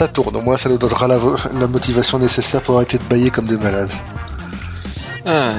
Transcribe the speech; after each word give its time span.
ça 0.00 0.08
tourne. 0.08 0.34
Au 0.34 0.40
moins, 0.40 0.56
ça 0.56 0.70
nous 0.70 0.78
donnera 0.78 1.06
la, 1.06 1.18
la 1.60 1.66
motivation 1.66 2.18
nécessaire 2.18 2.62
pour 2.62 2.76
arrêter 2.76 2.96
de 2.96 3.02
bailler 3.04 3.30
comme 3.30 3.44
des 3.44 3.58
malades. 3.58 3.90
Ah, 5.26 5.56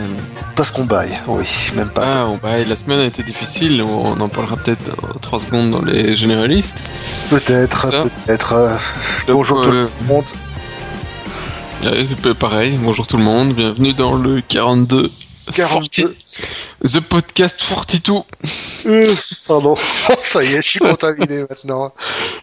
Parce 0.56 0.72
qu'on 0.72 0.86
baille, 0.86 1.16
oui, 1.28 1.46
même 1.76 1.92
pas. 1.92 2.02
ah, 2.22 2.26
bon, 2.26 2.40
bah, 2.42 2.58
la 2.68 2.76
semaine 2.76 2.98
a 3.02 3.06
été 3.06 3.22
difficile, 3.22 3.84
on 3.84 4.20
en 4.20 4.30
parlera 4.30 4.58
peut-être 4.58 4.96
en 5.16 5.20
3 5.20 5.40
secondes 5.42 5.70
dans 5.70 5.84
les 5.84 6.16
généralistes. 6.16 6.82
Peut-être, 7.30 7.92
peut-être. 8.26 8.54
euh, 8.54 8.76
Bonjour 9.28 9.62
tout 9.62 9.70
euh, 9.70 9.88
le 10.02 10.08
monde. 10.08 10.26
Euh, 11.86 12.34
pareil, 12.34 12.80
bonjour 12.82 13.06
tout 13.06 13.18
le 13.18 13.24
monde, 13.24 13.54
bienvenue 13.54 13.94
dans 13.94 14.16
le 14.16 14.42
42. 14.42 15.08
42. 15.54 16.16
40, 16.32 16.92
The 16.94 17.00
Podcast 17.02 17.60
42. 17.60 18.14
Euh, 18.88 19.16
pardon, 19.48 19.76
ça 20.22 20.44
y 20.44 20.54
est, 20.54 20.62
je 20.62 20.70
suis 20.70 20.80
contaminé 20.92 21.42
maintenant. 21.50 21.94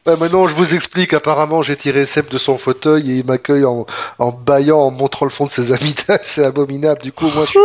Maintenant, 0.06 0.46
je 0.48 0.54
vous 0.54 0.74
explique. 0.74 1.12
Apparemment, 1.12 1.62
j'ai 1.62 1.76
tiré 1.76 2.06
Seb 2.06 2.28
de 2.28 2.38
son 2.38 2.56
fauteuil 2.56 3.10
et 3.10 3.18
il 3.18 3.26
m'accueille 3.26 3.64
en, 3.64 3.86
en 4.18 4.30
baillant, 4.32 4.78
en 4.78 4.90
montrant 4.90 5.26
le 5.26 5.30
fond 5.30 5.46
de 5.46 5.50
ses 5.50 5.72
amygdales. 5.72 6.20
C'est 6.22 6.44
abominable. 6.44 7.02
Du 7.02 7.12
coup, 7.12 7.28
moi, 7.34 7.44
je... 7.52 7.58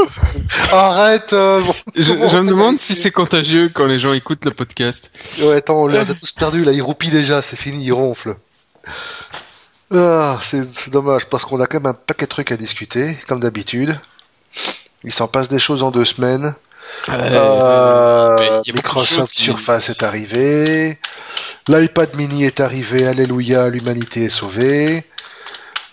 arrête. 0.73 1.33
euh, 1.33 1.61
bon. 1.61 1.73
Je, 1.95 2.03
je 2.03 2.37
me 2.37 2.47
demande 2.49 2.77
si 2.77 2.95
c'est 2.95 3.11
contagieux 3.11 3.69
quand 3.73 3.85
les 3.85 3.99
gens 3.99 4.13
écoutent 4.13 4.45
le 4.45 4.51
podcast. 4.51 5.11
Ouais, 5.41 5.57
attends, 5.57 5.83
on 5.83 5.87
les 5.87 6.09
a 6.09 6.13
tous 6.13 6.31
perdus. 6.31 6.63
Là, 6.63 6.71
il 6.71 6.81
roupille 6.81 7.11
déjà. 7.11 7.41
C'est 7.41 7.55
fini, 7.57 7.85
il 7.85 7.91
ronfle. 7.93 8.35
Ah, 9.95 10.39
c'est 10.41 10.89
dommage 10.89 11.27
parce 11.27 11.45
qu'on 11.45 11.61
a 11.61 11.67
quand 11.67 11.79
même 11.79 11.85
un 11.91 11.93
paquet 11.93 12.25
de 12.25 12.29
trucs 12.29 12.51
à 12.51 12.57
discuter, 12.57 13.17
comme 13.27 13.39
d'habitude. 13.39 13.99
Il 15.03 15.13
s'en 15.13 15.27
passe 15.27 15.49
des 15.49 15.59
choses 15.59 15.83
en 15.83 15.91
deux 15.91 16.05
semaines. 16.05 16.53
Euh, 17.09 18.35
mais 18.39 18.45
il 18.45 18.49
y 18.49 18.49
a 18.49 18.53
beaucoup 18.57 18.67
de 18.67 18.73
Microsoft 18.75 19.33
Surface 19.35 19.89
est 19.89 20.03
arrivé. 20.03 20.97
L'iPad 21.67 22.15
mini 22.17 22.43
est 22.45 22.59
arrivé. 22.59 23.05
Alléluia, 23.07 23.69
l'humanité 23.69 24.25
est 24.25 24.29
sauvée. 24.29 25.05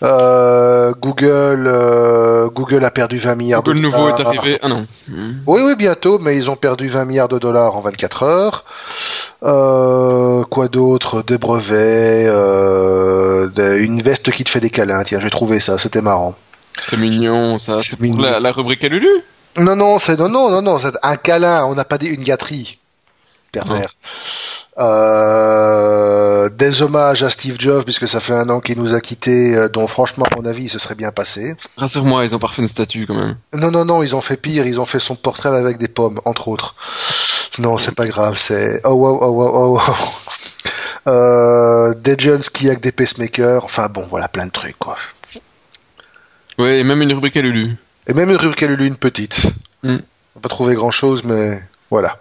Euh, 0.03 0.93
Google, 0.99 1.65
euh, 1.67 2.49
Google 2.49 2.83
a 2.85 2.89
perdu 2.91 3.19
20 3.19 3.35
milliards 3.35 3.61
Google 3.61 3.77
de 3.77 3.81
nouveau 3.83 4.09
est 4.09 4.17
dollars. 4.17 4.33
arrivé. 4.39 4.59
Ah 4.63 4.67
non. 4.67 4.87
Oui, 5.45 5.61
oui, 5.63 5.75
bientôt, 5.75 6.17
mais 6.19 6.35
ils 6.35 6.49
ont 6.49 6.55
perdu 6.55 6.87
20 6.87 7.05
milliards 7.05 7.27
de 7.29 7.37
dollars 7.37 7.75
en 7.75 7.81
24 7.81 8.23
heures. 8.23 8.65
Euh, 9.43 10.43
quoi 10.45 10.67
d'autre? 10.69 11.21
Des 11.23 11.37
brevets, 11.37 12.25
euh, 12.27 13.47
des- 13.47 13.77
une 13.83 14.01
veste 14.01 14.31
qui 14.31 14.43
te 14.43 14.49
fait 14.49 14.59
des 14.59 14.71
câlins. 14.71 15.03
Tiens, 15.03 15.19
j'ai 15.21 15.29
trouvé 15.29 15.59
ça, 15.59 15.77
c'était 15.77 16.01
marrant. 16.01 16.33
C'est 16.81 16.97
mignon, 16.97 17.59
ça. 17.59 17.77
C'est 17.79 17.97
pour 17.97 18.21
la, 18.21 18.39
la 18.39 18.51
rubrique 18.51 18.83
à 18.83 18.89
Lulu. 18.89 19.09
Non, 19.57 19.75
non, 19.75 19.99
c'est 19.99 20.17
non, 20.17 20.29
non, 20.29 20.49
non, 20.49 20.61
non, 20.61 20.79
c'est 20.79 20.93
un 21.03 21.17
câlin. 21.17 21.65
On 21.65 21.75
n'a 21.75 21.85
pas 21.85 21.97
dit 21.97 22.07
une 22.07 22.23
gâterie. 22.23 22.79
Pervers. 23.51 23.91
Euh, 24.77 26.47
des 26.49 26.81
hommages 26.81 27.21
à 27.23 27.29
Steve 27.29 27.57
Jobs 27.59 27.83
puisque 27.83 28.07
ça 28.07 28.21
fait 28.21 28.33
un 28.33 28.49
an 28.49 28.61
qu'il 28.61 28.79
nous 28.79 28.93
a 28.93 29.01
quittés, 29.01 29.53
euh, 29.53 29.67
dont 29.67 29.85
franchement, 29.87 30.25
à 30.31 30.35
mon 30.37 30.45
avis, 30.45 30.63
il 30.63 30.69
se 30.69 30.79
serait 30.79 30.95
bien 30.95 31.11
passé. 31.11 31.55
Rassure-moi, 31.75 32.23
ils 32.23 32.33
ont 32.33 32.39
parfait 32.39 32.61
une 32.61 32.69
statue 32.69 33.05
quand 33.05 33.13
même. 33.13 33.35
Non, 33.53 33.69
non, 33.69 33.83
non, 33.83 34.01
ils 34.01 34.15
ont 34.15 34.21
fait 34.21 34.37
pire. 34.37 34.65
Ils 34.65 34.79
ont 34.79 34.85
fait 34.85 34.99
son 34.99 35.15
portrait 35.15 35.49
avec 35.49 35.77
des 35.77 35.89
pommes, 35.89 36.21
entre 36.23 36.47
autres. 36.47 36.75
Non, 37.59 37.77
c'est 37.77 37.93
pas 37.93 38.07
grave. 38.07 38.37
C'est 38.37 38.79
oh 38.85 38.93
wow 38.93 39.19
oh 39.21 39.27
wow 39.27 39.51
oh 39.53 39.73
wow. 39.75 39.81
Euh, 41.07 41.93
des 41.95 42.15
jeunes 42.17 42.41
qui 42.41 42.67
avec 42.67 42.79
des 42.79 42.93
pacemakers. 42.93 43.65
Enfin 43.65 43.89
bon, 43.89 44.07
voilà, 44.09 44.29
plein 44.29 44.45
de 44.45 44.51
trucs 44.51 44.79
quoi. 44.79 44.95
Ouais, 46.61 46.77
et 46.77 46.83
même 46.83 47.01
une 47.01 47.11
rubrique 47.11 47.37
à 47.37 47.41
Lulu. 47.41 47.75
Et 48.05 48.13
même 48.13 48.29
une 48.29 48.35
rubrique 48.35 48.61
à 48.61 48.67
Lulu, 48.67 48.85
une 48.85 48.95
petite. 48.95 49.47
Mm. 49.81 49.89
On 49.89 49.93
n'a 49.93 50.41
pas 50.43 50.49
trouvé 50.49 50.75
grand 50.75 50.91
chose, 50.91 51.23
mais 51.23 51.59
voilà. 51.89 52.19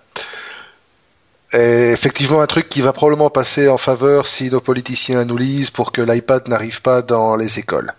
Et 1.53 1.91
effectivement, 1.91 2.41
un 2.41 2.47
truc 2.47 2.71
qui 2.71 2.81
va 2.81 2.95
probablement 2.95 3.29
passer 3.29 3.69
en 3.69 3.77
faveur 3.77 4.27
si 4.27 4.51
nos 4.51 4.63
politiciens 4.63 5.27
nous 5.27 5.37
lisent 5.37 5.69
pour 5.69 5.93
que 5.93 6.01
l'iPad 6.01 6.49
n'arrive 6.49 6.81
pas 6.81 7.03
dans 7.03 7.37
les 7.37 7.59
écoles. 7.59 7.93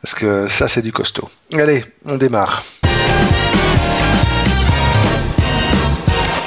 Parce 0.00 0.14
que 0.14 0.46
ça, 0.46 0.68
c'est 0.68 0.82
du 0.82 0.92
costaud. 0.92 1.28
Allez, 1.52 1.84
on 2.04 2.16
démarre. 2.16 2.62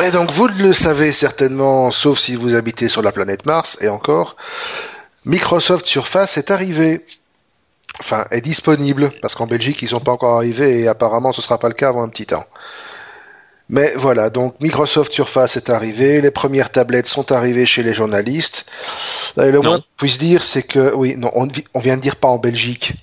Et 0.01 0.11
donc, 0.11 0.31
vous 0.31 0.47
le 0.47 0.71
savez 0.71 1.11
certainement, 1.11 1.91
sauf 1.91 2.19
si 2.19 2.37
vous 2.37 2.55
habitez 2.55 2.87
sur 2.87 3.01
la 3.01 3.11
planète 3.11 3.45
Mars, 3.45 3.77
et 3.81 3.89
encore, 3.89 4.37
Microsoft 5.25 5.85
Surface 5.87 6.37
est 6.37 6.51
arrivé. 6.51 7.03
Enfin, 7.99 8.25
est 8.31 8.41
disponible, 8.41 9.11
parce 9.21 9.35
qu'en 9.35 9.45
Belgique, 9.47 9.81
ils 9.81 9.87
sont 9.89 9.99
pas 9.99 10.11
encore 10.13 10.35
arrivés, 10.37 10.81
et 10.81 10.87
apparemment, 10.87 11.31
ce 11.31 11.41
sera 11.41 11.59
pas 11.59 11.67
le 11.67 11.73
cas 11.75 11.89
avant 11.89 12.03
un 12.03 12.09
petit 12.09 12.25
temps. 12.25 12.45
Mais 13.69 13.93
voilà, 13.95 14.29
donc 14.29 14.55
Microsoft 14.61 15.13
Surface 15.13 15.57
est 15.57 15.69
arrivé, 15.69 16.19
les 16.19 16.31
premières 16.31 16.69
tablettes 16.71 17.07
sont 17.07 17.31
arrivées 17.31 17.65
chez 17.65 17.81
les 17.83 17.93
journalistes. 17.93 18.65
Et 19.37 19.51
le 19.51 19.59
Non. 19.59 19.63
moins 19.63 19.77
qu'on 19.79 19.85
puisse 19.97 20.17
dire, 20.17 20.43
c'est 20.43 20.63
que, 20.63 20.93
oui, 20.95 21.15
non, 21.17 21.31
on, 21.33 21.47
vi- 21.47 21.63
on 21.73 21.79
vient 21.79 21.95
de 21.95 22.01
dire 22.01 22.15
pas 22.17 22.27
en 22.27 22.39
Belgique. 22.39 22.93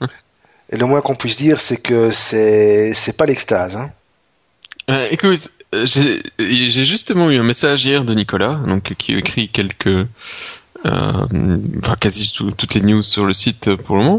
Et 0.70 0.76
le 0.76 0.86
moins 0.86 1.00
qu'on 1.00 1.14
puisse 1.16 1.36
dire, 1.36 1.60
c'est 1.60 1.76
que 1.78 2.10
c'est, 2.10 2.94
c'est 2.94 3.16
pas 3.16 3.26
l'extase, 3.26 3.76
hein. 3.76 3.90
Euh, 4.90 5.08
écoute, 5.10 5.50
euh, 5.74 5.86
j'ai 5.86 6.22
j'ai 6.38 6.84
justement 6.84 7.30
eu 7.30 7.36
un 7.38 7.42
message 7.42 7.84
hier 7.86 8.04
de 8.04 8.12
Nicolas, 8.14 8.60
donc 8.66 8.94
qui 8.98 9.14
écrit 9.14 9.48
quelques, 9.48 10.06
enfin 10.84 11.96
quasi 11.98 12.30
tout- 12.32 12.50
toutes 12.52 12.74
les 12.74 12.82
news 12.82 13.02
sur 13.02 13.24
le 13.24 13.32
site 13.32 13.68
euh, 13.68 13.76
pour 13.76 13.96
le 13.96 14.02
moment, 14.04 14.18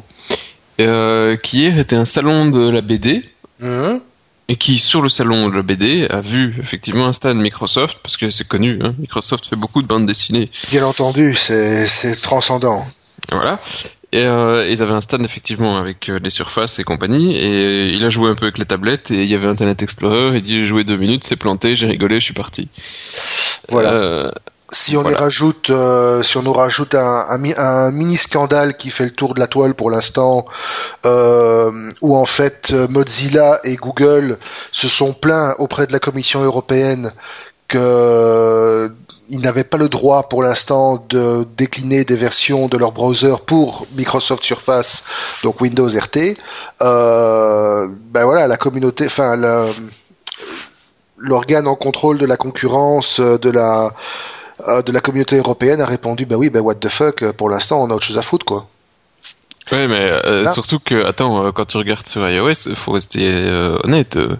euh, 0.80 1.36
qui 1.38 1.60
hier 1.60 1.80
était 1.80 1.96
un 1.96 2.06
salon 2.06 2.50
de 2.50 2.70
la 2.70 2.82
BD 2.82 3.24
Hum 3.62 4.02
et 4.48 4.58
qui 4.58 4.78
sur 4.78 5.02
le 5.02 5.10
salon 5.10 5.50
de 5.50 5.56
la 5.56 5.64
BD 5.64 6.06
a 6.08 6.22
vu 6.22 6.56
effectivement 6.60 7.08
un 7.08 7.14
stand 7.14 7.40
Microsoft 7.40 7.98
parce 8.04 8.16
que 8.16 8.30
c'est 8.30 8.48
connu, 8.48 8.80
hein, 8.84 8.94
Microsoft 9.00 9.48
fait 9.48 9.56
beaucoup 9.56 9.82
de 9.82 9.88
bandes 9.88 10.06
dessinées, 10.06 10.52
Bien 10.70 10.86
entendu, 10.86 11.34
c'est, 11.34 11.88
c'est 11.88 12.16
transcendant. 12.22 12.86
voilà. 13.32 13.60
Et 14.12 14.20
euh, 14.24 14.68
ils 14.70 14.84
avaient 14.84 14.94
un 14.94 15.02
stand 15.02 15.26
effectivement 15.26 15.78
avec 15.78 16.10
euh, 16.10 16.20
les 16.24 16.30
surfaces 16.30 16.78
et 16.78 16.84
compagnie 16.84 17.36
et 17.36 17.90
il 17.90 18.04
a 18.04 18.10
joué 18.10 18.30
un 18.30 18.36
peu 18.36 18.46
avec 18.46 18.60
les 18.60 18.66
tablettes 18.66 19.10
et 19.10 19.24
il 19.24 19.30
y 19.30 19.34
avait 19.34 19.48
Internet 19.48 19.82
Explorer, 19.82 20.36
il 20.38 20.42
dit 20.44 20.60
j'ai 20.60 20.66
joué 20.66 20.84
deux 20.84 20.96
minutes, 20.98 21.24
c'est 21.24 21.36
planté, 21.38 21.76
j'ai 21.76 21.88
rigolé, 21.88 22.20
je 22.20 22.26
suis 22.26 22.34
parti. 22.36 22.70
Voilà. 23.70 24.32
Si 24.72 24.98
on 24.98 25.02
Voilà. 25.04 25.18
y 25.18 25.22
rajoute, 25.22 25.70
euh, 25.70 26.24
si 26.24 26.38
on 26.38 26.42
nous 26.42 26.52
rajoute 26.54 26.96
un, 26.96 27.26
un 27.30 27.44
un 27.58 27.92
mini 27.92 28.18
scandale 28.18 28.76
qui 28.76 28.90
fait 28.90 29.04
le 29.06 29.12
tour 29.12 29.36
de 29.36 29.40
la 29.40 29.48
toile 29.48 29.76
pour 29.76 29.92
l'instant, 29.92 30.46
euh, 31.06 31.92
où 32.02 32.18
en 32.18 32.26
fait 32.26 32.72
euh, 32.74 32.88
Mozilla 32.88 33.60
et 33.64 33.76
Google 33.76 34.38
se 34.72 34.88
sont 34.88 35.14
plaints 35.14 35.56
auprès 35.60 35.86
de 35.86 35.94
la 35.94 36.00
Commission 36.00 36.42
européenne 36.44 37.12
que 37.68 37.78
euh, 37.80 38.90
ils 39.30 39.40
n'avaient 39.40 39.64
pas 39.64 39.78
le 39.78 39.90
droit 39.90 40.30
pour 40.30 40.42
l'instant 40.44 41.04
de 41.10 41.48
décliner 41.58 42.04
des 42.04 42.16
versions 42.16 42.68
de 42.68 42.78
leur 42.78 42.92
browser 42.92 43.36
pour 43.46 43.88
Microsoft 43.96 44.44
Surface, 44.44 45.04
donc 45.44 45.62
Windows 45.62 45.88
RT. 45.90 46.36
Euh, 46.82 47.88
ben 48.12 48.26
voilà, 48.26 48.48
la 48.48 48.58
communauté, 48.58 49.06
enfin 49.08 49.36
l'organe 51.18 51.68
en 51.68 51.76
contrôle 51.76 52.18
de 52.18 52.26
la 52.26 52.38
concurrence 52.38 53.20
euh, 53.20 53.38
de 53.38 53.50
la 53.50 53.94
euh, 54.68 54.82
de 54.82 54.92
la 54.92 55.02
communauté 55.02 55.38
européenne 55.38 55.82
a 55.82 55.86
répondu 55.86 56.26
bah 56.26 56.36
oui 56.38 56.50
bah 56.50 56.62
what 56.62 56.76
the 56.76 56.90
fuck 56.90 57.22
euh, 57.22 57.34
pour 57.34 57.50
l'instant 57.50 57.82
on 57.84 57.90
a 57.90 57.94
autre 57.96 58.06
chose 58.06 58.18
à 58.18 58.22
foutre 58.22 58.46
quoi 58.46 58.68
Ouais, 59.72 59.88
mais 59.88 59.96
euh, 60.12 60.46
surtout 60.54 60.78
que, 60.78 61.04
attends, 61.06 61.44
euh, 61.44 61.52
quand 61.52 61.66
tu 61.66 61.78
regardes 61.78 62.06
sur 62.06 62.30
iOS, 62.30 62.76
faut 62.76 62.92
rester 62.92 63.22
euh, 63.28 63.80
honnête. 63.84 64.16
euh, 64.18 64.36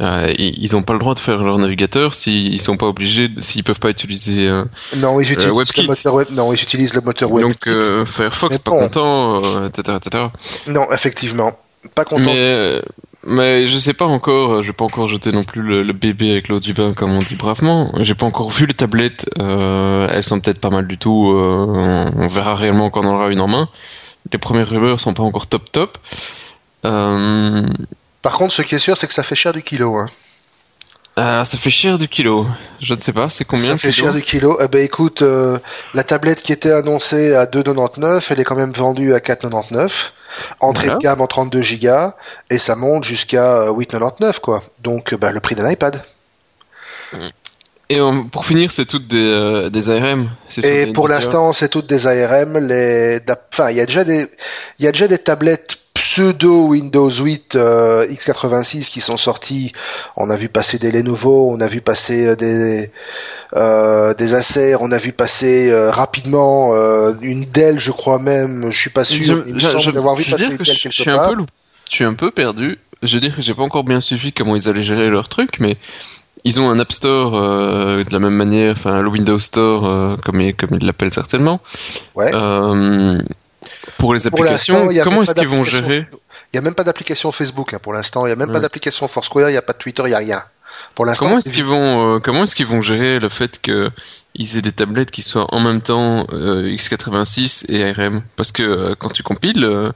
euh, 0.00 0.32
ils 0.38 0.54
ils 0.62 0.74
ont 0.74 0.82
pas 0.82 0.94
le 0.94 0.98
droit 0.98 1.12
de 1.12 1.18
faire 1.18 1.42
leur 1.42 1.58
navigateur 1.58 2.14
s'ils 2.14 2.58
sont 2.58 2.78
pas 2.78 2.86
obligés, 2.86 3.28
s'ils 3.40 3.64
peuvent 3.64 3.80
pas 3.80 3.90
utiliser. 3.90 4.48
euh, 4.48 4.64
non 4.96 5.20
ils 5.20 5.30
utilisent 5.30 5.52
WebKit. 5.52 5.82
le 5.82 5.88
moteur 5.88 6.14
web 6.14 6.28
non 6.30 6.50
le 6.52 7.00
moteur 7.04 7.30
web 7.30 7.46
donc 7.48 7.66
euh, 7.66 8.06
Firefox 8.06 8.56
Mais 8.56 8.58
pas 8.64 8.70
bon. 8.70 8.78
content, 8.78 9.44
euh, 9.44 9.68
etc., 9.68 9.98
etc. 10.02 10.24
non 10.68 10.90
effectivement 10.90 11.52
pas 11.94 12.06
content 12.06 12.22
Mais 12.24 12.38
euh, 12.38 12.80
mais 13.24 13.66
je 13.66 13.78
sais 13.78 13.92
pas 13.92 14.06
encore, 14.06 14.54
euh, 14.54 14.62
je 14.62 14.68
vais 14.68 14.72
pas 14.72 14.84
encore 14.84 15.06
jeter 15.06 15.30
non 15.32 15.44
plus 15.44 15.62
le, 15.62 15.82
le 15.82 15.92
bébé 15.92 16.32
avec 16.32 16.48
l'eau 16.48 16.58
du 16.58 16.72
bain 16.72 16.92
comme 16.92 17.12
on 17.12 17.22
dit 17.22 17.36
bravement. 17.36 17.92
J'ai 18.00 18.14
pas 18.14 18.26
encore 18.26 18.50
vu 18.50 18.66
les 18.66 18.74
tablettes, 18.74 19.30
euh, 19.38 20.08
elles 20.12 20.24
sont 20.24 20.40
peut-être 20.40 20.60
pas 20.60 20.70
mal 20.70 20.86
du 20.86 20.98
tout. 20.98 21.32
euh, 21.32 22.10
on, 22.16 22.26
verra 22.26 22.54
réellement 22.54 22.90
quand 22.90 23.04
on 23.04 23.14
aura 23.14 23.28
une 23.28 23.40
en 23.40 23.48
main. 23.48 23.68
Les 24.32 24.38
premières 24.38 24.68
rumeurs 24.68 25.00
sont 25.00 25.14
pas 25.14 25.22
encore 25.22 25.46
top 25.46 25.70
top. 25.70 25.98
Euh, 26.84 27.66
par 28.22 28.36
contre 28.36 28.52
ce 28.52 28.62
qui 28.62 28.74
est 28.74 28.78
sûr 28.78 28.98
c'est 28.98 29.06
que 29.06 29.12
ça 29.14 29.22
fait 29.22 29.36
cher 29.36 29.52
du 29.52 29.62
kilo 29.62 29.96
hein. 29.96 30.08
Ah, 31.14 31.44
ça 31.44 31.58
fait 31.58 31.70
cher 31.70 31.98
du 31.98 32.08
kilo. 32.08 32.48
Je 32.80 32.94
ne 32.94 33.00
sais 33.00 33.12
pas, 33.12 33.28
c'est 33.28 33.44
combien 33.44 33.72
ça 33.72 33.76
fait 33.76 33.92
cher 33.92 34.12
du 34.14 34.22
kilo 34.22 34.58
eh 34.60 34.66
ben 34.66 34.82
écoute 34.82 35.22
la 35.94 36.02
tablette 36.02 36.42
qui 36.42 36.52
était 36.52 36.72
annoncée 36.72 37.34
à 37.34 37.44
2,99 37.44 38.24
elle 38.30 38.40
est 38.40 38.44
quand 38.44 38.56
même 38.56 38.72
vendue 38.72 39.14
à 39.14 39.18
4,99 39.18 40.12
entrée 40.60 40.86
Voilà. 40.86 40.98
de 40.98 41.02
gamme 41.02 41.20
en 41.20 41.26
32 41.26 41.60
gigas 41.62 42.14
et 42.50 42.58
ça 42.58 42.76
monte 42.76 43.04
jusqu'à 43.04 43.62
euh, 43.62 43.72
8,99 43.72 44.40
quoi 44.40 44.62
donc 44.82 45.12
euh, 45.12 45.16
bah, 45.16 45.32
le 45.32 45.40
prix 45.40 45.54
d'un 45.54 45.70
iPad 45.70 46.02
Et 47.88 47.98
euh, 47.98 48.22
pour 48.30 48.46
finir, 48.46 48.72
c'est 48.72 48.86
toutes 48.86 49.06
des, 49.06 49.18
euh, 49.18 49.68
des 49.68 49.90
ARM. 49.90 50.30
Et 50.62 50.92
pour 50.94 51.08
l'instant, 51.08 51.52
c'est 51.52 51.68
toutes 51.68 51.86
des 51.86 52.06
ARM. 52.06 52.56
Les, 52.56 53.20
enfin, 53.52 53.70
il 53.70 53.76
y 53.76 53.80
a 53.80 53.86
déjà 53.86 54.04
des, 54.04 54.26
il 54.78 54.84
y 54.84 54.88
a 54.88 54.92
déjà 54.92 55.08
des 55.08 55.18
tablettes 55.18 55.76
pseudo 56.02 56.66
Windows 56.66 57.08
8 57.10 57.54
euh, 57.56 58.06
x86 58.08 58.90
qui 58.90 59.00
sont 59.00 59.16
sortis. 59.16 59.72
On 60.16 60.30
a 60.30 60.36
vu 60.36 60.48
passer 60.48 60.78
des 60.78 60.90
Lenovo, 60.90 61.48
on 61.50 61.60
a 61.60 61.66
vu 61.68 61.80
passer 61.80 62.26
euh, 62.26 62.36
des 62.36 62.90
euh, 63.54 64.12
des 64.14 64.34
Acer, 64.34 64.76
on 64.80 64.90
a 64.90 64.98
vu 64.98 65.12
passer 65.12 65.70
euh, 65.70 65.90
rapidement 65.90 66.72
une 67.20 67.44
Dell, 67.44 67.78
je 67.78 67.90
crois 67.92 68.18
même. 68.18 68.70
Je 68.70 68.78
suis 68.78 68.90
pas 68.90 69.04
sûr. 69.04 69.42
Il 69.46 69.54
me 69.54 69.60
semble 69.60 69.92
d'avoir 69.92 70.14
vu 70.16 70.22
je 70.24 70.32
passer 70.32 70.44
une 70.46 70.56
Dell 70.56 70.66
je, 70.66 70.72
je 70.72 70.82
quelque 70.82 70.92
suis 70.92 71.10
un 71.10 71.18
peu 71.28 71.34
loup- 71.34 71.46
je 71.88 71.94
suis 71.94 72.04
un 72.04 72.14
peu 72.14 72.30
perdu. 72.30 72.78
Je 73.02 73.14
veux 73.14 73.20
dire 73.20 73.34
que 73.34 73.42
j'ai 73.42 73.54
pas 73.54 73.62
encore 73.62 73.84
bien 73.84 74.00
suivi 74.00 74.32
comment 74.32 74.56
ils 74.56 74.68
allaient 74.68 74.82
gérer 74.82 75.08
leur 75.10 75.28
truc, 75.28 75.58
mais 75.60 75.76
ils 76.44 76.60
ont 76.60 76.70
un 76.70 76.78
App 76.80 76.92
Store 76.92 77.34
euh, 77.36 78.02
de 78.04 78.12
la 78.12 78.18
même 78.18 78.34
manière, 78.34 78.72
enfin 78.72 79.00
le 79.02 79.08
Windows 79.08 79.38
Store 79.38 79.86
euh, 79.86 80.16
comme 80.24 80.40
ils, 80.40 80.54
comme 80.54 80.70
ils 80.80 80.84
l'appellent 80.86 81.12
certainement. 81.12 81.60
Ouais. 82.14 82.30
Euh, 82.34 83.18
pour 83.98 84.14
les 84.14 84.26
applications, 84.26 84.88
comment 85.02 85.22
est-ce 85.22 85.34
qu'ils 85.34 85.48
vont 85.48 85.64
gérer 85.64 86.06
Il 86.52 86.56
y 86.56 86.58
a 86.58 86.62
même 86.62 86.74
pas 86.74 86.84
d'application 86.84 87.32
Facebook 87.32 87.74
hein, 87.74 87.78
pour 87.82 87.92
l'instant. 87.92 88.26
Il 88.26 88.30
y 88.30 88.32
a 88.32 88.36
même 88.36 88.52
pas 88.52 88.60
d'application 88.60 89.08
Foursquare. 89.08 89.50
Il 89.50 89.54
y 89.54 89.58
a 89.58 89.62
pas 89.62 89.72
de 89.72 89.78
Twitter. 89.78 90.02
Il 90.06 90.10
y 90.10 90.14
a 90.14 90.18
rien. 90.18 90.42
Pour 90.94 91.06
l'instant, 91.06 91.26
Comment 91.26 91.38
est-ce 91.38 91.50
qu'ils 91.50 91.66
vont 91.66 92.16
euh, 92.16 92.18
comment 92.18 92.44
est-ce 92.44 92.54
qu'ils 92.54 92.66
vont 92.66 92.80
gérer 92.80 93.18
le 93.18 93.28
fait 93.28 93.60
que 93.60 93.90
ils 94.34 94.56
aient 94.56 94.62
des 94.62 94.72
tablettes 94.72 95.10
qui 95.10 95.22
soient 95.22 95.54
en 95.54 95.60
même 95.60 95.82
temps 95.82 96.26
euh, 96.32 96.74
x86 96.74 97.70
et 97.70 97.84
ARM 97.84 98.22
Parce 98.36 98.52
que 98.52 98.62
euh, 98.62 98.94
quand 98.98 99.10
tu 99.10 99.22
compiles, 99.22 99.92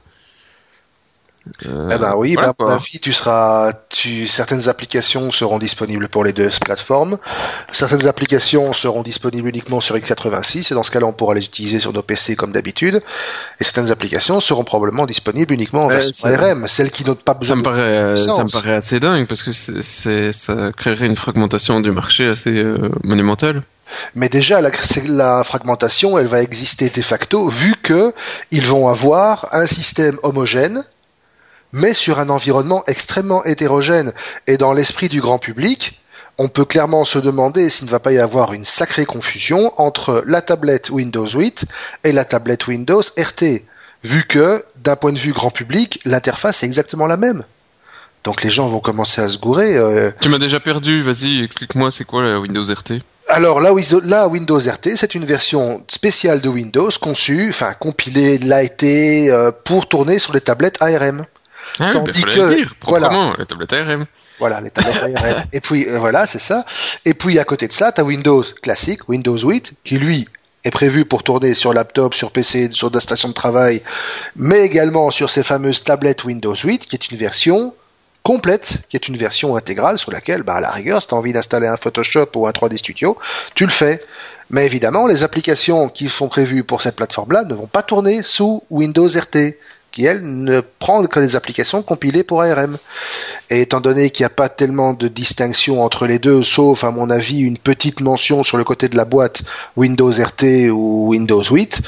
euh, 1.65 1.69
euh, 1.69 1.89
Eh 1.95 1.97
ben 1.97 2.13
oui, 2.15 2.33
voilà, 2.33 2.49
ben, 2.49 2.53
à 2.59 2.63
mon 2.63 2.65
quoi. 2.67 2.73
avis, 2.75 2.99
tu 2.99 3.13
seras, 3.13 3.73
tu, 3.89 4.27
certaines 4.27 4.69
applications 4.69 5.31
seront 5.31 5.59
disponibles 5.59 6.07
pour 6.09 6.23
les 6.23 6.33
deux 6.33 6.49
plateformes. 6.65 7.17
Certaines 7.71 8.07
applications 8.07 8.73
seront 8.73 9.03
disponibles 9.03 9.49
uniquement 9.49 9.81
sur 9.81 9.95
x86 9.95 10.71
et 10.71 10.75
dans 10.75 10.83
ce 10.83 10.91
cas-là, 10.91 11.05
on 11.07 11.13
pourra 11.13 11.33
les 11.33 11.45
utiliser 11.45 11.79
sur 11.79 11.93
nos 11.93 12.01
PC 12.01 12.35
comme 12.35 12.51
d'habitude. 12.51 13.01
Et 13.59 13.63
certaines 13.63 13.91
applications 13.91 14.39
seront 14.41 14.63
probablement 14.63 15.05
disponibles 15.05 15.53
uniquement 15.53 15.85
en 15.85 15.87
Ouais, 15.87 15.95
version 15.95 16.13
c'est- 16.13 16.33
ARM, 16.33 16.67
celles 16.67 16.89
qui 16.91 17.03
n'ont 17.05 17.15
pas 17.15 17.33
Ça 17.33 17.39
besoin 17.39 17.55
me 17.57 17.61
de 17.61 17.65
paraît, 17.65 17.81
euh, 17.81 18.15
ça 18.15 18.43
me 18.43 18.49
paraît 18.51 18.75
assez 18.75 18.99
dingue 18.99 19.27
parce 19.27 19.43
que 19.43 19.51
c'est, 19.51 20.33
ça 20.33 20.71
créerait 20.75 21.07
une 21.07 21.15
fragmentation 21.15 21.79
du 21.81 21.91
marché 21.91 22.27
assez 22.27 22.51
euh, 22.51 22.89
monumentale. 23.03 23.63
Mais 24.15 24.27
déjà, 24.27 24.59
la, 24.59 24.69
la 25.07 25.43
fragmentation, 25.45 26.17
elle 26.19 26.27
va 26.27 26.41
exister 26.41 26.89
de 26.89 27.01
facto, 27.01 27.47
vu 27.47 27.73
que 27.81 28.13
ils 28.51 28.65
vont 28.65 28.89
avoir 28.89 29.47
un 29.53 29.65
système 29.65 30.17
homogène, 30.23 30.83
mais 31.71 31.93
sur 31.93 32.19
un 32.19 32.29
environnement 32.29 32.83
extrêmement 32.87 33.43
hétérogène. 33.45 34.13
Et 34.47 34.57
dans 34.57 34.73
l'esprit 34.73 35.09
du 35.09 35.21
grand 35.21 35.39
public, 35.39 35.99
on 36.37 36.47
peut 36.47 36.65
clairement 36.65 37.05
se 37.05 37.19
demander 37.19 37.69
s'il 37.69 37.85
ne 37.85 37.91
va 37.91 37.99
pas 37.99 38.11
y 38.11 38.19
avoir 38.19 38.53
une 38.53 38.65
sacrée 38.65 39.05
confusion 39.05 39.73
entre 39.77 40.23
la 40.25 40.41
tablette 40.41 40.89
Windows 40.89 41.27
8 41.27 41.65
et 42.03 42.11
la 42.11 42.25
tablette 42.25 42.67
Windows 42.67 43.01
RT, 43.01 43.63
vu 44.03 44.23
que, 44.27 44.63
d'un 44.75 44.95
point 44.95 45.13
de 45.13 45.17
vue 45.17 45.33
grand 45.33 45.49
public, 45.49 45.99
l'interface 46.05 46.63
est 46.63 46.67
exactement 46.67 47.07
la 47.07 47.17
même. 47.17 47.43
Donc 48.23 48.43
les 48.43 48.49
gens 48.49 48.67
vont 48.67 48.79
commencer 48.79 49.21
à 49.21 49.29
se 49.29 49.37
gourer. 49.37 49.77
euh, 49.77 50.11
Tu 50.21 50.29
m'as 50.29 50.37
déjà 50.37 50.59
perdu, 50.59 51.01
vas-y, 51.01 51.41
explique-moi 51.43 51.91
c'est 51.91 52.03
quoi 52.03 52.23
la 52.23 52.39
Windows 52.39 52.63
RT 52.63 53.01
Alors 53.29 53.59
là, 53.61 53.73
Windows 53.73 54.59
RT, 54.59 54.95
c'est 54.95 55.15
une 55.15 55.25
version 55.25 55.83
spéciale 55.87 56.41
de 56.41 56.49
Windows 56.49 56.89
conçue, 57.01 57.49
enfin 57.49 57.73
compilée, 57.73 58.37
été 58.63 59.31
euh, 59.31 59.51
pour 59.63 59.87
tourner 59.87 60.19
sur 60.19 60.33
les 60.33 60.41
tablettes 60.41 60.81
ARM. 60.81 61.25
Ah 61.79 61.91
Tandis 61.91 62.19
fallait 62.19 62.35
que- 62.35 62.55
dire, 62.55 62.73
voilà. 62.81 63.07
proprement, 63.09 63.35
la 63.37 63.45
tablette 63.45 63.73
ARM. 63.73 64.05
Voilà, 64.39 64.61
les 64.61 64.69
tablettes 64.71 65.15
ARM. 65.17 65.43
Et 65.53 65.61
puis 65.61 65.85
euh, 65.87 65.97
voilà, 65.99 66.25
c'est 66.25 66.39
ça. 66.39 66.65
Et 67.05 67.13
puis 67.13 67.39
à 67.39 67.43
côté 67.43 67.67
de 67.67 67.73
ça, 67.73 67.91
tu 67.91 68.01
as 68.01 68.03
Windows 68.03 68.43
classique, 68.61 69.07
Windows 69.09 69.37
8, 69.37 69.73
qui 69.83 69.97
lui 69.97 70.27
est 70.63 70.71
prévu 70.71 71.05
pour 71.05 71.23
tourner 71.23 71.53
sur 71.53 71.73
laptop, 71.73 72.13
sur 72.13 72.31
PC, 72.31 72.69
sur 72.71 72.91
des 72.91 72.99
stations 72.99 73.29
de 73.29 73.33
travail, 73.33 73.81
mais 74.35 74.61
également 74.61 75.11
sur 75.11 75.29
ces 75.29 75.43
fameuses 75.43 75.83
tablettes 75.83 76.23
Windows 76.25 76.55
8, 76.55 76.85
qui 76.87 76.95
est 76.95 77.09
une 77.11 77.17
version 77.17 77.73
complète, 78.23 78.79
qui 78.89 78.97
est 78.97 79.07
une 79.07 79.15
version 79.15 79.55
intégrale 79.55 79.97
sur 79.97 80.11
laquelle, 80.11 80.43
bah, 80.43 80.55
à 80.55 80.59
la 80.59 80.69
rigueur, 80.71 81.01
si 81.01 81.07
tu 81.07 81.13
as 81.13 81.17
envie 81.17 81.31
d'installer 81.31 81.67
un 81.67 81.77
Photoshop 81.77 82.27
ou 82.35 82.45
un 82.47 82.51
3D 82.51 82.75
Studio, 82.77 83.17
tu 83.55 83.63
le 83.63 83.69
fais. 83.71 84.01
Mais 84.49 84.65
évidemment, 84.65 85.07
les 85.07 85.23
applications 85.23 85.87
qui 85.87 86.09
sont 86.09 86.27
prévues 86.27 86.65
pour 86.65 86.81
cette 86.81 86.97
plateforme-là 86.97 87.43
ne 87.45 87.53
vont 87.53 87.67
pas 87.67 87.83
tourner 87.83 88.23
sous 88.23 88.63
Windows 88.69 89.07
RT, 89.07 89.55
qui 89.97 90.05
elle 90.05 90.21
ne 90.21 90.61
prend 90.61 91.03
que 91.07 91.19
les 91.19 91.35
applications 91.35 91.81
compilées 91.81 92.23
pour 92.23 92.43
ARM. 92.43 92.77
Et 93.49 93.61
étant 93.61 93.81
donné 93.81 94.11
qu'il 94.11 94.21
n'y 94.25 94.27
a 94.27 94.29
pas 94.29 94.47
tellement 94.47 94.93
de 94.93 95.07
distinction 95.07 95.83
entre 95.83 96.05
les 96.05 96.19
deux, 96.19 96.43
sauf 96.43 96.83
à 96.83 96.91
mon 96.91 97.09
avis 97.09 97.39
une 97.39 97.57
petite 97.57 98.01
mention 98.01 98.43
sur 98.43 98.57
le 98.57 98.63
côté 98.63 98.89
de 98.89 98.95
la 98.95 99.05
boîte 99.05 99.41
Windows 99.75 100.11
RT 100.11 100.69
ou 100.69 101.07
Windows 101.07 101.41
8, 101.41 101.81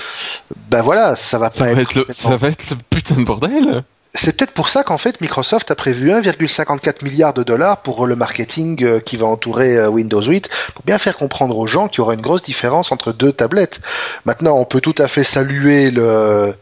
ben 0.71 0.81
voilà, 0.81 1.15
ça 1.15 1.37
va 1.37 1.51
Ça 1.51 1.65
pas 1.65 1.73
va, 1.75 1.81
être. 1.81 1.91
être 1.91 2.07
le, 2.07 2.07
ça 2.09 2.35
va 2.35 2.47
être 2.47 2.71
le 2.71 2.77
putain 2.89 3.13
de 3.13 3.23
bordel. 3.25 3.83
C'est 4.15 4.35
peut-être 4.35 4.53
pour 4.53 4.69
ça 4.69 4.83
qu'en 4.83 4.97
fait 4.97 5.21
Microsoft 5.21 5.69
a 5.69 5.75
prévu 5.75 6.09
1,54 6.09 7.03
milliard 7.03 7.35
de 7.35 7.43
dollars 7.43 7.83
pour 7.83 8.07
le 8.07 8.15
marketing 8.15 8.83
euh, 8.83 8.99
qui 8.99 9.17
va 9.17 9.27
entourer 9.27 9.77
euh, 9.77 9.87
Windows 9.87 10.23
8, 10.23 10.49
pour 10.73 10.83
bien 10.83 10.97
faire 10.97 11.15
comprendre 11.15 11.55
aux 11.55 11.67
gens 11.67 11.87
qu'il 11.87 11.99
y 11.99 12.01
aura 12.01 12.15
une 12.15 12.21
grosse 12.21 12.41
différence 12.41 12.91
entre 12.91 13.13
deux 13.13 13.31
tablettes. 13.31 13.81
Maintenant, 14.25 14.57
on 14.57 14.65
peut 14.65 14.81
tout 14.81 14.95
à 14.97 15.07
fait 15.07 15.23
saluer 15.23 15.91
le 15.91 16.55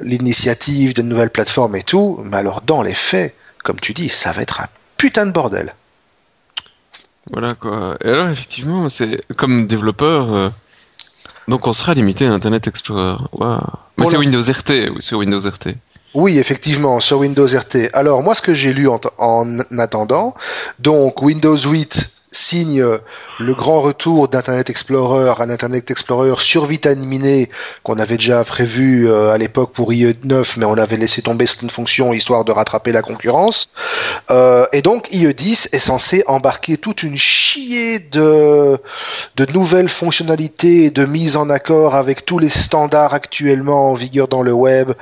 l'initiative 0.00 0.94
de 0.94 1.02
nouvelles 1.02 1.30
plateformes 1.30 1.76
et 1.76 1.82
tout, 1.82 2.20
mais 2.24 2.38
alors 2.38 2.62
dans 2.62 2.82
les 2.82 2.94
faits, 2.94 3.34
comme 3.62 3.80
tu 3.80 3.92
dis, 3.92 4.08
ça 4.08 4.32
va 4.32 4.42
être 4.42 4.60
un 4.60 4.66
putain 4.96 5.26
de 5.26 5.32
bordel. 5.32 5.74
Voilà 7.30 7.50
quoi. 7.50 7.96
Et 8.02 8.08
alors 8.08 8.28
effectivement, 8.28 8.88
c'est 8.88 9.20
comme 9.36 9.66
développeur, 9.66 10.34
euh, 10.34 10.50
donc 11.48 11.66
on 11.66 11.72
sera 11.72 11.94
limité 11.94 12.26
à 12.26 12.32
Internet 12.32 12.66
Explorer. 12.66 13.16
Waouh. 13.32 13.60
Mais 13.98 14.06
c'est 14.06 14.16
Windows 14.16 14.40
RT, 14.40 14.90
oui, 14.90 14.96
c'est 15.00 15.14
Windows 15.14 15.40
RT. 15.40 15.74
Oui, 16.14 16.38
effectivement, 16.38 16.98
sur 16.98 17.18
Windows 17.18 17.46
RT. 17.46 17.90
Alors, 17.92 18.22
moi, 18.22 18.34
ce 18.34 18.42
que 18.42 18.52
j'ai 18.52 18.72
lu 18.72 18.88
en, 18.88 18.98
en 19.18 19.60
attendant, 19.78 20.34
donc 20.80 21.22
Windows 21.22 21.56
8 21.56 22.19
signe 22.32 22.84
le 23.40 23.54
grand 23.54 23.80
retour 23.80 24.28
d'Internet 24.28 24.70
Explorer, 24.70 25.34
un 25.38 25.50
Internet 25.50 25.90
Explorer 25.90 26.34
survitaminé 26.38 27.48
qu'on 27.82 27.98
avait 27.98 28.16
déjà 28.16 28.44
prévu 28.44 29.08
euh, 29.08 29.32
à 29.32 29.38
l'époque 29.38 29.72
pour 29.72 29.92
IE 29.92 30.16
9, 30.22 30.56
mais 30.58 30.64
on 30.66 30.74
avait 30.74 30.96
laissé 30.96 31.22
tomber 31.22 31.46
certaines 31.46 31.70
fonctions 31.70 32.12
histoire 32.12 32.44
de 32.44 32.52
rattraper 32.52 32.92
la 32.92 33.02
concurrence. 33.02 33.68
Euh, 34.30 34.66
et 34.72 34.82
donc 34.82 35.08
IE 35.12 35.32
10 35.32 35.70
est 35.72 35.78
censé 35.78 36.22
embarquer 36.26 36.76
toute 36.76 37.02
une 37.02 37.16
chier 37.16 37.98
de, 37.98 38.78
de 39.36 39.52
nouvelles 39.52 39.88
fonctionnalités 39.88 40.84
et 40.84 40.90
de 40.90 41.04
mise 41.06 41.36
en 41.36 41.48
accord 41.50 41.94
avec 41.94 42.24
tous 42.24 42.38
les 42.38 42.48
standards 42.48 43.14
actuellement 43.14 43.90
en 43.90 43.94
vigueur 43.94 44.28
dans 44.28 44.42
le 44.42 44.52
web, 44.52 44.92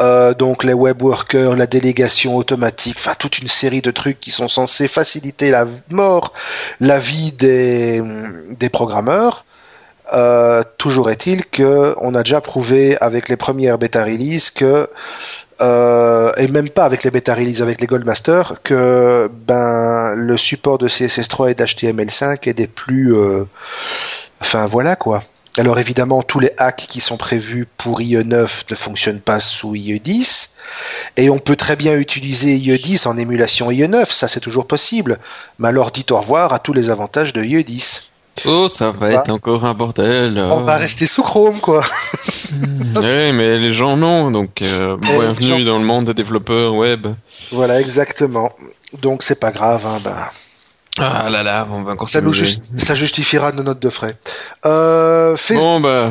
euh, 0.00 0.34
donc 0.34 0.64
les 0.64 0.72
web 0.72 1.02
workers, 1.02 1.54
la 1.56 1.66
délégation 1.66 2.36
automatique, 2.36 2.96
enfin 2.98 3.14
toute 3.18 3.38
une 3.38 3.48
série 3.48 3.82
de 3.82 3.90
trucs 3.90 4.18
qui 4.18 4.30
sont 4.30 4.48
censés 4.48 4.88
faciliter 4.88 5.50
la 5.50 5.66
mort, 5.90 6.32
la 6.82 6.98
vie 6.98 7.32
des, 7.32 8.02
des 8.50 8.68
programmeurs. 8.68 9.44
Euh, 10.12 10.62
toujours 10.78 11.10
est-il 11.10 11.46
que 11.46 11.94
on 11.98 12.14
a 12.14 12.22
déjà 12.24 12.40
prouvé 12.40 12.98
avec 13.00 13.28
les 13.28 13.36
premières 13.36 13.78
bêta 13.78 14.04
release 14.04 14.50
que 14.50 14.90
euh, 15.62 16.32
et 16.36 16.48
même 16.48 16.68
pas 16.68 16.84
avec 16.84 17.04
les 17.04 17.10
bêta 17.10 17.34
release 17.34 17.62
avec 17.62 17.80
les 17.80 17.86
Goldmaster 17.86 18.54
que 18.64 19.30
ben 19.46 20.12
le 20.14 20.36
support 20.36 20.76
de 20.76 20.88
CSS3 20.88 21.52
et 21.52 21.54
d'HTML5 21.54 22.48
est 22.48 22.54
des 22.54 22.66
plus 22.66 23.16
euh, 23.16 23.44
enfin 24.40 24.66
voilà 24.66 24.96
quoi. 24.96 25.20
Alors 25.58 25.78
évidemment, 25.78 26.22
tous 26.22 26.40
les 26.40 26.50
hacks 26.56 26.86
qui 26.88 27.00
sont 27.00 27.18
prévus 27.18 27.66
pour 27.76 28.00
IE9 28.00 28.48
ne 28.70 28.74
fonctionnent 28.74 29.20
pas 29.20 29.38
sous 29.38 29.74
IE10, 29.74 30.48
et 31.18 31.28
on 31.28 31.38
peut 31.38 31.56
très 31.56 31.76
bien 31.76 31.94
utiliser 31.96 32.56
IE10 32.56 33.06
en 33.06 33.18
émulation 33.18 33.70
IE9, 33.70 34.10
ça 34.10 34.28
c'est 34.28 34.40
toujours 34.40 34.66
possible, 34.66 35.18
mais 35.58 35.68
alors 35.68 35.90
dites 35.90 36.10
au 36.10 36.16
revoir 36.18 36.54
à 36.54 36.58
tous 36.58 36.72
les 36.72 36.88
avantages 36.88 37.34
de 37.34 37.42
IE10. 37.42 38.04
Oh, 38.46 38.68
ça 38.70 38.90
va 38.90 39.10
être 39.12 39.30
encore 39.30 39.66
un 39.66 39.74
bordel. 39.74 40.38
On 40.38 40.62
va 40.62 40.78
rester 40.78 41.06
sous 41.06 41.22
Chrome, 41.22 41.60
quoi. 41.60 41.82
Ouais, 42.96 43.30
mais 43.34 43.58
les 43.58 43.74
gens 43.74 43.98
non, 43.98 44.30
donc 44.30 44.62
euh, 44.62 44.96
les 45.02 45.18
bienvenue 45.18 45.46
gens- 45.46 45.72
dans 45.72 45.78
le 45.78 45.84
monde 45.84 46.06
des 46.06 46.14
développeurs 46.14 46.74
web. 46.74 47.08
Voilà, 47.52 47.78
exactement. 47.78 48.52
Donc 49.02 49.22
c'est 49.22 49.38
pas 49.38 49.50
grave, 49.50 49.84
hein, 49.86 50.00
ben, 50.02 50.16
Ah 50.98 51.30
là 51.30 51.42
là, 51.42 51.66
on 51.70 51.82
va 51.82 51.92
encore 51.92 52.08
ça, 52.08 52.20
nous 52.20 52.34
ça 52.76 52.94
justifiera 52.94 53.52
nos 53.52 53.62
notes 53.62 53.80
de 53.80 53.88
frais. 53.88 54.16
Euh, 54.66 55.36
Facebook, 55.36 55.64
Bon 55.64 55.80
bah, 55.80 56.10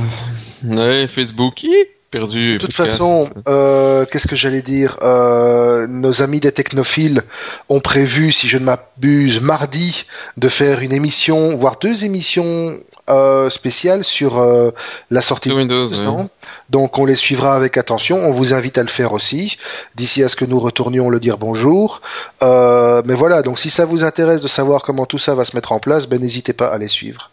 ouais, 0.63 1.05
Facebook, 1.05 1.61
hi, 1.63 1.71
perdu. 2.09 2.53
de 2.53 2.57
toute 2.57 2.73
façon, 2.73 3.29
euh, 3.47 4.05
qu'est-ce 4.11 4.27
que 4.27 4.35
j'allais 4.35 4.63
dire 4.63 4.97
Euh, 5.03 5.85
Nos 5.87 6.23
amis 6.23 6.39
des 6.39 6.51
technophiles 6.51 7.21
ont 7.69 7.79
prévu, 7.79 8.31
si 8.31 8.47
je 8.47 8.57
ne 8.57 8.63
m'abuse, 8.65 9.39
mardi, 9.39 10.05
de 10.37 10.49
faire 10.49 10.79
une 10.81 10.93
émission, 10.93 11.55
voire 11.57 11.77
deux 11.79 12.03
émissions 12.03 12.75
euh, 13.09 13.49
spéciales 13.51 14.03
sur 14.03 14.39
euh, 14.39 14.71
la 15.11 15.21
sortie 15.21 15.49
sur 15.49 15.57
Windows. 15.57 15.89
de 15.89 16.07
ouais. 16.07 16.25
Donc 16.71 16.97
on 16.97 17.05
les 17.05 17.17
suivra 17.17 17.55
avec 17.55 17.75
attention. 17.77 18.17
On 18.17 18.31
vous 18.31 18.53
invite 18.53 18.77
à 18.77 18.81
le 18.81 18.87
faire 18.87 19.11
aussi, 19.11 19.57
d'ici 19.95 20.23
à 20.23 20.29
ce 20.29 20.37
que 20.37 20.45
nous 20.45 20.59
retournions 20.59 21.09
le 21.09 21.19
dire 21.19 21.37
bonjour. 21.37 22.01
Euh, 22.41 23.01
mais 23.05 23.13
voilà, 23.13 23.41
donc 23.41 23.59
si 23.59 23.69
ça 23.69 23.83
vous 23.83 24.05
intéresse 24.05 24.39
de 24.39 24.47
savoir 24.47 24.81
comment 24.81 25.05
tout 25.05 25.17
ça 25.17 25.35
va 25.35 25.43
se 25.43 25.53
mettre 25.55 25.73
en 25.73 25.79
place, 25.79 26.07
ben 26.07 26.21
n'hésitez 26.21 26.53
pas 26.53 26.67
à 26.67 26.77
les 26.77 26.87
suivre. 26.87 27.29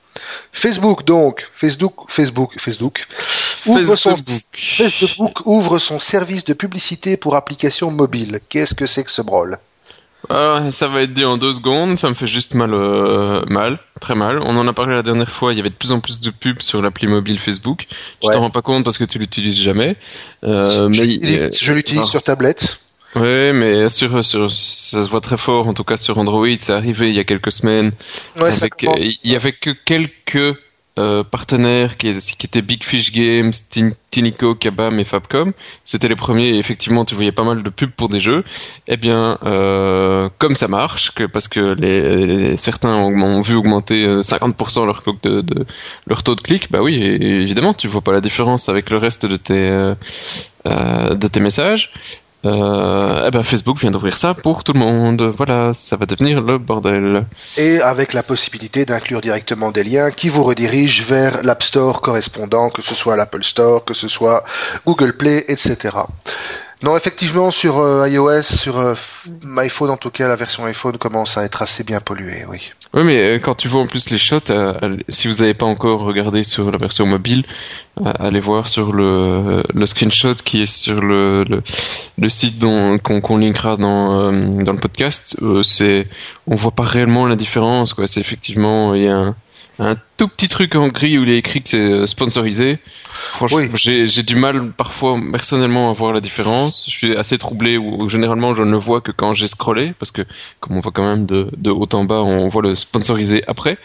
Facebook 0.53 1.05
donc, 1.05 1.49
Facebook, 1.53 1.95
Facebook, 2.09 2.55
Facebook. 2.59 3.07
ouvre 3.67 3.95
son, 3.95 4.17
Facebook. 4.17 5.47
Ouvre 5.47 5.79
son 5.79 6.01
service 6.01 6.45
de 6.45 6.55
publicité 6.55 7.17
pour 7.17 7.37
application 7.37 7.93
mobile. 7.93 8.41
Qu'est-ce 8.49 8.75
que 8.75 8.87
c'est 8.87 9.05
que 9.05 9.11
ce 9.11 9.23
brol 9.23 9.59
Alors, 10.29 10.73
ça 10.73 10.89
va 10.89 11.03
être 11.03 11.13
dit 11.13 11.25
en 11.25 11.39
deux 11.39 11.53
secondes, 11.55 11.97
ça 11.97 12.09
me 12.09 12.15
fait 12.15 12.27
juste 12.27 12.55
mal, 12.55 12.75
euh, 12.75 13.43
mal, 13.49 13.79
très 14.01 14.15
mal. 14.15 14.41
On 14.43 14.57
en 14.57 14.67
a 14.67 14.73
parlé 14.73 14.95
la 14.95 15.03
dernière 15.03 15.31
fois, 15.31 15.53
il 15.53 15.57
y 15.57 15.61
avait 15.61 15.71
de 15.71 15.75
plus 15.75 15.93
en 15.93 16.01
plus 16.01 16.21
de 16.21 16.31
pubs 16.31 16.61
sur 16.61 16.83
l'appli 16.83 17.07
mobile 17.07 17.39
Facebook. 17.39 17.87
Tu 18.21 18.27
Ouais. 18.27 18.35
t'en 18.35 18.41
rends 18.41 18.51
pas 18.51 18.63
compte 18.63 18.85
parce 18.85 18.99
que 18.99 19.05
tu 19.05 19.19
l'utilises 19.19 19.61
jamais. 19.61 19.97
Euh, 20.45 20.89
Je 20.91 21.03
mais 21.03 21.51
Je 21.51 21.73
l'utilise 21.73 22.03
ah. 22.05 22.07
sur 22.11 22.23
tablette. 22.23 22.79
Oui, 23.15 23.53
mais 23.53 23.89
sur, 23.89 24.23
sur, 24.23 24.53
ça 24.53 25.03
se 25.03 25.09
voit 25.09 25.23
très 25.23 25.39
fort, 25.39 25.67
en 25.67 25.73
tout 25.73 25.85
cas 25.85 25.97
sur 25.97 26.19
Android, 26.19 26.47
c'est 26.59 26.75
arrivé 26.75 27.09
il 27.09 27.15
y 27.15 27.19
a 27.21 27.25
quelques 27.25 27.53
semaines. 27.53 27.93
Ouais, 28.37 28.53
avec, 28.55 28.85
euh, 28.85 28.95
il 28.99 29.31
y 29.31 29.35
avait 29.35 29.53
que 29.53 29.71
quelques 29.71 30.59
euh, 30.99 31.23
partenaires 31.25 31.97
qui, 31.97 32.09
étaient 32.09 32.63
Big 32.63 32.83
Fish 32.85 33.13
Games, 33.13 33.53
Tin- 33.71 33.93
Tinico, 34.11 34.55
Kabam 34.55 34.99
et 34.99 35.05
Fabcom. 35.05 35.53
C'était 35.85 36.09
les 36.09 36.17
premiers 36.17 36.49
et 36.49 36.59
effectivement 36.59 37.05
tu 37.05 37.15
voyais 37.15 37.33
pas 37.33 37.45
mal 37.45 37.63
de 37.63 37.71
pubs 37.71 37.91
pour 37.91 38.09
des 38.09 38.21
jeux. 38.21 38.45
Eh 38.89 38.97
bien, 38.97 39.39
euh, 39.45 40.29
comme 40.39 40.57
ça 40.57 40.69
marche, 40.69 41.13
parce 41.33 41.49
que 41.49 41.75
certains 42.57 42.95
ont, 42.97 43.41
vu 43.43 43.55
augmenter 43.55 44.05
euh, 44.05 44.23
50% 44.23 44.85
leur, 44.87 45.03
taux 45.03 45.17
de, 45.23 45.41
de- 45.41 45.65
leur 46.07 46.23
taux 46.23 46.35
de 46.35 46.41
clic, 46.41 46.71
bah 46.71 46.83
oui, 46.83 46.97
évidemment 46.97 47.75
tu 47.75 47.87
vois 47.89 48.03
pas 48.03 48.13
la 48.13 48.21
différence 48.21 48.69
avec 48.69 48.91
le 48.91 48.99
reste 48.99 49.27
euh, 49.51 49.95
euh, 50.67 51.15
de 51.15 51.27
tes 51.29 51.41
messages. 51.41 51.93
Euh, 52.45 53.25
eh 53.27 53.31
ben 53.33 53.43
Facebook 53.43 53.79
vient 53.79 53.91
d'ouvrir 53.91 54.17
ça 54.17 54.33
pour 54.35 54.63
tout 54.63 54.73
le 54.73 54.79
monde. 54.79 55.23
Voilà, 55.37 55.75
ça 55.75 55.97
va 55.97 56.07
devenir 56.07 56.41
le 56.41 56.59
bordel. 56.59 57.27
Et 57.57 57.81
avec 57.81 58.13
la 58.13 58.23
possibilité 58.23 58.85
d'inclure 58.85 59.21
directement 59.21 59.73
des 59.73 59.83
liens 59.83 60.11
qui 60.11 60.29
vous 60.29 60.45
redirigent 60.45 61.05
vers 61.05 61.43
l'App 61.43 61.63
Store 61.63 62.01
correspondant, 62.01 62.71
que 62.71 62.83
ce 62.83 62.95
soit 62.95 63.17
l'Apple 63.17 63.43
Store, 63.43 63.85
que 63.85 63.95
ce 63.95 64.07
soit 64.07 64.45
Google 64.87 65.15
Play, 65.15 65.45
etc. 65.49 65.97
Non, 66.83 66.97
effectivement, 66.97 67.51
sur 67.51 67.79
euh, 67.79 68.09
iOS, 68.09 68.43
sur 68.43 68.79
euh, 68.79 68.95
iPhone 69.57 69.91
en 69.91 69.97
tout 69.97 70.11
cas, 70.11 70.29
la 70.29 70.37
version 70.37 70.65
iPhone 70.65 70.97
commence 70.97 71.37
à 71.37 71.45
être 71.45 71.63
assez 71.63 71.83
bien 71.83 72.01
polluée, 72.01 72.45
oui. 72.49 72.71
Oui, 72.95 73.03
mais 73.05 73.17
euh, 73.17 73.39
quand 73.39 73.55
tu 73.55 73.69
vois 73.69 73.83
en 73.83 73.87
plus 73.87 74.11
les 74.11 74.19
shots, 74.19 74.51
euh, 74.51 74.75
euh, 74.83 74.97
si 75.09 75.29
vous 75.29 75.35
n'avez 75.35 75.55
pas 75.55 75.67
encore 75.67 76.01
regardé 76.01 76.43
sur 76.43 76.71
la 76.71 76.79
version 76.79 77.05
mobile, 77.05 77.45
euh, 78.01 78.13
allez 78.19 78.41
voir 78.41 78.69
sur 78.69 78.93
le, 78.93 79.63
screenshot 79.85 80.35
qui 80.35 80.63
est 80.63 80.67
sur 80.67 81.01
le, 81.01 81.45
le, 81.45 81.63
le 82.17 82.29
site 82.29 82.61
qu'on 83.03 83.37
linkera 83.37 83.77
dans, 83.77 84.21
euh, 84.21 84.63
dans 84.63 84.73
le 84.73 84.79
podcast. 84.79 85.37
Euh, 85.43 85.63
c'est, 85.63 86.07
on 86.47 86.55
voit 86.55 86.71
pas 86.71 86.85
réellement 86.85 87.27
la 87.27 87.37
différence. 87.37 87.93
Quoi. 87.93 88.07
C'est 88.07 88.21
effectivement, 88.21 88.95
il 88.95 89.03
y 89.03 89.09
a 89.09 89.35
un, 89.81 89.97
tout 90.17 90.29
petit 90.29 90.49
truc 90.49 90.75
en 90.75 90.89
gris 90.89 91.19
où 91.19 91.25
il 91.25 91.31
est 91.31 91.39
écrit 91.39 91.63
que 91.63 91.69
c'est 91.69 91.79
euh, 91.79 92.07
sponsorisé. 92.07 92.79
Franchement, 93.31 93.59
Oui. 93.59 94.07
j'ai 94.07 94.23
du 94.23 94.35
mal 94.37 94.73
parfois 94.73 95.19
personnellement 95.31 95.91
à 95.91 95.93
voir 95.93 96.13
la 96.13 96.21
différence. 96.21 96.85
Je 96.87 96.91
suis 96.91 97.17
assez 97.17 97.37
troublé 97.39 97.77
ou 97.77 98.03
ou 98.03 98.09
généralement 98.09 98.55
je 98.55 98.63
ne 98.63 98.71
le 98.71 98.77
vois 98.77 99.01
que 99.01 99.13
quand 99.13 99.35
j'ai 99.35 99.47
scrollé 99.47 99.93
parce 99.99 100.11
que 100.11 100.23
comme 100.61 100.77
on 100.77 100.81
voit 100.81 100.93
quand 100.93 101.09
même 101.09 101.27
de, 101.27 101.49
de 101.57 101.71
haut 101.71 101.89
en 101.93 102.05
bas, 102.05 102.21
on 102.23 102.49
voit 102.49 102.63
le 102.63 102.75
sponsorisé 102.75 103.43
après. 103.47 103.79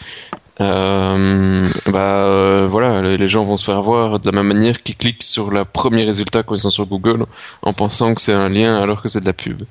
Euh, 0.60 1.68
bah 1.86 2.26
euh, 2.26 2.66
voilà, 2.70 3.02
les 3.16 3.28
gens 3.28 3.42
vont 3.44 3.56
se 3.56 3.64
faire 3.64 3.76
avoir 3.76 4.20
de 4.20 4.26
la 4.26 4.32
même 4.32 4.46
manière 4.46 4.82
qu'ils 4.84 4.96
cliquent 4.96 5.24
sur 5.24 5.50
le 5.50 5.64
premier 5.64 6.04
résultat 6.04 6.44
quand 6.44 6.54
ils 6.54 6.60
sont 6.60 6.70
sur 6.70 6.86
Google 6.86 7.26
en 7.62 7.72
pensant 7.72 8.14
que 8.14 8.20
c'est 8.20 8.32
un 8.32 8.48
lien 8.48 8.80
alors 8.80 9.02
que 9.02 9.08
c'est 9.08 9.20
de 9.20 9.26
la 9.26 9.32
pub. 9.32 9.62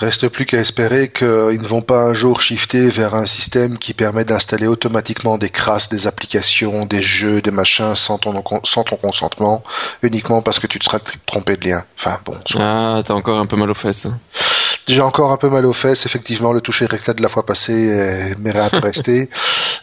Reste 0.00 0.28
plus 0.28 0.46
qu'à 0.46 0.56
espérer 0.58 1.10
qu'ils 1.12 1.26
ne 1.60 1.66
vont 1.68 1.82
pas 1.82 2.00
un 2.04 2.14
jour 2.14 2.40
shifter 2.40 2.88
vers 2.88 3.14
un 3.14 3.26
système 3.26 3.76
qui 3.76 3.92
permet 3.92 4.24
d'installer 4.24 4.66
automatiquement 4.66 5.36
des 5.36 5.50
crasses, 5.50 5.90
des 5.90 6.06
applications, 6.06 6.86
des 6.86 7.02
jeux, 7.02 7.42
des 7.42 7.50
machins 7.50 7.94
sans 7.94 8.16
ton, 8.16 8.42
sans 8.64 8.82
ton 8.82 8.96
consentement, 8.96 9.62
uniquement 10.02 10.40
parce 10.40 10.58
que 10.58 10.66
tu 10.66 10.78
te 10.78 10.84
seras 10.84 11.00
trompé 11.26 11.56
de 11.58 11.68
lien. 11.68 11.84
Enfin 11.98 12.18
bon, 12.24 12.34
soit. 12.46 12.62
Ah, 12.62 13.02
t'as 13.04 13.12
encore 13.12 13.38
un 13.38 13.44
peu 13.46 13.56
mal 13.56 13.70
aux 13.70 13.74
fesses. 13.74 14.06
hein. 14.06 14.18
J'ai 14.88 15.02
encore 15.02 15.30
un 15.30 15.36
peu 15.36 15.50
mal 15.50 15.66
aux 15.66 15.72
fesses, 15.74 16.06
effectivement, 16.06 16.52
le 16.52 16.60
toucher 16.62 16.86
rectal 16.86 17.14
de 17.16 17.22
la 17.22 17.28
fois 17.28 17.44
passée 17.44 17.90
euh, 17.92 18.34
m'est 18.38 18.58
un 18.58 18.70
peu 18.70 18.78
resté. 18.78 19.28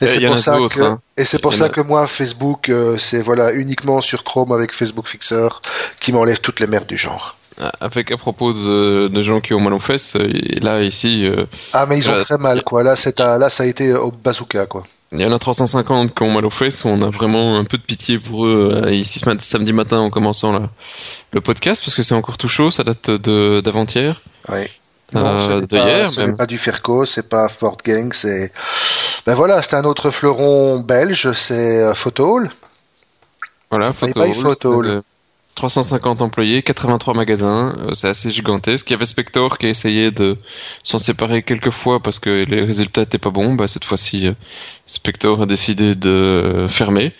Et 0.01 0.07
c'est 0.07 0.25
pour 0.27 0.39
ça 0.39 0.57
que, 0.73 0.81
hein. 0.81 0.99
et 1.15 1.25
c'est 1.25 1.39
pour 1.39 1.53
ça 1.53 1.65
a- 1.65 1.69
que 1.69 1.81
moi, 1.81 2.07
Facebook, 2.07 2.69
euh, 2.69 2.97
c'est 2.97 3.21
voilà 3.21 3.51
uniquement 3.51 4.01
sur 4.01 4.23
Chrome 4.23 4.51
avec 4.51 4.73
Facebook 4.73 5.07
Fixer 5.07 5.47
qui 5.99 6.11
m'enlève 6.11 6.39
toutes 6.39 6.59
les 6.59 6.67
merdes 6.67 6.87
du 6.87 6.97
genre. 6.97 7.36
Ah, 7.59 7.71
Avec 7.81 8.11
à 8.11 8.17
propos 8.17 8.53
de, 8.53 9.07
de 9.07 9.21
gens 9.23 9.41
qui 9.41 9.53
ont 9.55 9.59
mal 9.59 9.73
aux 9.73 9.79
fesses, 9.79 10.15
euh, 10.15 10.29
et 10.31 10.59
là 10.59 10.83
ici, 10.83 11.25
euh, 11.25 11.45
Ah 11.73 11.85
mais 11.87 11.97
ils 11.97 12.07
ont 12.09 12.13
Euh, 12.13 12.19
très 12.19 12.37
mal 12.37 12.63
quoi. 12.63 12.83
Là 12.83 12.95
c'est 12.95 13.19
là 13.19 13.49
ça 13.49 13.63
a 13.63 13.65
été 13.65 13.93
au 13.95 14.11
bazooka 14.11 14.67
quoi. 14.67 14.83
il 15.11 15.21
y 15.21 15.25
en 15.25 15.31
a 15.31 15.39
350 15.39 16.13
qui 16.13 16.21
ont 16.23 16.31
mal 16.31 16.45
aux 16.45 16.51
fesses. 16.51 16.85
On 16.85 17.01
a 17.01 17.09
vraiment 17.09 17.57
un 17.57 17.63
peu 17.63 17.77
de 17.77 17.83
pitié 17.83 18.19
pour 18.19 18.45
eux 18.45 18.81
euh, 18.85 18.91
ici 18.93 19.17
ce 19.19 19.35
samedi 19.39 19.73
matin 19.73 19.97
en 19.99 20.09
commençant 20.11 20.51
la- 20.53 20.69
le 21.31 21.41
podcast 21.41 21.81
parce 21.83 21.95
que 21.95 22.03
c'est 22.03 22.13
encore 22.13 22.37
tout 22.37 22.47
chaud. 22.47 22.69
Ça 22.69 22.83
date 22.83 23.09
de 23.09 23.59
d'avant-hier. 23.61 24.21
Oui. 24.49 24.59
Euh, 25.15 25.47
ce 25.47 25.53
n'est 25.53 25.61
de 25.61 25.65
pas, 25.67 25.85
hier, 25.87 26.11
ce 26.11 26.19
n'est 26.19 26.25
même. 26.27 26.35
pas 26.37 26.45
du 26.45 26.57
Ferco, 26.57 27.05
c'est 27.05 27.29
pas 27.29 27.47
Fort 27.49 27.77
Gang, 27.83 28.11
c'est 28.13 28.51
ben 29.25 29.33
voilà, 29.35 29.61
c'est 29.61 29.73
un 29.75 29.83
autre 29.85 30.09
fleuron 30.11 30.79
belge, 30.81 31.31
c'est 31.31 31.81
euh, 31.81 31.93
Photohall. 31.95 32.51
Voilà, 33.71 33.93
photo. 33.93 34.33
Photo. 34.33 34.83
euh, 34.83 35.01
350 35.57 36.21
employés, 36.21 36.61
83 36.61 37.15
magasins, 37.15 37.75
euh, 37.79 37.93
c'est 37.93 38.07
assez 38.07 38.29
gigantesque. 38.29 38.87
Il 38.89 38.93
y 38.93 38.95
avait 38.95 39.05
Spector 39.05 39.57
qui 39.57 39.65
a 39.65 39.69
essayé 39.69 40.11
de 40.11 40.37
s'en 40.83 40.99
séparer 40.99 41.41
quelques 41.41 41.71
fois 41.71 41.99
parce 41.99 42.19
que 42.19 42.29
les 42.29 42.61
résultats 42.63 43.01
étaient 43.01 43.17
pas 43.17 43.31
bons. 43.31 43.55
Bah, 43.55 43.67
cette 43.67 43.83
fois-ci, 43.83 44.27
euh, 44.27 44.33
Spector 44.85 45.41
a 45.41 45.45
décidé 45.47 45.95
de 45.95 46.09
euh, 46.09 46.69
fermer. 46.69 47.11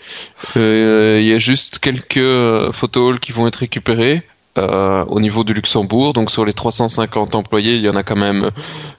Euh, 0.56 1.18
Il 1.20 1.26
y 1.26 1.32
a 1.34 1.38
juste 1.40 1.80
quelques 1.80 2.16
euh, 2.18 2.70
photos 2.70 3.18
qui 3.20 3.32
vont 3.32 3.48
être 3.48 3.56
récupérées 3.56 4.22
euh, 4.56 5.04
au 5.06 5.20
niveau 5.20 5.42
du 5.42 5.52
Luxembourg. 5.52 6.12
Donc 6.12 6.30
sur 6.30 6.44
les 6.44 6.52
350 6.52 7.34
employés, 7.34 7.74
il 7.76 7.82
y 7.82 7.88
en 7.88 7.96
a 7.96 8.04
quand 8.04 8.16
même 8.16 8.50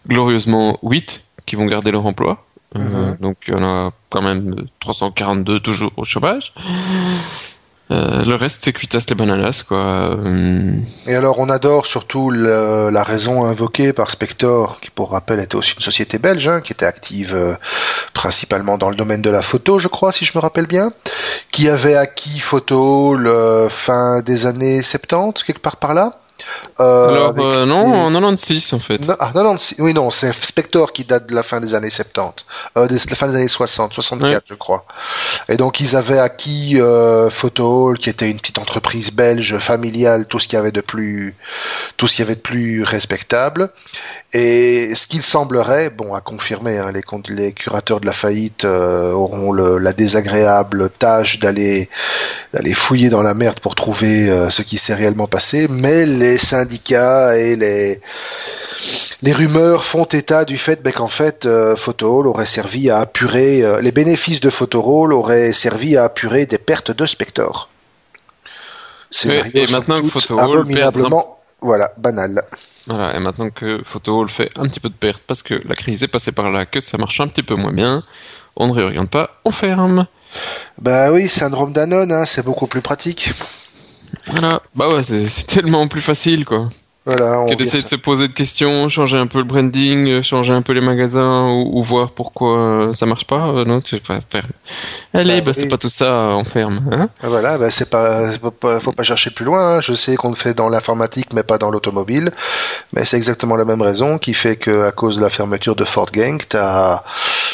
glorieusement 0.07 0.77
8 0.83 1.21
qui 1.45 1.55
vont 1.55 1.65
garder 1.65 1.91
leur 1.91 2.05
emploi. 2.05 2.45
Euh, 2.75 2.79
Mhm. 2.79 3.17
donc 3.21 3.37
il 3.47 3.53
y 3.55 3.57
en 3.57 3.63
a 3.63 3.91
quand 4.09 4.21
même 4.21 4.53
342 4.81 5.59
toujours 5.61 5.91
au 5.97 6.03
chômage. 6.03 6.53
Euh, 7.91 8.23
le 8.23 8.35
reste, 8.35 8.63
c'est 8.63 8.73
cuitas 8.73 9.03
les 9.09 9.15
bananas, 9.15 9.63
quoi. 9.67 10.15
Euh, 10.23 10.73
Et 11.07 11.15
alors 11.15 11.39
on 11.39 11.49
adore 11.49 11.87
surtout 11.87 12.29
la 12.29 13.03
raison 13.03 13.45
invoquée 13.45 13.93
par 13.93 14.11
Spector, 14.11 14.79
qui 14.79 14.91
pour 14.91 15.11
rappel 15.11 15.39
était 15.39 15.55
aussi 15.55 15.73
une 15.75 15.81
société 15.81 16.19
belge, 16.19 16.47
hein, 16.47 16.61
qui 16.61 16.71
était 16.71 16.85
active 16.85 17.33
euh, 17.35 17.55
principalement 18.13 18.77
dans 18.77 18.89
le 18.89 18.95
domaine 18.95 19.21
de 19.23 19.29
la 19.31 19.41
photo, 19.41 19.79
je 19.79 19.87
crois, 19.87 20.11
si 20.11 20.23
je 20.23 20.33
me 20.35 20.41
rappelle 20.41 20.67
bien, 20.67 20.91
qui 21.51 21.67
avait 21.67 21.95
acquis 21.95 22.39
Photo 22.39 23.15
le 23.15 23.67
fin 23.69 24.21
des 24.21 24.45
années 24.45 24.83
70, 24.83 25.43
quelque 25.43 25.61
part 25.61 25.77
par 25.77 25.95
là. 25.95 26.19
Euh, 26.79 27.07
Alors, 27.09 27.29
avec 27.29 27.43
euh, 27.45 27.65
non, 27.65 27.93
en 27.93 28.09
96, 28.11 28.73
en 28.73 28.79
fait. 28.79 29.01
Ah, 29.19 29.31
non, 29.35 29.43
non, 29.43 29.57
si- 29.57 29.75
oui, 29.79 29.93
non, 29.93 30.09
c'est 30.09 30.33
Spector 30.33 30.93
qui 30.93 31.03
date 31.03 31.27
de 31.27 31.35
la 31.35 31.43
fin 31.43 31.59
des 31.59 31.75
années 31.75 31.89
70, 31.89 32.45
euh, 32.77 32.87
de 32.87 32.93
la 32.93 33.15
fin 33.15 33.27
des 33.27 33.35
années 33.35 33.47
60, 33.47 33.93
64, 33.93 34.31
Ouais. 34.33 34.39
je 34.45 34.53
crois. 34.55 34.85
Et 35.49 35.57
donc, 35.57 35.79
ils 35.79 35.95
avaient 35.95 36.19
acquis 36.19 36.79
euh, 36.79 37.29
Photo, 37.29 37.93
qui 37.99 38.09
était 38.09 38.29
une 38.29 38.37
petite 38.37 38.57
entreprise 38.59 39.11
belge 39.11 39.57
familiale, 39.59 40.25
tout 40.27 40.39
ce 40.39 40.47
qu'il 40.47 40.57
y 40.57 40.59
avait 40.59 40.71
de 40.71 40.81
plus, 40.81 41.35
tout 41.97 42.07
ce 42.07 42.15
qu'il 42.15 42.23
y 42.25 42.27
avait 42.27 42.35
de 42.35 42.41
plus 42.41 42.83
respectable. 42.83 43.69
Et 44.31 44.93
ce 44.95 45.07
qu'il 45.07 45.23
semblerait, 45.23 45.89
bon, 45.89 46.13
à 46.13 46.21
confirmer, 46.21 46.77
hein, 46.77 46.91
les, 46.93 47.51
curateurs 47.51 47.99
de 47.99 48.05
la 48.05 48.11
faillite 48.13 48.63
euh, 48.65 49.11
auront 49.11 49.51
le- 49.51 49.79
la 49.79 49.91
désagréable 49.91 50.89
tâche 50.91 51.39
d'aller 51.39 51.89
d'aller 52.53 52.73
fouiller 52.73 53.09
dans 53.09 53.21
la 53.23 53.33
merde 53.33 53.59
pour 53.59 53.75
trouver 53.75 54.27
ce 54.49 54.61
qui 54.61 54.77
s'est 54.77 54.93
réellement 54.95 55.27
passé, 55.27 55.67
mais 55.69 56.05
les 56.05 56.28
syndicats 56.37 57.37
et 57.37 57.55
les 57.55 58.01
les 59.21 59.33
rumeurs 59.33 59.83
font 59.83 60.05
état 60.05 60.45
du 60.45 60.57
fait 60.57 60.81
ben, 60.81 60.93
qu'en 60.93 61.07
fait 61.07 61.45
euh, 61.45 61.75
aurait 62.01 62.45
servi 62.45 62.89
à 62.89 62.99
apurer 62.99 63.63
euh, 63.63 63.81
les 63.81 63.91
bénéfices 63.91 64.39
de 64.39 64.49
Photohall 64.49 65.11
auraient 65.11 65.51
servi 65.51 65.97
à 65.97 66.05
apurer 66.05 66.45
des 66.45 66.57
pertes 66.57 66.91
de 66.91 67.05
Spector. 67.05 67.69
Et 69.11 69.15
somme 69.15 69.71
maintenant 69.71 70.01
que 70.01 70.39
abominablement 70.39 71.39
voilà 71.61 71.91
banal. 71.97 72.41
Voilà, 72.87 73.15
et 73.15 73.19
maintenant 73.19 73.49
que 73.49 73.81
Photohall 73.83 74.29
fait 74.29 74.49
un 74.57 74.63
petit 74.63 74.79
peu 74.79 74.87
de 74.87 74.93
perte 74.93 75.21
parce 75.27 75.43
que 75.43 75.61
la 75.65 75.75
crise 75.75 76.03
est 76.03 76.07
passée 76.07 76.31
par 76.31 76.49
là, 76.49 76.65
que 76.65 76.79
ça 76.79 76.97
marche 76.97 77.19
un 77.19 77.27
petit 77.27 77.43
peu 77.43 77.55
moins 77.55 77.73
bien, 77.73 78.03
on 78.55 78.67
ne 78.67 78.73
réoriente 78.73 79.09
pas, 79.09 79.31
on 79.43 79.51
ferme. 79.51 80.07
Bah 80.81 81.11
oui, 81.11 81.27
syndrome 81.27 81.73
Danone, 81.73 82.11
hein, 82.11 82.25
c'est 82.25 82.45
beaucoup 82.45 82.67
plus 82.67 82.81
pratique. 82.81 83.31
Voilà. 84.27 84.61
Bah 84.75 84.89
ouais, 84.89 85.03
c'est 85.03 85.47
tellement 85.47 85.87
plus 85.87 86.01
facile, 86.01 86.45
quoi. 86.45 86.69
Voilà, 87.09 87.39
on 87.41 87.47
essaie 87.57 87.81
de 87.81 87.87
se 87.87 87.95
poser 87.95 88.27
de 88.27 88.33
questions, 88.33 88.87
changer 88.89 89.17
un 89.17 89.25
peu 89.27 89.39
le 89.39 89.43
branding, 89.43 90.07
euh, 90.09 90.21
changer 90.21 90.53
un 90.53 90.61
peu 90.61 90.73
les 90.73 90.81
magasins 90.81 91.47
ou, 91.47 91.79
ou 91.79 91.83
voir 91.83 92.11
pourquoi 92.11 92.57
euh, 92.59 92.93
ça 92.93 93.05
marche 93.05 93.25
pas. 93.25 93.47
Euh, 93.47 93.65
non, 93.65 93.79
tu 93.79 93.99
pas 93.99 94.19
faire. 94.29 94.43
Allez, 95.13 95.41
Bah 95.41 95.45
bah, 95.47 95.53
c'est 95.53 95.67
pas 95.67 95.77
tout 95.77 95.89
ça, 95.89 96.29
on 96.33 96.43
ferme. 96.45 96.81
Hein 96.91 97.09
Voilà, 97.23 97.57
ben 97.57 97.69
c'est 97.69 97.89
pas, 97.89 98.29
faut 98.79 98.91
pas, 98.91 99.03
chercher 99.03 99.31
plus 99.31 99.45
loin. 99.45 99.77
hein. 99.77 99.81
Je 99.81 99.93
sais 99.93 100.15
qu'on 100.15 100.29
le 100.29 100.35
fait 100.35 100.53
dans 100.53 100.69
l'informatique, 100.69 101.33
mais 101.33 101.43
pas 101.43 101.57
dans 101.57 101.71
l'automobile. 101.71 102.31
Mais 102.93 103.05
c'est 103.05 103.17
exactement 103.17 103.55
la 103.55 103.65
même 103.65 103.81
raison 103.81 104.17
qui 104.19 104.33
fait 104.33 104.55
que, 104.55 104.83
à 104.87 104.91
cause 104.91 105.17
de 105.17 105.21
la 105.21 105.29
fermeture 105.29 105.75
de 105.75 105.85
Ford 105.85 106.07
Gang, 106.11 106.39
t'as, 106.47 107.03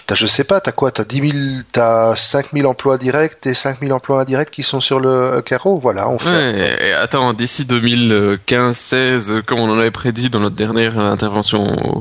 t'as, 0.05 0.15
je 0.15 0.25
sais 0.25 0.43
pas, 0.43 0.59
t'as 0.61 0.71
quoi, 0.73 0.91
t'as 0.91 1.03
10 1.05 1.29
000, 1.31 1.43
t'as 1.71 2.15
5 2.15 2.47
000 2.53 2.67
emplois 2.69 2.97
directs 2.97 3.37
et 3.45 3.53
5 3.53 3.79
000 3.79 3.91
emplois 3.91 4.21
indirects 4.21 4.51
qui 4.51 4.63
sont 4.63 4.81
sur 4.81 4.99
le 4.99 5.41
carreau? 5.41 5.77
Voilà, 5.81 6.09
on 6.09 6.19
fait. 6.19 6.29
Ouais, 6.29 6.87
et 6.87 6.93
attends, 6.93 7.33
d'ici 7.33 7.63
2015-16, 7.63 9.31
euh, 9.31 9.41
comme 9.45 9.59
on 9.59 9.69
en 9.69 9.77
avait 9.77 9.91
prédit 9.91 10.29
dans 10.29 10.39
notre 10.39 10.55
dernière 10.55 10.97
intervention 10.99 11.65
euh, 11.65 11.99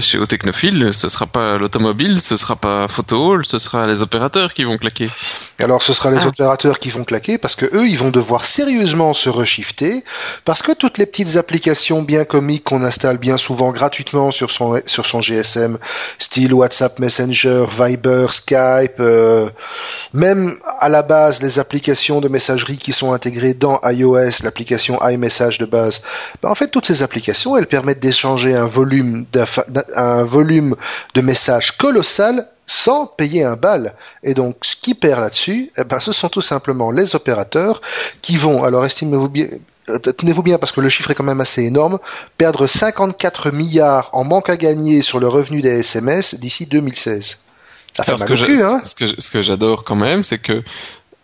chez 0.00 0.18
au 0.18 0.26
Technophile, 0.26 0.90
ce 0.92 1.08
sera 1.08 1.26
pas 1.26 1.56
l'automobile, 1.58 2.20
ce 2.20 2.36
sera 2.36 2.56
pas 2.56 2.86
Photo 2.88 3.16
Hall, 3.30 3.46
ce 3.46 3.58
sera 3.58 3.86
les 3.86 4.02
opérateurs 4.02 4.54
qui 4.54 4.64
vont 4.64 4.76
claquer. 4.78 5.08
Alors 5.58 5.82
ce 5.82 5.92
sera 5.92 6.10
les 6.10 6.18
Ah. 6.24 6.28
opérateurs 6.28 6.78
qui 6.78 6.90
vont 6.90 7.04
claquer 7.04 7.38
parce 7.38 7.54
que 7.54 7.66
eux 7.74 7.86
ils 7.88 7.98
vont 7.98 8.10
devoir 8.10 8.44
sérieusement 8.46 9.14
se 9.14 9.28
reshifter 9.28 10.04
parce 10.44 10.62
que 10.62 10.72
toutes 10.72 10.98
les 10.98 11.06
petites 11.06 11.36
applications 11.36 12.02
bien 12.02 12.24
comiques 12.24 12.64
qu'on 12.64 12.82
installe 12.82 13.18
bien 13.18 13.36
souvent 13.36 13.72
gratuitement 13.72 14.30
sur 14.30 14.50
son 14.50 14.80
sur 14.86 15.06
son 15.06 15.20
GSM, 15.20 15.78
style 16.18 16.54
WhatsApp 16.54 16.98
Messenger, 16.98 17.64
Viber, 17.70 18.26
Skype, 18.30 19.00
euh, 19.00 19.48
même 20.12 20.56
à 20.78 20.88
la 20.88 21.02
base 21.02 21.42
les 21.42 21.58
applications 21.58 22.20
de 22.20 22.28
messagerie 22.28 22.78
qui 22.78 22.92
sont 22.92 23.12
intégrées 23.12 23.54
dans 23.54 23.80
iOS, 23.84 24.42
l'application 24.42 24.98
iMessage 25.08 25.58
de 25.58 25.66
base. 25.66 26.02
Ben, 26.42 26.50
en 26.50 26.54
fait 26.54 26.68
toutes 26.68 26.86
ces 26.86 27.02
applications 27.02 27.56
elles 27.56 27.66
permettent 27.66 28.00
d'échanger 28.00 28.54
un 28.56 28.66
volume 28.66 29.26
d'un- 29.32 29.44
un 29.96 30.24
volume 30.24 30.76
de 31.14 31.20
messages 31.20 31.76
colossal 31.76 32.46
sans 32.66 33.06
payer 33.06 33.42
un 33.44 33.56
bal. 33.56 33.94
Et 34.22 34.34
donc, 34.34 34.56
ce 34.62 34.76
qui 34.76 34.94
perd 34.94 35.20
là-dessus, 35.20 35.70
eh 35.76 35.84
ben, 35.84 35.98
ce 36.00 36.12
sont 36.12 36.28
tout 36.28 36.40
simplement 36.42 36.90
les 36.92 37.14
opérateurs 37.16 37.80
qui 38.22 38.36
vont, 38.36 38.62
alors 38.62 38.84
estimez-vous 38.86 39.28
bien, 39.28 39.48
euh, 39.88 39.98
tenez-vous 39.98 40.42
bien 40.44 40.58
parce 40.58 40.70
que 40.70 40.80
le 40.80 40.88
chiffre 40.88 41.10
est 41.10 41.14
quand 41.16 41.24
même 41.24 41.40
assez 41.40 41.62
énorme, 41.64 41.98
perdre 42.38 42.66
54 42.68 43.50
milliards 43.50 44.10
en 44.12 44.22
manque 44.24 44.50
à 44.50 44.56
gagner 44.56 45.02
sur 45.02 45.18
le 45.18 45.26
revenu 45.26 45.60
des 45.62 45.80
SMS 45.80 46.36
d'ici 46.36 46.66
2016. 46.66 47.40
Ça 47.92 48.04
fait 48.04 48.10
Alors, 48.12 48.20
ce 48.20 48.24
mal 48.24 48.28
que 48.28 48.32
au 48.34 48.36
j'a- 48.36 48.46
cul, 48.46 48.62
hein 48.62 48.80
ce 48.84 48.94
que, 48.94 49.06
ce 49.20 49.30
que 49.30 49.42
j'adore 49.42 49.82
quand 49.82 49.96
même, 49.96 50.22
c'est 50.22 50.38
que 50.38 50.62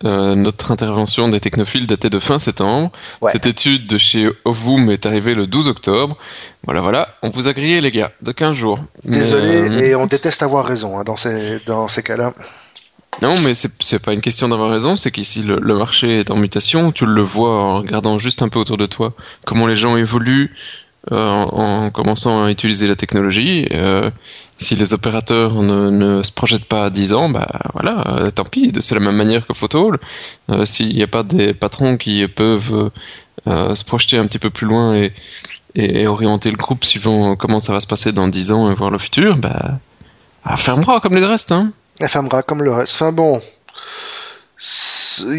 euh, 0.05 0.35
notre 0.35 0.73
intervention 0.73 1.29
des 1.29 1.41
technophiles 1.41 1.87
datait 1.87 2.11
de 2.11 2.19
fin 2.19 2.39
septembre. 2.39 2.93
Ouais. 3.23 3.33
Cette 3.33 3.47
étude 3.47 3.87
de 3.87 3.97
chez 3.97 4.29
Ovum 4.45 4.91
est 4.91 5.07
arrivée 5.07 5.35
le 5.35 5.47
12 5.47 5.69
octobre. 5.69 6.19
Voilà, 6.65 6.83
voilà. 6.83 7.17
On 7.23 7.31
vous 7.31 7.49
a 7.49 7.53
grillé, 7.53 7.81
les 7.81 7.91
gars, 7.91 8.13
de 8.21 8.33
15 8.33 8.55
jours. 8.55 8.79
Désolé, 9.05 9.71
euh, 9.71 9.81
et 9.81 9.95
on 9.95 10.07
déteste 10.07 10.43
avoir 10.43 10.67
raison 10.67 10.99
hein, 10.99 11.05
dans 11.05 11.17
ces, 11.17 11.61
dans 11.65 11.89
ces 11.89 12.03
cas-là. 12.03 12.35
Non, 13.23 13.39
mais 13.41 13.55
c'est 13.55 13.71
c'est 13.81 13.99
pas 13.99 14.13
une 14.13 14.21
question 14.21 14.49
d'avoir 14.49 14.71
raison, 14.71 14.95
c'est 14.95 15.11
qu'ici 15.11 15.43
le, 15.43 15.59
le 15.59 15.75
marché 15.79 16.19
est 16.19 16.31
en 16.31 16.37
mutation. 16.37 16.93
Tu 16.93 17.07
le 17.07 17.23
vois 17.23 17.63
en 17.63 17.79
regardant 17.79 18.19
juste 18.19 18.43
un 18.43 18.49
peu 18.51 18.59
autour 18.59 18.77
de 18.77 18.85
toi, 18.85 19.15
comment 19.47 19.67
les 19.67 19.77
gens 19.77 19.97
évoluent 19.97 20.55
en, 21.11 21.17
en 21.17 21.91
commençant 21.91 22.45
à 22.45 22.51
utiliser 22.51 22.87
la 22.87 22.97
technologie. 22.97 23.67
Euh, 23.73 24.11
si 24.59 24.75
les 24.75 24.93
opérateurs 24.93 25.55
ne, 25.55 25.91
ne 25.91 26.23
se 26.23 26.33
projettent 26.33 26.65
pas 26.65 26.87
à 26.87 26.91
10 26.91 27.13
ans, 27.13 27.29
bah 27.29 27.49
voilà, 27.75 28.05
euh, 28.09 28.31
tant 28.31 28.45
pis. 28.45 28.73
C'est 28.81 28.95
la 28.95 29.01
même 29.01 29.17
manière 29.17 29.47
que 29.47 29.53
Photo 29.53 29.89
Hall. 29.89 29.99
Euh, 30.51 30.65
S'il 30.65 30.95
n'y 30.95 31.03
a 31.03 31.07
pas 31.07 31.23
des 31.23 31.53
patrons 31.55 31.97
qui 31.97 32.27
peuvent 32.27 32.91
euh, 33.47 33.75
se 33.75 33.85
projeter 33.85 34.19
un 34.19 34.27
petit 34.27 34.39
peu 34.39 34.51
plus 34.51 34.67
loin 34.67 34.95
et, 34.95 35.13
et, 35.75 36.07
orienter 36.07 36.51
le 36.51 36.57
groupe 36.57 36.85
suivant 36.85 37.37
comment 37.37 37.61
ça 37.61 37.73
va 37.73 37.81
se 37.81 37.87
passer 37.87 38.13
dans 38.13 38.29
10 38.29 38.53
ans 38.53 38.71
et 38.71 38.75
voir 38.75 38.91
le 38.91 38.99
futur, 38.99 39.37
bah, 39.37 39.79
ah, 40.45 40.57
fermera 40.57 41.01
comme 41.01 41.15
les 41.15 41.25
restes, 41.25 41.53
hein. 41.53 41.73
Elle 42.01 42.09
fermera 42.09 42.43
comme 42.43 42.63
le 42.63 42.73
reste. 42.73 42.95
Enfin 42.95 43.13
bon, 43.13 43.41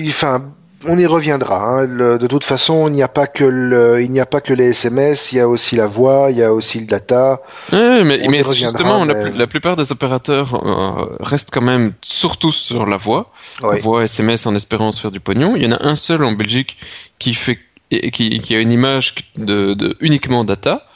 enfin, 0.09 0.43
on 0.85 0.97
y 0.97 1.05
reviendra. 1.05 1.63
hein. 1.81 1.85
Le- 1.87 2.17
de 2.17 2.27
toute 2.27 2.43
façon, 2.43 2.87
il 2.87 2.93
n'y 2.93 3.03
a 3.03 3.07
pas 3.07 3.27
que 3.27 3.43
le, 3.43 4.01
il 4.01 4.11
n'y 4.11 4.19
a 4.19 4.25
pas 4.25 4.41
que 4.41 4.53
les 4.53 4.69
SMS, 4.69 5.31
il 5.31 5.37
y 5.37 5.39
a 5.41 5.47
aussi 5.47 5.75
la 5.75 5.87
voix, 5.87 6.27
il 6.31 6.37
y 6.37 6.43
a 6.43 6.53
aussi 6.53 6.79
le 6.79 6.85
data. 6.85 7.41
Ouais, 7.71 8.03
mais, 8.03 8.27
mais 8.29 8.43
justement, 8.53 9.05
la, 9.05 9.13
mais- 9.13 9.23
plus- 9.29 9.37
la 9.37 9.47
plupart 9.47 9.75
des 9.75 9.91
opérateurs 9.91 10.53
euh, 10.55 11.17
restent 11.19 11.51
quand 11.51 11.61
même 11.63 11.93
surtout 12.01 12.51
sur 12.51 12.85
la 12.85 12.97
voix, 12.97 13.31
Ouais. 13.63 13.79
voix 13.79 14.03
SMS 14.03 14.45
en 14.45 14.55
espérant 14.55 14.91
se 14.91 14.99
faire 15.01 15.11
du 15.11 15.19
pognon. 15.19 15.55
Il 15.55 15.63
y 15.63 15.67
en 15.67 15.71
a 15.73 15.85
un 15.87 15.95
seul 15.95 16.23
en 16.23 16.31
Belgique 16.33 16.77
qui 17.19 17.33
fait 17.33 17.59
et 17.89 18.11
qui, 18.11 18.39
qui 18.41 18.53
a 18.53 18.59
une 18.59 18.71
image 18.73 19.15
de, 19.37 19.73
de 19.73 19.95
uniquement 20.01 20.43
data. 20.43 20.86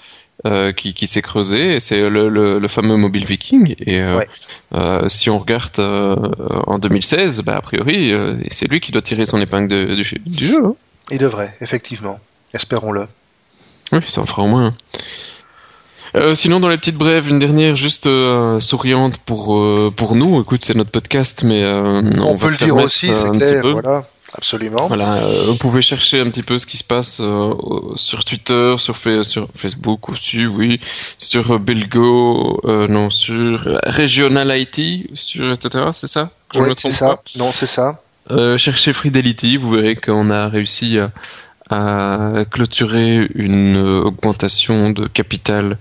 Euh, 0.46 0.72
qui, 0.72 0.94
qui 0.94 1.08
s'est 1.08 1.22
creusé, 1.22 1.80
c'est 1.80 2.10
le, 2.10 2.30
le, 2.30 2.60
le 2.60 2.68
fameux 2.68 2.96
Mobile 2.98 3.26
Viking. 3.26 3.76
Et 3.86 4.00
euh, 4.02 4.18
Ouais. 4.18 4.28
euh, 4.76 5.08
si 5.10 5.30
on 5.30 5.38
regarde 5.40 5.80
en 5.80 6.80
2016, 6.80 7.42
bah, 7.42 7.58
a 7.58 7.62
priori, 7.62 8.12
c'est 8.50 8.70
lui 8.70 8.80
qui 8.80 8.92
doit 8.92 9.02
tirer 9.02 9.26
son 9.26 9.40
épingle 9.42 9.68
de- 9.68 9.96
du, 9.96 10.22
du 10.26 10.48
jeu. 10.48 10.64
hein. 10.66 10.76
Il 11.12 11.18
devrait, 11.20 11.54
effectivement. 11.62 12.20
Espérons-le. 12.54 13.06
Oui, 13.92 14.00
ça 14.08 14.22
en 14.22 14.26
fera 14.26 14.44
au 14.44 14.48
moins. 14.48 14.74
Euh, 16.16 16.36
sinon, 16.36 16.60
dans 16.60 16.68
les 16.68 16.78
petites 16.78 16.98
brèves, 16.98 17.30
une 17.30 17.40
dernière 17.40 17.76
juste 17.78 18.06
euh, 18.06 18.60
souriante 18.60 19.18
pour 19.20 19.56
euh, 19.56 19.94
pour 19.96 20.16
nous. 20.16 20.42
Écoute, 20.42 20.66
c'est 20.66 20.76
notre 20.76 20.92
podcast, 20.92 21.44
mais 21.46 21.66
On, 21.66 22.04
on, 22.22 22.36
va 22.36 22.48
peut 22.48 22.54
se 22.56 22.60
le 22.60 22.66
dire 22.66 22.76
aussi, 22.76 23.10
c'est 23.14 23.32
clair. 23.38 23.62
Voilà, 23.72 24.04
absolument. 24.34 24.88
Voilà, 24.88 25.16
euh, 25.24 25.46
vous 25.48 25.58
pouvez 25.58 25.82
chercher 25.82 26.20
un 26.22 26.30
petit 26.30 26.44
peu 26.44 26.58
ce 26.60 26.66
qui 26.66 26.78
se 26.78 26.84
passe 26.84 27.18
euh, 27.20 27.54
sur 27.96 28.24
Twitter, 28.26 28.76
sur, 28.78 28.96
Fa- 28.98 29.24
sur 29.24 29.48
Facebook 29.56 30.10
aussi, 30.10 30.46
oui, 30.46 30.80
sur 31.18 31.52
euh, 31.56 31.58
Belgo, 31.60 32.62
euh, 32.66 32.88
non, 32.88 33.10
sur 33.10 33.60
Regional 33.86 34.52
IT, 34.58 35.10
sur 35.14 35.52
etc. 35.52 35.86
C'est 35.94 36.08
ça? 36.08 36.32
Me 36.56 36.74
c'est 36.76 36.92
ça. 36.92 37.08
pas? 37.16 37.24
Non, 37.38 37.52
c'est 37.54 37.66
ça. 37.68 38.02
euh, 38.32 38.58
cherchez 38.58 38.94
Fidelity, 38.94 39.58
vous 39.58 39.72
verrez 39.72 39.96
qu'on 39.96 40.30
a 40.30 40.48
réussi 40.50 41.00
à, 41.00 41.12
à 41.72 42.44
clôturer 42.52 43.30
une 43.34 43.78
augmentation 43.78 44.90
de 44.92 45.08
capital 45.08 45.78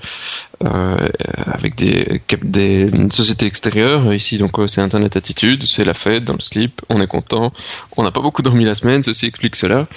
euh, 0.64 1.08
avec 1.36 1.74
des, 1.74 2.22
des 2.42 2.88
sociétés 3.10 3.46
extérieures. 3.46 4.14
Ici, 4.14 4.38
donc, 4.38 4.58
euh, 4.58 4.66
c'est 4.68 4.80
Internet 4.80 5.16
Attitude, 5.16 5.64
c'est 5.64 5.84
la 5.84 5.94
fête 5.94 6.24
dans 6.24 6.34
le 6.34 6.40
slip, 6.40 6.80
on 6.88 7.00
est 7.02 7.06
content. 7.06 7.52
On 7.96 8.04
n'a 8.04 8.12
pas 8.12 8.20
beaucoup 8.20 8.42
dormi 8.42 8.64
la 8.64 8.74
semaine, 8.74 9.02
ceci 9.02 9.26
explique 9.26 9.56
cela. 9.56 9.88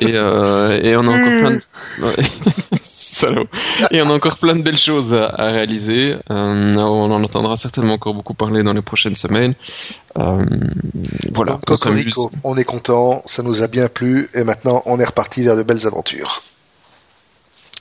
Et, 0.00 0.12
euh, 0.12 0.80
et 0.82 0.96
on 0.96 1.06
a 1.06 1.10
encore 1.10 1.38
plein 1.38 1.50
de... 1.52 1.62
Salaud. 2.82 3.46
Et 3.90 4.02
on 4.02 4.10
a 4.10 4.12
encore 4.12 4.38
plein 4.38 4.56
de 4.56 4.62
belles 4.62 4.76
choses 4.76 5.14
à, 5.14 5.28
à 5.28 5.46
réaliser. 5.50 6.16
Euh, 6.30 6.76
on 6.76 7.10
en 7.10 7.22
entendra 7.22 7.56
certainement 7.56 7.94
encore 7.94 8.14
beaucoup 8.14 8.34
parler 8.34 8.62
dans 8.62 8.72
les 8.72 8.82
prochaines 8.82 9.14
semaines. 9.14 9.54
Euh, 10.18 10.44
voilà, 11.32 11.60
Donc, 11.66 11.78
on 11.86 12.30
on 12.44 12.56
est 12.56 12.64
content, 12.64 13.22
ça 13.26 13.42
nous 13.42 13.62
a 13.62 13.68
bien 13.68 13.88
plu, 13.88 14.28
et 14.34 14.42
maintenant 14.42 14.82
on 14.86 14.98
est 14.98 15.04
reparti 15.04 15.44
vers 15.44 15.56
de 15.56 15.62
belles 15.62 15.86
aventures. 15.86 16.42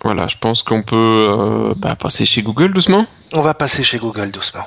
Voilà, 0.03 0.27
je 0.27 0.37
pense 0.37 0.61
qu'on 0.61 0.83
peut 0.83 0.95
euh, 0.95 1.73
bah, 1.75 1.95
passer 1.95 2.25
chez 2.25 2.43
Google 2.43 2.73
doucement. 2.73 3.05
On 3.33 3.41
va 3.41 3.53
passer 3.53 3.83
chez 3.83 3.97
Google 3.97 4.31
doucement. 4.31 4.63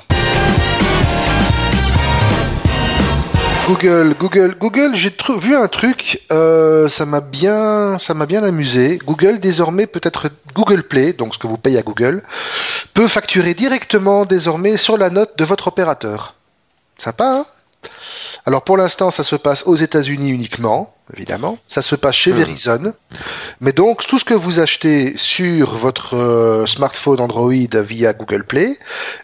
Google, 3.67 4.15
Google, 4.19 4.55
Google, 4.59 4.95
j'ai 4.95 5.13
vu 5.37 5.55
un 5.55 5.67
truc, 5.67 6.21
euh, 6.31 6.89
ça 6.89 7.05
m'a 7.05 7.21
bien, 7.21 7.97
ça 7.99 8.13
m'a 8.13 8.25
bien 8.25 8.43
amusé. 8.43 8.99
Google 9.05 9.39
désormais 9.39 9.87
peut-être 9.87 10.29
Google 10.55 10.83
Play, 10.83 11.13
donc 11.13 11.33
ce 11.35 11.39
que 11.39 11.47
vous 11.47 11.57
payez 11.57 11.77
à 11.77 11.83
Google, 11.83 12.23
peut 12.93 13.07
facturer 13.07 13.53
directement 13.53 14.25
désormais 14.25 14.77
sur 14.77 14.97
la 14.97 15.09
note 15.09 15.37
de 15.37 15.45
votre 15.45 15.67
opérateur. 15.67 16.33
Sympa, 16.97 17.25
hein? 17.25 17.45
Alors 18.45 18.63
pour 18.63 18.77
l'instant, 18.77 19.11
ça 19.11 19.23
se 19.23 19.35
passe 19.35 19.63
aux 19.67 19.75
États-Unis 19.75 20.31
uniquement, 20.31 20.93
évidemment. 21.13 21.57
Ça 21.67 21.81
se 21.83 21.95
passe 21.95 22.15
chez 22.15 22.31
Hmm. 22.31 22.37
Verizon. 22.37 22.93
Mais 23.59 23.71
donc 23.73 24.05
tout 24.05 24.17
ce 24.19 24.25
que 24.25 24.33
vous 24.33 24.59
achetez 24.59 25.15
sur 25.17 25.75
votre 25.75 26.15
euh, 26.15 26.65
smartphone 26.65 27.21
Android 27.21 27.51
via 27.73 28.13
Google 28.13 28.43
Play, 28.43 28.77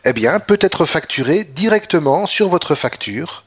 eh 0.05 0.13
bien, 0.13 0.39
peut 0.39 0.59
être 0.61 0.85
facturé 0.85 1.43
directement 1.43 2.27
sur 2.27 2.47
votre 2.49 2.75
facture. 2.75 3.43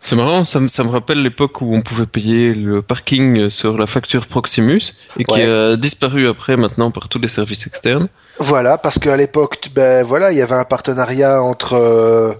C'est 0.00 0.16
marrant, 0.16 0.44
ça, 0.44 0.60
me- 0.60 0.68
ça 0.68 0.84
me 0.84 0.90
rappelle 0.90 1.22
l'époque 1.22 1.60
où 1.60 1.74
on 1.74 1.80
pouvait 1.80 2.06
payer 2.06 2.54
le 2.54 2.82
parking 2.82 3.48
sur 3.50 3.76
la 3.78 3.86
facture 3.86 4.26
Proximus 4.26 4.80
et 5.18 5.24
qui 5.24 5.34
Ouais. 5.34 5.48
a 5.48 5.76
disparu 5.76 6.28
après 6.28 6.56
maintenant 6.56 6.90
par 6.90 7.08
tous 7.08 7.18
les 7.18 7.28
services 7.28 7.66
externes. 7.66 8.08
Voilà, 8.40 8.78
parce 8.78 8.98
qu'à 8.98 9.16
l'époque, 9.16 9.68
ben 9.74 10.04
voilà, 10.04 10.32
il 10.32 10.38
y 10.38 10.42
avait 10.42 10.56
un 10.56 10.64
partenariat 10.64 11.40
entre 11.40 11.74
euh, 11.74 12.32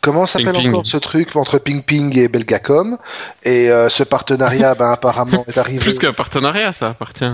comment 0.00 0.24
s'appelle 0.24 0.56
encore 0.68 0.86
ce 0.86 0.96
truc 0.96 1.36
entre 1.36 1.58
Ping 1.58 1.82
Ping 1.82 2.16
et 2.18 2.28
Belgacom, 2.28 2.96
et 3.42 3.70
euh, 3.70 3.90
ce 3.90 4.02
partenariat, 4.02 4.74
ben 4.74 4.90
apparemment 4.90 5.44
est 5.46 5.58
arrivé. 5.58 5.78
Plus 5.80 5.98
qu'un 5.98 6.14
partenariat, 6.14 6.72
ça 6.72 6.88
appartient. 6.88 7.30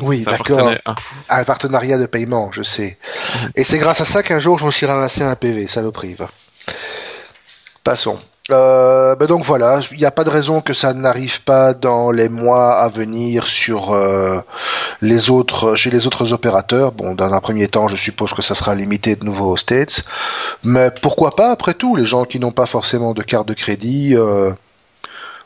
Oui, 0.00 0.20
ça 0.22 0.30
d'accord. 0.32 0.70
à- 0.84 0.94
à 1.28 1.40
un 1.40 1.44
partenariat 1.44 1.98
de 1.98 2.06
paiement, 2.06 2.50
je 2.52 2.62
sais. 2.62 2.98
Et 3.56 3.64
c'est 3.64 3.78
grâce 3.78 4.00
à 4.00 4.04
ça 4.04 4.22
qu'un 4.22 4.38
jour 4.38 4.58
je 4.60 4.64
me 4.64 4.70
suis 4.70 4.86
ramassé 4.86 5.22
un 5.22 5.34
PV, 5.34 5.66
saloperie. 5.66 6.14
va. 6.14 6.28
Passons. 7.82 8.18
Euh, 8.52 9.16
ben 9.16 9.26
donc 9.26 9.44
voilà, 9.44 9.80
il 9.92 9.98
n'y 9.98 10.04
a 10.04 10.10
pas 10.10 10.24
de 10.24 10.30
raison 10.30 10.60
que 10.60 10.72
ça 10.72 10.92
n'arrive 10.92 11.42
pas 11.42 11.74
dans 11.74 12.10
les 12.10 12.28
mois 12.28 12.74
à 12.74 12.88
venir 12.88 13.46
sur 13.46 13.92
euh, 13.92 14.40
les 15.00 15.30
autres, 15.30 15.74
chez 15.74 15.90
les 15.90 16.06
autres 16.06 16.32
opérateurs. 16.32 16.92
Bon, 16.92 17.14
dans 17.14 17.32
un 17.32 17.40
premier 17.40 17.68
temps, 17.68 17.88
je 17.88 17.96
suppose 17.96 18.32
que 18.32 18.42
ça 18.42 18.54
sera 18.54 18.74
limité 18.74 19.16
de 19.16 19.24
nouveau 19.24 19.52
aux 19.52 19.56
States, 19.56 20.04
mais 20.64 20.90
pourquoi 21.02 21.30
pas 21.32 21.50
après 21.50 21.74
tout, 21.74 21.96
les 21.96 22.04
gens 22.04 22.24
qui 22.24 22.38
n'ont 22.38 22.52
pas 22.52 22.66
forcément 22.66 23.14
de 23.14 23.22
carte 23.22 23.48
de 23.48 23.54
crédit. 23.54 24.16
Euh, 24.16 24.52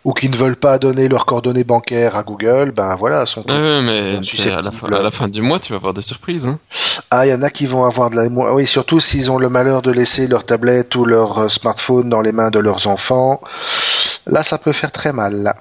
ou 0.04 0.12
qui 0.12 0.28
ne 0.28 0.36
veulent 0.36 0.56
pas 0.56 0.78
donner 0.78 1.08
leurs 1.08 1.24
coordonnées 1.24 1.64
bancaires 1.64 2.14
à 2.16 2.22
Google, 2.22 2.72
ben 2.72 2.94
voilà, 2.96 3.24
sont 3.24 3.40
ouais, 3.48 3.82
mais 3.82 4.16
à 4.50 4.60
la, 4.60 4.70
fin, 4.70 4.86
à 4.88 5.02
la, 5.02 5.10
fin, 5.10 5.28
du 5.28 5.40
mois, 5.40 5.58
tu 5.58 5.72
vas 5.72 5.76
avoir 5.76 5.94
des 5.94 6.02
surprises. 6.02 6.46
Hein. 6.46 6.58
Ah, 7.10 7.26
il 7.26 7.30
y 7.30 7.34
en 7.34 7.42
a 7.42 7.50
qui 7.50 7.64
vont 7.66 7.84
avoir 7.84 8.10
de 8.10 8.16
la... 8.16 8.24
Oui, 8.26 8.66
surtout 8.66 9.00
s'ils 9.00 9.30
ont 9.30 9.38
le 9.38 9.48
malheur 9.48 9.80
de 9.80 9.90
laisser 9.90 10.26
leur 10.26 10.44
tablette 10.44 10.94
ou 10.96 11.06
leur 11.06 11.38
euh, 11.38 11.48
smartphone 11.48 12.10
dans 12.10 12.20
les 12.20 12.32
mains 12.32 12.50
de 12.50 12.58
leurs 12.58 12.86
enfants. 12.86 13.40
Là, 14.26 14.42
ça 14.42 14.58
peut 14.58 14.72
faire 14.72 14.92
très 14.92 15.12
mal. 15.12 15.42
Là. 15.42 15.56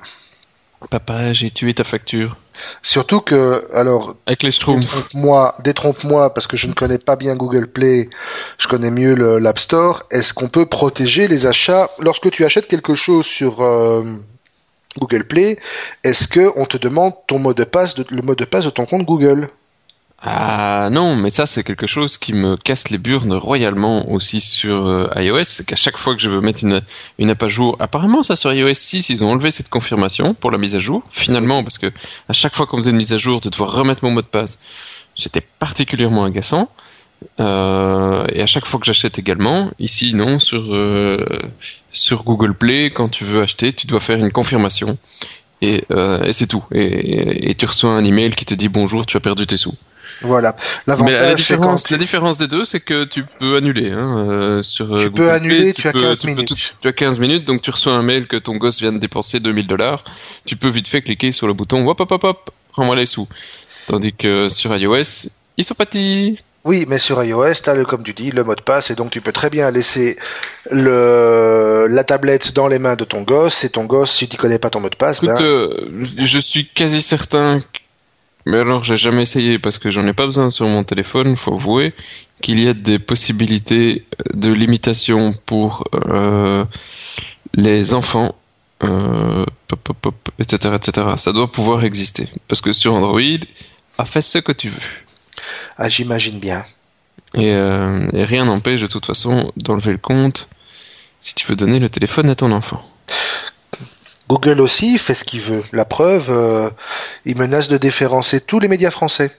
Papa, 0.90 1.34
j'ai 1.34 1.52
tué 1.52 1.74
ta 1.74 1.84
facture. 1.84 2.36
Surtout 2.82 3.22
que, 3.22 3.66
alors, 3.74 4.16
avec 4.26 4.44
les 4.44 4.50
détrompe-moi, 4.50 5.56
détrompe-moi, 5.64 6.34
parce 6.34 6.48
que 6.48 6.58
je 6.58 6.68
ne 6.68 6.74
connais 6.74 6.98
pas 6.98 7.16
bien 7.16 7.36
Google 7.36 7.68
Play, 7.68 8.10
je 8.58 8.68
connais 8.68 8.92
mieux 8.92 9.16
l'App 9.40 9.60
Store. 9.60 10.04
Est-ce 10.12 10.34
qu'on 10.34 10.48
peut 10.48 10.66
protéger 10.66 11.28
les 11.28 11.48
achats 11.48 11.90
lorsque 12.00 12.30
tu 12.32 12.46
achètes 12.46 12.68
quelque 12.68 12.96
chose 12.96 13.26
sur 13.26 13.62
euh, 13.62 14.04
Google 14.98 15.26
Play, 15.26 15.58
est-ce 16.04 16.28
que 16.28 16.52
on 16.56 16.66
te 16.66 16.78
demande 16.78 17.14
ton 17.28 17.40
mot 17.40 17.54
de 17.54 17.64
passe, 17.64 17.98
le 17.98 18.22
mot 18.22 18.36
de 18.36 18.46
passe 18.46 18.66
de 18.66 18.70
ton 18.70 18.86
compte 18.86 19.06
Google? 19.06 19.50
Ah 20.26 20.88
non, 20.90 21.18
mais 21.18 21.30
ça 21.30 21.46
c'est 21.46 21.64
quelque 21.64 21.86
chose 21.86 22.18
qui 22.18 22.32
me 22.32 22.56
casse 22.56 22.90
les 22.90 22.98
burnes 22.98 23.34
royalement 23.34 24.10
aussi 24.10 24.40
sur 24.40 24.88
euh, 24.88 25.10
iOS, 25.18 25.44
c'est 25.44 25.66
qu'à 25.66 25.76
chaque 25.76 25.98
fois 25.98 26.16
que 26.16 26.22
je 26.22 26.30
veux 26.30 26.40
mettre 26.40 26.64
une, 26.64 26.82
une 27.20 27.30
app 27.30 27.44
à 27.44 27.50
jour, 27.50 27.76
apparemment 27.80 28.24
ça 28.24 28.38
sur 28.38 28.54
iOS 28.54 28.74
6 28.74 29.10
ils 29.10 29.26
ont 29.26 29.32
enlevé 29.32 29.52
cette 29.52 29.70
confirmation 29.70 30.34
pour 30.34 30.50
la 30.50 30.58
mise 30.58 30.78
à 30.78 30.80
jour, 30.80 31.04
finalement 31.10 31.62
parce 31.62 31.78
que 31.78 31.88
à 32.30 32.34
chaque 32.34 32.56
fois 32.56 32.68
qu'on 32.68 32.78
faisait 32.78 32.92
une 32.92 32.98
mise 32.98 33.12
à 33.12 33.18
jour 33.18 33.42
de 33.42 33.50
devoir 33.50 33.74
remettre 33.74 34.06
mon 34.06 34.12
mot 34.12 34.22
de 34.22 34.28
passe, 34.28 34.60
c'était 35.14 35.42
particulièrement 35.42 36.24
agaçant. 36.24 36.70
Euh, 37.40 38.26
et 38.32 38.42
à 38.42 38.46
chaque 38.46 38.66
fois 38.66 38.80
que 38.80 38.86
j'achète 38.86 39.20
également, 39.20 39.72
ici 39.80 40.14
non, 40.14 40.40
sur, 40.40 40.74
euh, 40.74 41.18
sur 41.92 42.24
Google 42.24 42.54
Play, 42.54 42.90
quand 42.90 43.10
tu 43.10 43.24
veux 43.24 43.42
acheter, 43.42 43.74
tu 43.74 43.88
dois 43.88 44.00
faire 44.00 44.18
une 44.18 44.32
confirmation. 44.32 44.98
Et, 45.62 45.86
euh, 45.92 46.24
et 46.24 46.34
c'est 46.34 46.48
tout. 46.48 46.64
Et, 46.74 47.50
et, 47.50 47.56
tu 47.56 47.66
reçois 47.66 47.92
un 47.92 48.04
email 48.04 48.32
qui 48.32 48.46
te 48.46 48.54
dit 48.54 48.68
bonjour, 48.68 49.06
tu 49.06 49.16
as 49.16 49.22
perdu 49.22 49.46
tes 49.48 49.58
sous. 49.58 49.76
Voilà. 50.22 50.56
Mais 50.88 51.14
la 51.14 51.36
différence, 51.36 51.90
la 51.90 51.98
différence 51.98 52.38
des 52.38 52.48
deux, 52.48 52.66
c'est 52.66 52.80
que 52.80 53.04
tu 53.04 53.26
peux 53.40 53.58
annuler. 53.58 53.92
Hein, 53.92 54.62
sur, 54.64 54.86
tu 54.98 55.06
Google 55.06 55.14
peux 55.14 55.32
annuler, 55.32 55.74
tu, 55.74 55.82
tu, 55.82 55.88
as 55.88 55.92
15 55.92 56.24
minutes. 56.26 56.76
tu 56.80 56.88
as 56.88 56.94
15 56.94 57.20
minutes, 57.20 57.46
donc 57.46 57.62
tu 57.62 57.72
reçois 57.72 57.94
un 57.94 58.04
mail 58.04 58.28
que 58.28 58.38
ton 58.38 58.56
gosse 58.56 58.80
vient 58.80 58.94
de 58.94 59.00
dépenser 59.00 59.40
2000 59.40 59.68
dollars. 59.68 60.04
Tu 60.46 60.56
peux 60.56 60.70
vite 60.70 60.88
fait 60.88 61.02
cliquer 61.02 61.32
sur 61.32 61.48
le 61.48 61.54
bouton 61.54 61.86
hop 61.88 62.00
hop 62.00 62.12
hop 62.12 62.24
hop, 62.24 62.52
rends-moi 62.74 62.96
les 62.96 63.06
sous. 63.06 63.28
Tandis 63.88 64.14
que 64.14 64.50
sur 64.50 64.76
iOS, 64.76 65.30
ils 65.58 65.66
sont 65.66 65.76
partis. 65.76 66.40
Oui, 66.66 66.86
mais 66.88 66.98
sur 66.98 67.22
iOS, 67.22 67.56
tu 67.64 67.70
as, 67.70 67.84
comme 67.84 68.04
tu 68.04 68.14
dis, 68.14 68.32
le 68.32 68.44
mot 68.44 68.56
de 68.56 68.62
passe, 68.62 68.90
et 68.90 68.96
donc 68.96 69.12
tu 69.12 69.20
peux 69.20 69.34
très 69.34 69.50
bien 69.50 69.70
laisser 69.70 70.18
le, 70.72 71.88
la 71.90 72.04
tablette 72.06 72.54
dans 72.54 72.68
les 72.68 72.80
mains 72.80 72.96
de 72.96 73.04
ton 73.04 73.24
gosse, 73.24 73.66
et 73.66 73.70
ton 73.70 73.84
gosse, 73.84 74.14
si 74.14 74.30
tu 74.30 74.38
connais 74.38 74.60
pas 74.60 74.70
ton 74.70 74.80
mot 74.80 74.90
de 74.90 74.96
passe... 74.96 75.22
Écoute, 75.22 75.38
ben... 75.38 75.44
euh, 75.44 76.06
je 76.18 76.40
suis 76.40 76.66
quasi 76.68 77.02
certain, 77.02 77.60
mais 78.46 78.60
alors 78.60 78.84
j'ai 78.84 78.96
jamais 78.96 79.24
essayé 79.24 79.60
parce 79.60 79.78
que 79.78 79.92
j'en 79.92 80.08
ai 80.08 80.14
pas 80.14 80.26
besoin 80.26 80.50
sur 80.50 80.66
mon 80.68 80.86
téléphone, 80.86 81.36
faut 81.36 81.54
avouer, 81.54 81.94
qu'il 82.42 82.62
y 82.62 82.70
a 82.70 82.74
des 82.74 82.98
possibilités 82.98 84.06
de 84.34 84.52
limitation 84.52 85.34
pour 85.46 85.86
euh, 85.94 86.64
les 87.56 87.94
enfants, 87.94 88.36
euh, 88.84 89.46
pop, 89.68 89.80
pop, 89.84 89.98
pop, 90.02 90.16
etc., 90.40 90.76
etc. 90.76 91.08
Ça 91.18 91.34
doit 91.34 91.52
pouvoir 91.52 91.84
exister. 91.84 92.28
Parce 92.48 92.62
que 92.62 92.72
sur 92.72 92.94
Android, 92.94 93.22
a 93.98 94.06
fait 94.06 94.22
ce 94.22 94.38
que 94.40 94.52
tu 94.52 94.70
veux. 94.70 95.03
Ah, 95.78 95.90
j'imagine 95.90 96.40
bien. 96.40 96.64
Et, 97.34 97.52
euh, 97.52 98.08
et 98.14 98.24
rien 98.26 98.46
n'empêche 98.46 98.82
de 98.82 98.88
toute 98.88 99.06
façon 99.06 99.52
d'enlever 99.58 99.92
le 99.92 99.98
compte 99.98 100.48
si 101.20 101.34
tu 101.36 101.48
veux 101.48 101.56
donner 101.56 101.80
le 101.80 101.90
téléphone 101.90 102.30
à 102.30 102.36
ton 102.36 102.52
enfant. 102.52 102.84
Google 104.30 104.62
aussi 104.62 104.98
fait 104.98 105.14
ce 105.14 105.24
qu'il 105.24 105.42
veut. 105.42 105.64
La 105.74 105.86
preuve, 105.86 106.30
euh, 106.30 106.70
il 107.26 107.38
menace 107.38 107.68
de 107.68 107.78
déférencer 107.78 108.42
tous 108.42 108.60
les 108.60 108.68
médias 108.68 108.92
français. 108.92 109.32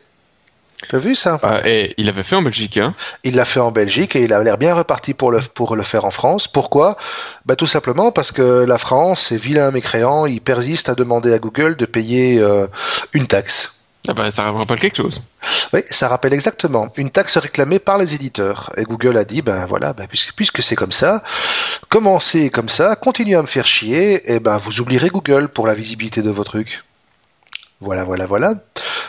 T'as 0.88 0.98
vu 0.98 1.14
ça? 1.14 1.38
Ah, 1.42 1.60
Et 1.64 1.94
il 1.96 2.06
l'avait 2.06 2.22
fait 2.22 2.36
en 2.36 2.42
Belgique, 2.42 2.76
hein 2.76 2.94
Il 3.22 3.36
l'a 3.36 3.44
fait 3.44 3.60
en 3.60 3.72
Belgique 3.72 4.16
et 4.16 4.22
il 4.24 4.32
a 4.32 4.42
l'air 4.42 4.58
bien 4.58 4.74
reparti 4.74 5.14
pour 5.14 5.30
le, 5.30 5.40
pour 5.40 5.76
le 5.76 5.82
faire 5.82 6.04
en 6.04 6.10
France. 6.10 6.46
Pourquoi? 6.48 6.96
Bah, 7.46 7.56
Tout 7.56 7.66
simplement 7.66 8.12
parce 8.12 8.32
que 8.32 8.64
la 8.66 8.76
France, 8.78 9.32
est 9.32 9.36
vilain 9.36 9.70
mécréant, 9.70 10.26
il 10.26 10.40
persiste 10.40 10.88
à 10.88 10.94
demander 10.94 11.32
à 11.32 11.38
Google 11.38 11.76
de 11.76 11.86
payer 11.86 12.40
euh, 12.40 12.66
une 13.14 13.26
taxe. 13.26 13.73
Ah 14.06 14.12
bah, 14.12 14.30
ça 14.30 14.50
rappelle 14.52 14.78
quelque 14.78 14.98
chose. 14.98 15.22
Oui, 15.72 15.80
ça 15.88 16.08
rappelle 16.08 16.34
exactement 16.34 16.88
une 16.96 17.10
taxe 17.10 17.38
réclamée 17.38 17.78
par 17.78 17.96
les 17.96 18.14
éditeurs. 18.14 18.70
Et 18.76 18.82
Google 18.82 19.16
a 19.16 19.24
dit, 19.24 19.40
ben 19.40 19.64
voilà, 19.64 19.94
ben, 19.94 20.06
puisque, 20.06 20.34
puisque 20.34 20.62
c'est 20.62 20.76
comme 20.76 20.92
ça, 20.92 21.22
commencez 21.88 22.50
comme 22.50 22.68
ça, 22.68 22.96
continuez 22.96 23.34
à 23.34 23.42
me 23.42 23.46
faire 23.46 23.64
chier, 23.64 24.30
et 24.30 24.40
ben 24.40 24.58
vous 24.58 24.80
oublierez 24.80 25.08
Google 25.08 25.48
pour 25.48 25.66
la 25.66 25.74
visibilité 25.74 26.20
de 26.20 26.30
vos 26.30 26.44
trucs. 26.44 26.84
Voilà, 27.80 28.04
voilà, 28.04 28.26
voilà. 28.26 28.54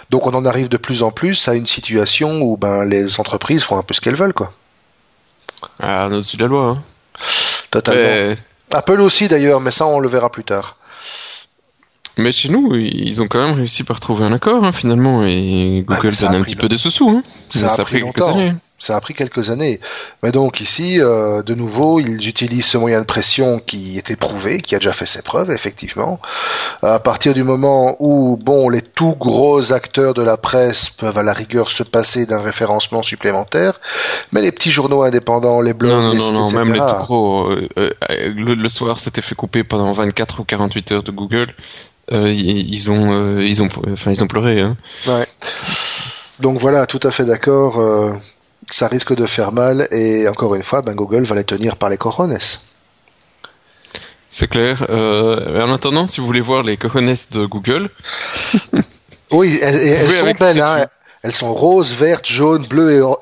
Donc 0.09 0.27
on 0.27 0.33
en 0.33 0.45
arrive 0.45 0.69
de 0.69 0.77
plus 0.77 1.03
en 1.03 1.11
plus 1.11 1.47
à 1.49 1.55
une 1.55 1.67
situation 1.67 2.41
où 2.41 2.55
ben 2.55 2.85
les 2.85 3.19
entreprises 3.19 3.63
font 3.63 3.77
un 3.77 3.83
peu 3.83 3.93
ce 3.93 3.99
qu'elles 3.99 4.15
veulent, 4.15 4.33
quoi. 4.33 4.51
Ah, 5.81 6.07
au-dessus 6.07 6.37
de 6.37 6.43
la 6.43 6.47
loi. 6.47 6.65
Hein. 6.69 6.83
Totalement. 7.69 8.35
Apple 8.71 9.01
aussi 9.01 9.27
d'ailleurs, 9.27 9.59
mais 9.59 9.71
ça 9.71 9.85
on 9.85 9.99
le 9.99 10.07
verra 10.07 10.31
plus 10.31 10.45
tard. 10.45 10.77
Mais 12.17 12.31
chez 12.31 12.49
nous, 12.49 12.73
ils 12.75 13.21
ont 13.21 13.27
quand 13.27 13.45
même 13.45 13.55
réussi 13.55 13.83
par 13.83 13.99
trouver 13.99 14.25
un 14.25 14.31
accord, 14.33 14.63
hein, 14.63 14.71
finalement, 14.71 15.23
et 15.25 15.83
Google 15.85 16.11
Ah, 16.21 16.25
donne 16.27 16.35
un 16.41 16.43
petit 16.43 16.55
peu 16.55 16.69
de 16.69 16.77
sous-sous. 16.77 17.09
Hein. 17.09 17.23
Ça, 17.49 17.67
a 17.67 17.83
pris 17.83 18.01
quelques 18.01 18.27
années. 18.27 18.51
Ça 18.77 18.95
a 18.97 19.01
pris 19.01 19.13
quelques 19.13 19.49
années. 19.49 19.79
Mais 20.21 20.31
donc 20.31 20.59
ici, 20.61 20.99
euh, 21.01 21.41
de 21.43 21.55
nouveau, 21.55 21.99
ils 21.99 22.27
utilisent 22.27 22.65
ce 22.67 22.77
moyen 22.77 22.99
de 22.99 23.05
pression 23.05 23.59
qui 23.59 23.97
est 23.97 24.11
éprouvé, 24.11 24.57
qui 24.57 24.75
a 24.75 24.79
déjà 24.79 24.91
fait 24.93 25.05
ses 25.05 25.21
preuves, 25.23 25.49
effectivement. 25.51 26.19
À 26.81 26.99
partir 26.99 27.33
du 27.33 27.43
moment 27.43 27.95
où, 27.99 28.37
bon, 28.41 28.69
les 28.69 28.81
tout 28.81 29.15
gros 29.19 29.71
acteurs 29.73 30.13
de 30.13 30.21
la 30.21 30.37
presse 30.37 30.89
peuvent 30.89 31.17
à 31.17 31.23
la 31.23 31.33
rigueur 31.33 31.69
se 31.71 31.83
passer 31.83 32.25
d'un 32.25 32.39
référencement 32.41 33.01
supplémentaire, 33.01 33.79
mais 34.33 34.41
les 34.41 34.51
petits 34.51 34.71
journaux 34.71 35.03
indépendants, 35.03 35.61
les 35.61 35.73
blogs, 35.73 35.91
Non, 35.91 36.01
non, 36.01 36.11
les 36.11 36.17
non, 36.17 36.23
sites, 36.23 36.33
non, 36.33 36.45
etc., 36.45 36.57
même 36.63 36.73
les 36.73 36.79
tout 36.79 37.03
gros. 37.05 37.49
euh, 37.51 37.67
euh, 37.77 37.89
le, 38.09 38.53
le 38.55 38.69
soir, 38.69 38.99
c'était 38.99 39.21
fait 39.21 39.35
couper 39.35 39.63
pendant 39.63 39.91
24 39.91 40.41
ou 40.41 40.43
48 40.43 40.91
heures 40.91 41.03
de 41.03 41.11
Google. 41.11 41.53
Euh, 42.11 42.31
ils 42.31 42.91
ont, 42.91 43.11
euh, 43.11 43.43
ils 43.45 43.61
ont, 43.63 43.67
enfin, 43.91 44.11
ils 44.11 44.23
ont 44.23 44.27
pleuré. 44.27 44.61
Hein. 44.61 44.77
Ouais. 45.07 45.25
Donc 46.39 46.59
voilà, 46.59 46.85
tout 46.85 46.99
à 47.03 47.11
fait 47.11 47.25
d'accord. 47.25 47.79
euh, 47.79 48.13
ça 48.69 48.87
risque 48.87 49.15
de 49.15 49.25
faire 49.25 49.51
mal 49.51 49.87
et 49.91 50.27
encore 50.27 50.55
une 50.55 50.63
fois, 50.63 50.81
ben 50.81 50.93
Google 50.95 51.23
va 51.23 51.35
les 51.35 51.43
tenir 51.43 51.77
par 51.77 51.89
les 51.89 51.97
corones. 51.97 52.37
C'est 54.29 54.47
clair. 54.49 54.85
En 54.89 55.71
attendant, 55.73 56.07
si 56.07 56.19
vous 56.19 56.27
voulez 56.27 56.41
voir 56.41 56.63
les 56.63 56.77
cojones 56.77 57.13
de 57.31 57.45
Google, 57.45 57.89
Oui, 59.31 59.59
elles, 59.61 60.11
sont 60.11 60.31
belles. 60.45 60.61
Hein. 60.61 60.85
Elles 61.23 61.31
sont 61.33 61.53
roses, 61.53 61.93
vertes, 61.93 62.27
jaunes, 62.27 62.65
bleues 62.65 62.93
et, 62.93 63.01
or- 63.01 63.19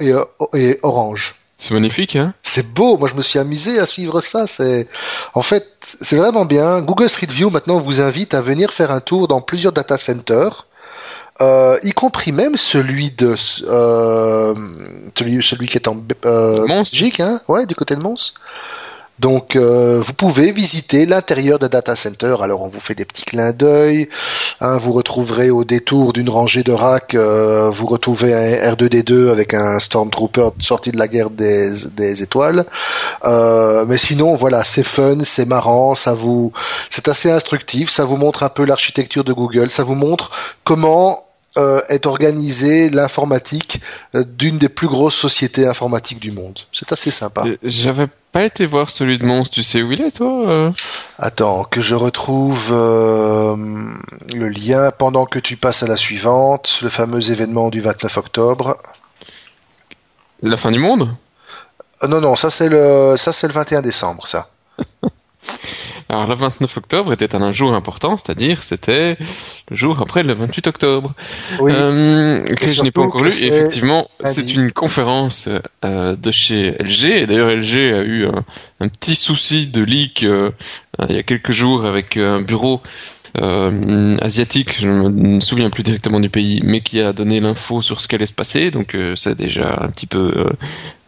et, 0.54 0.60
et 0.60 0.80
orange. 0.84 1.36
c'est 1.58 1.74
magnifique, 1.74 2.16
hein 2.16 2.34
C'est 2.44 2.74
beau. 2.74 2.98
Moi, 2.98 3.08
je 3.08 3.16
me 3.16 3.22
suis 3.22 3.40
amusé 3.40 3.80
à 3.80 3.86
suivre 3.86 4.20
ça. 4.22 4.46
C'est, 4.48 4.88
en 5.34 5.42
fait, 5.42 5.66
c'est 5.84 6.16
vraiment 6.16 6.46
bien. 6.46 6.82
Google 6.82 7.10
Street 7.10 7.28
View 7.30 7.50
maintenant 7.50 7.78
vous 7.78 8.02
invite 8.02 8.34
à 8.34 8.42
venir 8.42 8.72
faire 8.72 8.92
un 8.92 9.02
tour 9.02 9.28
dans 9.28 9.42
plusieurs 9.42 9.74
data 9.74 9.98
centers. 9.98 10.68
Euh, 11.42 11.80
y 11.84 11.92
compris 11.92 12.32
même 12.32 12.56
celui 12.56 13.10
de 13.10 13.36
euh, 13.68 14.54
celui, 15.18 15.44
celui 15.44 15.68
qui 15.68 15.78
est 15.78 15.88
en 15.88 15.98
euh. 16.26 16.68
Belgique, 16.68 17.20
hein, 17.20 17.42
ouais, 17.48 17.66
du 17.66 17.76
côté 17.76 17.96
de 17.96 18.02
Mons. 18.02 18.36
Donc, 19.20 19.56
euh, 19.56 20.02
vous 20.02 20.14
pouvez 20.14 20.52
visiter 20.52 21.06
l'intérieur 21.06 21.60
de 21.60 21.68
data 21.68 21.96
center. 21.96 22.36
Alors, 22.42 22.62
on 22.64 22.68
vous 22.68 22.80
fait 22.80 22.96
des 22.96 23.06
petits 23.06 23.24
clins 23.24 23.52
d'œil. 23.52 24.10
hein, 24.60 24.78
vous 24.78 24.92
retrouverez 24.92 25.50
au 25.52 25.64
détour 25.64 26.14
d'une 26.14 26.30
rangée 26.30 26.64
de 26.64 26.72
racks, 26.72 27.16
euh, 27.16 27.70
vous 27.70 27.86
retrouvez 27.86 28.34
un 28.34 28.74
R2D2 28.74 29.30
avec 29.30 29.54
un 29.54 29.80
Stormtrooper 29.80 30.50
sorti 30.60 30.92
de 30.92 30.98
la 30.98 31.08
guerre 31.08 31.30
des, 31.30 31.72
des 31.96 32.24
étoiles. 32.24 32.66
Euh, 33.26 33.86
mais 33.88 33.98
sinon, 33.98 34.34
voilà, 34.36 34.64
c'est 34.64 34.84
fun, 34.84 35.20
c'est 35.24 35.46
marrant, 35.48 35.96
ça 35.96 36.14
vous, 36.14 36.52
c'est 36.90 37.08
assez 37.08 37.30
instructif. 37.30 37.90
Ça 37.90 38.06
vous 38.06 38.18
montre 38.18 38.44
un 38.44 38.50
peu 38.50 38.66
l'architecture 38.66 39.24
de 39.24 39.34
Google. 39.34 39.70
Ça 39.70 39.84
vous 39.84 39.96
montre 39.96 40.32
comment 40.64 41.23
euh, 41.56 41.82
est 41.88 42.08
organisée 42.08 42.90
l'informatique 42.90 43.80
euh, 44.16 44.24
d'une 44.24 44.58
des 44.58 44.70
plus 44.70 44.88
grosses 44.88 45.16
sociétés 45.16 45.68
informatiques 45.68 46.20
du 46.20 46.32
monde. 46.32 46.60
C'est 46.72 46.92
assez 46.92 47.12
sympa. 47.12 47.44
Euh, 47.46 47.58
J'avais 47.62 48.08
pas 48.32 48.44
été 48.44 48.66
voir 48.66 48.90
celui 48.90 49.20
de 49.20 49.26
Mons. 49.26 49.44
Tu 49.44 49.62
sais 49.62 49.84
où 49.84 49.92
il 49.92 50.02
est, 50.02 50.18
toi 50.18 50.50
euh 50.50 50.72
Attends, 51.20 51.64
que 51.64 51.80
je 51.80 51.94
retrouve 51.94 52.72
le 52.72 54.50
lien 54.50 54.90
pendant 54.98 55.26
que 55.26 55.38
tu 55.38 55.56
passes 55.56 55.84
à 55.84 55.88
la 55.88 55.96
suivante, 55.96 56.80
le 56.82 56.90
fameux 56.90 57.30
événement 57.30 57.70
du 57.70 57.82
29 57.82 58.18
octobre. 58.18 58.78
La 60.42 60.58
fin 60.58 60.72
du 60.72 60.80
monde? 60.80 61.14
Non, 62.02 62.20
non, 62.20 62.36
ça 62.36 62.50
c'est 62.50 62.68
le, 62.68 63.14
ça 63.16 63.32
c'est 63.32 63.48
le 63.48 63.54
21 63.54 63.84
décembre, 63.84 64.26
ça. 64.26 64.50
Alors 66.10 66.28
le 66.28 66.36
29 66.36 66.78
octobre 66.78 67.14
était 67.14 67.36
un 67.36 67.52
jour 67.52 67.74
important, 67.74 68.18
c'est-à-dire 68.18 68.62
c'était 68.62 69.18
le 69.70 69.76
jour 69.76 70.00
après 70.02 70.24
le 70.24 70.34
28 70.34 70.68
octobre, 70.68 71.14
Oui. 71.60 71.72
euh, 71.74 72.44
que 72.44 72.68
je 72.68 72.82
n'ai 72.84 72.92
pas 72.92 73.02
encore 73.02 73.24
lu. 73.24 73.32
Et 73.42 73.48
effectivement, 73.48 74.08
c'est 74.24 74.54
une 74.54 74.72
conférence 74.72 75.50
euh, 75.86 76.16
de 76.16 76.32
chez 76.32 76.72
LG. 76.80 77.06
Et 77.06 77.28
d'ailleurs, 77.28 77.50
LG 77.50 77.76
a 77.94 78.04
eu 78.04 78.28
un, 78.28 78.44
un 78.80 78.88
petit 78.90 79.16
souci 79.16 79.68
de 79.68 79.82
leak 79.82 80.24
euh, 80.24 80.52
il 81.10 81.16
y 81.16 81.20
a 81.20 81.24
quelques 81.24 81.52
jours 81.52 81.86
avec 81.86 82.18
un 82.18 82.42
bureau 82.42 82.82
euh, 83.42 84.16
asiatique, 84.22 84.80
je 84.80 84.88
ne 84.88 85.10
me 85.10 85.40
souviens 85.40 85.72
plus 85.72 85.82
directement 85.84 86.20
du 86.20 86.30
pays, 86.30 86.62
mais 86.64 86.82
qui 86.82 87.02
a 87.02 87.14
donné 87.14 87.40
l'info 87.40 87.82
sur 87.82 88.00
ce 88.00 88.08
qu'allait 88.08 88.28
se 88.28 88.34
passer. 88.34 88.70
Donc 88.70 88.94
euh, 88.94 89.16
c'est 89.16 89.36
déjà 89.36 89.80
un 89.82 89.90
petit 89.90 90.06
peu 90.06 90.52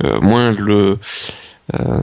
euh, 0.03 0.21
moins 0.21 0.51
le 0.51 0.97
euh, 1.73 1.99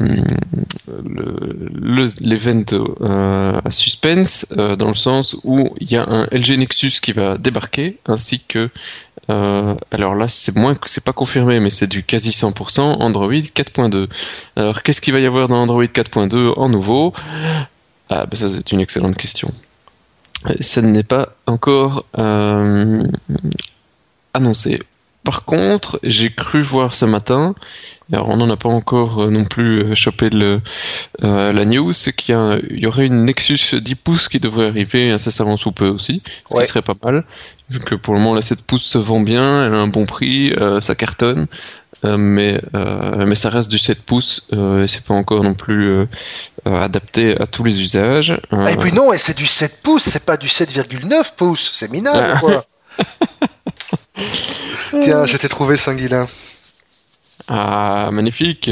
le- 1.05 1.37
le- 1.73 2.09
l'event 2.21 2.65
euh, 2.73 3.61
à 3.65 3.71
suspense 3.71 4.47
euh, 4.59 4.75
dans 4.75 4.89
le 4.89 4.95
sens 4.95 5.37
où 5.45 5.71
il 5.81 5.91
y 5.91 5.97
a 5.97 6.05
un 6.09 6.25
LG 6.33 6.59
Nexus 6.59 6.95
qui 7.01 7.13
va 7.13 7.39
débarquer 7.39 7.99
ainsi 8.07 8.41
que 8.45 8.71
alors 9.29 10.15
là 10.15 10.27
c'est 10.29 10.55
moins 10.57 10.77
c'est 10.85 11.05
pas 11.05 11.13
confirmé 11.15 11.59
mais 11.61 11.71
c'est 11.71 11.87
du 11.87 12.03
quasi 12.03 12.31
100% 12.33 12.81
Android 13.01 13.33
4.2 13.33 14.09
alors 14.57 14.83
qu'est-ce 14.83 15.01
qu'il 15.01 15.15
va 15.15 15.21
y 15.21 15.27
avoir 15.27 15.49
dans 15.49 15.63
Android 15.63 15.85
4.2 15.85 16.53
en 16.59 16.69
nouveau? 16.69 17.15
Ah 18.11 18.27
ben 18.27 18.37
ça 18.37 18.49
c'est 18.51 18.73
une 18.73 18.81
excellente 18.81 19.17
question. 19.17 19.51
Ça 20.61 20.83
n'est 20.83 21.05
pas 21.05 21.35
encore 21.47 22.05
annoncé 24.35 24.81
par 25.25 25.45
contre 25.45 25.99
j'ai 26.03 26.33
cru 26.33 26.63
voir 26.63 26.95
ce 26.95 27.05
matin 27.05 27.55
alors 28.13 28.29
on 28.29 28.37
n'en 28.37 28.51
a 28.51 28.57
pas 28.57 28.69
encore 28.69 29.23
euh, 29.23 29.31
non 29.31 29.45
plus 29.45 29.81
euh, 29.83 29.95
chopé 29.95 30.29
le, 30.29 30.61
euh, 31.23 31.53
la 31.53 31.65
news, 31.65 31.93
c'est 31.95 32.13
qu'il 32.15 32.35
y, 32.73 32.87
aurait 32.87 33.07
une 33.07 33.25
Nexus 33.25 33.81
10 33.81 33.95
pouces 33.95 34.29
qui 34.29 34.39
devrait 34.39 34.67
arriver 34.69 35.11
incessamment 35.11 35.57
sous 35.57 35.73
peu 35.73 35.89
aussi, 35.89 36.23
ce 36.47 36.55
Ouais. 36.57 36.63
qui 36.63 36.69
serait 36.69 36.83
pas 36.83 36.95
mal, 37.03 37.25
vu 37.71 37.79
que 37.81 37.95
pour 37.95 38.13
le 38.13 38.21
moment 38.21 38.35
la 38.35 38.43
7 38.43 38.67
pouces 38.67 38.83
se 38.85 38.99
vend 38.99 39.21
bien, 39.21 39.65
elle 39.65 39.73
a 39.75 39.79
un 39.79 39.87
bon 39.87 40.05
prix, 40.05 40.53
euh, 40.59 40.83
ça 40.83 40.95
cartonne, 40.95 41.47
euh, 42.05 42.19
mais, 42.19 42.61
mais 43.27 43.35
ça 43.37 43.49
reste 43.49 43.71
du 43.71 43.79
7 43.79 44.03
pouces, 44.03 44.47
et 44.53 44.87
c'est 44.89 45.05
pas 45.05 45.15
encore 45.15 45.43
non 45.43 45.55
plus 45.55 46.05
adapté 46.67 47.41
à 47.41 47.47
tous 47.47 47.65
les 47.65 47.81
usages. 47.81 48.39
Ah, 48.51 48.73
et 48.73 48.77
puis 48.77 48.93
non, 48.93 49.15
et 49.15 49.19
c'est 49.19 49.37
du 49.39 49.47
7 49.47 49.81
pouces, 49.83 50.03
c'est 50.03 50.27
pas 50.27 50.37
du 50.37 50.49
7,9 50.49 51.35
pouces, 51.37 51.71
c'est 51.73 51.91
minable 51.91 52.35
Ah. 52.35 52.39
quoi. 52.41 52.67
Tiens, 55.01 55.27
je 55.27 55.37
t'ai 55.37 55.49
trouvé 55.49 55.77
Sanguilin. 55.77 56.27
ah, 57.49 58.11
magnifique 58.13 58.71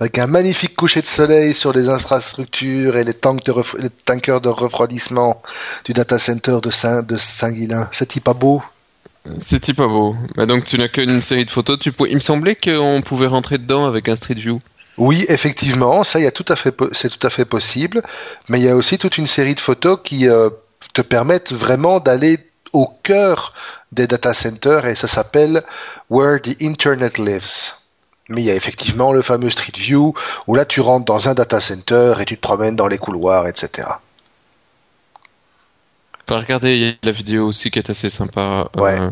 Avec 0.00 0.18
un 0.18 0.26
magnifique 0.26 0.74
coucher 0.76 1.02
de 1.02 1.06
soleil 1.06 1.54
sur 1.54 1.72
les 1.72 1.88
infrastructures 1.88 2.96
et 2.96 3.04
les, 3.04 3.14
tanks 3.14 3.44
de 3.44 3.52
ref- 3.52 3.76
les 3.78 3.90
tankers 3.90 4.40
de 4.40 4.48
refroidissement 4.48 5.42
du 5.84 5.92
data 5.92 6.18
center 6.18 6.58
de, 6.62 6.70
Saint 6.70 7.02
de 7.02 7.16
Saint-Guilain. 7.16 7.88
C'est 7.92 8.20
pas 8.20 8.34
beau? 8.34 8.62
C'était 9.38 9.74
pas 9.74 9.88
beau. 9.88 10.16
Bah 10.36 10.46
donc 10.46 10.64
tu 10.64 10.78
n'as 10.78 10.88
qu'une 10.88 11.20
série 11.20 11.44
de 11.44 11.50
photos. 11.50 11.78
Tu 11.78 11.92
Il 12.08 12.14
me 12.14 12.20
semblait 12.20 12.56
qu'on 12.56 13.02
pouvait 13.04 13.26
rentrer 13.26 13.58
dedans 13.58 13.86
avec 13.86 14.08
un 14.08 14.16
Street 14.16 14.34
View. 14.34 14.60
Oui, 14.96 15.24
effectivement, 15.28 16.02
ça, 16.02 16.18
a 16.18 16.30
tout 16.30 16.44
c'est 16.92 17.08
tout 17.10 17.26
à 17.26 17.30
fait 17.30 17.44
possible. 17.44 18.02
Mais 18.48 18.58
il 18.58 18.64
y 18.64 18.68
a 18.68 18.74
aussi 18.76 18.98
toute 18.98 19.18
une 19.18 19.26
série 19.26 19.54
de 19.54 19.60
photos 19.60 19.98
qui 20.02 20.28
euh, 20.28 20.48
te 20.94 21.02
permettent 21.02 21.52
vraiment 21.52 22.00
d'aller 22.00 22.38
au 22.72 22.86
cœur 23.02 23.54
des 23.92 24.06
data 24.06 24.34
centers 24.34 24.86
et 24.86 24.94
ça 24.94 25.06
s'appelle 25.06 25.62
Where 26.10 26.40
the 26.40 26.60
Internet 26.62 27.18
Lives. 27.18 27.72
Mais 28.30 28.42
il 28.42 28.44
y 28.44 28.50
a 28.50 28.54
effectivement 28.54 29.12
le 29.12 29.22
fameux 29.22 29.48
Street 29.50 29.72
View 29.76 30.12
où 30.46 30.54
là 30.54 30.64
tu 30.66 30.80
rentres 30.82 31.06
dans 31.06 31.28
un 31.30 31.34
data 31.34 31.60
center 31.60 32.14
et 32.20 32.24
tu 32.26 32.36
te 32.36 32.40
promènes 32.42 32.76
dans 32.76 32.86
les 32.88 32.98
couloirs, 32.98 33.46
etc. 33.48 33.88
Enfin, 36.28 36.40
regardez, 36.40 36.76
il 36.76 36.82
y 36.82 36.88
a 36.90 36.92
la 37.02 37.12
vidéo 37.12 37.46
aussi 37.46 37.70
qui 37.70 37.78
est 37.78 37.88
assez 37.90 38.10
sympa. 38.10 38.68
Ouais. 38.76 39.00
Euh, 39.00 39.10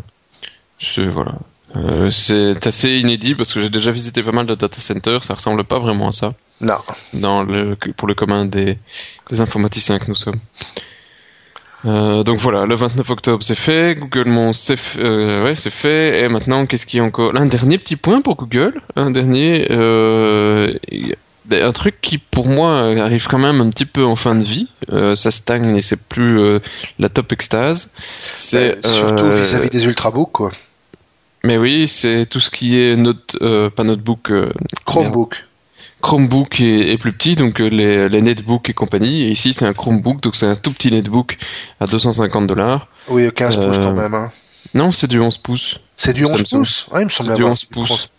je- 0.77 1.01
voilà. 1.01 1.33
Euh, 1.75 2.09
c'est 2.11 2.65
assez 2.67 2.97
inédit 2.97 3.35
parce 3.35 3.51
que 3.53 3.59
j'ai 3.59 3.69
déjà 3.69 3.91
visité 3.91 4.21
pas 4.23 4.31
mal 4.31 4.45
de 4.45 4.55
data 4.55 4.79
centers. 4.79 5.23
Ça 5.23 5.33
ressemble 5.33 5.63
pas 5.63 5.79
vraiment 5.79 6.09
à 6.09 6.11
ça 6.11 6.33
Non. 6.61 6.77
dans 7.13 7.43
le, 7.43 7.75
pour 7.75 8.07
le 8.07 8.13
commun 8.13 8.45
des, 8.45 8.77
des 9.29 9.41
informaticiens 9.41 9.97
que 9.99 10.05
nous 10.07 10.15
sommes. 10.15 10.39
Euh, 11.87 12.23
donc 12.23 12.37
voilà, 12.39 12.65
le 12.65 12.75
29 12.75 13.09
octobre 13.11 13.43
c'est 13.43 13.55
fait, 13.55 13.95
Google 13.95 14.27
Mon 14.29 14.51
c'est 14.51 14.75
f- 14.75 14.99
euh, 14.99 15.43
ouais, 15.43 15.55
c'est 15.55 15.69
fait, 15.69 16.21
et 16.21 16.27
maintenant 16.27 16.65
qu'est-ce 16.65 16.85
qu'il 16.85 16.97
y 16.97 17.01
a 17.01 17.05
encore? 17.05 17.35
Un 17.35 17.45
dernier 17.45 17.77
petit 17.77 17.95
point 17.95 18.19
pour 18.21 18.35
Google, 18.35 18.73
un 18.97 19.09
dernier, 19.09 19.67
euh, 19.71 20.73
un 21.49 21.71
truc 21.71 22.01
qui 22.01 22.17
pour 22.17 22.47
moi 22.49 22.79
arrive 23.01 23.27
quand 23.27 23.37
même 23.39 23.61
un 23.61 23.69
petit 23.69 23.85
peu 23.85 24.03
en 24.03 24.17
fin 24.17 24.35
de 24.35 24.43
vie, 24.43 24.69
ça 25.15 25.31
stagne 25.31 25.75
et 25.77 25.81
c'est 25.81 26.07
plus 26.09 26.59
la 26.99 27.07
top 27.09 27.31
extase. 27.31 27.91
C'est 28.35 28.79
Euh, 28.85 28.91
surtout 28.91 29.31
vis-à-vis 29.31 29.69
des 29.69 29.85
ultrabooks, 29.85 30.31
quoi. 30.33 30.51
Mais 31.45 31.57
oui, 31.57 31.87
c'est 31.87 32.25
tout 32.25 32.41
ce 32.41 32.49
qui 32.49 32.81
est 32.81 32.97
note, 32.97 33.37
pas 33.75 33.83
notebook, 33.85 34.31
Chromebook. 34.85 35.45
Chromebook 36.01 36.61
est, 36.61 36.91
est 36.93 36.97
plus 36.97 37.11
petit, 37.13 37.35
donc 37.35 37.59
euh, 37.59 37.67
les, 37.69 38.07
les 38.09 38.21
netbooks 38.21 38.69
et 38.69 38.73
compagnie. 38.73 39.23
Et 39.23 39.31
ici, 39.31 39.53
c'est 39.53 39.65
un 39.65 39.73
Chromebook, 39.73 40.21
donc 40.21 40.35
c'est 40.35 40.45
un 40.45 40.55
tout 40.55 40.71
petit 40.71 40.91
netbook 40.91 41.37
à 41.79 41.87
250 41.87 42.47
dollars. 42.47 42.87
Oui, 43.09 43.29
15 43.33 43.55
pouces 43.55 43.65
Euh, 43.77 43.83
quand 43.85 43.93
même. 43.93 44.13
Hein. 44.13 44.31
Non, 44.73 44.91
c'est 44.91 45.07
du 45.07 45.19
11 45.19 45.37
pouces. 45.37 45.79
C'est 45.95 46.13
du 46.13 46.25
ça 46.25 46.33
11 46.33 46.39
me 46.39 46.45
semble- 46.45 46.61
pouces? 46.63 46.87
Ouais, 46.91 47.01
il 47.01 47.05
me 47.05 47.09
semble 47.09 47.29
c'est 47.29 47.35
du 47.35 47.41
avoir 47.41 47.51
11 47.53 47.65
pouces. 47.65 48.09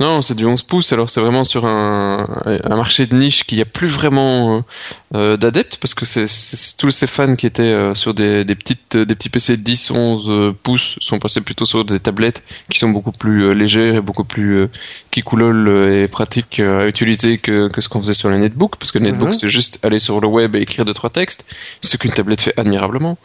Non, 0.00 0.22
c'est 0.22 0.36
du 0.36 0.46
11 0.46 0.62
pouces, 0.62 0.92
alors 0.92 1.10
c'est 1.10 1.20
vraiment 1.20 1.42
sur 1.42 1.66
un, 1.66 2.40
un 2.46 2.76
marché 2.76 3.06
de 3.06 3.16
niche 3.16 3.42
qui 3.42 3.60
a 3.60 3.64
plus 3.64 3.88
vraiment 3.88 4.64
euh, 5.12 5.36
d'adeptes, 5.36 5.78
parce 5.78 5.92
que 5.94 6.04
c'est 6.04 6.26
tous 6.78 6.92
ces 6.92 7.08
fans 7.08 7.34
qui 7.34 7.46
étaient 7.46 7.62
euh, 7.64 7.96
sur 7.96 8.14
des, 8.14 8.44
des, 8.44 8.54
petites, 8.54 8.96
des 8.96 9.14
petits 9.16 9.28
PC 9.28 9.56
de 9.56 9.62
10, 9.62 9.90
11 9.90 10.30
euh, 10.30 10.52
pouces 10.62 10.98
sont 11.00 11.18
passés 11.18 11.40
plutôt 11.40 11.64
sur 11.64 11.84
des 11.84 11.98
tablettes 11.98 12.44
qui 12.70 12.78
sont 12.78 12.90
beaucoup 12.90 13.10
plus 13.10 13.46
euh, 13.46 13.52
légères 13.54 13.96
et 13.96 14.00
beaucoup 14.00 14.22
plus 14.22 14.58
euh, 14.58 14.70
qui 15.10 15.22
coulolent 15.22 15.68
euh, 15.68 16.04
et 16.04 16.06
pratiques 16.06 16.60
euh, 16.60 16.82
à 16.84 16.86
utiliser 16.86 17.38
que, 17.38 17.66
que 17.66 17.80
ce 17.80 17.88
qu'on 17.88 18.00
faisait 18.00 18.14
sur 18.14 18.30
les 18.30 18.38
netbooks, 18.38 18.76
parce 18.76 18.92
que 18.92 18.98
le 18.98 19.06
netbook 19.06 19.30
Mhm. 19.30 19.32
c'est 19.32 19.48
juste 19.48 19.84
aller 19.84 19.98
sur 19.98 20.20
le 20.20 20.28
web 20.28 20.54
et 20.54 20.60
écrire 20.60 20.84
deux 20.84 20.94
trois 20.94 21.10
textes, 21.10 21.52
ce 21.82 21.96
qu'une 21.96 22.12
tablette 22.12 22.40
fait 22.40 22.54
admirablement. 22.56 23.18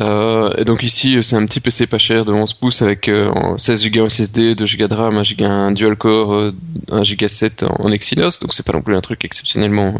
Euh, 0.00 0.54
et 0.56 0.64
donc 0.64 0.82
ici, 0.84 1.20
c'est 1.22 1.34
un 1.34 1.44
petit 1.44 1.60
PC 1.60 1.86
pas 1.88 1.98
cher 1.98 2.24
de 2.24 2.32
11 2.32 2.54
pouces 2.54 2.82
avec 2.82 3.08
euh, 3.08 3.30
en 3.30 3.58
16 3.58 3.90
Go 3.90 4.08
SSD, 4.08 4.54
2 4.54 4.64
Go 4.78 4.86
de 4.86 4.94
RAM, 4.94 5.18
1 5.18 5.22
Go 5.36 5.44
un 5.44 5.72
dual 5.72 5.96
core, 5.96 6.34
euh, 6.34 6.54
1 6.90 7.02
Go 7.02 7.28
7 7.28 7.64
en 7.68 7.90
Exynos. 7.90 8.38
Donc 8.38 8.54
c'est 8.54 8.64
pas 8.64 8.72
non 8.72 8.82
plus 8.82 8.96
un 8.96 9.00
truc 9.00 9.24
exceptionnellement 9.24 9.94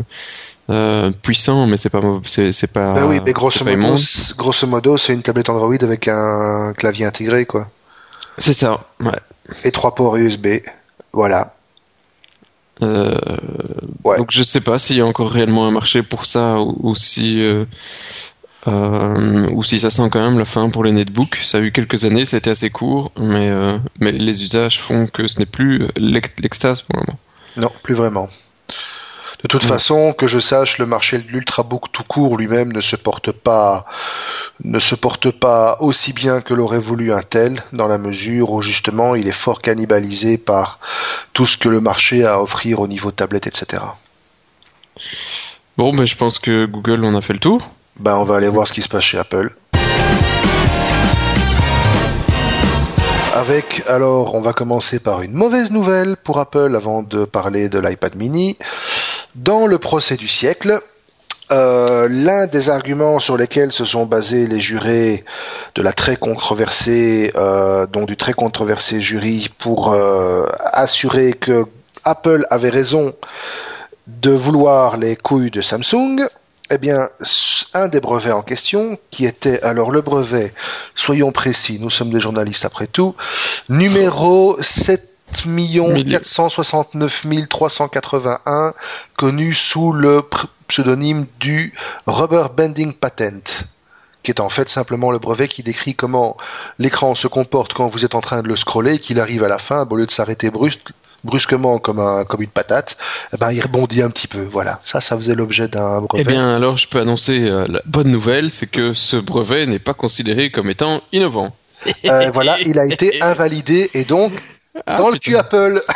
euh, 0.71 1.11
puissant, 1.23 1.67
mais 1.67 1.77
c'est 1.77 1.91
pas 1.91 2.01
c'est 2.27 2.73
pas. 2.73 2.95
Bah 2.95 3.07
oui, 3.09 3.21
mais 3.25 3.33
grosso 3.33 3.65
modo, 3.65 3.97
grosso 4.37 4.67
modo, 4.67 4.97
c'est 4.97 5.15
une 5.15 5.23
tablette 5.23 5.51
Android 5.51 5.75
avec 5.81 6.07
un 6.07 6.73
clavier 6.77 7.07
intégré, 7.07 7.45
quoi. 7.45 7.69
C'est 8.37 8.53
ça. 8.53 8.87
Ouais. 9.01 9.19
Et 9.65 9.73
trois 9.73 9.95
ports 9.95 10.17
USB. 10.17 10.47
Voilà. 11.13 11.55
Euh, 12.83 13.17
Ouais. 14.05 14.17
Donc 14.17 14.31
je 14.31 14.43
sais 14.43 14.61
pas 14.61 14.79
s'il 14.79 14.97
y 14.97 15.01
a 15.01 15.07
encore 15.07 15.31
réellement 15.31 15.67
un 15.67 15.71
marché 15.71 16.03
pour 16.03 16.25
ça 16.25 16.61
ou, 16.61 16.77
ou 16.83 16.95
si 16.95 17.43
euh, 17.43 17.65
euh, 18.67 19.47
ou 19.53 19.63
si 19.63 19.79
ça 19.81 19.91
sent 19.91 20.09
quand 20.11 20.21
même 20.21 20.39
la 20.39 20.45
fin 20.45 20.69
pour 20.71 20.85
les 20.85 20.93
netbooks. 20.93 21.37
Ça 21.43 21.59
a 21.59 21.61
eu 21.61 21.71
quelques 21.73 22.05
années, 22.05 22.25
ça 22.25 22.37
a 22.37 22.39
été 22.39 22.51
assez 22.51 22.71
court, 22.71 23.13
mais 23.17 23.51
euh, 23.51 23.79
mais 24.01 24.13
les 24.13 24.43
usages 24.43 24.81
font 24.81 25.07
que 25.07 25.29
ce 25.29 25.39
n'est 25.39 25.47
plus 25.47 25.87
l'ex- 25.97 26.33
l'extase 26.41 26.83
pour 26.83 26.99
le 26.99 27.07
moment. 27.07 27.19
Non, 27.57 27.73
plus 27.83 27.95
vraiment. 27.95 28.29
De 29.43 29.47
toute 29.47 29.63
Ouais. 29.63 29.69
façon, 29.69 30.13
que 30.13 30.27
je 30.27 30.41
sache, 30.41 30.79
le 30.79 30.87
marché 30.87 31.19
de 31.19 31.29
l'ultrabook 31.29 31.93
tout 31.93 32.03
court 32.03 32.37
lui-même 32.37 32.73
ne 32.73 32.81
se 32.81 32.97
porte 32.97 33.31
pas, 33.31 33.87
ne 34.65 34.81
se 34.81 34.97
porte 34.97 35.31
pas 35.31 35.77
aussi 35.79 36.13
bien 36.13 36.41
que 36.41 36.55
l'aurait 36.55 36.81
voulu 36.81 37.13
Intel, 37.13 37.63
dans 37.73 37.87
la 37.87 37.99
mesure 37.99 38.51
où 38.51 38.61
justement 38.63 39.15
il 39.15 39.29
est 39.29 39.33
fort 39.33 39.61
cannibalisé 39.61 40.39
par 40.39 40.81
tout 41.35 41.47
ce 41.47 41.57
que 41.57 41.69
le 41.69 41.81
marché 41.81 42.25
a 42.25 42.35
à 42.35 42.39
offrir 42.41 42.81
au 42.81 42.89
niveau 42.89 43.13
tablette, 43.13 43.47
etc. 43.47 43.85
Bon, 45.77 45.95
ben 45.95 46.05
je 46.05 46.17
pense 46.17 46.41
que 46.41 46.67
Google 46.67 47.05
on 47.05 47.15
a 47.15 47.21
fait 47.21 47.33
le 47.33 47.39
tour. 47.39 47.71
Ben, 48.01 48.15
on 48.17 48.25
va 48.25 48.37
aller 48.37 48.49
voir 48.49 48.69
ce 48.69 48.73
qui 48.73 48.83
se 48.83 48.89
passe 48.89 49.05
chez 49.05 49.19
Apple. 49.19 49.51
Avec, 53.35 53.83
alors, 53.89 54.35
on 54.35 54.41
va 54.41 54.53
commencer 54.53 55.01
par 55.01 55.23
une 55.23 55.33
mauvaise 55.33 55.71
nouvelle 55.71 56.17
pour 56.17 56.39
Apple 56.39 56.75
avant 56.77 57.03
de 57.03 57.25
parler 57.25 57.69
de 57.69 57.79
l'iPad 57.79 58.15
mini. 58.15 58.57
Dans 59.35 59.67
le 59.67 59.79
procès 59.79 60.17
du 60.17 60.29
siècle, 60.29 60.81
euh, 61.51 62.09
l'un 62.11 62.47
des 62.47 62.71
arguments 62.71 63.19
sur 63.19 63.37
lesquels 63.37 63.73
se 63.73 63.85
sont 63.85 64.07
basés 64.07 64.47
les 64.47 64.61
jurés 64.61 65.25
de 65.75 65.83
la 65.83 65.93
très 65.93 66.17
controversée, 66.17 67.33
euh, 67.37 67.87
donc 67.87 68.07
du 68.07 68.17
très 68.17 68.33
controversé 68.33 69.01
jury 69.01 69.49
pour 69.59 69.93
euh, 69.93 70.47
assurer 70.73 71.33
que 71.33 71.65
Apple 72.05 72.47
avait 72.51 72.71
raison 72.71 73.15
de 74.07 74.31
vouloir 74.31 74.99
les 74.99 75.17
couilles 75.17 75.51
de 75.51 75.63
Samsung, 75.63 76.27
eh 76.71 76.79
bien, 76.79 77.09
un 77.75 77.89
des 77.89 78.01
brevets 78.01 78.33
en 78.33 78.43
question, 78.43 78.99
qui 79.11 79.27
était 79.27 79.63
alors 79.63 79.91
le 79.91 80.01
brevet, 80.01 80.53
soyons 80.95 81.33
précis, 81.33 81.79
nous 81.81 81.91
sommes 81.91 82.11
des 82.11 82.21
journalistes 82.21 82.65
après 82.65 82.87
tout, 82.87 83.15
numéro 83.69 84.57
469 86.05 87.27
381 87.49 88.75
connus 89.17 89.55
sous 89.55 89.93
le 89.93 90.23
pseudonyme 90.67 91.27
du 91.39 91.75
Rubber 92.07 92.47
Bending 92.57 92.95
Patent 92.95 93.65
qui 94.23 94.31
est 94.33 94.41
en 94.41 94.49
fait 94.49 94.69
simplement 94.69 95.11
le 95.11 95.19
brevet 95.19 95.49
qui 95.49 95.63
décrit 95.63 95.95
comment 95.95 96.37
l'écran 96.79 97.15
se 97.15 97.29
comporte 97.29 97.73
quand 97.73 97.89
vous 97.89 98.05
êtes 98.05 98.15
en 98.15 98.21
train 98.21 98.43
de 98.43 98.49
le 98.49 98.57
scroller 98.57 98.97
et 98.97 98.99
qu'il 98.99 99.21
arrive 99.21 99.45
à 99.45 99.49
la 99.49 99.59
fin, 99.59 99.87
au 99.89 99.97
lieu 99.97 100.07
de 100.07 100.11
s'arrêter 100.11 100.51
brusquement 101.25 101.79
comme, 101.79 102.01
un, 102.01 102.25
comme 102.25 102.43
une 102.43 102.49
patate, 102.49 102.97
eh 103.33 103.37
ben, 103.37 103.53
il 103.53 103.61
rebondit 103.61 104.03
un 104.03 104.11
petit 104.11 104.29
peu. 104.29 104.43
Voilà, 104.43 104.79
ça, 104.83 105.01
ça 105.01 105.17
faisait 105.17 105.35
l'objet 105.35 105.69
d'un 105.69 106.01
brevet. 106.01 106.23
Eh 106.23 106.25
bien, 106.25 106.57
alors 106.57 106.77
je 106.77 106.89
peux 106.89 107.01
annoncer 107.01 107.49
euh, 107.49 107.67
la 107.69 107.83
bonne 107.87 108.11
nouvelle, 108.11 108.51
c'est 108.51 108.71
que 108.71 108.95
ce 108.95 109.17
brevet 109.17 109.67
n'est 109.67 109.79
pas 109.79 109.95
considéré 109.95 110.51
comme 110.51 110.71
étant 110.71 111.01
innovant. 111.13 111.55
Euh, 112.07 112.31
voilà, 112.33 112.59
il 112.61 112.79
a 112.79 112.87
été 112.87 113.19
invalidé 113.23 113.91
et 113.95 114.05
donc 114.05 114.33
ah, 114.87 114.97
dans 114.97 115.11
le 115.11 115.19
cul 115.19 115.37
Apple. 115.37 115.81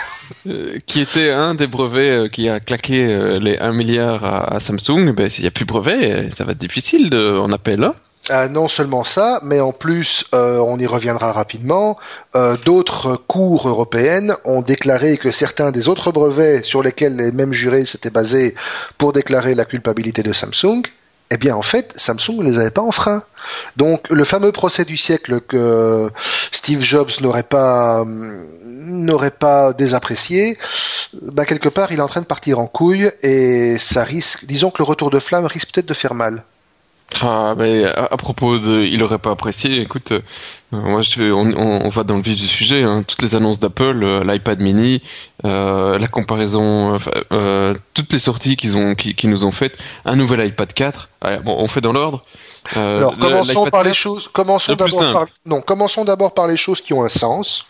Euh, 0.46 0.78
qui 0.86 1.00
était 1.00 1.30
un 1.30 1.54
des 1.54 1.66
brevets 1.66 2.30
qui 2.30 2.48
a 2.48 2.58
claqué 2.58 3.38
les 3.38 3.58
1 3.58 3.72
milliard 3.72 4.24
à, 4.24 4.58
Samsung, 4.60 5.12
ben, 5.12 5.28
s'il 5.28 5.42
n'y 5.42 5.48
a 5.48 5.50
plus 5.50 5.66
de 5.66 5.68
brevet, 5.68 6.30
ça 6.30 6.44
va 6.44 6.52
être 6.52 6.58
difficile 6.58 7.10
de, 7.10 7.36
en 7.38 7.52
appel. 7.52 7.84
Hein 7.84 7.94
euh, 8.30 8.48
non 8.48 8.68
seulement 8.68 9.02
ça, 9.02 9.40
mais 9.42 9.58
en 9.58 9.72
plus, 9.72 10.24
euh, 10.32 10.58
on 10.58 10.78
y 10.78 10.86
reviendra 10.86 11.32
rapidement, 11.32 11.98
euh, 12.36 12.56
d'autres 12.64 13.16
cours 13.16 13.68
européennes 13.68 14.36
ont 14.44 14.62
déclaré 14.62 15.16
que 15.18 15.32
certains 15.32 15.72
des 15.72 15.88
autres 15.88 16.12
brevets 16.12 16.64
sur 16.64 16.84
lesquels 16.84 17.16
les 17.16 17.32
mêmes 17.32 17.52
jurés 17.52 17.84
s'étaient 17.84 18.10
basés 18.10 18.54
pour 18.96 19.12
déclarer 19.12 19.56
la 19.56 19.64
culpabilité 19.64 20.22
de 20.22 20.32
Samsung, 20.32 20.82
eh 21.32 21.36
bien 21.36 21.56
en 21.56 21.62
fait, 21.62 21.92
Samsung 21.96 22.38
ne 22.38 22.44
les 22.44 22.58
avait 22.60 22.70
pas 22.70 22.82
enfreints. 22.82 23.24
Donc 23.76 24.08
le 24.08 24.22
fameux 24.22 24.52
procès 24.52 24.84
du 24.84 24.96
siècle 24.96 25.40
que 25.40 26.08
Steve 26.52 26.80
Jobs 26.80 27.10
n'aurait 27.22 27.42
pas 27.42 28.04
n'aurait 28.06 29.30
pas 29.32 29.72
désapprécié, 29.72 30.58
bah, 31.32 31.44
quelque 31.44 31.68
part 31.68 31.90
il 31.90 31.98
est 31.98 32.02
en 32.02 32.08
train 32.08 32.20
de 32.20 32.26
partir 32.26 32.60
en 32.60 32.68
couille 32.68 33.10
et 33.22 33.78
ça 33.78 34.04
risque, 34.04 34.44
disons 34.44 34.70
que 34.70 34.78
le 34.78 34.84
retour 34.84 35.10
de 35.10 35.18
flamme 35.18 35.46
risque 35.46 35.72
peut-être 35.72 35.86
de 35.86 35.94
faire 35.94 36.14
mal. 36.14 36.44
Ah, 37.20 37.54
mais 37.56 37.84
à, 37.84 38.16
propos 38.16 38.58
de, 38.58 38.82
il 38.82 39.02
aurait 39.02 39.18
pas 39.18 39.30
apprécié. 39.30 39.80
Écoute, 39.80 40.12
euh, 40.12 40.20
moi, 40.72 41.02
je, 41.02 41.30
on, 41.30 41.52
on, 41.54 41.88
va 41.88 42.02
dans 42.02 42.16
le 42.16 42.22
vif 42.22 42.40
du 42.40 42.48
sujet. 42.48 42.82
Hein. 42.82 43.02
Toutes 43.02 43.20
les 43.20 43.34
annonces 43.34 43.60
d'Apple, 43.60 44.02
euh, 44.02 44.24
l'iPad 44.24 44.60
Mini, 44.60 45.02
euh, 45.44 45.98
la 45.98 46.08
comparaison, 46.08 46.96
euh, 47.32 47.74
toutes 47.92 48.12
les 48.12 48.18
sorties 48.18 48.56
qu'ils 48.56 48.76
ont, 48.76 48.94
qui, 48.94 49.26
nous 49.26 49.44
ont 49.44 49.50
faites, 49.50 49.76
un 50.04 50.16
nouvel 50.16 50.46
iPad 50.46 50.72
4. 50.72 51.08
bon, 51.44 51.56
on 51.58 51.66
fait 51.66 51.82
dans 51.82 51.92
l'ordre. 51.92 52.22
Alors, 52.74 53.18
commençons 53.18 53.66
par 53.66 53.84
les 53.84 53.94
choses. 53.94 54.30
Commençons 54.32 54.74
d'abord 54.74 55.12
par, 55.12 55.24
non, 55.44 55.60
commençons 55.60 56.04
d'abord 56.04 56.32
par 56.32 56.46
les 56.46 56.56
choses 56.56 56.80
qui 56.80 56.94
ont 56.94 57.02
un 57.02 57.10
sens. 57.10 57.66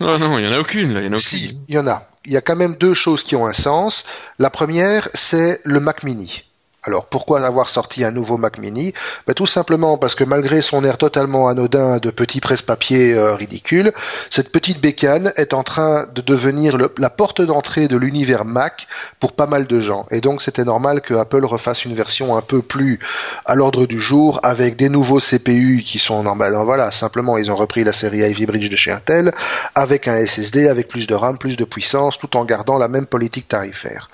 Non, 0.00 0.18
non, 0.18 0.38
il 0.38 0.46
y 0.46 0.48
en 0.48 0.52
a 0.52 0.58
aucune. 0.58 0.94
Là, 0.94 1.00
il 1.00 1.06
y 1.06 1.08
en 1.08 1.12
a 1.12 1.16
aucune. 1.16 1.18
Si, 1.18 1.60
il 1.68 1.74
y 1.74 1.78
en 1.78 1.86
a. 1.86 2.06
Il 2.24 2.32
y 2.32 2.36
a 2.36 2.40
quand 2.40 2.56
même 2.56 2.76
deux 2.76 2.94
choses 2.94 3.24
qui 3.24 3.36
ont 3.36 3.46
un 3.46 3.52
sens. 3.52 4.04
La 4.38 4.48
première, 4.48 5.08
c'est 5.12 5.60
le 5.64 5.80
Mac 5.80 6.02
Mini. 6.02 6.44
Alors 6.84 7.06
pourquoi 7.06 7.46
avoir 7.46 7.68
sorti 7.68 8.02
un 8.02 8.10
nouveau 8.10 8.38
Mac 8.38 8.58
Mini? 8.58 8.92
Ben, 9.28 9.34
Tout 9.34 9.46
simplement 9.46 9.98
parce 9.98 10.16
que 10.16 10.24
malgré 10.24 10.60
son 10.62 10.84
air 10.84 10.98
totalement 10.98 11.46
anodin 11.46 11.98
de 11.98 12.10
petit 12.10 12.40
presse-papier 12.40 13.14
euh, 13.14 13.36
ridicule, 13.36 13.92
cette 14.30 14.50
petite 14.50 14.80
bécane 14.80 15.32
est 15.36 15.54
en 15.54 15.62
train 15.62 16.08
de 16.12 16.20
devenir 16.20 16.76
la 16.98 17.10
porte 17.10 17.40
d'entrée 17.40 17.86
de 17.86 17.96
l'univers 17.96 18.44
Mac 18.44 18.88
pour 19.20 19.34
pas 19.34 19.46
mal 19.46 19.68
de 19.68 19.78
gens. 19.78 20.06
Et 20.10 20.20
donc 20.20 20.42
c'était 20.42 20.64
normal 20.64 21.02
que 21.02 21.14
Apple 21.14 21.44
refasse 21.44 21.84
une 21.84 21.94
version 21.94 22.36
un 22.36 22.42
peu 22.42 22.62
plus 22.62 22.98
à 23.44 23.54
l'ordre 23.54 23.86
du 23.86 24.00
jour 24.00 24.40
avec 24.42 24.74
des 24.74 24.88
nouveaux 24.88 25.20
CPU 25.20 25.84
qui 25.86 26.00
sont 26.00 26.24
normales. 26.24 26.58
Voilà, 26.64 26.90
simplement 26.90 27.38
ils 27.38 27.52
ont 27.52 27.56
repris 27.56 27.84
la 27.84 27.92
série 27.92 28.28
Ivy 28.28 28.46
Bridge 28.46 28.70
de 28.70 28.76
chez 28.76 28.90
Intel 28.90 29.30
avec 29.76 30.08
un 30.08 30.26
SSD, 30.26 30.66
avec 30.66 30.88
plus 30.88 31.06
de 31.06 31.14
RAM, 31.14 31.38
plus 31.38 31.56
de 31.56 31.64
puissance, 31.64 32.18
tout 32.18 32.36
en 32.36 32.44
gardant 32.44 32.76
la 32.76 32.88
même 32.88 33.06
politique 33.06 33.46
tarifaire. 33.46 34.08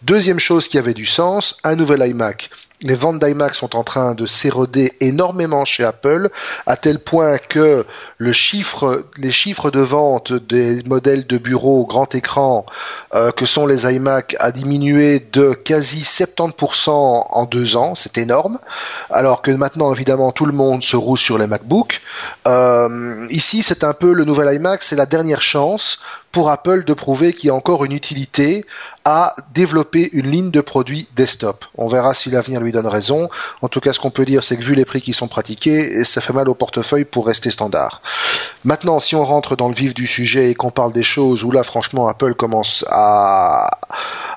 Deuxième 0.00 0.38
chose 0.38 0.68
qui 0.68 0.78
avait 0.78 0.94
du 0.94 1.04
sens, 1.04 1.58
un 1.64 1.76
nouvel 1.76 2.00
Les 2.82 2.94
ventes 2.94 3.18
d'iMac 3.18 3.54
sont 3.54 3.76
en 3.76 3.82
train 3.82 4.14
de 4.14 4.26
s'éroder 4.26 4.92
énormément 5.00 5.64
chez 5.64 5.84
Apple, 5.84 6.28
à 6.66 6.76
tel 6.76 6.98
point 6.98 7.38
que 7.38 7.86
les 8.20 8.32
chiffres 8.34 9.70
de 9.70 9.80
vente 9.80 10.32
des 10.32 10.82
modèles 10.84 11.26
de 11.26 11.38
bureau 11.38 11.86
grand 11.86 12.14
écran 12.14 12.66
euh, 13.14 13.32
que 13.32 13.46
sont 13.46 13.66
les 13.66 13.90
iMac 13.90 14.36
a 14.38 14.52
diminué 14.52 15.20
de 15.32 15.54
quasi 15.54 16.00
70% 16.00 16.90
en 16.90 17.44
deux 17.46 17.76
ans, 17.76 17.94
c'est 17.94 18.18
énorme. 18.18 18.58
Alors 19.08 19.40
que 19.40 19.50
maintenant, 19.50 19.92
évidemment, 19.94 20.32
tout 20.32 20.46
le 20.46 20.52
monde 20.52 20.82
se 20.82 20.96
roule 20.96 21.18
sur 21.18 21.38
les 21.38 21.46
MacBooks. 21.46 22.02
Euh, 22.46 23.26
ici, 23.30 23.62
c'est 23.62 23.84
un 23.84 23.92
peu 23.92 24.12
le 24.12 24.24
nouvel 24.24 24.54
iMac, 24.54 24.82
c'est 24.82 24.96
la 24.96 25.06
dernière 25.06 25.42
chance 25.42 26.00
pour 26.32 26.50
Apple 26.50 26.84
de 26.84 26.94
prouver 26.94 27.32
qu'il 27.32 27.46
y 27.46 27.50
a 27.50 27.54
encore 27.54 27.84
une 27.84 27.92
utilité 27.92 28.66
à 29.04 29.36
développer 29.52 30.10
une 30.12 30.30
ligne 30.30 30.50
de 30.50 30.60
produits 30.60 31.08
desktop. 31.14 31.64
On 31.76 31.86
verra 31.86 32.12
si 32.12 32.30
l'avenir 32.30 32.60
lui 32.60 32.72
donne 32.72 32.88
raison. 32.88 33.30
En 33.62 33.68
tout 33.68 33.80
cas, 33.80 33.92
ce 33.92 34.00
qu'on 34.00 34.10
peut 34.10 34.24
dire, 34.24 34.42
c'est 34.42 34.56
que 34.56 34.64
vu 34.64 34.74
les 34.74 34.84
prix 34.84 35.00
qui 35.00 35.12
sont 35.12 35.28
pratiqués, 35.28 36.02
ça 36.04 36.20
fait 36.20 36.32
mal 36.32 36.48
au 36.48 36.54
portefeuille 36.54 37.04
pour 37.04 37.26
rester 37.26 37.50
standard. 37.50 38.02
Maintenant, 38.64 38.98
si 38.98 39.14
on 39.14 39.24
rentre 39.24 39.54
dans 39.54 39.68
le 39.68 39.74
vif 39.74 39.94
du 39.94 40.06
sujet 40.06 40.50
et 40.50 40.54
qu'on 40.54 40.70
parle 40.70 40.92
des 40.92 41.04
choses 41.04 41.44
où 41.44 41.52
là, 41.52 41.62
franchement, 41.62 42.08
Apple 42.08 42.34
commence 42.34 42.84
à, 42.88 43.78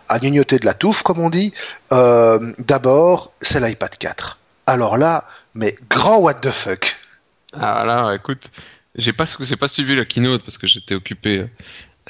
à 0.07 0.19
de 0.19 0.65
la 0.65 0.73
touffe, 0.73 1.03
comme 1.03 1.19
on 1.19 1.29
dit, 1.29 1.53
euh, 1.91 2.53
d'abord, 2.59 3.31
c'est 3.41 3.59
l'iPad 3.59 3.97
4. 3.97 4.37
Alors 4.67 4.97
là, 4.97 5.23
mais 5.55 5.75
grand 5.89 6.17
what 6.17 6.35
the 6.35 6.51
fuck. 6.51 6.96
Ah 7.59 7.85
là, 7.85 8.13
écoute, 8.13 8.51
j'ai 8.95 9.13
pas, 9.13 9.25
j'ai 9.39 9.55
pas 9.55 9.67
suivi 9.67 9.95
la 9.95 10.05
keynote 10.05 10.43
parce 10.43 10.57
que 10.57 10.67
j'étais 10.67 10.95
occupé 10.95 11.45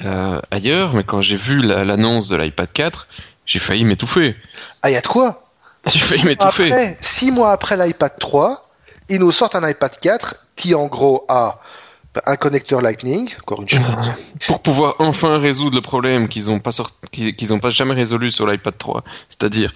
euh, 0.04 0.40
ailleurs, 0.50 0.94
mais 0.94 1.04
quand 1.04 1.20
j'ai 1.20 1.36
vu 1.36 1.60
l'annonce 1.62 2.28
de 2.28 2.36
l'iPad 2.36 2.70
4, 2.72 3.08
j'ai 3.46 3.58
failli 3.58 3.84
m'étouffer. 3.84 4.36
Ah, 4.82 4.90
y 4.90 4.96
a 4.96 5.00
de 5.00 5.06
quoi? 5.06 5.50
J'ai 5.86 5.98
failli 5.98 6.24
m'étouffer. 6.24 6.96
Six 7.00 7.30
mois 7.30 7.52
après 7.52 7.76
l'iPad 7.76 8.12
3, 8.18 8.68
ils 9.08 9.20
nous 9.20 9.32
sortent 9.32 9.56
un 9.56 9.68
iPad 9.68 9.98
4 10.00 10.36
qui, 10.56 10.74
en 10.74 10.86
gros, 10.86 11.24
a 11.28 11.60
un 12.26 12.36
connecteur 12.36 12.80
Lightning, 12.80 13.30
encore 13.42 13.62
une 13.62 13.68
chose. 13.68 14.12
Pour 14.46 14.62
pouvoir 14.62 14.96
enfin 14.98 15.38
résoudre 15.38 15.76
le 15.76 15.82
problème 15.82 16.28
qu'ils 16.28 16.46
n'ont 16.46 16.58
pas, 16.58 16.70
qu'ils 17.12 17.54
ont 17.54 17.60
pas 17.60 17.70
jamais 17.70 17.94
résolu 17.94 18.30
sur 18.30 18.46
l'iPad 18.46 18.76
3, 18.76 19.04
c'est-à-dire 19.28 19.72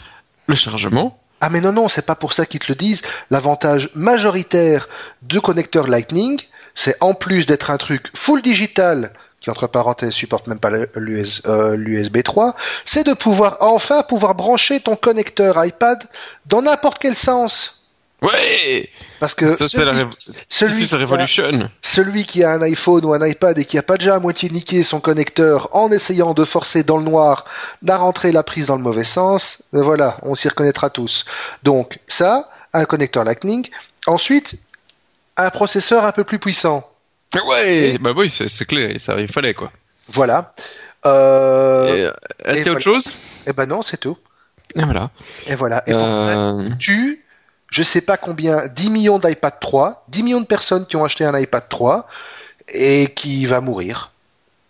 le 0.46 0.54
chargement. 0.54 1.18
Ah 1.44 1.50
mais 1.50 1.60
non, 1.60 1.72
non, 1.72 1.88
c'est 1.88 2.06
pas 2.06 2.14
pour 2.14 2.32
ça 2.32 2.46
qu'ils 2.46 2.60
te 2.60 2.70
le 2.70 2.76
disent. 2.76 3.02
L'avantage 3.30 3.90
majoritaire 3.96 4.88
de 5.22 5.40
connecteur 5.40 5.88
Lightning, 5.88 6.40
c'est 6.72 6.96
en 7.00 7.14
plus 7.14 7.46
d'être 7.46 7.72
un 7.72 7.78
truc 7.78 8.12
full 8.14 8.42
digital 8.42 9.12
qui 9.40 9.50
entre 9.50 9.66
parenthèses 9.66 10.12
supporte 10.12 10.46
même 10.46 10.60
pas 10.60 10.70
l'USB 10.70 12.22
3, 12.22 12.46
euh, 12.46 12.52
c'est 12.84 13.04
de 13.04 13.12
pouvoir 13.12 13.56
enfin 13.58 14.04
pouvoir 14.04 14.36
brancher 14.36 14.78
ton 14.78 14.94
connecteur 14.94 15.62
iPad 15.64 16.00
dans 16.46 16.62
n'importe 16.62 17.00
quel 17.00 17.16
sens. 17.16 17.81
Ouais. 18.22 18.88
Parce 19.18 19.34
que 19.34 19.52
ça 19.52 19.68
c'est 19.68 19.84
la 19.84 20.08
celui, 21.82 22.24
qui 22.24 22.42
a 22.44 22.52
un 22.52 22.62
iPhone 22.62 23.04
ou 23.04 23.12
un 23.12 23.26
iPad 23.26 23.58
et 23.58 23.64
qui 23.64 23.78
a 23.78 23.82
pas 23.82 23.96
déjà 23.96 24.16
à 24.16 24.18
moitié 24.20 24.48
niqué 24.48 24.82
son 24.82 25.00
connecteur 25.00 25.68
en 25.72 25.90
essayant 25.90 26.34
de 26.34 26.44
forcer 26.44 26.82
dans 26.82 26.98
le 26.98 27.04
noir 27.04 27.44
n'a 27.82 27.96
rentré 27.96 28.32
la 28.32 28.42
prise 28.42 28.66
dans 28.66 28.76
le 28.76 28.82
mauvais 28.82 29.04
sens, 29.04 29.64
ben 29.72 29.82
voilà, 29.82 30.16
on 30.22 30.34
s'y 30.34 30.48
reconnaîtra 30.48 30.90
tous. 30.90 31.24
Donc 31.62 31.98
ça, 32.06 32.48
un 32.72 32.84
connecteur 32.84 33.24
Lightning. 33.24 33.68
Ensuite, 34.06 34.56
un 35.36 35.50
processeur 35.50 36.04
un 36.04 36.12
peu 36.12 36.24
plus 36.24 36.38
puissant. 36.38 36.88
Ouais, 37.46 37.98
bah 37.98 38.12
oui, 38.16 38.30
c'est 38.30 38.64
clair, 38.64 38.94
ça, 38.98 39.18
il 39.18 39.28
fallait 39.28 39.54
quoi. 39.54 39.72
Voilà. 40.08 40.52
Euh... 41.06 42.12
Et, 42.44 42.68
autre 42.68 42.80
chose? 42.80 43.10
Eh 43.46 43.52
ben 43.52 43.66
non, 43.66 43.82
c'est 43.82 43.96
tout. 43.96 44.16
Et 44.74 44.84
voilà. 44.84 45.10
Et 45.46 45.54
voilà. 45.54 45.82
Et 45.86 45.92
euh... 45.92 46.70
tu, 46.78 47.21
je 47.72 47.82
sais 47.82 48.02
pas 48.02 48.18
combien, 48.18 48.66
10 48.66 48.90
millions 48.90 49.18
d'iPad 49.18 49.58
3, 49.58 50.04
10 50.08 50.22
millions 50.22 50.40
de 50.42 50.46
personnes 50.46 50.86
qui 50.86 50.96
ont 50.96 51.04
acheté 51.04 51.24
un 51.24 51.36
iPad 51.36 51.66
3 51.68 52.06
et 52.68 53.14
qui 53.16 53.46
va 53.46 53.62
mourir. 53.62 54.12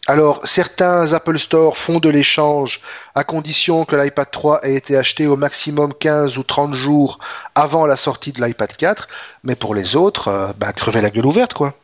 Alors, 0.06 0.40
certains 0.44 1.12
Apple 1.12 1.38
Store 1.38 1.76
font 1.76 1.98
de 1.98 2.08
l'échange 2.08 2.80
à 3.16 3.24
condition 3.24 3.84
que 3.84 3.96
l'iPad 3.96 4.30
3 4.30 4.60
ait 4.62 4.74
été 4.74 4.96
acheté 4.96 5.26
au 5.26 5.36
maximum 5.36 5.92
15 5.94 6.38
ou 6.38 6.44
30 6.44 6.74
jours 6.74 7.18
avant 7.56 7.86
la 7.86 7.96
sortie 7.96 8.32
de 8.32 8.40
l'iPad 8.40 8.76
4, 8.76 9.08
mais 9.42 9.56
pour 9.56 9.74
les 9.74 9.96
autres, 9.96 10.28
euh, 10.28 10.52
bah, 10.56 10.72
crever 10.72 11.00
la 11.00 11.10
gueule 11.10 11.26
ouverte, 11.26 11.54
quoi. 11.54 11.74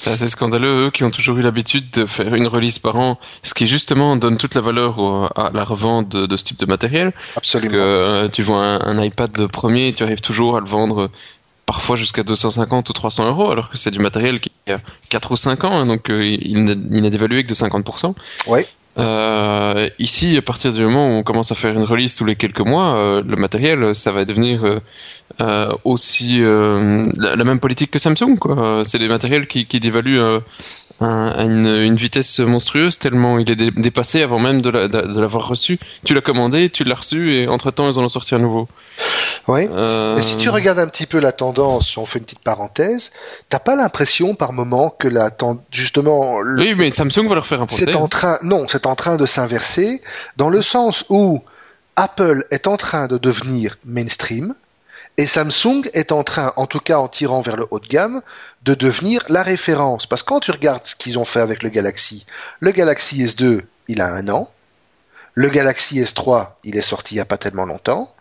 C'est 0.00 0.10
assez 0.10 0.28
scandaleux, 0.28 0.86
eux 0.86 0.90
qui 0.90 1.04
ont 1.04 1.10
toujours 1.10 1.36
eu 1.36 1.42
l'habitude 1.42 1.90
de 1.90 2.06
faire 2.06 2.34
une 2.34 2.46
release 2.46 2.78
par 2.78 2.96
an, 2.96 3.18
ce 3.42 3.52
qui 3.52 3.66
justement 3.66 4.16
donne 4.16 4.38
toute 4.38 4.54
la 4.54 4.62
valeur 4.62 4.98
à 5.38 5.50
la 5.52 5.62
revente 5.62 6.08
de, 6.08 6.36
ce 6.38 6.44
type 6.44 6.58
de 6.58 6.64
matériel. 6.64 7.12
Absolument. 7.36 7.70
Parce 7.70 7.82
que 7.82 8.24
euh, 8.24 8.28
tu 8.28 8.42
vois 8.42 8.64
un, 8.64 8.80
un, 8.80 9.02
iPad 9.02 9.46
premier, 9.48 9.92
tu 9.92 10.02
arrives 10.02 10.22
toujours 10.22 10.56
à 10.56 10.60
le 10.60 10.66
vendre 10.66 11.10
parfois 11.70 11.94
jusqu'à 11.94 12.24
250 12.24 12.88
ou 12.88 12.92
300 12.92 13.28
euros, 13.28 13.50
alors 13.52 13.70
que 13.70 13.78
c'est 13.78 13.92
du 13.92 14.00
matériel 14.00 14.40
qui 14.40 14.50
a 14.68 14.78
4 15.08 15.30
ou 15.30 15.36
5 15.36 15.62
ans, 15.62 15.78
hein, 15.78 15.86
donc 15.86 16.10
euh, 16.10 16.26
il 16.26 16.64
n'a 16.64 17.10
dévalué 17.10 17.44
que 17.44 17.48
de 17.48 17.54
50%. 17.54 18.14
Ouais. 18.48 18.66
Euh, 18.98 19.88
ici, 20.00 20.36
à 20.36 20.42
partir 20.42 20.72
du 20.72 20.82
moment 20.82 21.06
où 21.06 21.12
on 21.12 21.22
commence 21.22 21.52
à 21.52 21.54
faire 21.54 21.72
une 21.72 21.84
release 21.84 22.16
tous 22.16 22.24
les 22.24 22.34
quelques 22.34 22.60
mois, 22.60 22.96
euh, 22.96 23.22
le 23.24 23.36
matériel, 23.36 23.94
ça 23.94 24.10
va 24.10 24.24
devenir 24.24 24.80
euh, 25.40 25.72
aussi 25.84 26.42
euh, 26.42 27.04
la, 27.16 27.36
la 27.36 27.44
même 27.44 27.60
politique 27.60 27.90
que 27.90 27.98
Samsung. 27.98 28.36
quoi. 28.38 28.82
C'est 28.84 28.98
des 28.98 29.08
matériels 29.08 29.46
qui, 29.46 29.66
qui 29.66 29.80
dévaluent 29.80 30.18
euh, 30.20 30.40
à 31.00 31.44
une, 31.44 31.66
une 31.66 31.96
vitesse 31.96 32.40
monstrueuse 32.40 32.98
tellement 32.98 33.38
il 33.38 33.50
est 33.50 33.56
dé- 33.56 33.70
dépassé 33.74 34.22
avant 34.22 34.38
même 34.38 34.60
de 34.60 34.68
la- 34.68 34.88
de- 34.88 35.00
de 35.12 35.20
l'avoir 35.20 35.48
reçu. 35.48 35.78
Tu 36.04 36.12
l'as 36.14 36.20
commandé, 36.20 36.68
tu 36.68 36.84
l'as 36.84 36.94
reçu 36.96 37.34
et 37.36 37.48
entre-temps 37.48 37.90
ils 37.90 37.98
en 37.98 38.02
ont 38.04 38.08
sorti 38.10 38.34
un 38.34 38.38
nouveau. 38.38 38.68
Oui. 39.48 39.66
Euh, 39.70 40.16
Mais 40.16 40.22
si 40.22 40.36
tu 40.36 40.50
regardes 40.50 40.78
un 40.78 40.88
petit 40.88 41.06
peu 41.06 41.18
la 41.18 41.32
tendance, 41.32 41.88
si 41.90 41.98
on 41.98 42.04
fait 42.04 42.18
une 42.18 42.26
petite 42.26 42.40
parenthèse, 42.44 43.12
t'as 43.48 43.60
pas 43.60 43.76
l'impression 43.76 44.34
par 44.34 44.52
moment 44.52 44.90
que 44.90 45.08
la 45.08 45.30
ten- 45.30 45.58
justement 45.70 46.40
le- 46.40 46.60
Oui, 46.60 46.74
mais 46.76 46.90
Samsung 46.90 47.26
va 47.28 47.34
leur 47.36 47.46
faire 47.46 47.62
un 47.62 47.66
procès. 47.66 47.86
c'est 47.86 47.94
en 47.96 48.08
train 48.08 48.38
non, 48.42 48.66
c'est 48.68 48.86
en 48.86 48.94
train 48.94 49.16
de 49.16 49.24
s'inverser 49.24 50.02
dans 50.36 50.50
le 50.50 50.60
sens 50.60 51.04
où 51.08 51.40
Apple 51.96 52.44
est 52.50 52.66
en 52.66 52.76
train 52.76 53.06
de 53.06 53.16
devenir 53.18 53.78
mainstream 53.86 54.54
et 55.16 55.26
Samsung 55.26 55.82
est 55.92 56.12
en 56.12 56.24
train, 56.24 56.52
en 56.56 56.66
tout 56.66 56.80
cas 56.80 56.98
en 56.98 57.08
tirant 57.08 57.40
vers 57.40 57.56
le 57.56 57.66
haut 57.70 57.80
de 57.80 57.86
gamme, 57.86 58.22
de 58.62 58.74
devenir 58.74 59.22
la 59.28 59.42
référence. 59.42 60.06
Parce 60.06 60.22
que 60.22 60.28
quand 60.28 60.40
tu 60.40 60.50
regardes 60.50 60.86
ce 60.86 60.96
qu'ils 60.96 61.18
ont 61.18 61.24
fait 61.24 61.40
avec 61.40 61.62
le 61.62 61.68
Galaxy, 61.68 62.26
le 62.60 62.70
Galaxy 62.70 63.24
S2, 63.24 63.62
il 63.88 64.00
a 64.00 64.08
un 64.08 64.28
an. 64.28 64.50
Le 65.34 65.48
Galaxy 65.48 66.00
S3, 66.00 66.48
il 66.64 66.76
est 66.76 66.80
sorti 66.80 67.14
il 67.14 67.18
n'y 67.18 67.22
a 67.22 67.26
pas 67.26 67.38
tellement 67.38 67.66
longtemps. 67.66 68.14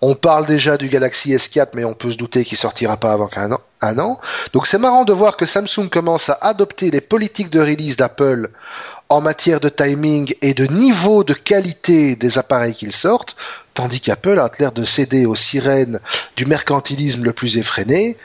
On 0.00 0.14
parle 0.14 0.46
déjà 0.46 0.76
du 0.76 0.88
Galaxy 0.88 1.34
S4, 1.34 1.70
mais 1.74 1.84
on 1.84 1.94
peut 1.94 2.12
se 2.12 2.16
douter 2.16 2.44
qu'il 2.44 2.58
sortira 2.58 2.96
pas 2.96 3.12
avant 3.12 3.28
un 3.36 3.98
an. 3.98 4.20
Donc 4.52 4.66
c'est 4.66 4.78
marrant 4.78 5.04
de 5.04 5.12
voir 5.12 5.36
que 5.36 5.46
Samsung 5.46 5.88
commence 5.90 6.28
à 6.28 6.38
adopter 6.42 6.90
les 6.90 7.00
politiques 7.00 7.50
de 7.50 7.60
release 7.60 7.96
d'Apple 7.96 8.50
en 9.08 9.20
matière 9.20 9.60
de 9.60 9.68
timing 9.68 10.34
et 10.42 10.54
de 10.54 10.66
niveau 10.66 11.24
de 11.24 11.32
qualité 11.32 12.16
des 12.16 12.38
appareils 12.38 12.74
qu'ils 12.74 12.94
sortent, 12.94 13.36
tandis 13.74 14.00
qu'Apple 14.00 14.38
a 14.38 14.50
l'air 14.58 14.72
de 14.72 14.84
céder 14.84 15.26
aux 15.26 15.36
sirènes 15.36 16.00
du 16.36 16.46
mercantilisme 16.46 17.24
le 17.24 17.32
plus 17.32 17.58
effréné. 17.58 18.16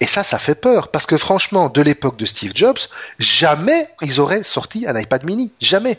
Et 0.00 0.06
ça, 0.06 0.24
ça 0.24 0.38
fait 0.38 0.54
peur, 0.54 0.88
parce 0.88 1.06
que 1.06 1.18
franchement, 1.18 1.68
de 1.68 1.82
l'époque 1.82 2.16
de 2.16 2.24
Steve 2.24 2.52
Jobs, 2.54 2.78
jamais 3.18 3.88
ils 4.00 4.20
auraient 4.20 4.42
sorti 4.42 4.86
un 4.86 4.98
iPad 4.98 5.24
mini. 5.24 5.52
Jamais. 5.60 5.98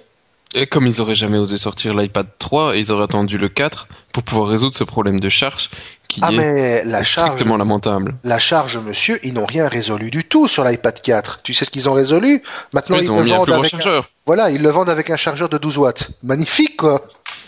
Et 0.53 0.67
comme 0.67 0.85
ils 0.85 0.99
auraient 0.99 1.15
jamais 1.15 1.37
osé 1.37 1.57
sortir 1.57 1.93
l'iPad 1.95 2.27
3, 2.37 2.75
ils 2.75 2.91
auraient 2.91 3.05
attendu 3.05 3.37
le 3.37 3.47
4 3.47 3.87
pour 4.11 4.23
pouvoir 4.23 4.49
résoudre 4.49 4.75
ce 4.75 4.83
problème 4.83 5.19
de 5.21 5.29
charge 5.29 5.69
qui 6.09 6.19
Ah 6.23 6.31
est 6.31 6.35
mais 6.35 6.83
la 6.83 7.03
charge, 7.03 7.29
strictement 7.29 7.55
lamentable. 7.55 8.15
la 8.25 8.37
charge, 8.37 8.77
monsieur, 8.77 9.17
ils 9.23 9.33
n'ont 9.33 9.45
rien 9.45 9.69
résolu 9.69 10.11
du 10.11 10.25
tout 10.25 10.49
sur 10.49 10.65
l'iPad 10.65 11.01
4. 11.01 11.39
Tu 11.43 11.53
sais 11.53 11.63
ce 11.63 11.71
qu'ils 11.71 11.87
ont 11.89 11.93
résolu? 11.93 12.43
Maintenant, 12.73 12.97
ils 12.97 13.03
ils, 13.03 13.11
ont 13.11 13.19
le 13.19 13.23
mis 13.23 13.31
un 13.33 13.37
vendent 13.37 13.47
gros 13.49 13.59
avec 13.59 13.73
un... 13.85 14.03
Voilà, 14.25 14.49
ils 14.49 14.61
le 14.61 14.69
vendent 14.69 14.89
avec 14.89 15.09
un 15.09 15.15
chargeur 15.15 15.47
de 15.47 15.57
12 15.57 15.77
watts. 15.77 16.11
Magnifique, 16.21 16.75
quoi. 16.75 17.01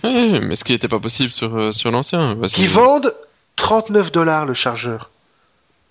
Mais 0.04 0.56
ce 0.56 0.64
qui 0.64 0.72
n'était 0.72 0.88
pas 0.88 1.00
possible 1.00 1.34
sur, 1.34 1.54
euh, 1.58 1.72
sur 1.74 1.92
l'ancien. 1.92 2.38
Qui 2.48 2.66
que- 2.66 2.72
vendent 2.72 3.14
39 3.58 4.12
dollars 4.14 4.46
le 4.46 4.54
chargeur. 4.54 5.12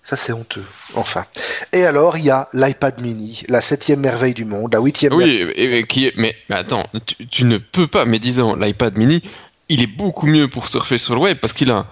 Ça, 0.03 0.17
c'est 0.17 0.33
honteux. 0.33 0.65
Enfin. 0.95 1.23
Et 1.71 1.85
alors, 1.85 2.17
il 2.17 2.25
y 2.25 2.29
a 2.29 2.49
l'iPad 2.53 2.99
mini, 3.01 3.43
la 3.47 3.61
septième 3.61 4.01
merveille 4.01 4.33
du 4.33 4.43
monde, 4.43 4.73
la 4.73 4.81
huitième 4.81 5.13
Oui, 5.13 5.47
et 5.55 5.87
qui 5.87 6.07
est... 6.07 6.13
mais, 6.17 6.35
mais 6.49 6.57
attends, 6.57 6.83
tu, 7.05 7.25
tu 7.27 7.45
ne 7.45 7.57
peux 7.57 7.87
pas, 7.87 8.03
mais 8.03 8.19
disons, 8.19 8.55
l'iPad 8.55 8.97
mini, 8.97 9.23
il 9.69 9.81
est 9.81 9.87
beaucoup 9.87 10.27
mieux 10.27 10.49
pour 10.49 10.67
surfer 10.67 10.97
sur 10.97 11.15
le 11.15 11.21
web 11.21 11.37
parce 11.39 11.53
qu'il 11.53 11.71
a 11.71 11.85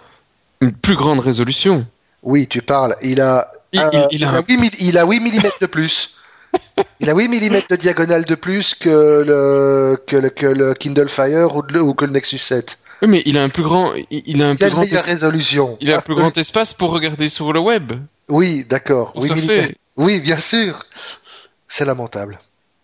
une 0.59 0.74
plus 0.74 0.95
grande 0.95 1.22
résolution. 1.22 1.88
Oui, 2.22 2.47
tu 2.47 2.62
parles. 2.62 2.95
Il 3.01 3.22
a, 3.22 3.49
Il- 3.72 3.80
euh, 3.80 3.89
il- 3.93 4.07
il 4.18 4.26
a 4.26 4.32
un- 4.32 4.43
8 4.47 4.57
mi- 4.57 4.72
il 4.82 4.97
a 4.97 5.05
8 5.05 5.20
mm 5.22 5.49
de 5.62 5.66
plus. 5.68 6.16
Il 6.99 7.09
a 7.09 7.14
8 7.16 7.30
mm 7.30 7.62
de 7.70 7.76
diagonale 7.78 8.26
de 8.26 8.36
plus 8.36 8.76
que 8.76 8.89
le, 9.26 9.95
que 10.05 10.18
le, 10.18 10.30
que 10.30 10.45
le 10.45 10.74
Kindle 10.74 11.07
Fire 11.07 11.55
ou, 11.55 11.64
ou 11.78 11.93
que 11.93 12.03
le 12.03 12.12
Nexus 12.12 12.38
7. 12.39 12.78
Oui, 13.02 13.08
mais 13.08 13.24
il 13.26 13.38
a 13.38 13.43
un 13.43 13.49
plus 13.49 13.64
grand, 13.64 13.93
il, 13.95 14.22
il 14.26 14.41
a 14.43 14.49
un 14.49 14.56
plus 14.56 14.70
grand, 14.70 14.82
meilleure 14.82 15.08
es- 15.08 15.14
résolution. 15.14 15.78
il 15.82 15.91
a 15.91 15.97
un 15.97 16.02
plus 16.02 16.16
grand 16.16 16.38
espace 16.38 16.74
pour 16.74 16.91
regarder 16.91 17.30
sur 17.30 17.52
le 17.54 17.60
web. 17.60 17.93
Oui, 18.30 18.66
d'accord. 18.70 19.14
Pour 19.14 19.24
8 19.24 19.28
surfer. 19.39 19.62
mm. 19.64 19.72
Oui, 19.97 20.20
bien 20.20 20.38
sûr. 20.38 20.80
C'est 21.68 21.86
lamentable. 21.86 22.39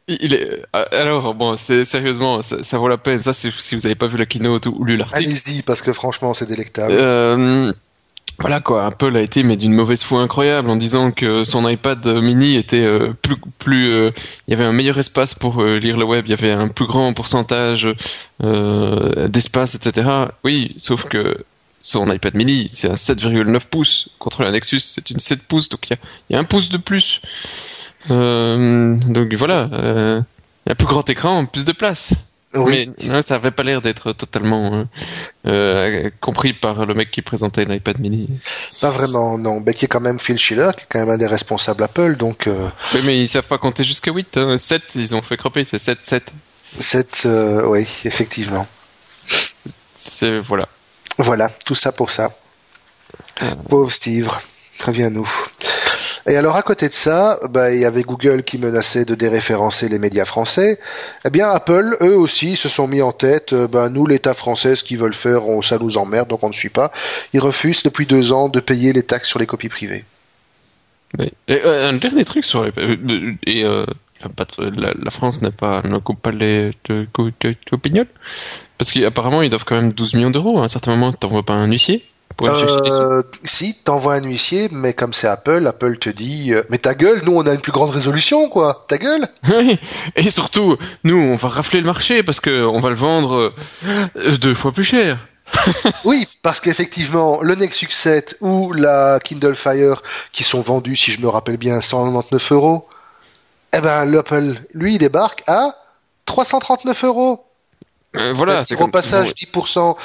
Il 0.09 0.33
est, 0.33 0.61
euh, 0.75 0.85
alors 0.91 1.33
bon, 1.35 1.57
c'est 1.57 1.83
sérieusement, 1.83 2.41
ça, 2.41 2.63
ça 2.63 2.77
vaut 2.77 2.87
la 2.87 2.97
peine. 2.97 3.19
Ça, 3.19 3.33
si 3.33 3.49
vous 3.49 3.81
n'avez 3.81 3.95
pas 3.95 4.07
vu 4.07 4.17
la 4.17 4.25
keynote 4.25 4.65
ou, 4.67 4.75
ou 4.79 4.85
lu 4.85 4.95
l'article. 4.95 5.17
Allez-y, 5.29 5.61
parce 5.63 5.81
que 5.81 5.91
franchement, 5.91 6.33
c'est 6.33 6.45
délectable. 6.45 6.93
Euh, 6.97 7.73
voilà 8.39 8.59
quoi, 8.59 8.85
Apple 8.85 9.17
a 9.17 9.21
été 9.21 9.41
mais 9.41 9.57
d'une 9.57 9.73
mauvaise 9.73 10.03
foi 10.03 10.21
incroyable 10.21 10.69
en 10.69 10.75
disant 10.75 11.11
que 11.11 11.43
son 11.43 11.67
iPad 11.67 12.05
mini 12.21 12.55
était 12.55 12.83
euh, 12.83 13.13
plus 13.19 13.35
plus, 13.57 13.89
euh, 13.89 14.11
il 14.47 14.51
y 14.51 14.53
avait 14.53 14.65
un 14.65 14.73
meilleur 14.73 14.99
espace 14.99 15.33
pour 15.33 15.63
euh, 15.63 15.79
lire 15.79 15.97
le 15.97 16.05
web, 16.05 16.25
il 16.27 16.29
y 16.29 16.33
avait 16.33 16.51
un 16.51 16.67
plus 16.67 16.85
grand 16.85 17.13
pourcentage 17.13 17.87
d'espace, 18.39 19.73
etc. 19.73 20.09
Oui, 20.43 20.75
sauf 20.77 21.05
que 21.05 21.43
son 21.81 22.11
iPad 22.11 22.35
mini 22.35 22.67
c'est 22.69 22.89
un 22.89 22.93
7,9 22.93 23.65
pouces 23.71 24.09
contre 24.19 24.43
la 24.43 24.51
Nexus 24.51 24.81
c'est 24.81 25.09
une 25.09 25.19
7 25.19 25.47
pouces, 25.47 25.69
donc 25.69 25.89
il 25.89 25.97
y 26.29 26.35
a, 26.35 26.39
un 26.39 26.43
pouce 26.43 26.69
de 26.69 26.77
plus. 26.77 27.21
Donc 28.07 29.33
voilà, 29.33 29.69
il 29.73 30.69
y 30.69 30.71
a 30.71 30.75
plus 30.75 30.87
grand 30.87 31.09
écran, 31.09 31.47
plus 31.47 31.65
de 31.65 31.71
place. 31.71 32.13
Oui. 32.57 32.89
Mais 33.07 33.21
ça 33.21 33.35
avait 33.35 33.51
pas 33.51 33.63
l'air 33.63 33.81
d'être 33.81 34.11
totalement 34.13 34.73
euh, 34.73 34.85
euh, 35.47 36.09
compris 36.21 36.53
par 36.53 36.85
le 36.85 36.93
mec 36.93 37.11
qui 37.11 37.21
présentait 37.21 37.65
l'iPad 37.65 37.99
mini. 37.99 38.39
Pas 38.81 38.89
vraiment, 38.89 39.37
non. 39.37 39.61
Mais 39.65 39.73
qui 39.73 39.85
est 39.85 39.87
quand 39.87 39.99
même 39.99 40.19
Phil 40.19 40.37
Schiller, 40.37 40.71
qui 40.75 40.83
est 40.83 40.87
quand 40.89 40.99
même 40.99 41.09
un 41.09 41.17
des 41.17 41.27
responsables 41.27 41.83
Apple, 41.83 42.15
donc 42.15 42.47
euh, 42.47 42.67
Oui, 42.93 43.01
mais 43.05 43.19
ils 43.19 43.27
savent 43.27 43.47
pas 43.47 43.57
compter 43.57 43.83
jusqu'à 43.83 44.11
8. 44.11 44.37
Hein. 44.37 44.57
7, 44.57 44.95
ils 44.95 45.15
ont 45.15 45.21
fait 45.21 45.37
cropper, 45.37 45.63
c'est 45.63 45.79
7, 45.79 45.99
7. 46.01 46.33
c'est, 46.79 47.25
euh, 47.25 47.65
oui, 47.67 47.87
effectivement. 48.05 48.67
C'est, 49.95 50.39
voilà. 50.39 50.65
Voilà, 51.17 51.49
tout 51.65 51.75
ça 51.75 51.91
pour 51.91 52.11
ça. 52.11 52.31
Ah. 53.39 53.55
Pauvre 53.69 53.91
Steve, 53.91 54.29
reviens-nous. 54.85 55.29
Et 56.27 56.35
alors 56.35 56.57
à 56.57 56.61
côté 56.61 56.89
de 56.89 56.93
ça, 56.93 57.39
bah, 57.49 57.73
il 57.73 57.79
y 57.79 57.85
avait 57.85 58.01
Google 58.01 58.43
qui 58.43 58.57
menaçait 58.57 59.05
de 59.05 59.15
déréférencer 59.15 59.87
les 59.87 59.97
médias 59.97 60.25
français. 60.25 60.77
Eh 61.25 61.29
bien 61.29 61.49
Apple, 61.49 61.95
eux 62.01 62.17
aussi, 62.17 62.57
se 62.57 62.67
sont 62.67 62.85
mis 62.87 63.01
en 63.01 63.13
tête, 63.13 63.53
euh, 63.53 63.67
bah, 63.67 63.87
nous 63.89 64.05
l'État 64.05 64.33
français, 64.33 64.75
ce 64.75 64.83
qu'ils 64.83 64.97
veulent 64.97 65.13
faire, 65.13 65.47
on, 65.47 65.61
ça 65.61 65.77
nous 65.77 65.97
emmerde, 65.97 66.27
donc 66.27 66.43
on 66.43 66.49
ne 66.49 66.53
suit 66.53 66.69
pas. 66.69 66.91
Ils 67.31 67.39
refusent 67.39 67.83
depuis 67.83 68.05
deux 68.05 68.33
ans 68.33 68.49
de 68.49 68.59
payer 68.59 68.91
les 68.91 69.03
taxes 69.03 69.29
sur 69.29 69.39
les 69.39 69.45
copies 69.45 69.69
privées. 69.69 70.03
Euh, 71.49 71.89
un 71.89 71.93
dernier 71.93 72.25
truc 72.25 72.43
sur 72.43 72.65
les... 72.65 72.71
euh, 72.75 73.35
Et 73.47 73.63
la, 73.63 75.11
France 75.11 75.41
n'a 75.41 75.51
pas, 75.51 75.81
ne 75.83 75.99
pas 75.99 76.31
les 76.31 76.71
de, 76.89 77.07
Parce 78.77 78.91
qu'apparemment, 78.91 79.41
ils 79.41 79.49
doivent 79.49 79.63
quand 79.63 79.75
même 79.75 79.93
12 79.93 80.15
millions 80.15 80.31
d'euros. 80.31 80.59
À 80.59 80.65
un 80.65 80.67
certain 80.67 80.91
moment, 80.91 81.13
t'envoies 81.13 81.45
pas 81.45 81.53
un 81.53 81.67
huissier 81.67 82.03
pour 82.37 82.47
Euh, 82.49 83.21
si, 83.43 83.73
t'envoies 83.73 84.15
un 84.15 84.23
huissier, 84.23 84.69
mais 84.71 84.93
comme 84.93 85.11
c'est 85.11 85.27
Apple, 85.27 85.65
Apple 85.67 85.97
te 85.97 86.09
dit, 86.09 86.53
euh, 86.53 86.61
mais 86.69 86.77
ta 86.77 86.93
gueule, 86.93 87.21
nous 87.25 87.33
on 87.33 87.45
a 87.45 87.53
une 87.53 87.59
plus 87.59 87.71
grande 87.71 87.89
résolution, 87.89 88.47
quoi. 88.47 88.85
Ta 88.87 88.97
gueule 88.97 89.27
Oui. 89.49 89.79
Et 90.15 90.29
surtout, 90.29 90.77
nous, 91.03 91.17
on 91.17 91.35
va 91.35 91.49
rafler 91.49 91.81
le 91.81 91.87
marché 91.87 92.21
parce 92.21 92.39
que 92.39 92.63
on 92.65 92.79
va 92.79 92.89
le 92.89 92.95
vendre 92.95 93.53
euh, 94.15 94.37
deux 94.37 94.53
fois 94.53 94.71
plus 94.71 94.83
cher. 94.83 95.17
Oui, 96.03 96.27
parce 96.43 96.59
qu'effectivement, 96.59 97.41
le 97.41 97.55
Nexus 97.55 97.87
7 97.89 98.37
ou 98.41 98.71
la 98.73 99.19
Kindle 99.23 99.55
Fire, 99.55 100.03
qui 100.31 100.43
sont 100.43 100.61
vendus, 100.61 100.95
si 100.95 101.11
je 101.11 101.21
me 101.21 101.27
rappelle 101.27 101.57
bien, 101.57 101.81
199 101.81 102.51
euros, 102.51 102.87
eh 103.73 103.81
ben, 103.81 104.05
l'Apple, 104.05 104.53
lui, 104.73 104.95
il 104.95 104.97
débarque 104.97 105.43
à 105.47 105.71
339 106.25 107.03
euros. 107.05 107.45
Euh, 108.15 108.33
voilà, 108.33 108.63
c'est 108.63 108.75
Au 108.75 108.77
comme 108.77 108.91
passage, 108.91 109.31
10% 109.33 109.95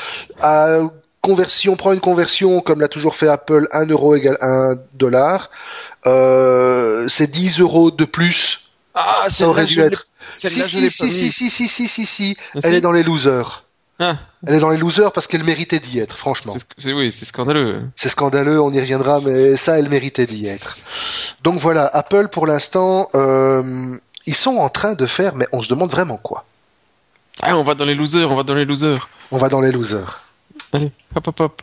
à 0.41 0.81
conversion, 1.23 1.77
prend 1.77 1.93
une 1.93 2.01
conversion, 2.01 2.61
comme 2.61 2.81
l'a 2.81 2.89
toujours 2.89 3.15
fait 3.17 3.29
Apple, 3.29 3.69
1 3.73 3.87
euro 3.87 4.15
égale 4.15 4.37
1 4.41 4.75
dollar. 4.95 5.51
Euh, 6.07 7.07
c'est 7.09 7.31
10 7.31 7.61
euros 7.61 7.91
de 7.91 8.05
plus. 8.05 8.61
Ah, 8.95 9.25
Ça 9.29 9.49
aurait 9.49 9.65
dû 9.65 9.81
être. 9.81 10.07
Si, 10.33 10.49
si, 10.49 10.63
si, 10.91 10.91
si, 10.91 11.31
si, 11.31 11.51
si, 11.51 11.69
si, 11.69 11.89
si, 11.89 12.07
si, 12.07 12.37
Ah, 12.55 12.59
Elle 12.65 12.71
si 12.73 12.77
est 12.77 12.81
dans 12.83 12.93
les 12.93 13.03
losers. 13.03 13.65
Ah, 13.99 14.17
Elle 14.47 14.57
est 14.57 14.59
dans 14.59 14.71
les 14.71 14.77
losers 14.79 15.13
parce 15.13 15.27
qu'elle 15.29 15.45
méritait 15.45 15.79
d'y 15.79 16.01
être, 16.01 16.19
franchement. 16.19 16.55
c'est- 16.77 16.93
oui, 16.93 17.13
c'est 17.13 17.25
scandaleux. 17.25 17.83
C'est 17.95 18.09
scandaleux, 18.09 18.61
on 18.61 18.73
y 18.73 18.81
reviendra, 18.81 19.21
mais 19.21 19.57
ça, 19.57 19.79
elle 19.79 19.89
méritait 19.89 20.27
d'y 20.27 20.47
être. 20.49 20.77
Donc 21.45 21.59
voilà, 21.61 21.87
Apple, 21.87 22.29
pour 22.29 22.47
l'instant, 22.47 23.09
euh, 23.15 23.97
ils 24.27 24.35
sont 24.35 24.57
en 24.57 24.69
train 24.69 24.95
de 24.95 25.07
faire, 25.07 25.37
mais 25.37 25.47
on 25.53 25.63
se 25.63 25.69
demande 25.69 25.91
vraiment 25.91 26.17
quoi. 26.17 26.45
Ah, 27.43 27.57
on 27.57 27.63
va 27.63 27.75
dans 27.75 27.85
les 27.85 27.95
losers, 27.95 28.31
on 28.31 28.37
va 28.37 28.43
dans 28.43 28.55
les 28.55 28.65
losers. 28.65 29.09
On 29.31 29.39
va 29.39 29.49
dans 29.49 29.61
les 29.61 29.73
losers. 29.73 30.23
Allez, 30.73 30.91
hop, 31.15 31.29
hop, 31.29 31.41
hop. 31.41 31.63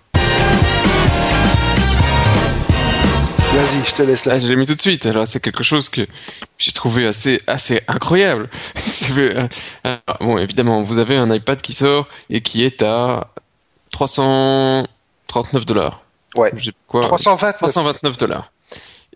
Vas-y, 3.52 3.84
je 3.84 3.96
te 3.96 4.02
laisse 4.04 4.26
là. 4.26 4.34
Ah, 4.36 4.40
je 4.40 4.46
l'ai 4.46 4.56
mis 4.56 4.66
tout 4.68 4.76
de 4.76 4.80
suite. 4.80 5.06
Alors, 5.08 5.28
c'est 5.28 5.40
quelque 5.42 5.64
chose 5.64 5.90
que 5.90 6.06
j'ai 6.60 6.72
trouvé 6.72 7.08
assez, 7.08 7.42
assez 7.48 7.82
incroyable. 7.88 8.50
Euh, 9.12 9.48
alors, 9.84 10.18
bon, 10.20 10.38
évidemment, 10.38 10.84
vous 10.84 11.00
avez 11.00 11.18
un 11.18 11.34
iPad 11.34 11.60
qui 11.62 11.74
sort 11.74 12.08
et 12.30 12.42
qui 12.42 12.64
est 12.64 12.84
à 12.84 13.28
339 13.92 15.66
dollars. 15.66 16.04
Ouais. 16.36 16.52
Quoi. 16.88 17.02
329. 17.02 17.58
329 17.58 18.18
dollars. 18.18 18.52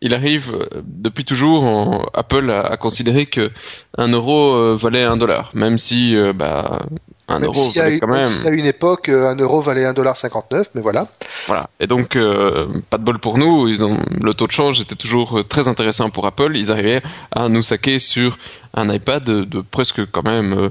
Il 0.02 0.16
arrive 0.16 0.54
euh, 0.56 0.82
depuis 0.84 1.26
toujours, 1.26 1.64
en- 1.64 2.06
Apple 2.16 2.50
a, 2.50 2.62
a 2.62 2.78
considéré 2.78 3.28
que 3.28 3.52
un 3.98 4.08
euro 4.08 4.56
euh, 4.56 4.76
valait 4.76 5.04
un 5.04 5.16
dollar, 5.16 5.52
même 5.54 5.78
si 5.78 6.16
euh, 6.16 6.34
bah 6.34 6.82
Un 7.28 7.40
Même 7.40 7.46
euro 7.50 7.72
s'il 7.72 7.76
y 7.78 7.80
a 7.80 8.00
quand 8.00 8.08
même 8.08 8.24
même. 8.26 8.44
y 8.44 8.48
a 8.48 8.52
une 8.52 8.66
époque, 8.66 9.08
euh, 9.08 9.30
un 9.30 9.36
euro 9.38 9.62
valait 9.62 9.86
1,59$, 9.86 10.66
mais 10.76 10.82
voilà. 10.82 11.08
Voilà. 11.48 11.70
Et 11.80 11.88
donc, 11.88 12.16
euh, 12.16 12.68
pas 12.90 12.98
de 12.98 13.04
bol 13.04 13.18
pour 13.20 13.38
nous. 13.38 13.70
Ils 13.70 13.84
ont 13.84 13.98
le 14.20 14.34
taux 14.34 14.48
de 14.48 14.52
change 14.52 14.82
était 14.82 14.96
toujours 14.96 15.40
euh, 15.40 15.44
très 15.44 15.68
intéressant 15.70 16.10
pour 16.10 16.26
Apple. 16.26 16.56
Ils 16.56 16.70
arrivaient 16.70 17.02
à 17.32 17.48
nous 17.48 17.62
saquer 17.62 18.00
sur 18.00 18.38
un 18.74 18.92
iPad 18.92 19.24
de, 19.24 19.44
de 19.44 19.62
presque 19.62 20.06
quand 20.12 20.24
même 20.24 20.54
euh, 20.54 20.70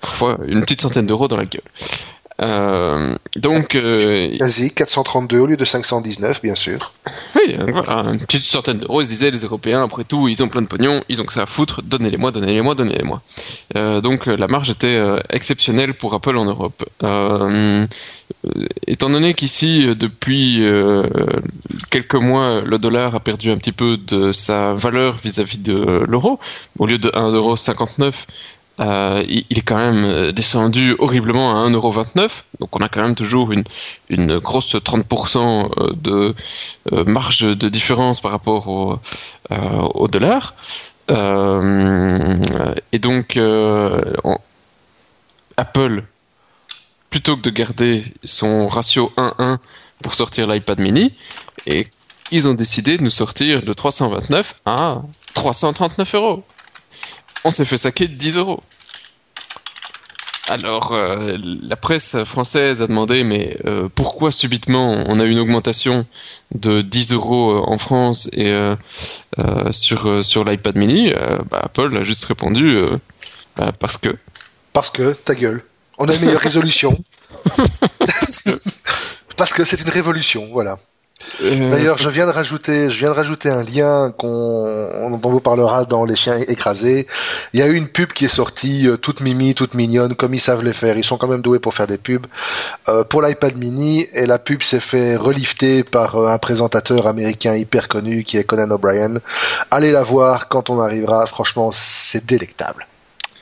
parfois 0.00 0.38
une 0.46 0.60
petite 0.60 0.80
centaine 0.80 1.06
d'euros 1.06 1.26
dans 1.28 1.36
la 1.36 1.44
gueule. 1.44 1.62
Euh, 2.40 3.16
donc, 3.36 3.74
euh, 3.74 4.36
Quasi 4.38 4.70
432 4.70 5.38
au 5.38 5.46
lieu 5.46 5.56
de 5.56 5.64
519, 5.64 6.42
bien 6.42 6.54
sûr. 6.54 6.92
oui, 7.36 7.56
euh, 7.58 7.66
voilà, 7.70 8.10
une 8.10 8.20
petite 8.20 8.42
centaine 8.42 8.78
d'euros. 8.78 9.02
Ils 9.02 9.06
se 9.06 9.10
disaient 9.10 9.30
les 9.30 9.42
Européens, 9.42 9.84
après 9.84 10.04
tout, 10.04 10.28
ils 10.28 10.42
ont 10.42 10.48
plein 10.48 10.62
de 10.62 10.66
pognon, 10.66 11.02
ils 11.08 11.20
ont 11.20 11.24
que 11.24 11.32
ça 11.32 11.42
à 11.42 11.46
foutre. 11.46 11.82
Donnez-les-moi, 11.82 12.30
donnez-les-moi, 12.30 12.74
donnez-les-moi. 12.74 13.20
Euh, 13.76 14.00
donc, 14.00 14.26
la 14.26 14.46
marge 14.46 14.70
était 14.70 15.00
exceptionnelle 15.30 15.94
pour 15.94 16.14
Apple 16.14 16.36
en 16.36 16.46
Europe. 16.46 16.84
Étant 18.86 19.10
donné 19.10 19.34
qu'ici, 19.34 19.86
depuis 19.94 20.62
quelques 21.90 22.14
mois, 22.14 22.62
le 22.62 22.78
dollar 22.78 23.14
a 23.14 23.20
perdu 23.20 23.50
un 23.50 23.58
petit 23.58 23.72
peu 23.72 23.96
de 23.98 24.32
sa 24.32 24.74
valeur 24.74 25.16
vis-à-vis 25.16 25.58
de 25.58 26.04
l'euro, 26.06 26.38
au 26.78 26.86
lieu 26.86 26.98
de 26.98 27.10
1,59€, 27.10 28.26
euh, 28.80 29.22
il 29.28 29.58
est 29.58 29.62
quand 29.62 29.76
même 29.76 30.04
euh, 30.04 30.32
descendu 30.32 30.96
horriblement 30.98 31.50
à 31.50 31.68
1,29€. 31.68 32.42
Donc 32.60 32.74
on 32.74 32.80
a 32.80 32.88
quand 32.88 33.02
même 33.02 33.14
toujours 33.14 33.52
une, 33.52 34.38
grosse 34.38 34.74
30% 34.74 35.70
euh, 35.78 35.92
de 35.94 36.34
marge 37.04 37.40
de 37.40 37.68
différence 37.68 38.20
par 38.20 38.30
rapport 38.30 38.68
au, 38.68 38.98
euh, 39.52 40.06
dollar. 40.08 40.54
Et 41.08 42.98
donc 42.98 43.38
Apple, 45.56 46.04
plutôt 47.10 47.36
que 47.36 47.42
de 47.42 47.50
garder 47.50 48.04
son 48.24 48.68
ratio 48.68 49.12
1-1 49.16 49.58
pour 50.02 50.14
sortir 50.14 50.46
l'iPad 50.46 50.78
mini, 50.78 51.12
et 51.66 51.88
ils 52.30 52.48
ont 52.48 52.54
décidé 52.54 52.96
de 52.96 53.02
nous 53.02 53.10
sortir 53.10 53.62
de 53.62 53.72
329 53.72 54.54
à 54.64 55.02
339 55.34 56.14
euros. 56.14 56.44
On 57.44 57.50
s'est 57.50 57.64
fait 57.64 57.76
saquer 57.76 58.06
de 58.06 58.14
10 58.14 58.36
euros. 58.36 58.62
Alors, 60.50 60.94
euh, 60.94 61.36
la 61.62 61.76
presse 61.76 62.24
française 62.24 62.82
a 62.82 62.88
demandé, 62.88 63.22
mais 63.22 63.56
euh, 63.66 63.88
pourquoi 63.94 64.32
subitement 64.32 65.04
on 65.06 65.20
a 65.20 65.24
une 65.24 65.38
augmentation 65.38 66.06
de 66.52 66.82
10 66.82 67.12
euros 67.12 67.52
euh, 67.52 67.62
en 67.64 67.78
France 67.78 68.28
et 68.32 68.50
euh, 68.50 68.74
sur 69.70 70.24
sur 70.24 70.44
l'iPad 70.44 70.76
mini? 70.76 71.12
Bah, 71.48 71.60
Apple 71.62 71.96
a 71.96 72.02
juste 72.02 72.24
répondu 72.24 72.80
bah, 73.56 73.70
parce 73.78 73.96
que. 73.96 74.08
Parce 74.72 74.90
que, 74.90 75.12
ta 75.12 75.36
gueule, 75.36 75.62
on 75.98 76.08
a 76.08 76.14
une 76.16 76.24
meilleure 76.24 76.40
résolution. 76.40 76.98
Parce 79.36 79.54
que 79.54 79.64
c'est 79.64 79.80
une 79.80 79.88
révolution, 79.88 80.48
voilà. 80.52 80.76
Euh, 81.42 81.70
D'ailleurs, 81.70 81.98
je 81.98 82.08
viens 82.08 82.26
de 82.26 82.32
rajouter, 82.32 82.90
je 82.90 82.98
viens 82.98 83.10
de 83.10 83.14
rajouter 83.14 83.48
un 83.48 83.62
lien 83.62 84.12
qu'on, 84.16 84.88
dont 85.10 85.20
on 85.24 85.30
vous 85.30 85.40
parlera 85.40 85.84
dans 85.84 86.04
les 86.04 86.16
chiens 86.16 86.38
écrasés. 86.48 87.06
Il 87.52 87.60
y 87.60 87.62
a 87.62 87.66
eu 87.66 87.74
une 87.74 87.88
pub 87.88 88.12
qui 88.12 88.26
est 88.26 88.28
sortie, 88.28 88.86
euh, 88.86 88.96
toute 88.96 89.20
mimi, 89.20 89.54
toute 89.54 89.74
mignonne, 89.74 90.14
comme 90.14 90.34
ils 90.34 90.40
savent 90.40 90.64
les 90.64 90.72
faire. 90.72 90.96
Ils 90.96 91.04
sont 91.04 91.16
quand 91.16 91.28
même 91.28 91.42
doués 91.42 91.58
pour 91.58 91.74
faire 91.74 91.86
des 91.86 91.98
pubs 91.98 92.26
euh, 92.88 93.04
pour 93.04 93.22
l'iPad 93.22 93.56
Mini. 93.56 94.06
Et 94.12 94.26
la 94.26 94.38
pub 94.38 94.62
s'est 94.62 94.80
fait 94.80 95.16
relifter 95.16 95.82
par 95.84 96.16
euh, 96.16 96.28
un 96.28 96.38
présentateur 96.38 97.06
américain 97.06 97.54
hyper 97.54 97.88
connu 97.88 98.24
qui 98.24 98.36
est 98.36 98.44
Conan 98.44 98.70
O'Brien. 98.70 99.14
Allez 99.70 99.92
la 99.92 100.02
voir 100.02 100.48
quand 100.48 100.70
on 100.70 100.80
arrivera. 100.80 101.26
Franchement, 101.26 101.70
c'est 101.72 102.26
délectable. 102.26 102.86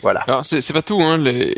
Voilà. 0.03 0.21
Alors 0.29 0.45
c'est 0.45 0.61
c'est 0.61 0.73
pas 0.73 0.83
tout, 0.83 1.03
hein. 1.03 1.19
les- 1.19 1.53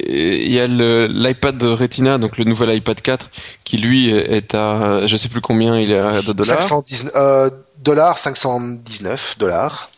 Il 0.47 0.53
y 0.53 0.61
a 0.61 0.67
le- 0.67 1.07
l'iPad 1.07 1.63
Retina, 1.63 2.19
donc 2.19 2.39
le 2.39 2.45
nouvel 2.45 2.75
iPad 2.77 3.01
4, 3.01 3.27
qui 3.65 3.77
lui 3.77 4.11
est 4.11 4.55
à, 4.55 5.07
je 5.07 5.17
sais 5.17 5.29
plus 5.29 5.41
combien 5.41 5.79
il 5.79 5.91
est 5.93 5.99
à 5.99 6.23
de 6.23 6.33
dollars. 6.33 6.63
519 6.63 7.13
euh, 7.17 7.51
dollars, 7.79 8.19
519 8.19 9.37
dollars. 9.39 9.91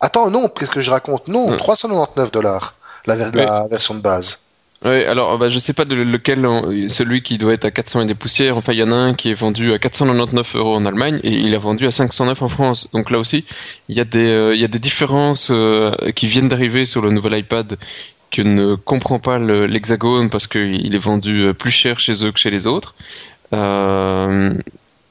Attends, 0.00 0.28
non, 0.30 0.48
qu'est-ce 0.48 0.70
que 0.70 0.80
je 0.80 0.90
raconte? 0.90 1.28
Non, 1.28 1.50
Ouais. 1.50 1.56
399 1.56 2.30
dollars. 2.32 2.74
La, 3.06 3.16
ver- 3.16 3.30
la 3.34 3.66
version 3.68 3.94
de 3.94 4.00
base. 4.00 4.38
Ouais, 4.84 5.06
alors 5.06 5.38
bah, 5.38 5.48
je 5.48 5.58
sais 5.58 5.72
pas 5.72 5.86
de 5.86 5.94
lequel, 5.94 6.46
celui 6.90 7.22
qui 7.22 7.38
doit 7.38 7.54
être 7.54 7.64
à 7.64 7.70
400 7.70 8.02
et 8.02 8.06
des 8.06 8.14
poussières. 8.14 8.58
Enfin, 8.58 8.74
il 8.74 8.78
y 8.80 8.82
en 8.82 8.92
a 8.92 8.94
un 8.94 9.14
qui 9.14 9.30
est 9.30 9.34
vendu 9.34 9.72
à 9.72 9.78
499 9.78 10.56
euros 10.56 10.74
en 10.76 10.84
Allemagne 10.84 11.20
et 11.22 11.32
il 11.32 11.54
est 11.54 11.58
vendu 11.58 11.86
à 11.86 11.90
509 11.90 12.42
en 12.42 12.48
France. 12.48 12.90
Donc 12.92 13.10
là 13.10 13.18
aussi, 13.18 13.46
il 13.88 13.96
y 13.96 14.00
a 14.00 14.04
des, 14.04 14.26
euh, 14.28 14.54
y 14.54 14.62
a 14.62 14.68
des 14.68 14.78
différences 14.78 15.48
euh, 15.50 15.92
qui 16.14 16.26
viennent 16.26 16.48
d'arriver 16.48 16.84
sur 16.84 17.00
le 17.00 17.10
nouvel 17.10 17.38
iPad 17.38 17.78
que 18.30 18.42
ne 18.42 18.74
comprend 18.74 19.18
pas 19.18 19.38
l'Hexagone 19.38 20.28
parce 20.28 20.46
qu'il 20.46 20.94
est 20.94 20.98
vendu 20.98 21.46
euh, 21.46 21.54
plus 21.54 21.70
cher 21.70 21.98
chez 21.98 22.22
eux 22.22 22.30
que 22.30 22.38
chez 22.38 22.50
les 22.50 22.66
autres. 22.66 22.94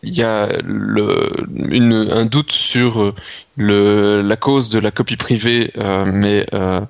Il 0.05 0.13
y 0.13 0.21
a 0.21 0.49
le, 0.65 1.31
une, 1.71 2.09
un 2.11 2.25
doute 2.25 2.51
sur 2.51 3.13
le, 3.55 4.21
la 4.21 4.35
cause 4.35 4.69
de 4.69 4.77
la 4.79 4.91
copie 4.91 5.15
privée, 5.15 5.71
mais 6.05 6.45
euh, 6.53 6.81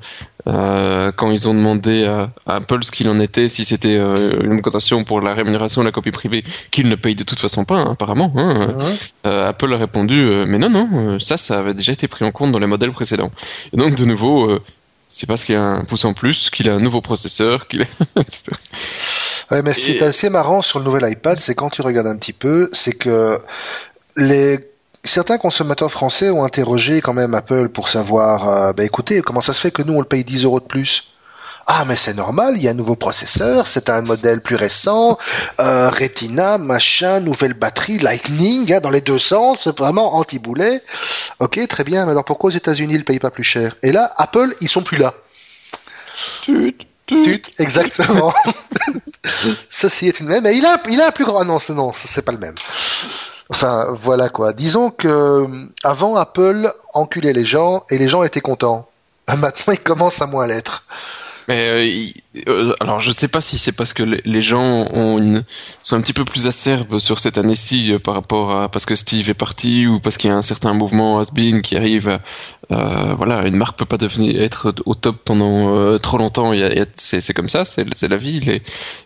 euh, 0.48 1.12
quand 1.16 1.32
ils 1.32 1.48
ont 1.48 1.54
demandé 1.54 2.04
à, 2.06 2.32
à 2.46 2.56
Apple 2.56 2.84
ce 2.84 2.92
qu'il 2.92 3.08
en 3.10 3.20
était, 3.20 3.48
si 3.48 3.64
c'était 3.66 3.96
euh, 3.96 4.42
une 4.44 4.54
augmentation 4.54 5.04
pour 5.04 5.22
la 5.22 5.34
rémunération 5.34 5.82
de 5.82 5.86
la 5.86 5.92
copie 5.92 6.12
privée, 6.12 6.44
qu'ils 6.72 6.90
ne 6.90 6.96
payent 6.96 7.16
de 7.16 7.24
toute 7.24 7.40
façon 7.40 7.64
pas, 7.66 7.76
hein, 7.80 7.92
apparemment. 7.92 8.32
Hein, 8.36 8.68
Mhm. 8.68 8.84
euh, 9.28 9.50
Apple 9.50 9.74
a 9.74 9.78
répondu, 9.78 10.20
euh, 10.20 10.46
mais 10.48 10.58
non, 10.60 10.70
non, 10.70 11.20
ça, 11.20 11.38
ça 11.38 11.60
avait 11.60 11.74
déjà 11.74 11.92
été 11.94 12.08
pris 12.08 12.26
en 12.26 12.32
compte 12.32 12.52
dans 12.52 12.60
les 12.60 12.68
modèles 12.68 12.92
précédents. 12.92 13.32
Et 13.74 13.78
donc, 13.78 13.96
de 13.96 14.06
nouveau, 14.06 14.50
euh, 14.50 14.62
c'est 15.08 15.28
parce 15.28 15.44
qu'il 15.46 15.54
y 15.54 15.58
a 15.58 15.62
un 15.64 15.84
pouce 15.86 16.06
en 16.06 16.14
plus, 16.14 16.50
qu'il 16.50 16.68
a 16.70 16.74
un 16.74 16.80
nouveau 16.80 17.00
processeur, 17.02 17.68
qu'il. 17.68 17.86
Ouais, 19.52 19.62
mais 19.62 19.74
ce 19.74 19.82
qui 19.86 19.92
Et- 19.92 19.98
est 19.98 20.02
assez 20.02 20.30
marrant 20.30 20.62
sur 20.62 20.80
le 20.80 20.86
nouvel 20.86 21.10
iPad, 21.12 21.40
c'est 21.40 21.54
quand 21.54 21.70
tu 21.70 21.82
regardes 21.82 22.08
un 22.08 22.18
petit 22.18 22.34
peu, 22.34 22.70
c'est 22.74 22.94
que 22.98 23.38
les 24.16 24.60
certains 25.04 25.38
consommateurs 25.38 25.92
français 25.92 26.30
ont 26.30 26.44
interrogé 26.44 27.02
quand 27.02 27.14
même 27.14 27.34
Apple 27.34 27.70
pour 27.70 27.90
savoir, 27.90 28.48
euh, 28.48 28.74
bah 28.74 28.84
écoutez, 28.84 29.22
comment 29.22 29.42
ça 29.42 29.54
se 29.54 29.60
fait 29.60 29.72
que 29.72 29.82
nous 29.82 29.94
on 29.94 30.00
le 30.00 30.06
paye 30.06 30.24
10 30.24 30.46
euros 30.46 30.60
de 30.60 30.66
plus? 30.66 31.10
Ah 31.66 31.86
mais 31.88 31.96
c'est 31.96 32.14
normal, 32.14 32.56
il 32.58 32.64
y 32.64 32.68
a 32.68 32.72
un 32.72 32.76
nouveau 32.76 32.98
processeur, 32.98 33.68
c'est 33.68 33.90
un 33.90 34.02
modèle 34.02 34.42
plus 34.42 34.56
récent, 34.56 35.18
euh, 35.60 35.90
Retina, 35.90 36.58
machin, 36.58 37.22
nouvelle 37.22 37.54
batterie, 37.54 38.00
Lightning, 38.00 38.74
hein, 38.74 38.82
dans 38.82 38.90
les 38.90 39.02
deux 39.02 39.20
sens, 39.20 39.62
c'est 39.64 39.78
vraiment 39.78 40.16
anti-boulet. 40.16 40.82
Ok, 41.40 41.66
très 41.68 41.84
bien, 41.84 42.06
mais 42.06 42.12
alors 42.12 42.26
pourquoi 42.26 42.50
aux 42.50 42.54
États-Unis 42.54 42.94
ils 42.94 43.00
ne 43.00 43.04
payent 43.04 43.20
pas 43.20 43.32
plus 43.32 43.46
cher? 43.46 43.78
Et 43.82 43.92
là, 43.92 44.12
Apple, 44.18 44.54
ils 44.60 44.70
sont 44.70 44.82
plus 44.82 44.98
là. 44.98 45.14
Tut, 46.42 46.78
tut. 47.08 47.22
Tut, 47.24 47.42
exactement. 47.60 48.34
Ceci 49.70 50.08
est 50.08 50.20
une 50.20 50.28
même, 50.28 50.44
mais 50.44 50.58
il 50.58 50.66
a, 50.66 50.82
il 50.90 51.00
a 51.02 51.08
un 51.08 51.12
plus 51.12 51.26
grand. 51.26 51.40
Ah 51.40 51.46
non, 51.46 51.60
non, 51.70 51.92
c'est 51.94 52.24
pas 52.24 52.32
le 52.32 52.38
même. 52.38 52.56
Enfin, 53.54 53.86
voilà 53.94 54.30
quoi. 54.30 54.52
Disons 54.52 54.90
que 54.90 55.08
euh, 55.08 55.48
avant 55.84 56.16
Apple 56.16 56.74
enculait 56.96 57.34
les 57.34 57.46
gens 57.46 57.86
et 57.92 58.00
les 58.00 58.10
gens 58.10 58.24
étaient 58.24 58.42
contents. 58.42 58.88
Maintenant, 59.38 59.74
ils 59.74 59.80
commencent 59.80 60.24
à 60.24 60.26
moins 60.26 60.48
l'être. 60.48 60.84
Mais 61.48 61.68
euh, 61.68 62.10
euh, 62.48 62.74
alors 62.80 63.00
je 63.00 63.12
sais 63.12 63.28
pas 63.28 63.42
si 63.42 63.58
c'est 63.58 63.74
parce 63.74 63.94
que 63.94 64.04
les, 64.04 64.42
gens 64.42 64.88
ont 64.92 65.18
une, 65.18 65.44
sont 65.82 65.96
un 65.96 66.02
petit 66.02 66.14
peu 66.14 66.26
plus 66.26 66.48
acerbes 66.48 67.00
sur 67.00 67.20
cette 67.20 67.38
année-ci 67.38 67.94
euh, 67.94 68.00
par 68.00 68.14
rapport 68.14 68.56
à 68.56 68.70
parce 68.70 68.86
que 68.86 68.96
Steve 68.96 69.30
est 69.30 69.34
parti 69.34 69.86
ou 69.86 70.00
parce 70.00 70.18
qu'il 70.18 70.30
y 70.30 70.34
a 70.34 70.38
un 70.38 70.42
certain 70.42 70.74
mouvement 70.74 71.20
has-been 71.20 71.62
qui 71.62 71.76
arrive. 71.76 72.20
Euh, 72.74 73.14
voilà, 73.16 73.46
une 73.48 73.56
marque 73.56 73.78
peut 73.78 73.86
pas 73.86 73.98
devenir 73.98 74.42
être 74.42 74.74
au 74.86 74.96
top 74.96 75.18
pendant 75.24 75.76
euh, 75.76 75.98
trop 75.98 76.18
longtemps. 76.18 76.54
Il 76.54 76.60
y 76.60 76.64
a, 76.64 76.86
c'est, 76.96 77.34
comme 77.34 77.50
ça, 77.50 77.66
c'est, 77.66 77.86
la 78.08 78.18
vie. 78.18 78.62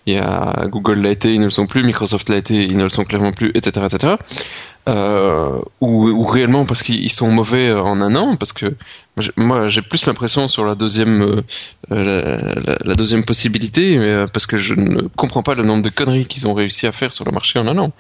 Il 0.06 0.14
y 0.14 0.18
a 0.18 0.66
Google 0.68 1.02
l'a 1.02 1.12
été, 1.12 1.34
ils 1.34 1.40
ne 1.40 1.46
le 1.46 1.52
sont 1.52 1.68
plus. 1.68 1.84
Microsoft 1.84 2.30
l'a 2.30 2.38
été, 2.38 2.64
ils 2.66 2.78
ne 2.78 2.84
le 2.84 2.90
sont 2.90 3.04
clairement 3.04 3.32
plus, 3.32 3.52
etc., 3.54 3.86
etc. 3.92 4.14
Euh, 4.88 5.60
ou, 5.82 6.24
réellement 6.24 6.66
parce 6.66 6.82
qu'ils 6.82 7.12
sont 7.12 7.30
mauvais 7.30 7.74
en 7.74 8.00
un 8.00 8.16
an, 8.16 8.38
parce 8.38 8.54
que 8.54 8.74
moi, 9.36 9.68
j'ai- 9.68 9.82
plus 9.82 10.06
l'impression 10.06 10.48
sur 10.48 10.64
la 10.64 10.76
deuxième 10.76 11.42
la, 11.90 12.96
deuxième 12.96 13.26
possibilité, 13.26 14.00
parce 14.32 14.46
que 14.46 14.58
je 14.58 14.76
ne 14.76 15.02
comprends 15.18 15.44
pas 15.44 15.56
le 15.56 15.64
nombre 15.64 15.84
de 15.84 15.90
conneries 15.90 16.26
qu'ils 16.26 16.48
ont 16.48 16.54
réussi 16.54 16.88
à 16.88 16.92
faire 16.94 17.12
sur 17.12 17.26
le 17.26 17.32
marché 17.32 17.60
en 17.60 17.68
un 17.68 17.78
an. 17.78 17.92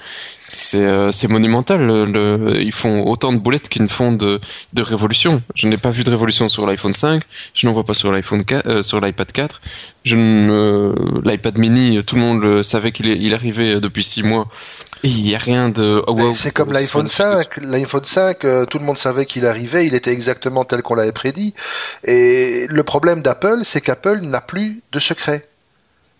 C'est 0.51 0.85
euh, 0.85 1.11
c'est 1.11 1.27
monumental. 1.27 1.81
le- 1.85 2.05
le- 2.05 2.61
ils 2.61 2.71
font 2.71 3.05
autant 3.05 3.33
de 3.33 3.37
boulettes 3.37 3.67
qu'ils 3.69 3.83
ne 3.83 3.87
font 3.89 4.11
de, 4.13 4.39
de 4.73 4.81
révolution. 4.81 5.41
Je 5.55 5.67
n'ai 5.67 5.77
pas 5.77 5.89
vu 5.89 6.03
de 6.03 6.09
révolution 6.09 6.47
sur 6.47 6.65
l'iPhone 6.65 6.93
5, 6.93 7.21
je 7.53 7.67
n'en 7.67 7.73
vois 7.73 7.83
pas 7.83 7.93
sur 7.93 8.11
l'iPhone 8.11 8.45
4, 8.45 8.67
euh, 8.67 8.81
sur 8.81 9.01
l'iPad 9.01 9.31
4. 9.31 9.61
Je 10.05 10.15
ne- 10.15 10.93
l'iPad 11.29 11.57
mini, 11.57 12.01
tout 12.05 12.15
le 12.15 12.21
monde 12.21 12.41
le 12.41 12.63
savait 12.63 12.91
qu'il 12.93 13.07
il 13.07 13.33
arrivait 13.33 13.79
depuis 13.81 14.03
six 14.03 14.23
mois. 14.23 14.47
Et 15.03 15.09
il 15.09 15.21
n'y 15.23 15.35
a 15.35 15.37
rien 15.37 15.69
de. 15.69 16.01
oh, 16.07 16.13
wow, 16.13 16.33
c'est 16.33 16.51
comme 16.51 16.71
l'iPhone 16.73 17.07
5. 17.09 17.57
L'iPhone 17.57 18.05
5, 18.05 18.45
euh, 18.45 18.65
tout 18.65 18.79
le 18.79 18.85
monde 18.85 18.97
savait 18.97 19.25
qu'il 19.25 19.45
arrivait, 19.45 19.85
il 19.85 19.93
était 19.93 20.11
exactement 20.13 20.63
tel 20.65 20.81
qu'on 20.81 20.95
l'avait 20.95 21.11
prédit. 21.11 21.53
Et 22.03 22.65
le 22.69 22.83
problème 22.83 23.21
d'Apple, 23.21 23.59
c'est 23.63 23.81
qu'Apple 23.81 24.21
n'a 24.21 24.41
plus 24.41 24.81
de 24.93 24.99
secret. 24.99 25.47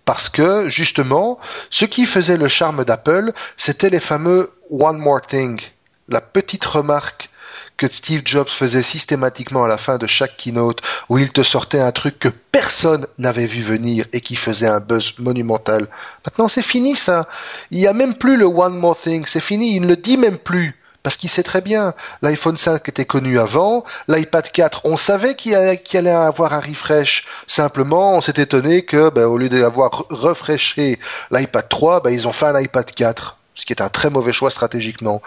Parce 0.07 0.29
que, 0.29 0.69
justement, 0.69 1.37
ce 1.69 1.83
qui 1.83 2.05
faisait 2.05 2.37
le 2.37 2.47
charme 2.47 2.85
d'Apple, 2.85 3.33
c'était 3.57 3.89
les 3.89 3.99
fameux 3.99 4.53
One 4.69 4.99
More 4.99 5.19
Thing, 5.21 5.59
la 6.07 6.21
petite 6.21 6.63
remarque 6.63 7.29
que 7.75 7.91
Steve 7.91 8.21
Jobs 8.23 8.47
faisait 8.47 8.83
systématiquement 8.83 9.65
à 9.65 9.67
la 9.67 9.77
fin 9.77 9.97
de 9.97 10.07
chaque 10.07 10.37
keynote, 10.37 10.81
où 11.09 11.17
il 11.17 11.33
te 11.33 11.43
sortait 11.43 11.81
un 11.81 11.91
truc 11.91 12.19
que 12.19 12.29
personne 12.29 13.05
n'avait 13.17 13.47
vu 13.47 13.61
venir 13.61 14.05
et 14.13 14.21
qui 14.21 14.37
faisait 14.37 14.69
un 14.69 14.79
buzz 14.79 15.15
monumental. 15.19 15.87
Maintenant, 16.25 16.47
c'est 16.47 16.61
fini 16.61 16.95
ça. 16.95 17.27
Il 17.69 17.79
n'y 17.79 17.87
a 17.87 17.91
même 17.91 18.15
plus 18.15 18.37
le 18.37 18.45
one 18.45 18.77
more 18.77 18.97
thing. 18.97 19.25
C'est 19.25 19.41
fini. 19.41 19.75
Il 19.75 19.81
ne 19.81 19.87
le 19.87 19.97
dit 19.97 20.15
même 20.15 20.37
plus. 20.37 20.76
Parce 21.07 21.15
qu'il 21.15 21.29
sait 21.29 21.41
très 21.41 21.61
bien, 21.61 21.93
l'iPhone 22.21 22.57
5 22.57 22.89
était 22.89 23.05
connu 23.05 23.39
avant, 23.39 23.85
l'iPad 24.09 24.51
4, 24.51 24.81
on 24.83 24.97
savait 24.97 25.35
qu'il 25.35 25.55
allait, 25.55 26.09
avoir 26.09 26.51
un 26.51 26.59
refresh. 26.59 27.25
Simplement, 27.47 28.17
on 28.17 28.19
s'est 28.19 28.41
étonné 28.41 28.83
que, 28.83 29.09
ben, 29.09 29.23
au 29.23 29.37
lieu 29.37 29.47
d'avoir 29.47 30.03
refreshé 30.09 30.99
l'iPad 31.31 31.69
3, 31.69 32.01
ben, 32.01 32.09
ils 32.09 32.27
ont 32.27 32.33
fait 32.33 32.47
un 32.47 32.59
iPad 32.59 32.91
4 32.91 33.37
ce 33.55 33.65
qui 33.65 33.71
est 33.71 33.81
un 33.81 33.87
très 33.87 34.09
mauvais 34.09 34.33
choix 34.33 34.51
stratégiquement. 34.51 35.21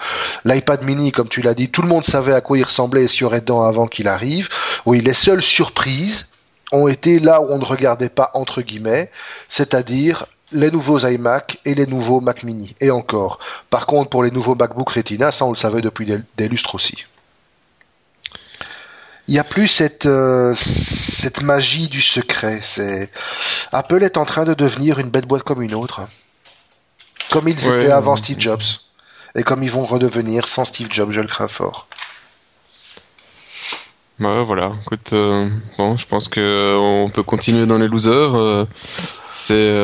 L'iPad 0.45 0.85
mini, 0.85 1.13
comme 1.13 1.31
tu 1.31 1.41
l'as 1.41 1.55
dit, 1.55 1.71
tout 1.71 1.81
le 1.81 1.89
monde 1.89 2.05
savait 2.05 2.35
à 2.35 2.43
quoi 2.43 2.59
il 2.59 2.65
ressemblait 2.65 3.05
et 3.05 3.09
ce 3.09 3.15
qu'il 3.15 3.23
y 3.23 3.25
aurait 3.25 3.41
dedans 3.41 3.63
avant 3.63 3.87
qu'il 3.87 4.07
arrive. 4.07 4.51
Oui, 4.85 5.01
les 5.01 5.15
seules 5.15 5.43
surprises 5.43 6.29
ont 6.73 6.89
été 6.89 7.19
là 7.19 7.41
où 7.41 7.47
on 7.49 7.59
ne 7.59 7.65
regardait 7.65 8.11
pas 8.11 8.31
entre 8.35 8.61
guillemets, 8.61 9.11
c'est-à-dire 9.49 10.27
les 10.53 10.71
nouveaux 10.71 10.99
iMac 10.99 11.59
et 11.65 11.75
les 11.75 11.87
nouveaux 11.87 12.21
Mac 12.21 12.43
mini. 12.43 12.75
Et 12.81 12.91
encore. 12.91 13.39
Par 13.71 13.87
contre, 13.87 14.11
pour 14.11 14.23
les 14.23 14.31
nouveaux 14.31 14.55
MacBook 14.55 14.91
Retina, 14.91 15.33
ça 15.33 15.45
on 15.45 15.51
le 15.51 15.57
savait 15.57 15.83
depuis 15.83 16.07
des, 16.37 16.49
lustres 16.49 16.75
aussi. 16.75 17.07
Il 19.29 19.35
n'y 19.35 19.39
a 19.39 19.45
plus 19.45 19.69
cette, 19.69 20.07
euh, 20.07 20.55
cette 20.57 21.43
magie 21.43 21.89
du 21.89 22.01
secret. 22.01 22.61
C'est 22.63 23.11
Apple 23.71 24.03
est 24.03 24.17
en 24.17 24.25
train 24.25 24.45
de 24.45 24.55
devenir 24.55 24.99
une 24.99 25.11
bête 25.11 25.27
boîte 25.27 25.45
comme 25.45 25.63
une 25.63 25.75
autre. 25.75 26.01
Comme 27.31 27.47
ils 27.47 27.69
étaient 27.69 27.93
avant 27.93 28.17
Steve 28.17 28.41
Jobs. 28.41 28.63
Et 29.37 29.45
comme 29.45 29.63
ils 29.63 29.71
vont 29.71 29.85
redevenir 29.85 30.49
sans 30.49 30.65
Steve 30.65 30.89
Jobs, 30.91 31.13
je 31.13 31.21
le 31.21 31.29
crains 31.29 31.47
fort. 31.47 31.87
Ouais, 34.21 34.45
voilà. 34.45 34.73
Écoute, 34.83 35.15
euh, 35.15 35.49
bon, 35.79 35.97
je 35.97 36.07
pense 36.07 36.29
que 36.29 36.41
euh, 36.41 36.77
on 36.77 37.09
peut 37.09 37.23
continuer 37.23 37.65
dans 37.65 37.79
les 37.79 37.89
losers. 37.89 38.35
Euh, 38.35 38.67
c'est 39.31 39.75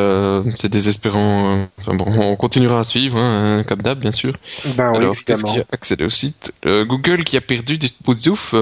c'est 0.57 0.68
désespérant. 0.68 1.68
bon, 1.87 2.05
on 2.07 2.37
continuera 2.37 2.80
à 2.80 2.84
suivre, 2.84 3.18
hein, 3.18 3.62
comme 3.66 3.80
d'hab, 3.80 3.99
bien 3.99 4.12
sûr. 4.12 4.34
Ben 4.76 4.91
oui, 4.91 4.99
Alors, 4.99 5.16
qu'est-ce 5.26 5.45
qui 5.45 5.59
a 5.59 5.64
accédé 5.72 6.05
au 6.05 6.11
site? 6.11 6.53
Google 6.64 7.24
qui 7.24 7.39
a 7.39 7.41
perdu 7.41 7.78
des 7.78 7.91
brousouf. 8.03 8.55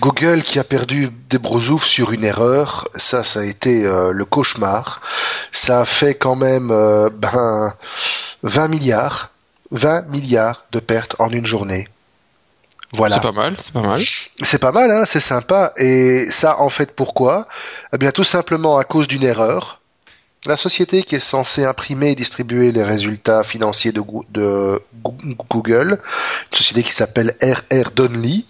Google 0.00 0.42
qui 0.42 0.58
a 0.58 0.64
perdu 0.64 1.10
des 1.28 1.38
brousouf 1.38 1.84
sur 1.84 2.12
une 2.12 2.24
erreur, 2.24 2.88
ça, 2.94 3.24
ça 3.24 3.40
a 3.40 3.44
été 3.44 3.82
le 3.82 4.24
cauchemar. 4.24 5.02
Ça 5.52 5.80
a 5.80 5.84
fait 5.84 6.14
quand 6.14 6.36
même 6.36 6.68
ben 6.68 7.74
20 8.44 8.68
milliards, 8.68 9.30
20 9.72 10.08
milliards 10.08 10.64
de 10.72 10.80
pertes 10.80 11.16
en 11.18 11.28
une 11.28 11.46
journée. 11.46 11.86
Voilà. 12.94 13.16
C'est 13.16 13.22
pas 13.22 13.32
mal, 13.32 13.56
c'est 13.58 13.72
pas 13.72 13.82
mal. 13.82 14.00
C'est 14.42 14.58
pas 14.58 14.72
mal, 14.72 14.90
hein, 14.90 15.04
c'est 15.04 15.20
sympa. 15.20 15.72
Et 15.76 16.30
ça, 16.30 16.60
en 16.60 16.70
fait, 16.70 16.92
pourquoi? 16.92 17.46
Eh 17.92 17.98
bien, 17.98 18.12
tout 18.12 18.24
simplement 18.24 18.78
à 18.78 18.84
cause 18.84 19.08
d'une 19.08 19.24
erreur. 19.24 19.80
La 20.46 20.56
société 20.56 21.02
qui 21.02 21.16
est 21.16 21.20
censée 21.20 21.64
imprimer 21.64 22.12
et 22.12 22.14
distribuer 22.14 22.70
les 22.70 22.84
résultats 22.84 23.42
financiers 23.42 23.92
de, 23.92 24.02
de 24.30 24.80
Google, 25.50 25.98
une 26.52 26.56
société 26.56 26.84
qui 26.84 26.92
s'appelle 26.92 27.34
RR 27.42 27.90
Donnelly, 27.94 28.46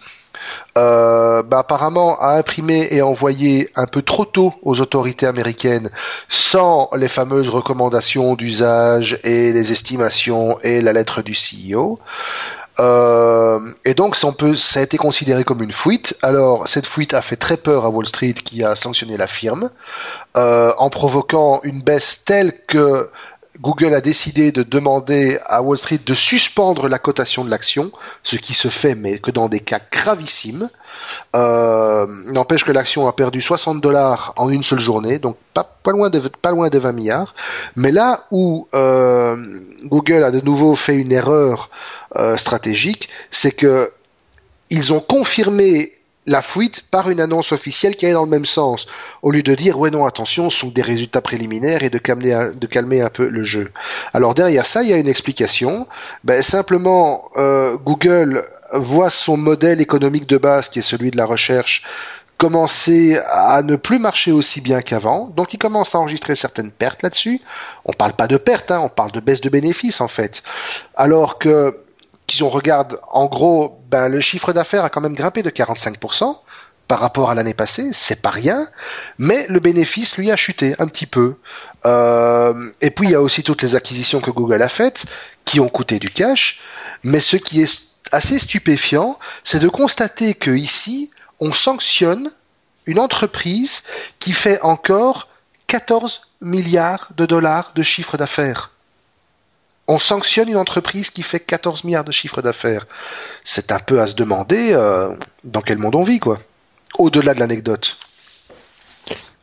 euh, 0.77 1.43
bah, 1.43 1.61
apparemment 1.61 2.21
a 2.21 2.37
imprimé 2.37 2.89
et 2.91 3.03
envoyé 3.03 3.71
un 3.75 3.87
peu 3.87 4.03
trop 4.03 4.25
tôt 4.25 4.55
aux 4.63 4.81
autorités 4.81 5.27
américaines 5.27 5.91
sans 6.29 6.91
les 6.97 7.09
fameuses 7.09 7.49
recommandations 7.49 8.35
d'usage 8.35 9.19
et 9.25 9.53
les 9.53 9.73
estimations 9.73 10.59
et 10.63 10.81
la 10.81 10.93
lettre 10.93 11.23
du 11.23 11.33
CEO. 11.33 11.99
Euh, 12.81 13.59
et 13.85 13.95
donc, 13.95 14.17
ça, 14.17 14.29
a 14.29 14.83
été 14.83 14.97
considéré 14.97 15.45
comme 15.45 15.63
une 15.63 15.73
fuite. 15.73 16.17
Alors, 16.23 16.69
cette 16.69 16.87
fuite 16.87 17.15
a 17.15 17.23
fait 17.23 17.37
très 17.37 17.57
peur 17.57 17.85
à 17.85 17.91
Wall 17.91 18.07
Street, 18.07 18.35
qui 18.35 18.63
a 18.63 18.77
sanctionné 18.77 19.17
la 19.17 19.27
firme, 19.27 19.71
euh, 20.37 20.73
en 20.79 20.91
provoquant 20.91 21.61
une 21.65 21.83
baisse 21.83 22.23
telle 22.25 22.53
que 22.67 23.11
Google 23.61 23.95
a 23.95 24.01
décidé 24.01 24.53
de 24.53 24.63
demander 24.63 25.39
à 25.47 25.63
Wall 25.63 25.79
Street 25.79 26.01
de 26.05 26.15
suspendre 26.15 26.89
la 26.89 26.99
cotation 26.99 27.45
de 27.45 27.51
l'action, 27.51 27.91
ce 28.23 28.37
qui 28.37 28.55
se 28.55 28.69
fait, 28.69 28.95
mais 28.95 29.19
que 29.19 29.33
dans 29.33 29.49
des 29.49 29.61
cas 29.61 29.81
gravissimes. 29.91 30.71
Euh, 31.35 32.07
N'empêche 32.27 32.65
que 32.65 32.71
l'action 32.71 33.09
a 33.09 33.13
perdu 33.13 33.41
60 33.43 33.81
dollars 33.81 34.33
en 34.37 34.49
une 34.49 34.63
seule 34.63 34.79
journée, 34.79 35.19
donc 35.19 35.37
pas, 35.55 35.67
loin 35.87 36.11
de, 36.11 36.21
pas 36.21 36.53
loin 36.53 36.69
des 36.69 36.79
20 36.79 36.93
milliards. 36.93 37.35
Mais 37.75 37.91
là 37.91 38.25
où 38.31 38.69
euh, 38.75 39.61
Google 39.85 40.23
a 40.23 40.31
de 40.31 40.41
nouveau 40.41 40.77
fait 40.77 40.95
une 40.95 41.11
erreur 41.11 41.71
euh, 42.17 42.37
stratégique, 42.37 43.09
c'est 43.31 43.53
que 43.53 43.93
ils 44.71 44.93
ont 44.93 45.01
confirmé 45.01 45.93
la 46.29 46.43
fuite 46.43 46.85
par 46.91 47.09
une 47.09 47.21
annonce 47.21 47.53
officielle 47.53 47.97
qui 47.97 48.05
allait 48.05 48.15
dans 48.15 48.25
le 48.25 48.31
même 48.31 48.45
sens, 48.45 48.87
au 49.23 49.31
lieu 49.31 49.43
de 49.43 49.55
dire 49.55 49.79
ouais 49.79 49.91
non 49.91 50.05
attention, 50.05 50.51
ce 50.51 50.59
sont 50.59 50.69
des 50.69 50.83
résultats 50.83 51.23
préliminaires 51.23 51.83
et 51.83 51.91
de 51.91 51.99
calmer, 51.99 52.33
un, 53.01 53.09
peu 53.09 53.29
le 53.29 53.43
jeu. 53.43 53.71
Alors 54.13 54.35
derrière 54.35 54.67
ça, 54.67 54.83
il 54.83 54.91
y 54.91 54.93
a 54.93 54.97
une 54.97 55.09
explication. 55.09 55.87
Ben, 56.25 56.43
simplement, 56.43 57.31
euh, 57.37 57.77
Google 57.77 58.47
voit 58.75 59.11
son 59.11 59.39
modèle 59.39 59.81
économique 59.81 60.27
de 60.27 60.37
base, 60.37 60.69
qui 60.69 60.81
est 60.81 60.83
celui 60.83 61.11
de 61.11 61.17
la 61.17 61.25
recherche, 61.25 61.83
commencer 62.37 63.19
à 63.27 63.63
ne 63.63 63.77
plus 63.77 63.99
marcher 63.99 64.31
aussi 64.31 64.61
bien 64.61 64.81
qu'avant, 64.81 65.29
donc 65.29 65.55
il 65.55 65.59
commence 65.59 65.95
à 65.95 65.99
enregistrer 65.99 66.37
certaines 66.37 66.71
pertes 66.71 67.03
là-dessus. 67.03 67.41
On 67.85 67.93
parle 67.93 68.13
pas 68.13 68.29
de 68.29 68.37
pertes, 68.37 68.71
hein, 68.71 68.81
on 68.83 68.89
parle 68.89 69.11
de 69.11 69.21
baisse 69.21 69.41
de 69.41 69.49
bénéfices 69.49 70.01
en 70.01 70.09
fait. 70.09 70.43
Alors 70.95 71.39
que 71.39 71.77
si 72.31 72.43
on 72.43 72.51
regarde 72.51 73.01
en 73.11 73.27
gros, 73.27 73.81
ben, 73.91 74.09
le 74.09 74.21
chiffre 74.21 74.53
d'affaires 74.53 74.85
a 74.85 74.91
quand 74.91 75.01
même 75.01 75.15
grimpé 75.15 75.43
de 75.43 75.51
45% 75.51 76.37
par 76.87 77.01
rapport 77.01 77.31
à 77.31 77.35
l'année 77.35 77.55
passée, 77.55 77.91
c'est 77.93 78.23
pas 78.23 78.31
rien, 78.31 78.67
mais 79.19 79.47
le 79.49 79.61
bénéfice 79.61 80.17
lui 80.17 80.31
a 80.31 80.37
chuté 80.37 80.75
un 80.79 80.87
petit 80.87 81.07
peu. 81.07 81.37
Euh, 81.85 82.73
et 82.81 82.91
puis 82.91 83.09
il 83.09 83.11
y 83.11 83.15
a 83.15 83.21
aussi 83.21 83.43
toutes 83.43 83.61
les 83.61 83.77
acquisitions 83.77 84.21
que 84.21 84.31
Google 84.31 84.63
a 84.63 84.71
faites 84.71 85.05
qui 85.45 85.61
ont 85.61 85.69
coûté 85.69 85.99
du 85.99 86.09
cash, 86.09 86.61
mais 87.03 87.21
ce 87.21 87.37
qui 87.37 87.61
est 87.61 87.83
assez 88.11 88.39
stupéfiant, 88.39 89.19
c'est 89.45 89.59
de 89.59 89.69
constater 89.69 90.33
que 90.33 90.51
ici 90.51 91.11
on 91.41 91.53
sanctionne 91.53 92.31
une 92.87 92.99
entreprise 92.99 93.83
qui 94.19 94.33
fait 94.33 94.61
encore 94.63 95.29
14 95.67 96.23
milliards 96.41 97.11
de 97.17 97.27
dollars 97.27 97.73
de 97.75 97.83
chiffre 97.83 98.17
d'affaires 98.17 98.71
on 99.89 99.99
sanctionne 99.99 100.51
une 100.51 100.57
entreprise 100.57 101.11
qui 101.11 101.23
fait 101.23 101.41
14 101.41 101.85
milliards 101.85 102.05
de 102.05 102.13
chiffre 102.13 102.43
d'affaires. 102.43 102.87
C'est 103.43 103.73
un 103.73 103.79
peu 103.79 104.01
à 104.01 104.07
se 104.07 104.15
demander 104.15 104.73
euh, 104.73 105.15
dans 105.45 105.63
quel 105.63 105.79
monde 105.79 105.95
on 105.95 106.05
vit, 106.05 106.19
quoi. 106.19 106.39
Au-delà 106.99 107.33
de 107.35 107.41
l'anecdote. 107.41 107.97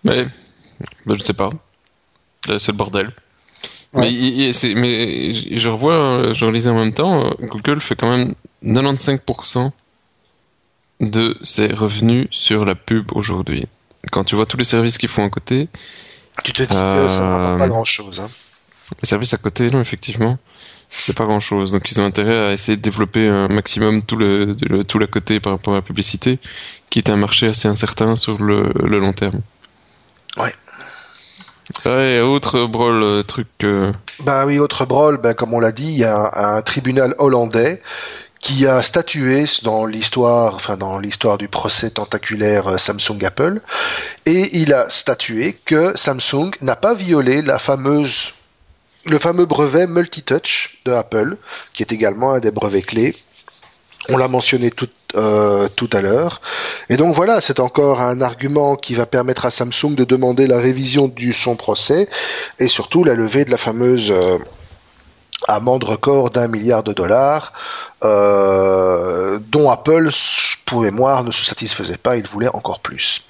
Mais, 0.04 0.28
ben, 1.06 1.18
je 1.18 1.24
sais 1.24 1.34
pas. 1.34 1.50
C'est 2.46 2.68
le 2.68 2.74
bordel. 2.74 3.12
Mais, 3.94 4.52
je 4.52 5.70
revois, 5.70 6.34
je 6.34 6.46
relisais 6.46 6.70
en 6.70 6.76
même 6.76 6.94
temps, 6.94 7.32
Google 7.40 7.82
fait 7.82 7.96
quand 7.96 8.16
même 8.16 8.36
95% 8.64 9.72
de 11.00 11.38
ses 11.44 11.68
revenus 11.68 12.28
sur 12.30 12.66
la 12.66 12.76
pub 12.76 13.12
aujourd'hui. 13.14 13.66
Quand 14.12 14.24
tu 14.24 14.36
vois 14.36 14.46
tous 14.46 14.58
les 14.58 14.64
services 14.64 14.98
qu'ils 14.98 15.10
font 15.10 15.26
à 15.26 15.30
côté. 15.30 15.70
Tu 16.44 16.54
te 16.54 16.62
dis 16.62 16.68
que 16.68 16.74
ça 17.10 17.22
ne 17.24 17.32
rapporte 17.32 17.58
pas 17.58 17.66
euh, 17.66 17.68
grand 17.68 17.84
chose. 17.84 18.20
Hein. 18.20 18.30
Les 19.02 19.08
services 19.08 19.34
à 19.34 19.38
côté, 19.38 19.70
non, 19.72 19.82
effectivement, 19.82 20.38
c'est 20.90 21.16
pas 21.16 21.26
grand 21.26 21.40
chose. 21.40 21.72
Donc 21.72 21.90
ils 21.92 22.00
ont 22.00 22.06
intérêt 22.06 22.40
à 22.40 22.54
essayer 22.54 22.78
de 22.78 22.82
développer 22.82 23.28
un 23.28 23.48
maximum 23.48 24.02
tout 24.04 24.16
le, 24.16 24.56
tout 24.84 25.00
côté 25.12 25.40
par 25.40 25.54
rapport 25.54 25.74
à 25.74 25.78
la 25.78 25.82
publicité, 25.82 26.40
qui 26.90 27.00
est 27.00 27.10
un 27.10 27.18
marché 27.18 27.48
assez 27.48 27.68
incertain 27.68 28.16
sur 28.16 28.42
le, 28.42 28.72
le 28.76 29.00
long 29.00 29.14
terme. 29.14 29.42
Ouais. 30.38 30.54
Ouais, 31.86 32.20
autre 32.22 32.66
brol 32.66 33.04
euh, 33.04 33.24
truc. 33.24 33.48
Euh... 33.64 33.92
Bah 34.20 34.46
oui, 34.46 34.60
autre 34.60 34.86
brol, 34.86 35.18
ben, 35.18 35.34
comme 35.34 35.54
on 35.54 35.60
l'a 35.60 35.72
dit, 35.72 35.88
il 35.88 35.98
y 35.98 36.04
a 36.04 36.56
un, 36.56 36.62
tribunal 36.62 37.16
hollandais 37.18 37.82
qui 38.40 38.68
a 38.68 38.84
statué 38.84 39.46
dans 39.64 39.88
l'histoire, 39.88 40.54
enfin 40.54 40.78
dans 40.78 41.00
l'histoire 41.00 41.40
du 41.40 41.48
procès 41.48 41.90
tentaculaire 41.90 42.68
euh, 42.68 42.78
Samsung 42.78 43.24
Apple, 43.26 43.62
et 44.28 44.60
il 44.60 44.74
a 44.74 44.88
statué 44.90 45.58
que 45.66 45.98
Samsung 45.98 46.52
n'a 46.62 46.76
pas 46.76 46.94
violé 46.94 47.42
la 47.42 47.58
fameuse 47.58 48.35
le 49.06 49.20
fameux 49.20 49.46
brevet 49.46 49.88
multi-touch 49.88 50.80
de 50.86 50.92
Apple, 50.92 51.38
qui 51.74 51.84
est 51.84 51.92
également 51.92 52.34
un 52.34 52.40
des 52.40 52.52
brevets 52.52 52.86
clés. 52.86 53.16
On 54.10 54.18
l'a 54.18 54.28
mentionné 54.28 54.70
tout, 54.70 54.90
euh, 55.16 55.68
tout 55.76 55.90
à 55.94 56.02
l'heure. 56.02 56.42
Et 56.90 56.98
donc 56.98 57.16
voilà, 57.16 57.42
c'est 57.42 57.60
encore 57.60 58.02
un 58.02 58.22
argument 58.22 58.76
qui 58.76 58.94
va 58.94 59.06
permettre 59.06 59.46
à 59.46 59.52
Samsung 59.52 59.96
de 59.96 60.04
demander 60.04 60.46
la 60.46 60.60
révision 60.60 61.08
du 61.08 61.34
son 61.34 61.56
procès 61.56 62.08
et 62.60 62.68
surtout 62.68 63.04
la 63.04 63.16
levée 63.16 63.46
de 63.46 63.52
la 63.52 63.58
fameuse 63.58 64.12
euh, 64.12 64.38
amende 65.48 65.84
record 65.84 66.30
d'un 66.30 66.48
milliard 66.48 66.84
de 66.84 66.94
dollars 66.94 67.54
euh, 68.04 69.40
dont 69.48 69.72
Apple, 69.72 70.10
pour 70.66 70.82
mémoire, 70.82 71.24
ne 71.24 71.32
se 71.32 71.44
satisfaisait 71.44 71.98
pas, 71.98 72.18
il 72.18 72.28
voulait 72.28 72.54
encore 72.54 72.80
plus. 72.80 73.24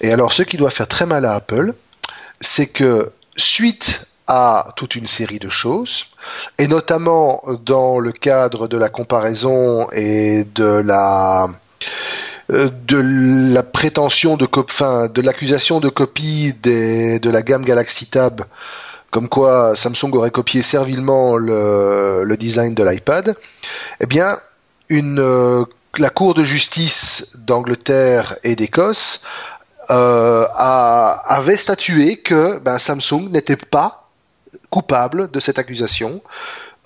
Et 0.00 0.12
alors 0.12 0.32
ce 0.32 0.42
qui 0.42 0.56
doit 0.56 0.70
faire 0.70 0.88
très 0.88 1.06
mal 1.06 1.24
à 1.26 1.34
Apple, 1.34 1.74
c'est 2.40 2.66
que 2.66 3.12
suite 3.36 4.06
à 4.26 4.72
toute 4.76 4.96
une 4.96 5.06
série 5.06 5.38
de 5.38 5.48
choses, 5.48 6.06
et 6.58 6.66
notamment 6.66 7.42
dans 7.64 7.98
le 7.98 8.12
cadre 8.12 8.68
de 8.68 8.76
la 8.76 8.88
comparaison 8.88 9.88
et 9.92 10.44
de 10.54 10.64
la 10.64 11.46
de 12.48 13.52
la 13.54 13.62
prétention 13.64 14.36
de 14.36 14.46
enfin, 14.56 15.08
de 15.08 15.20
l'accusation 15.20 15.80
de 15.80 15.88
copie 15.88 16.54
de 16.62 17.30
la 17.30 17.42
gamme 17.42 17.64
Galaxy 17.64 18.06
Tab, 18.06 18.44
comme 19.10 19.28
quoi 19.28 19.74
Samsung 19.74 20.12
aurait 20.14 20.30
copié 20.30 20.62
servilement 20.62 21.36
le, 21.36 22.36
design 22.38 22.74
de 22.74 22.84
l'iPad, 22.84 23.36
eh 24.00 24.06
bien, 24.06 24.38
une, 24.88 25.66
la 25.98 26.10
Cour 26.10 26.34
de 26.34 26.44
justice 26.44 27.36
d'Angleterre 27.38 28.36
et 28.44 28.56
d'Écosse 28.56 29.22
euh, 29.90 30.46
avait 30.54 31.56
statué 31.56 32.18
que 32.18 32.58
ben, 32.58 32.78
Samsung 32.78 33.30
n'était 33.30 33.56
pas 33.56 34.05
coupable 34.70 35.30
de 35.30 35.40
cette 35.40 35.58
accusation 35.58 36.22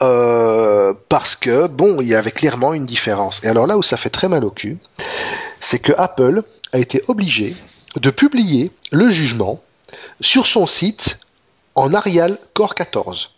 euh, 0.02 0.94
parce 1.08 1.36
que 1.36 1.66
bon, 1.66 2.00
il 2.00 2.08
y 2.08 2.14
avait 2.14 2.30
clairement 2.30 2.72
une 2.72 2.86
différence. 2.86 3.42
Et 3.44 3.48
alors 3.48 3.66
là 3.66 3.76
où 3.76 3.82
ça 3.82 3.96
fait 3.96 4.10
très 4.10 4.28
mal 4.28 4.44
au 4.44 4.50
cul, 4.50 4.78
c'est 5.58 5.78
que 5.78 5.92
Apple 5.96 6.42
a 6.72 6.78
été 6.78 7.02
obligé 7.08 7.54
de 7.96 8.10
publier 8.10 8.70
le 8.92 9.10
jugement 9.10 9.60
sur 10.20 10.46
son 10.46 10.66
site 10.66 11.18
en 11.74 11.92
Arial 11.92 12.38
Core 12.54 12.74
14. 12.74 13.30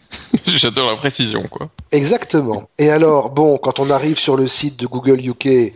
J'adore 0.46 0.90
la 0.90 0.96
précision, 0.96 1.42
quoi. 1.48 1.68
Exactement. 1.92 2.68
Et 2.78 2.90
alors, 2.90 3.30
bon, 3.30 3.58
quand 3.58 3.80
on 3.80 3.90
arrive 3.90 4.18
sur 4.18 4.36
le 4.36 4.46
site 4.46 4.78
de 4.78 4.86
Google 4.86 5.20
UK, 5.20 5.74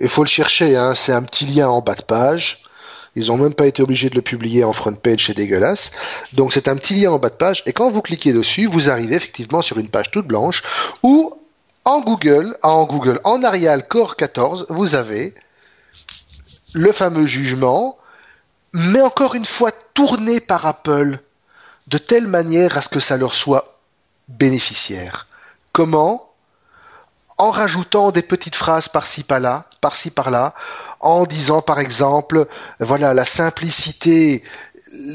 il 0.00 0.08
faut 0.08 0.24
le 0.24 0.28
chercher, 0.28 0.76
hein, 0.76 0.94
c'est 0.94 1.12
un 1.12 1.22
petit 1.22 1.46
lien 1.46 1.68
en 1.68 1.80
bas 1.80 1.94
de 1.94 2.02
page. 2.02 2.59
Ils 3.16 3.32
ont 3.32 3.36
même 3.36 3.54
pas 3.54 3.66
été 3.66 3.82
obligés 3.82 4.08
de 4.08 4.14
le 4.14 4.22
publier 4.22 4.62
en 4.64 4.72
front 4.72 4.94
page, 4.94 5.26
c'est 5.26 5.34
dégueulasse. 5.34 5.90
Donc 6.34 6.52
c'est 6.52 6.68
un 6.68 6.76
petit 6.76 6.94
lien 6.94 7.10
en 7.10 7.18
bas 7.18 7.30
de 7.30 7.34
page, 7.34 7.62
et 7.66 7.72
quand 7.72 7.90
vous 7.90 8.02
cliquez 8.02 8.32
dessus, 8.32 8.66
vous 8.66 8.90
arrivez 8.90 9.16
effectivement 9.16 9.62
sur 9.62 9.78
une 9.78 9.88
page 9.88 10.10
toute 10.10 10.26
blanche 10.26 10.62
où 11.02 11.34
en 11.84 12.00
Google, 12.00 12.56
en 12.62 12.84
Google, 12.84 13.20
en 13.24 13.42
Arial 13.42 13.88
Core 13.88 14.16
14, 14.16 14.66
vous 14.68 14.94
avez 14.94 15.34
le 16.72 16.92
fameux 16.92 17.26
jugement, 17.26 17.96
mais 18.72 19.00
encore 19.00 19.34
une 19.34 19.44
fois 19.44 19.72
tourné 19.94 20.40
par 20.40 20.66
Apple 20.66 21.18
de 21.88 21.98
telle 21.98 22.28
manière 22.28 22.76
à 22.76 22.82
ce 22.82 22.88
que 22.88 23.00
ça 23.00 23.16
leur 23.16 23.34
soit 23.34 23.76
bénéficiaire. 24.28 25.26
Comment? 25.72 26.30
En 27.38 27.50
rajoutant 27.50 28.12
des 28.12 28.22
petites 28.22 28.54
phrases 28.54 28.88
par-ci 28.88 29.24
par-là, 29.24 29.64
par-ci 29.80 30.10
par-là, 30.10 30.54
en 31.00 31.24
disant 31.24 31.62
par 31.62 31.80
exemple, 31.80 32.46
voilà, 32.78 33.14
la 33.14 33.24
simplicité, 33.24 34.42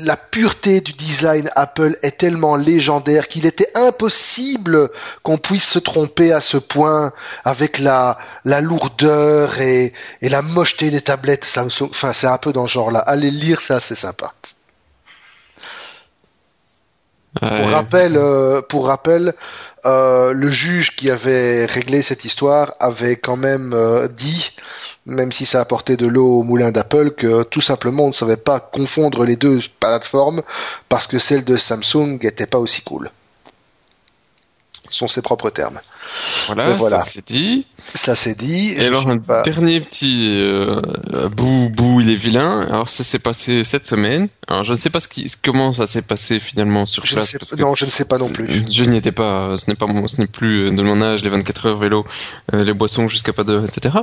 la 0.03 0.15
pureté 0.17 0.81
du 0.81 0.93
design 0.93 1.49
Apple 1.55 1.95
est 2.01 2.17
tellement 2.17 2.55
légendaire 2.55 3.27
qu'il 3.27 3.45
était 3.45 3.69
impossible 3.75 4.89
qu'on 5.23 5.37
puisse 5.37 5.67
se 5.67 5.79
tromper 5.79 6.31
à 6.31 6.41
ce 6.41 6.57
point 6.57 7.11
avec 7.43 7.79
la, 7.79 8.17
la 8.45 8.61
lourdeur 8.61 9.59
et, 9.59 9.93
et 10.21 10.29
la 10.29 10.41
mocheté 10.41 10.91
des 10.91 11.01
tablettes 11.01 11.45
Samsung. 11.45 11.89
Enfin, 11.89 12.13
c'est 12.13 12.27
un 12.27 12.37
peu 12.37 12.53
dans 12.53 12.67
ce 12.67 12.73
genre-là. 12.73 12.99
Allez 12.99 13.31
lire, 13.31 13.61
c'est 13.61 13.73
assez 13.73 13.95
sympa. 13.95 14.33
Pour 17.39 17.69
rappel, 17.69 18.15
euh, 18.15 18.61
pour 18.61 18.87
rappel 18.87 19.33
euh, 19.85 20.31
le 20.31 20.49
juge 20.49 20.95
qui 20.95 21.11
avait 21.11 21.65
réglé 21.65 22.01
cette 22.01 22.23
histoire 22.23 22.73
avait 22.79 23.17
quand 23.17 23.35
même 23.35 23.73
euh, 23.73 24.07
dit, 24.07 24.51
même 25.05 25.33
si 25.33 25.45
ça 25.45 25.59
apportait 25.59 25.97
de 25.97 26.07
l'eau 26.07 26.39
au 26.39 26.43
moulin 26.43 26.71
d'Apple, 26.71 27.11
que 27.11 27.43
tout 27.43 27.59
simplement 27.59 28.05
on 28.05 28.09
ne 28.09 28.13
savait 28.13 28.37
pas 28.37 28.61
confondre 28.61 29.25
les 29.25 29.35
deux 29.35 29.59
plateformes 29.81 30.43
parce 30.87 31.07
que 31.07 31.19
celle 31.19 31.43
de 31.43 31.57
Samsung 31.57 32.19
n'était 32.23 32.47
pas 32.47 32.59
aussi 32.59 32.81
cool. 32.83 33.11
Sont 34.89 35.07
ses 35.07 35.21
propres 35.21 35.49
termes. 35.49 35.79
Voilà, 36.47 36.77
ça 36.77 36.99
c'est 36.99 37.27
dit. 37.27 37.65
Ça 37.93 38.15
c'est 38.15 38.37
dit. 38.37 38.73
Et, 38.77 38.85
alors 38.85 39.07
un 39.09 39.17
dernier 39.43 39.81
petit 39.81 40.37
euh, 40.39 40.81
bout, 41.29 41.69
bout, 41.69 42.01
il 42.01 42.09
est 42.09 42.15
vilain. 42.15 42.61
Alors 42.61 42.89
ça 42.89 43.03
s'est 43.03 43.19
passé 43.19 43.63
cette 43.63 43.87
semaine. 43.87 44.27
Alors 44.47 44.63
je 44.63 44.73
ne 44.73 44.77
sais 44.77 44.89
pas 44.89 44.99
ce 44.99 45.07
qui, 45.07 45.25
comment 45.43 45.73
ça 45.73 45.87
s'est 45.87 46.01
passé 46.01 46.39
finalement 46.39 46.85
sur 46.85 47.05
je 47.05 47.15
place. 47.15 47.35
non, 47.57 47.75
je 47.75 47.85
ne 47.85 47.89
sais 47.89 48.05
pas 48.05 48.17
non 48.17 48.29
plus. 48.29 48.65
Je 48.71 48.83
n'y 48.85 48.97
étais 48.97 49.11
pas. 49.11 49.57
Ce 49.57 49.69
n'est 49.69 49.75
pas 49.75 49.87
ce 50.07 50.21
n'est 50.21 50.27
plus 50.27 50.71
de 50.71 50.81
mon 50.81 51.01
âge. 51.01 51.23
Les 51.23 51.29
24 51.29 51.65
heures 51.67 51.77
vélo, 51.77 52.05
euh, 52.53 52.63
les 52.63 52.73
boissons 52.73 53.07
jusqu'à 53.07 53.33
pas 53.33 53.43
d'heure, 53.43 53.65
etc. 53.65 53.97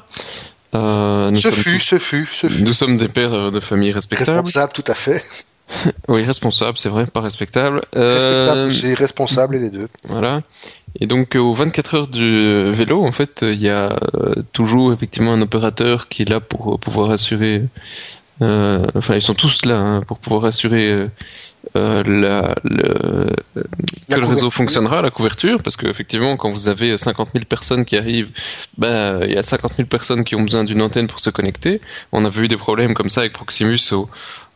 Euh, 0.74 1.34
ce 1.34 1.50
fut, 1.50 1.80
ce 1.80 1.98
fut, 1.98 2.28
ce 2.32 2.48
fut. 2.48 2.62
Nous 2.62 2.72
sommes 2.72 2.96
des 2.96 3.08
pères 3.08 3.50
de 3.50 3.60
famille 3.60 3.92
respectables. 3.92 4.38
Responsables, 4.38 4.72
tout 4.72 4.84
à 4.86 4.94
fait. 4.94 5.22
Oui, 6.08 6.24
responsable, 6.24 6.78
c'est 6.78 6.88
vrai, 6.88 7.06
pas 7.06 7.20
respectable. 7.20 7.82
Euh... 7.96 8.14
Respectable, 8.14 8.94
responsable 8.98 9.56
et 9.56 9.58
les 9.58 9.70
deux. 9.70 9.88
Voilà. 10.04 10.42
Et 11.00 11.06
donc, 11.06 11.36
euh, 11.36 11.40
aux 11.40 11.54
24 11.54 11.94
heures 11.94 12.08
du 12.08 12.70
vélo, 12.72 13.04
en 13.04 13.12
fait, 13.12 13.40
il 13.42 13.60
y 13.60 13.70
a 13.70 13.98
euh, 14.14 14.34
toujours 14.52 14.92
effectivement 14.92 15.32
un 15.32 15.40
opérateur 15.40 16.08
qui 16.08 16.22
est 16.22 16.28
là 16.28 16.40
pour 16.40 16.78
pouvoir 16.78 17.10
assurer. 17.10 17.62
Euh, 18.40 18.86
enfin, 18.94 19.14
ils 19.14 19.22
sont 19.22 19.34
tous 19.34 19.64
là 19.64 19.78
hein, 19.78 20.00
pour 20.02 20.18
pouvoir 20.18 20.44
assurer 20.46 21.08
euh, 21.76 22.02
la, 22.04 22.56
le, 22.64 23.30
que 24.10 24.20
le 24.20 24.26
réseau 24.26 24.50
fonctionnera, 24.50 25.00
la 25.00 25.10
couverture, 25.10 25.62
parce 25.62 25.76
qu'effectivement, 25.76 26.36
quand 26.36 26.50
vous 26.50 26.68
avez 26.68 26.98
50 26.98 27.30
000 27.32 27.44
personnes 27.44 27.84
qui 27.84 27.96
arrivent, 27.96 28.30
ben, 28.78 29.20
il 29.22 29.32
y 29.32 29.38
a 29.38 29.42
50 29.42 29.76
000 29.76 29.88
personnes 29.88 30.24
qui 30.24 30.34
ont 30.34 30.42
besoin 30.42 30.64
d'une 30.64 30.82
antenne 30.82 31.06
pour 31.06 31.20
se 31.20 31.30
connecter. 31.30 31.80
On 32.10 32.24
avait 32.24 32.42
eu 32.42 32.48
des 32.48 32.56
problèmes 32.56 32.94
comme 32.94 33.10
ça 33.10 33.20
avec 33.20 33.32
Proximus 33.32 33.92
au, 33.92 34.08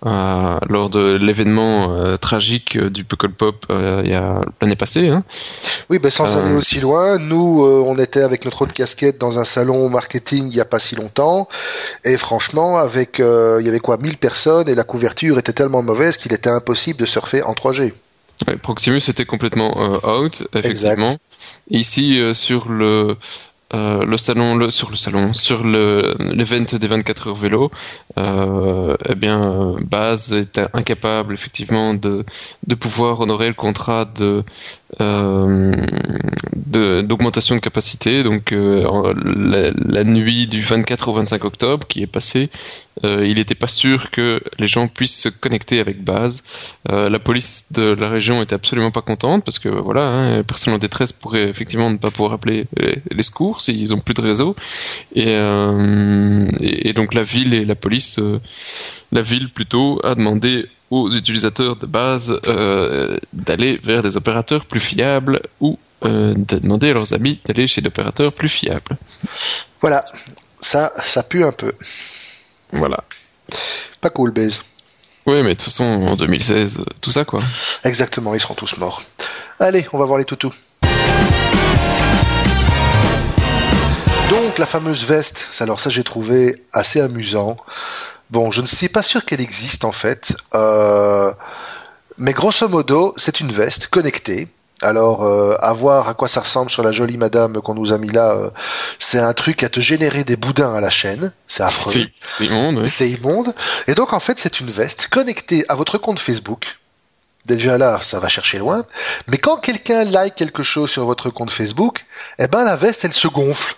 euh, 0.05 0.59
lors 0.68 0.90
de 0.90 1.16
l'événement 1.16 1.97
euh, 1.97 2.16
tragique 2.16 2.78
du 2.78 3.03
Puckle 3.03 3.32
Pop 3.32 3.64
euh, 3.70 4.03
l'année 4.61 4.76
passée. 4.76 5.09
Hein. 5.09 5.24
Oui, 5.88 5.99
ben 5.99 6.11
sans 6.11 6.36
aller 6.36 6.55
aussi 6.55 6.80
loin, 6.80 7.18
nous 7.18 7.64
on 7.64 7.99
était 7.99 8.20
avec 8.20 8.44
notre 8.44 8.62
autre 8.62 8.74
casquette 8.74 9.18
dans 9.18 9.38
un 9.38 9.44
salon 9.44 9.88
marketing 9.88 10.49
il 10.51 10.57
y 10.57 10.61
a 10.61 10.66
pas 10.66 10.78
si 10.78 10.97
longtemps, 10.97 11.49
et 12.05 12.18
franchement 12.18 12.76
avec 12.76 13.20
il 13.20 13.64
y 13.64 13.68
avait 13.68 13.80
quoi 13.80 13.97
1000 13.97 14.18
personnes 14.18 14.68
et 14.68 14.74
la 14.74 14.84
couverture 14.84 15.38
était 15.38 15.55
tellement 15.55 15.82
mauvaise 15.82 16.18
qu'il 16.18 16.34
était 16.34 16.51
impossible 16.51 16.99
de 17.01 17.07
surfer 17.07 17.42
en 17.42 17.55
3G. 17.55 17.94
Proximus 18.62 19.01
était 19.09 19.24
complètement 19.24 19.99
out, 20.07 20.47
effectivement. 20.55 21.16
Ici, 21.70 22.20
sur 22.34 22.68
le 22.68 23.16
euh, 23.74 24.04
le 24.04 24.16
salon, 24.16 24.54
le, 24.56 24.70
sur 24.70 24.90
le 24.90 24.96
salon, 24.96 25.32
sur 25.32 25.64
le 25.64 26.14
l'event 26.18 26.64
des 26.78 26.86
24 26.86 27.28
heures 27.28 27.34
vélo, 27.34 27.70
euh, 28.18 28.96
eh 29.08 29.14
bien, 29.16 29.74
Baz 29.80 30.32
était 30.32 30.66
incapable 30.72 31.34
effectivement 31.34 31.94
de 31.94 32.24
de 32.66 32.74
pouvoir 32.76 33.18
honorer 33.20 33.48
le 33.48 33.54
contrat 33.54 34.04
de 34.04 34.24
euh, 34.24 34.42
d'augmentation 36.66 37.57
de, 37.57 37.61
capacité. 37.61 38.22
Donc 38.22 38.53
euh, 38.53 39.14
la, 39.14 40.05
nuit 40.05 40.47
du 40.47 40.61
24 40.62 41.09
au 41.09 41.14
25 41.14 41.44
octobre 41.44 41.86
qui 41.86 42.03
est 42.03 42.07
passé, 42.07 42.51
euh, 43.05 43.26
il 43.26 43.34
n'était 43.36 43.55
pas 43.55 43.66
sûr 43.66 44.11
que 44.11 44.40
les 44.59 44.66
gens 44.66 44.88
puissent 44.88 45.20
se 45.20 45.28
connecter 45.28 45.80
avec 45.80 46.03
base. 46.03 46.42
Euh, 46.90 47.11
la 47.11 47.18
police 47.18 47.72
de 47.72 47.82
la 47.82 48.09
région 48.09 48.42
était 48.42 48.55
absolument 48.55 48.90
pas 48.90 49.03
contente 49.03 49.44
parce 49.44 49.59
que 49.59 49.68
voilà, 49.68 50.09
hein, 50.09 50.42
personne 50.42 50.72
en 50.74 50.78
détresse 50.78 51.12
pourrait 51.12 51.49
effectivement 51.49 51.90
ne 51.90 51.99
pas 51.99 52.11
pouvoir 52.11 52.32
appeler 52.32 52.66
les, 52.76 53.22
secours 53.22 53.61
s'ils 53.61 53.94
ont 53.94 54.01
plus 54.01 54.14
de 54.14 54.22
réseau. 54.22 54.57
Et, 55.14 55.24
euh, 55.28 56.49
et, 56.61 56.92
donc 56.92 57.12
la 57.12 57.22
ville 57.22 57.53
et 57.53 57.64
la 57.64 57.74
police, 57.74 58.20
la 59.12 59.22
ville 59.22 59.51
plutôt, 59.51 60.01
a 60.05 60.14
demandé 60.14 60.66
aux 60.91 61.11
utilisateurs 61.12 61.76
de 61.76 61.87
base 61.87 62.41
d'aller 63.32 63.80
vers 63.82 64.03
des 64.03 64.16
opérateurs 64.16 64.66
plus 64.66 64.80
fiables 64.80 65.41
ou 65.61 65.78
de 66.03 66.59
demander 66.59 66.91
à 66.91 66.95
leurs 66.95 67.12
amis 67.14 67.41
d'aller 67.45 67.66
chez 67.66 67.80
d'opérateurs 67.80 68.32
plus 68.32 68.49
fiables. 68.49 68.97
Voilà, 69.80 70.03
ça, 70.61 70.93
ça 71.03 71.22
pue 71.22 71.45
un 71.45 71.53
peu. 71.53 71.72
Voilà. 72.72 73.05
Pas 74.01 74.11
cool, 74.11 74.30
Baze. 74.30 74.62
Oui, 75.26 75.43
mais 75.43 75.51
de 75.51 75.55
toute 75.55 75.62
façon, 75.62 75.84
en 75.84 76.14
2016, 76.14 76.84
tout 77.01 77.11
ça, 77.11 77.24
quoi. 77.24 77.41
Exactement, 77.82 78.34
ils 78.34 78.41
seront 78.41 78.55
tous 78.55 78.76
morts. 78.78 79.03
Allez, 79.59 79.87
on 79.93 79.99
va 79.99 80.05
voir 80.05 80.18
les 80.18 80.24
toutous. 80.24 80.53
Donc, 84.30 84.59
la 84.59 84.66
fameuse 84.66 85.05
veste, 85.05 85.49
alors 85.61 85.80
ça 85.80 85.89
j'ai 85.89 86.05
trouvé 86.05 86.62
assez 86.72 87.01
amusant. 87.01 87.57
Bon, 88.31 88.51
je 88.51 88.61
ne 88.61 88.66
suis 88.66 88.89
pas 88.89 89.03
sûr 89.03 89.24
qu'elle 89.24 89.41
existe 89.41 89.85
en 89.85 89.93
fait. 89.93 90.37
Euh, 90.55 91.33
mais 92.18 92.33
grosso 92.33 92.68
modo, 92.68 93.14
c'est 93.16 93.41
une 93.41 93.53
veste 93.53 93.89
connectée 93.89 94.49
alors, 94.83 95.24
euh, 95.24 95.57
à 95.61 95.72
voir 95.72 96.09
à 96.09 96.14
quoi 96.14 96.29
ça 96.29 96.41
ressemble 96.41 96.70
sur 96.70 96.83
la 96.83 96.93
jolie 96.93 97.16
madame 97.16 97.62
qu'on 97.62 97.74
nous 97.74 97.95
a 97.95 97.99
mis 97.99 98.11
là, 98.11 98.33
euh, 98.33 98.51
c'est 98.99 99.18
un 99.18 99.33
truc 99.33 99.62
à 99.62 99.70
te 99.70 99.81
générer 99.81 100.22
des 100.22 100.37
boudins 100.37 100.74
à 100.74 100.81
la 100.81 100.91
chaîne. 100.91 101.33
C'est 101.49 101.62
affreux. 101.62 101.93
C'est 102.20 102.45
immonde. 102.45 102.87
C'est 102.87 103.09
immonde. 103.09 103.55
Et 103.87 103.95
donc, 103.95 104.12
en 104.12 104.20
fait, 104.20 104.39
c'est 104.39 104.61
une 104.61 104.70
veste 104.70 105.07
connectée 105.07 105.64
à 105.68 105.74
votre 105.74 105.97
compte 105.97 106.20
Facebook. 106.20 106.79
Déjà 107.47 107.79
là, 107.79 108.01
ça 108.03 108.20
va 108.20 108.29
chercher 108.29 108.59
loin. 108.59 108.85
Mais 109.29 109.39
quand 109.39 109.57
quelqu'un 109.57 110.05
like 110.05 110.35
quelque 110.35 110.62
chose 110.62 110.91
sur 110.91 111.07
votre 111.07 111.31
compte 111.31 111.51
Facebook, 111.51 112.05
eh 112.39 112.47
ben, 112.47 112.64
la 112.64 112.77
veste, 112.77 113.05
elle 113.05 113.14
se 113.14 113.29
gonfle. 113.29 113.77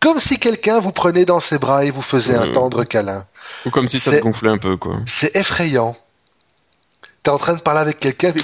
Comme 0.00 0.20
si 0.20 0.38
quelqu'un 0.38 0.78
vous 0.78 0.92
prenait 0.92 1.24
dans 1.24 1.40
ses 1.40 1.58
bras 1.58 1.84
et 1.84 1.90
vous 1.90 2.02
faisait 2.02 2.36
un 2.36 2.52
tendre 2.52 2.84
câlin. 2.84 3.26
Ou 3.66 3.70
comme 3.70 3.88
si 3.88 3.98
ça 3.98 4.12
se 4.12 4.20
gonflait 4.20 4.50
un 4.50 4.58
peu, 4.58 4.76
quoi. 4.76 4.94
C'est 5.06 5.34
effrayant. 5.36 5.96
T'es 7.22 7.30
en 7.30 7.38
train 7.38 7.54
de 7.54 7.60
parler 7.60 7.80
avec 7.80 7.98
quelqu'un, 7.98 8.32
mais 8.34 8.42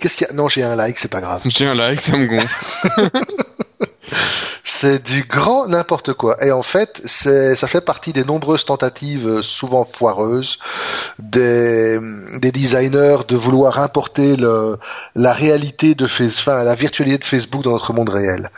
Qu'est-ce 0.00 0.16
qu'il 0.16 0.26
y 0.26 0.30
a? 0.30 0.32
Non, 0.34 0.48
j'ai 0.48 0.62
un 0.62 0.76
like, 0.76 0.98
c'est 0.98 1.10
pas 1.10 1.20
grave. 1.20 1.42
J'ai 1.46 1.66
un 1.66 1.74
like, 1.74 2.00
ça 2.00 2.16
me 2.16 2.26
gonfle. 2.26 3.10
C'est 4.66 5.02
du 5.02 5.24
grand 5.24 5.68
n'importe 5.68 6.14
quoi. 6.14 6.42
Et 6.44 6.50
en 6.50 6.62
fait, 6.62 7.00
ça 7.06 7.66
fait 7.66 7.82
partie 7.82 8.12
des 8.12 8.24
nombreuses 8.24 8.64
tentatives, 8.64 9.26
euh, 9.26 9.42
souvent 9.42 9.84
foireuses, 9.84 10.58
des, 11.18 11.98
des 12.38 12.50
designers 12.50 13.18
de 13.28 13.36
vouloir 13.36 13.78
importer 13.78 14.36
le, 14.36 14.78
la 15.14 15.32
réalité 15.32 15.94
de 15.94 16.06
Facebook, 16.06 16.54
enfin, 16.54 16.64
la 16.64 16.74
virtualité 16.74 17.18
de 17.18 17.24
Facebook 17.24 17.62
dans 17.62 17.72
notre 17.72 17.92
monde 17.92 18.08
réel. 18.08 18.50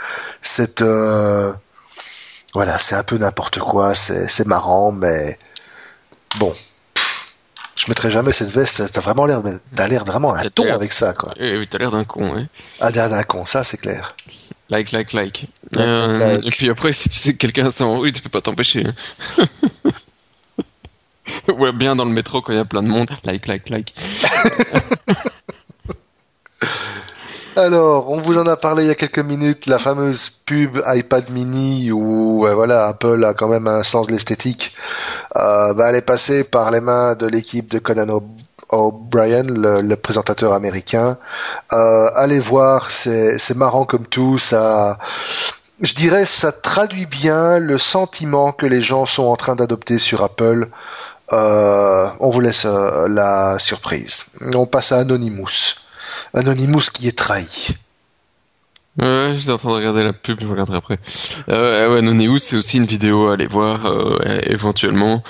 C'est, 0.43 0.83
euh, 0.83 1.53
voilà, 2.55 2.79
c'est 2.79 2.95
un 2.95 3.03
peu 3.03 3.19
n'importe 3.19 3.59
quoi. 3.59 3.95
C'est 3.95 4.47
marrant, 4.47 4.93
mais 4.93 5.39
bon. 6.39 6.53
Je 7.76 7.84
mettrai 7.89 8.11
jamais 8.11 8.32
cette 8.32 8.51
veste. 8.51 8.91
T'as 8.91 9.01
vraiment 9.01 9.26
l'air, 9.26 9.43
t'as 9.74 9.87
l'air 9.87 10.05
vraiment 10.05 10.34
un 10.34 10.49
ton 10.49 10.72
avec 10.72 10.93
ça, 10.93 11.12
quoi. 11.12 11.34
Eh 11.39 11.59
oui, 11.59 11.68
t'as 11.68 11.78
l'air 11.78 11.91
d'un 11.91 12.05
con, 12.05 12.34
hein. 12.34 12.49
Ah, 12.80 12.91
l'air 12.91 13.11
d'un 13.11 13.22
con, 13.22 13.45
ça 13.45 13.64
c'est 13.64 13.76
clair. 13.76 14.14
Like, 14.70 14.93
like, 14.93 15.12
like. 15.12 15.47
Like, 15.72 15.87
Euh, 15.87 16.37
like. 16.37 16.47
Et 16.47 16.51
puis 16.51 16.70
après, 16.70 16.93
si 16.93 17.09
tu 17.09 17.18
sais 17.18 17.32
que 17.34 17.39
quelqu'un 17.39 17.70
s'en 17.70 18.03
tu 18.11 18.20
peux 18.22 18.30
pas 18.30 18.41
t'empêcher. 18.41 18.84
hein. 19.39 19.45
ouais, 21.53 21.72
bien 21.72 21.95
dans 21.95 22.05
le 22.05 22.11
métro 22.11 22.41
quand 22.41 22.53
il 22.53 22.57
y 22.57 22.61
a 22.61 22.64
plein 22.64 22.82
de 22.82 22.89
monde. 22.89 23.11
Like, 23.24 23.47
like, 23.47 23.68
like. 23.68 23.95
Alors, 27.57 28.11
on 28.11 28.21
vous 28.21 28.37
en 28.37 28.47
a 28.47 28.57
parlé 28.59 28.85
il 28.85 28.89
y 28.89 28.91
a 28.91 28.95
quelques 28.95 29.19
minutes, 29.19 29.65
la 29.65 29.79
fameuse 29.79 30.29
pub 30.29 30.79
iPad 30.87 31.31
mini 31.31 31.91
où 31.91 32.41
voilà, 32.41 32.87
Apple 32.89 33.25
a 33.25 33.33
quand 33.33 33.49
même 33.49 33.67
un 33.67 33.83
sens 33.83 34.09
de 34.09 34.13
l'esthétique. 34.13 34.75
Euh, 35.37 35.73
bah, 35.73 35.87
elle 35.89 35.97
est 35.97 36.03
passée 36.03 36.45
par 36.45 36.71
les 36.71 36.81
mains 36.81 37.15
de 37.15 37.27
l'équipe 37.27 37.71
de 37.71 37.79
Conan 37.79 38.21
O'Brien, 38.69 39.45
le, 39.45 39.95
présentateur 39.95 40.53
américain. 40.53 41.17
Euh, 41.73 42.11
allez 42.15 42.41
voir, 42.41 42.91
c'est 42.91 43.39
c'est 43.39 43.57
marrant 43.57 43.87
comme 43.87 44.07
tout. 44.07 44.37
Ça, 44.37 44.99
je 45.81 45.95
dirais, 45.95 46.27
ça 46.27 46.53
traduit 46.53 47.07
bien 47.07 47.59
le 47.59 47.79
sentiment 47.79 48.53
que 48.53 48.67
les 48.67 48.83
gens 48.83 49.07
sont 49.07 49.25
en 49.25 49.37
train 49.37 49.57
d'adopter 49.57 49.97
sur 49.97 50.23
Apple. 50.23 50.69
Euh, 51.33 52.09
on 52.21 52.29
vous 52.29 52.41
laisse 52.41 52.67
euh, 52.67 53.09
la 53.09 53.59
surprise. 53.59 54.27
On 54.55 54.67
passe 54.67 54.93
à 54.93 54.99
Anonymous. 54.99 55.77
Anonymous 56.37 56.91
qui 56.93 57.09
est 57.09 57.18
trahi. 57.18 57.74
Ouais, 59.01 59.34
j'étais 59.37 59.51
en 59.51 59.59
train 59.59 59.70
de 59.70 59.74
regarder 59.74 60.05
la 60.05 60.12
pub, 60.12 60.41
je 60.41 60.47
regarderai 60.47 60.78
après. 60.78 60.99
Euh, 61.49 61.89
ouais, 61.91 61.99
Anonymous, 61.99 62.39
c'est 62.39 62.57
aussi 62.57 62.76
une 62.78 62.87
vidéo 62.87 63.28
à 63.28 63.34
aller 63.34 63.47
voir, 63.47 63.87
euh, 63.87 64.18
éventuellement. 64.45 65.22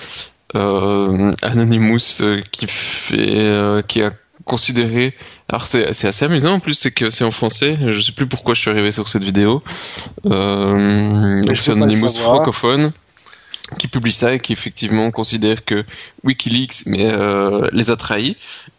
Euh, 0.55 1.33
Anonymous 1.43 2.21
qui 2.53 2.67
fait, 2.69 3.83
qui 3.89 4.03
a 4.03 4.13
considéré. 4.47 5.15
Alors 5.49 5.67
c'est 5.67 5.89
assez 5.89 6.25
amusant 6.25 6.55
en 6.55 6.61
plus, 6.61 6.75
c'est 6.75 6.93
que 6.93 7.11
c'est 7.11 7.25
en 7.25 7.31
français. 7.31 7.77
Je 7.87 8.01
sais 8.01 8.13
plus 8.13 8.27
pourquoi 8.27 8.55
je 8.55 8.61
suis 8.61 8.71
arrivé 8.71 8.93
sur 8.93 9.09
cette 9.09 9.25
vidéo. 9.25 9.63
Euh, 10.25 11.43
donc 11.43 11.57
c'est 11.57 11.73
Anonymous 11.73 12.17
francophone 12.17 12.93
qui 13.79 13.89
publie 13.89 14.13
ça 14.13 14.35
et 14.35 14.41
qui 14.41 14.53
effectivement 14.53 15.11
considère 15.11 15.65
que 15.65 15.85
WikiLeaks 16.25 16.87
mais 16.87 17.11
euh, 17.13 17.69
les 17.73 17.91
a 17.91 17.97
trahis. 17.97 18.37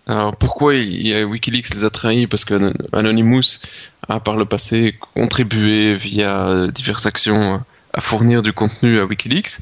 Alors 0.08 0.36
pourquoi 0.36 0.76
il 0.76 1.26
WikiLeaks 1.26 1.74
les 1.76 1.84
a 1.84 1.90
trahis? 1.90 2.28
Parce 2.28 2.46
que 2.46 2.54
Anon- 2.54 2.74
Anonymous 2.94 3.60
a 4.08 4.20
par 4.20 4.36
le 4.38 4.46
passé 4.46 4.96
contribué 5.14 5.96
via 5.96 6.68
diverses 6.74 7.06
actions 7.06 7.62
à 7.94 8.00
fournir 8.02 8.42
du 8.42 8.54
contenu 8.54 9.00
à 9.00 9.06
WikiLeaks. 9.06 9.58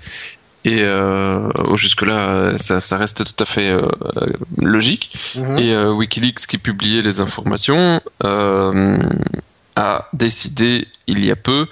Et 0.66 0.82
euh, 0.82 1.48
jusque-là, 1.76 2.58
ça, 2.58 2.82
ça 2.82 2.98
reste 2.98 3.24
tout 3.24 3.44
à 3.44 3.46
fait 3.46 3.70
euh, 3.70 3.88
logique. 4.58 5.16
Mhm. 5.36 5.58
Et 5.60 5.78
WikiLeaks, 5.78 6.48
qui 6.48 6.58
publiait 6.58 7.04
les 7.04 7.20
informations, 7.20 8.02
a 9.76 10.08
décidé 10.14 10.88
il 11.08 11.24
y 11.26 11.32
a 11.32 11.36
peu 11.36 11.68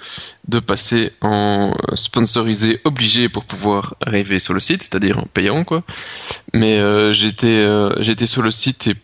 de 0.48 0.58
passer 0.60 1.12
en 1.20 1.74
sponsorisé 1.94 2.80
obligé 2.84 3.28
pour 3.28 3.44
pouvoir 3.44 3.94
arriver 4.04 4.38
sur 4.38 4.54
le 4.54 4.60
site, 4.60 4.82
c'est-à-dire 4.82 5.18
en 5.18 5.26
payant 5.26 5.64
quoi. 5.64 5.82
Mais 6.52 6.78
euh, 6.78 7.12
j'étais 7.12 7.46
euh, 7.46 7.90
j'étais 8.00 8.26
sur 8.26 8.42
le 8.42 8.50
site 8.50 8.86
et 8.88 8.94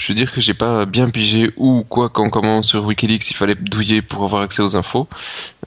je 0.00 0.08
veux 0.08 0.14
dire 0.14 0.32
que 0.32 0.40
j'ai 0.40 0.54
pas 0.54 0.86
bien 0.86 1.10
pigé 1.10 1.52
où, 1.56 1.84
quoi, 1.84 2.08
quand, 2.08 2.30
comment 2.30 2.62
sur 2.62 2.86
WikiLeaks 2.86 3.30
il 3.30 3.34
fallait 3.34 3.54
douiller 3.54 4.00
pour 4.00 4.24
avoir 4.24 4.42
accès 4.42 4.62
aux 4.62 4.74
infos. 4.74 5.08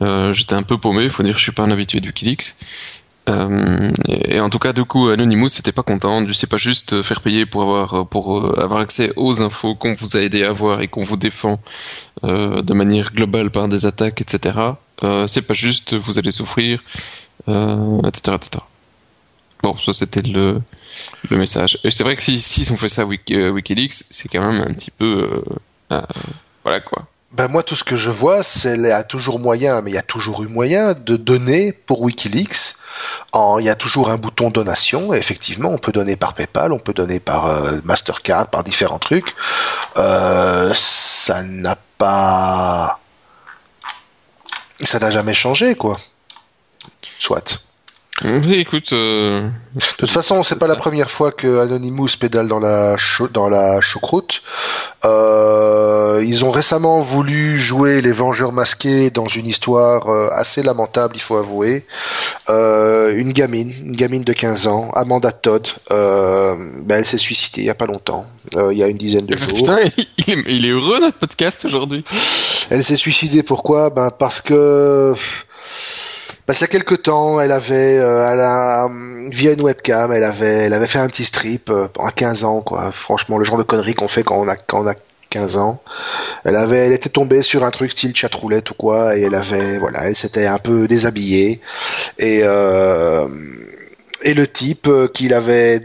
Euh, 0.02 0.34
j'étais 0.34 0.56
un 0.56 0.64
peu 0.64 0.80
paumé, 0.80 1.08
faut 1.10 1.22
dire 1.22 1.34
que 1.34 1.40
je 1.40 1.44
suis 1.44 1.52
pas 1.52 1.64
un 1.64 1.72
habitué 1.72 2.00
de 2.00 2.08
WikiLeaks. 2.08 2.56
Euh, 3.30 3.92
et, 4.08 4.40
en 4.42 4.50
tout 4.50 4.60
cas, 4.60 4.74
du 4.74 4.84
coup, 4.84 5.08
Anonymous 5.08 5.50
c'était 5.50 5.72
pas 5.72 5.84
content. 5.84 6.26
C'est 6.34 6.50
pas 6.50 6.58
juste 6.58 7.02
faire 7.04 7.22
payer 7.22 7.46
pour 7.46 7.62
avoir 7.62 8.08
pour 8.08 8.38
euh, 8.40 8.60
avoir 8.62 8.82
accès 8.82 9.12
aux 9.16 9.42
infos 9.42 9.76
qu'on 9.76 9.94
vous 9.94 10.18
a 10.18 10.22
aidé 10.22 10.44
à 10.44 10.50
avoir 10.50 10.82
et 10.82 10.88
qu'on 10.90 11.04
vous 11.06 11.16
défend 11.18 11.60
euh, 12.26 12.62
de 12.62 12.74
manière 12.74 13.14
globale 13.14 13.50
par 13.50 13.68
des 13.70 13.86
attaques, 13.86 14.20
etc. 14.22 14.58
Euh, 15.04 15.28
c'est 15.28 15.42
pas 15.42 15.54
juste, 15.54 15.94
vous 15.94 16.20
allez 16.20 16.32
souffrir, 16.32 16.84
euh, 17.48 18.02
etc., 18.08 18.36
etc. 18.36 18.64
Bon, 19.62 19.78
ça 19.78 19.94
c'était 19.94 20.22
le, 20.22 20.62
le 21.30 21.38
message. 21.38 21.80
Et 21.86 21.92
c'est 21.92 22.04
vrai 22.04 22.18
que 22.18 22.22
si 22.22 22.42
s'ils 22.42 22.74
ont 22.74 22.78
fait 22.78 22.90
ça 22.90 23.04
à 23.04 23.06
Wiki- 23.06 23.36
euh, 23.36 23.50
WikiLeaks, 23.52 24.04
c'est 24.10 24.28
quand 24.28 24.42
même 24.42 24.62
un 24.62 24.74
petit 24.74 24.92
peu, 24.92 25.30
euh, 25.32 25.40
euh, 25.94 26.02
voilà 26.64 26.82
quoi. 26.82 27.08
Ben 27.32 27.48
moi, 27.48 27.64
tout 27.64 27.76
ce 27.76 27.84
que 27.84 27.96
je 27.96 28.12
vois, 28.12 28.44
c'est 28.44 28.76
qu'il 28.76 28.84
y 28.86 28.92
a 28.92 29.04
toujours 29.04 29.40
moyen, 29.40 29.82
mais 29.82 29.90
il 29.90 29.96
y 29.96 29.98
a 29.98 30.04
toujours 30.04 30.44
eu 30.44 30.48
moyen 30.48 30.94
de 30.94 31.16
donner 31.16 31.72
pour 31.72 32.02
WikiLeaks. 32.04 32.76
En, 33.32 33.60
il 33.60 33.66
y 33.66 33.70
a 33.70 33.76
toujours 33.76 34.10
un 34.10 34.18
bouton 34.18 34.50
donation. 34.50 35.14
Effectivement, 35.14 35.70
on 35.70 35.78
peut 35.78 35.92
donner 35.92 36.16
par 36.16 36.34
PayPal, 36.34 36.72
on 36.72 36.80
peut 36.80 36.94
donner 36.94 37.20
par 37.20 37.48
euh, 37.48 37.80
Mastercard, 37.84 38.48
par 38.48 38.64
différents 38.64 39.00
trucs. 39.00 39.36
Euh, 39.98 40.74
ça 40.76 41.44
n'a 41.44 41.78
pas, 41.98 43.00
ça 44.80 45.00
n'a 45.00 45.12
jamais 45.12 45.34
changé, 45.34 45.76
quoi. 45.76 45.98
Soit. 47.20 47.64
Oui, 48.22 48.54
écoute, 48.54 48.94
euh, 48.94 49.50
De 49.74 49.82
toute 49.98 50.12
façon, 50.12 50.44
c'est 50.44 50.60
pas 50.60 50.68
la 50.68 50.76
première 50.76 51.10
fois 51.10 51.32
que 51.32 51.60
Anonymous 51.60 52.10
pédale 52.20 52.48
dans 52.48 52.60
la 52.60 52.96
dans 53.34 53.50
la 53.50 53.82
choucroute. 53.82 54.44
Euh, 55.04 56.24
ils 56.26 56.46
ont 56.46 56.52
récemment 56.52 57.02
voulu 57.02 57.58
jouer 57.58 58.02
les 58.02 58.12
Vengeurs 58.12 58.52
masqués 58.52 59.10
dans 59.10 59.28
une 59.28 59.48
histoire 59.48 60.10
euh, 60.10 60.30
assez 60.32 60.62
lamentable, 60.62 61.16
il 61.18 61.22
faut 61.22 61.38
avouer. 61.38 61.86
Euh, 62.50 63.16
une 63.18 63.34
gamine, 63.34 63.74
une 63.84 63.96
gamine 63.96 64.24
de 64.24 64.34
15 64.34 64.68
ans, 64.68 64.92
Amanda 64.94 65.32
Todd, 65.32 65.68
euh, 65.92 66.56
ben, 66.84 66.98
elle 67.00 67.06
s'est 67.06 67.18
suicidée 67.18 67.62
il 67.62 67.66
y 67.66 67.70
a 67.72 67.76
pas 67.76 67.88
longtemps, 67.88 68.26
euh, 68.56 68.72
il 68.72 68.78
y 68.78 68.84
a 68.84 68.88
une 68.88 68.98
dizaine 68.98 69.26
de 69.26 69.36
jours. 69.38 69.58
putain, 69.58 69.80
il 70.28 70.34
est, 70.34 70.44
il 70.48 70.66
est 70.66 70.70
heureux 70.70 71.00
notre 71.00 71.18
podcast 71.18 71.66
aujourd'hui. 71.66 72.04
Elle 72.70 72.84
s'est 72.84 72.96
suicidée 72.96 73.42
pourquoi? 73.44 73.90
Ben 73.90 74.12
parce 74.12 74.40
que 74.40 75.14
bah, 76.48 76.54
a 76.60 76.68
quelque 76.68 76.96
temps, 76.96 77.40
elle 77.40 77.52
avait, 77.52 77.98
euh, 77.98 78.30
elle 78.30 78.86
hum, 78.86 79.30
via 79.30 79.54
une 79.54 79.62
webcam, 79.62 80.12
elle 80.12 80.24
avait, 80.24 80.66
elle 80.66 80.74
avait 80.74 80.88
fait 80.88 81.00
un 81.00 81.08
petit 81.08 81.26
strip 81.26 81.70
euh, 81.70 81.88
à 82.00 82.12
15 82.12 82.44
ans, 82.44 82.62
quoi. 82.62 82.92
Franchement, 82.92 83.38
le 83.38 83.46
genre 83.46 83.58
de 83.58 83.64
conneries 83.64 83.94
qu'on 83.94 84.08
fait 84.08 84.24
quand 84.24 84.40
on 84.40 84.48
a, 84.48 84.56
quand 84.56 84.84
on 84.84 84.88
a 84.88 84.96
15 85.30 85.58
ans. 85.58 85.82
Elle 86.44 86.56
avait, 86.56 86.78
elle 86.86 86.92
était 86.92 87.10
tombée 87.10 87.42
sur 87.42 87.64
un 87.64 87.72
truc 87.72 87.92
style 87.92 88.16
chatroulette 88.16 88.70
ou 88.72 88.76
quoi, 88.76 89.18
et 89.18 89.24
elle 89.24 89.36
avait, 89.36 89.80
voilà, 89.80 90.08
elle 90.08 90.16
s'était 90.16 90.46
un 90.46 90.60
peu 90.60 90.88
déshabillée 90.88 91.60
et 92.20 92.42
euh, 92.44 93.28
et 94.24 94.34
le 94.34 94.48
type 94.48 94.88
euh, 94.88 95.08
qui, 95.08 95.26
lui 95.26 95.34
avait 95.34 95.80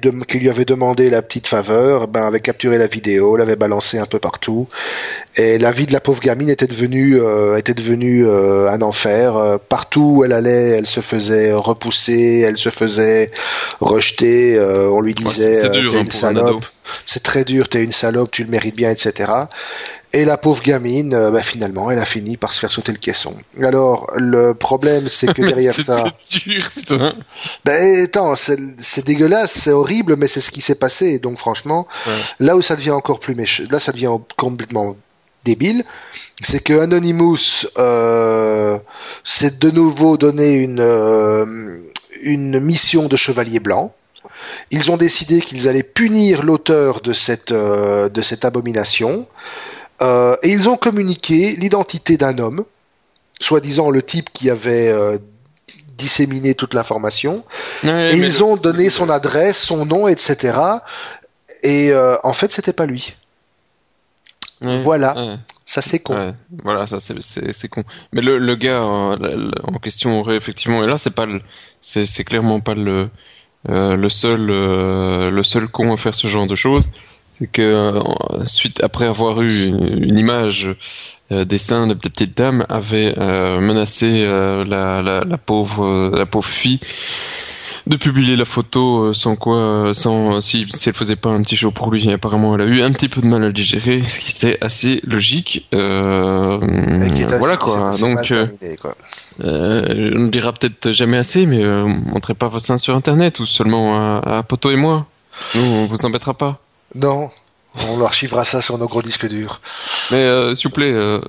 demandé 0.64 1.11
la 1.11 1.22
petite 1.22 1.47
faveur, 1.49 2.09
ben 2.09 2.22
avait 2.26 2.41
capturé 2.41 2.78
la 2.78 2.86
vidéo, 2.86 3.36
l'avait 3.36 3.57
balancé 3.57 3.99
un 3.99 4.07
peu 4.07 4.18
partout, 4.18 4.68
et 5.36 5.59
la 5.59 5.70
vie 5.72 5.86
de 5.86 5.93
la 5.93 6.01
pauvre 6.01 6.20
gamine 6.20 6.49
était 6.49 6.66
devenue 6.66 7.20
euh, 7.20 7.57
était 7.57 7.74
devenue 7.74 8.26
euh, 8.26 8.70
un 8.70 8.80
enfer. 8.82 9.59
Partout 9.68 10.14
où 10.18 10.24
elle 10.24 10.32
allait, 10.32 10.70
elle 10.78 10.86
se 10.86 11.01
faisait 11.01 11.53
repousser, 11.53 12.41
elle 12.47 12.59
se 12.59 12.70
faisait 12.70 13.30
rejeter. 13.80 14.57
euh, 14.57 14.89
on 14.91 15.01
lui 15.01 15.14
Ouais, 15.18 15.24
disait 15.24 15.55
c'est- 15.55 15.62
c'est 15.62 15.70
dur, 15.70 15.95
hein, 15.95 16.05
pour 16.09 16.24
un 16.24 16.36
ado. 16.36 16.61
c'est 17.07 17.22
très 17.22 17.45
dur, 17.45 17.68
t'es 17.68 17.82
une 17.84 17.93
salope, 17.93 18.30
tu 18.30 18.45
le 18.45 18.51
mérites 18.51 18.76
bien, 18.76 18.91
etc. 18.91 19.30
Et 20.15 20.25
la 20.25 20.39
pauvre 20.39 20.63
gamine, 20.63 21.13
euh, 21.13 21.31
ben, 21.31 21.43
finalement, 21.43 21.91
elle 21.91 21.99
a 21.99 22.07
fini 22.07 22.37
par 22.39 22.53
se 22.55 22.61
faire 22.61 22.71
sauter 22.71 22.93
le 22.93 22.99
caisson. 22.99 23.35
Alors 23.63 24.11
le 24.17 24.55
problème, 24.55 25.09
c'est 25.09 25.33
que 25.35 25.43
derrière 25.47 25.75
ça, 25.75 26.05
C'est 26.23 26.45
dur, 26.45 26.67
putain. 26.75 27.13
ben 27.67 28.05
attends, 28.05 28.35
c'est 28.35 28.59
c'est 28.79 29.05
dégueulasse, 29.05 29.53
c'est 29.53 29.73
horrible, 29.73 30.17
mais 30.17 30.27
c'est 30.27 30.41
ce 30.41 30.51
qui 30.51 30.63
s'est 30.63 30.77
passé. 30.77 31.19
Donc 31.19 31.39
franchement, 31.39 31.87
Ouais. 32.07 32.13
là 32.41 32.57
où 32.57 32.63
ça 32.63 32.75
devient 32.77 32.93
encore 32.93 33.21
plus 33.21 33.35
méchant, 33.35 33.65
là 33.71 33.79
ça 33.79 33.93
devient 33.93 34.13
complètement 34.39 34.97
débile, 35.45 35.85
c'est 36.43 36.63
que 36.63 36.81
Anonymous 36.81 37.67
euh, 37.77 38.79
s'est 39.25 39.59
de 39.59 39.71
nouveau 39.71 40.17
donné 40.17 40.55
une 40.55 40.81
euh, 40.81 41.79
une 42.23 42.59
mission 42.61 43.09
de 43.09 43.17
chevalier 43.17 43.61
blanc. 43.61 43.95
Ils 44.71 44.91
ont 44.91 44.97
décidé 44.97 45.41
qu'ils 45.41 45.69
allaient 45.69 45.83
punir 45.83 46.43
l'auteur 46.43 47.01
de 47.03 47.13
cette 47.13 47.53
euh, 47.53 48.09
de 48.09 48.21
cette 48.23 48.45
abomination, 48.45 49.27
Euh, 50.03 50.36
et 50.42 50.51
ils 50.51 50.68
ont 50.68 50.76
communiqué 50.76 51.53
l'identité 51.57 52.16
d'un 52.16 52.38
homme, 52.38 52.64
soi-disant 53.40 53.90
le 53.90 54.03
type 54.03 54.30
qui 54.32 54.49
avait 54.51 54.88
euh, 54.88 55.18
disséminé 55.96 56.55
toute 56.55 56.74
l'information. 56.74 57.44
Ouais, 57.82 58.12
Et 58.14 58.16
ils 58.16 58.32
le- 58.38 58.42
ont 58.42 58.57
donné 58.57 58.90
son 58.90 59.11
adresse, 59.11 59.59
son 59.61 59.84
nom, 59.86 60.07
etc. 60.09 60.59
Et 61.62 61.90
euh, 61.92 62.16
en 62.22 62.32
fait, 62.32 62.53
c'était 62.53 62.72
pas 62.72 62.86
lui. 62.86 63.14
Ouais, 64.62 64.78
Voilà. 64.80 65.14
ouais. 65.16 65.36
Ça, 65.64 65.82
c'est 65.82 65.99
con. 65.99 66.14
Ouais, 66.16 66.34
voilà, 66.64 66.86
ça 66.86 66.99
c'est 66.99 67.68
con. 67.68 67.84
Mais 68.12 68.22
le 68.22 68.38
le 68.38 68.55
gars 68.57 68.82
euh, 68.82 69.16
le- 69.20 69.36
le- 69.51 69.53
en 69.64 69.78
question 69.78 70.18
aurait 70.18 70.36
effectivement 70.36 70.82
et 70.82 70.86
là 70.86 70.96
c'est 70.96 71.11
pas 71.14 71.26
c'est 71.82 72.07
c'est 72.07 72.24
clairement 72.24 72.61
pas 72.61 72.74
le 72.74 73.11
euh, 73.68 73.94
le 73.94 74.09
seul 74.09 74.49
euh, 74.51 75.30
le 75.30 75.42
seul 75.42 75.68
con 75.68 75.92
à 75.92 75.99
faire 75.99 76.14
ce 76.14 76.26
genre 76.26 76.46
de 76.46 76.55
choses. 76.55 76.88
C'est 77.39 77.47
que 77.53 77.62
euh, 77.62 78.45
suite 78.47 78.82
après 78.82 79.07
avoir 79.07 79.41
eu 79.43 79.68
une, 79.68 80.03
une 80.03 80.18
image 80.18 80.74
euh, 81.30 81.45
des 81.45 81.59
seins 81.59 81.86
de 81.86 81.93
la 81.93 81.99
petite 81.99 82.36
dame 82.36 82.66
avait 82.68 83.14
euh, 83.16 83.61
menacé 83.61 84.24
euh, 84.26 84.64
la, 84.64 85.03
la 85.03 85.20
la 85.24 85.39
pauvre 85.39 86.11
la 86.16 86.26
pauvre 86.26 86.49
fille 86.49 86.80
de 87.86 87.97
publier 87.97 88.34
la 88.34 88.45
photo 88.45 89.05
euh, 89.05 89.14
sans 89.14 89.36
quoi 89.36 89.57
euh, 89.57 89.95
sans 89.95 90.41
si 90.41 90.66
si 90.68 90.89
elle 90.89 90.95
faisait 90.97 91.14
pas 91.16 91.30
un 91.30 91.43
petit 91.43 91.57
show 91.57 91.70
pour 91.70 91.93
lui 91.93 92.11
apparemment 92.11 92.57
elle 92.57 92.62
a 92.62 92.64
eu 92.64 92.82
un 92.82 92.91
petit 92.91 93.09
peu 93.09 93.20
de 93.20 93.26
mal 93.26 93.43
à 93.45 93.47
le 93.47 93.53
digérer 93.53 94.03
ce 94.03 94.18
qui 94.18 94.30
était 94.32 94.59
assez 94.61 95.01
logique 95.07 95.66
euh, 95.74 96.59
voilà 97.39 97.57
quoi. 97.57 97.93
donc 98.01 98.32
quoi. 98.80 98.97
on 99.39 99.47
ne 99.47 100.28
dira 100.28 100.53
peut-être 100.53 100.91
jamais 100.91 101.18
assez 101.18 101.47
mais 101.47 101.62
euh, 101.62 101.86
montrez 101.86 102.34
pas 102.34 102.49
vos 102.49 102.59
seins 102.59 102.78
sur 102.78 102.97
internet 102.97 103.39
ou 103.39 103.47
seulement 103.47 103.97
à, 103.97 104.39
à 104.39 104.43
Poto 104.43 104.70
et 104.70 104.76
moi. 104.76 105.07
Nous 105.55 105.62
on 105.62 105.86
vous 105.86 106.05
embêtera 106.05 106.34
pas 106.34 106.61
Non, 106.95 107.30
on 107.89 108.03
archivera 108.05 108.45
ça 108.45 108.61
sur 108.61 108.78
nos 108.78 108.86
gros 108.86 109.03
disques 109.03 109.26
durs. 109.28 109.61
mais 110.11 110.26
euh, 110.26 110.55
s'il 110.55 110.68
vous 110.68 110.74
plaît 110.74 110.93
euh, 110.93 111.20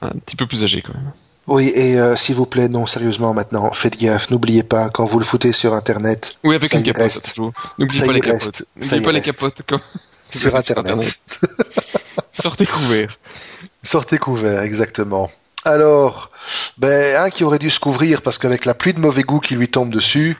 un 0.00 0.10
petit 0.10 0.36
peu 0.36 0.46
plus 0.46 0.64
âgé 0.64 0.82
quand 0.82 0.94
même. 0.94 1.12
Oui, 1.46 1.72
et 1.74 1.98
euh, 1.98 2.16
s'il 2.16 2.36
vous 2.36 2.46
plaît, 2.46 2.68
non, 2.68 2.86
sérieusement 2.86 3.34
maintenant, 3.34 3.72
faites 3.72 3.98
gaffe, 3.98 4.30
n'oubliez 4.30 4.62
pas, 4.62 4.88
quand 4.88 5.04
vous 5.04 5.18
le 5.18 5.24
foutez 5.24 5.52
sur 5.52 5.74
Internet, 5.74 6.36
oui 6.44 6.54
avec 6.54 6.70
Ça 6.70 6.76
une 6.78 6.84
y 6.84 6.86
capote 6.86 7.02
reste. 7.02 7.38
n'oubliez 7.78 8.06
pas 8.06 8.12
les 8.12 8.20
capotes. 8.20 8.62
n'oubliez 8.76 9.00
pas 9.02 9.12
les 9.12 9.20
capotes 9.20 9.62
quand 9.68 9.80
sur 10.30 10.54
Internet. 10.54 11.18
sortez 12.32 12.66
couverts. 12.66 13.16
Sortez 13.82 14.18
couvert, 14.18 14.62
exactement. 14.62 15.28
Alors, 15.64 16.30
ben, 16.78 17.16
un 17.16 17.30
qui 17.30 17.44
aurait 17.44 17.58
dû 17.58 17.68
se 17.70 17.80
couvrir 17.80 18.22
parce 18.22 18.38
qu'avec 18.38 18.64
la 18.64 18.74
pluie 18.74 18.94
de 18.94 19.00
mauvais 19.00 19.22
goût 19.22 19.40
qui 19.40 19.54
lui 19.56 19.68
tombe 19.68 19.90
dessus, 19.90 20.38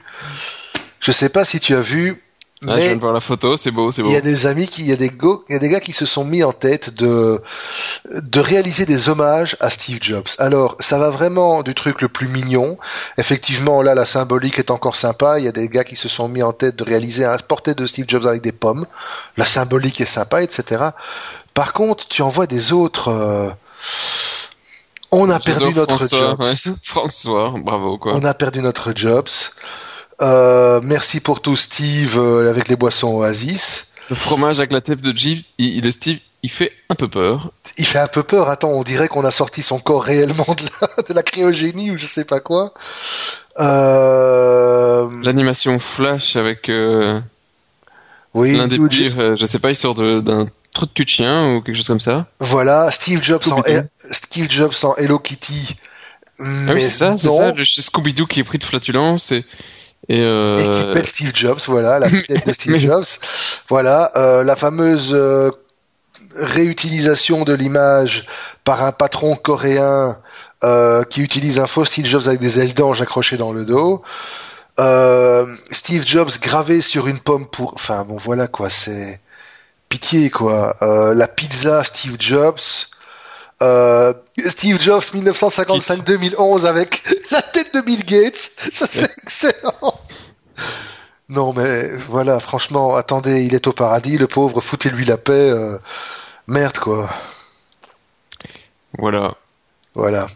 je 0.99 1.11
sais 1.11 1.29
pas 1.29 1.43
si 1.45 1.59
tu 1.59 1.75
as 1.75 1.81
vu, 1.81 2.21
Ah, 2.67 2.77
je 2.77 2.83
viens 2.85 2.95
de 2.95 3.01
voir 3.01 3.13
la 3.13 3.19
photo, 3.19 3.57
c'est 3.57 3.71
beau, 3.71 3.91
c'est 3.91 4.03
beau. 4.03 4.09
il 4.09 4.13
y 4.13 4.17
a 4.17 4.21
des 4.21 4.45
amis 4.45 4.67
qui, 4.67 4.81
il 4.81 4.87
y 4.87 4.91
a 4.91 4.95
des 4.95 5.09
go- 5.09 5.43
il 5.49 5.53
y 5.53 5.55
a 5.55 5.59
des 5.59 5.67
gars 5.69 5.79
qui 5.79 5.93
se 5.93 6.05
sont 6.05 6.23
mis 6.23 6.43
en 6.43 6.51
tête 6.51 6.93
de, 6.93 7.41
de 8.13 8.39
réaliser 8.39 8.85
des 8.85 9.09
hommages 9.09 9.57
à 9.59 9.69
Steve 9.71 9.97
Jobs. 10.01 10.27
Alors, 10.37 10.75
ça 10.79 10.99
va 10.99 11.09
vraiment 11.09 11.63
du 11.63 11.73
truc 11.73 12.01
le 12.01 12.07
plus 12.07 12.27
mignon. 12.27 12.77
Effectivement, 13.17 13.81
là, 13.81 13.95
la 13.95 14.05
symbolique 14.05 14.59
est 14.59 14.69
encore 14.69 14.95
sympa. 14.95 15.39
Il 15.39 15.45
y 15.45 15.47
a 15.47 15.51
des 15.51 15.69
gars 15.69 15.83
qui 15.83 15.95
se 15.95 16.07
sont 16.07 16.27
mis 16.27 16.43
en 16.43 16.53
tête 16.53 16.75
de 16.75 16.83
réaliser 16.83 17.25
un 17.25 17.37
portrait 17.37 17.73
de 17.73 17.85
Steve 17.87 18.05
Jobs 18.07 18.27
avec 18.27 18.41
des 18.43 18.51
pommes. 18.51 18.85
La 19.37 19.45
symbolique 19.47 19.99
est 19.99 20.05
sympa, 20.05 20.43
etc. 20.43 20.83
Par 21.55 21.73
contre, 21.73 22.07
tu 22.07 22.21
en 22.21 22.29
vois 22.29 22.45
des 22.47 22.71
autres, 22.73 23.07
euh, 23.09 23.49
on 25.11 25.29
a 25.29 25.39
perdu 25.39 25.73
notre 25.73 25.97
François, 25.97 26.19
Jobs. 26.19 26.39
ouais. 26.41 26.53
François, 26.83 27.53
bravo 27.57 27.97
quoi. 27.97 28.13
On 28.15 28.23
a 28.23 28.33
perdu 28.33 28.61
notre 28.61 28.93
Jobs. 28.95 29.27
Euh, 30.21 30.79
merci 30.83 31.19
pour 31.19 31.41
tout, 31.41 31.55
Steve, 31.55 32.17
euh, 32.19 32.49
avec 32.49 32.67
les 32.67 32.75
boissons 32.75 33.15
Oasis. 33.15 33.87
Le 34.09 34.15
fromage 34.15 34.59
avec 34.59 34.71
la 34.71 34.81
tête 34.81 35.01
de 35.01 35.15
Jeeves, 35.17 35.43
il, 35.57 35.83
il- 35.83 35.93
Steve, 35.93 36.19
il 36.43 36.49
fait 36.49 36.71
un 36.89 36.95
peu 36.95 37.07
peur. 37.07 37.51
Il 37.77 37.85
fait 37.85 37.99
un 37.99 38.07
peu 38.07 38.23
peur. 38.23 38.49
Attends, 38.49 38.69
on 38.71 38.83
dirait 38.83 39.07
qu'on 39.07 39.23
a 39.25 39.31
sorti 39.31 39.61
son 39.63 39.79
corps 39.79 40.03
réellement 40.03 40.45
de 40.57 40.65
la, 40.81 41.03
de 41.03 41.13
la 41.13 41.23
cryogénie 41.23 41.91
ou 41.91 41.97
je 41.97 42.05
sais 42.05 42.25
pas 42.25 42.39
quoi. 42.39 42.73
Euh... 43.59 45.07
L'animation 45.23 45.79
flash 45.79 46.35
avec 46.35 46.69
euh, 46.69 47.19
Oui, 48.33 48.57
l'un 48.57 48.67
des 48.67 48.79
pires, 48.79 49.19
euh, 49.19 49.35
je 49.35 49.45
sais 49.45 49.59
pas, 49.59 49.69
il 49.69 49.75
sort 49.75 49.95
d'un 49.95 50.47
trou 50.73 50.85
de 50.85 50.91
cul 50.91 51.05
de 51.05 51.09
chien 51.09 51.53
ou 51.53 51.61
quelque 51.61 51.75
chose 51.75 51.87
comme 51.87 51.99
ça. 51.99 52.27
Voilà, 52.39 52.91
Steve 52.91 53.21
Jobs 53.23 53.47
en. 53.51 53.61
Steve 54.11 54.49
Jobs 54.49 54.73
en 54.83 54.95
Hello 54.95 55.19
Kitty. 55.19 55.75
Ah 56.39 56.73
oui, 56.73 56.81
c'est 56.81 56.89
ça, 56.89 57.15
c'est 57.19 57.29
ça, 57.29 57.51
le 57.51 57.63
Scooby-Doo 57.63 58.25
qui 58.25 58.39
est 58.39 58.43
pris 58.43 58.57
de 58.57 58.63
flatulence 58.63 59.31
et, 59.31 59.45
et, 60.09 60.19
euh, 60.21 60.57
Et 60.57 60.69
qui 60.69 60.93
pète 60.93 61.05
Steve 61.05 61.31
Jobs, 61.33 61.59
voilà, 61.67 61.99
la 61.99 62.09
tête 62.27 62.45
de 62.45 62.53
Steve 62.53 62.77
Jobs. 62.77 63.05
Voilà, 63.69 64.11
euh, 64.15 64.43
la 64.43 64.55
fameuse 64.55 65.11
euh, 65.13 65.51
réutilisation 66.35 67.43
de 67.43 67.53
l'image 67.53 68.25
par 68.63 68.83
un 68.83 68.91
patron 68.91 69.35
coréen 69.35 70.17
euh, 70.63 71.03
qui 71.03 71.21
utilise 71.21 71.59
un 71.59 71.67
faux 71.67 71.85
Steve 71.85 72.05
Jobs 72.05 72.27
avec 72.27 72.39
des 72.39 72.59
ailes 72.59 72.73
d'ange 72.73 73.01
accrochées 73.01 73.37
dans 73.37 73.53
le 73.53 73.65
dos. 73.65 74.01
Euh, 74.79 75.45
Steve 75.71 76.05
Jobs 76.05 76.31
gravé 76.41 76.81
sur 76.81 77.07
une 77.07 77.19
pomme 77.19 77.45
pour... 77.47 77.73
Enfin 77.73 78.03
bon 78.03 78.17
voilà 78.17 78.47
quoi, 78.47 78.69
c'est 78.69 79.19
pitié 79.89 80.29
quoi. 80.29 80.77
Euh, 80.81 81.13
la 81.13 81.27
pizza 81.27 81.83
Steve 81.83 82.15
Jobs. 82.19 82.59
Euh, 83.61 84.13
Steve 84.39 84.81
Jobs 84.81 85.03
1955-2011 85.13 86.65
avec 86.65 87.03
la 87.31 87.41
tête 87.41 87.73
de 87.75 87.81
Bill 87.81 88.03
Gates. 88.05 88.35
Ça 88.71 88.87
c'est 88.89 89.11
excellent. 89.23 89.99
Non 91.29 91.53
mais 91.53 91.89
voilà, 92.09 92.39
franchement, 92.39 92.95
attendez, 92.95 93.43
il 93.43 93.53
est 93.53 93.67
au 93.67 93.73
paradis, 93.73 94.17
le 94.17 94.27
pauvre, 94.27 94.61
foutez-lui 94.61 95.05
la 95.05 95.17
paix. 95.17 95.31
euh, 95.31 95.77
merde 96.47 96.77
quoi. 96.79 97.09
voilà. 98.97 99.35
Voilà. 99.93 100.27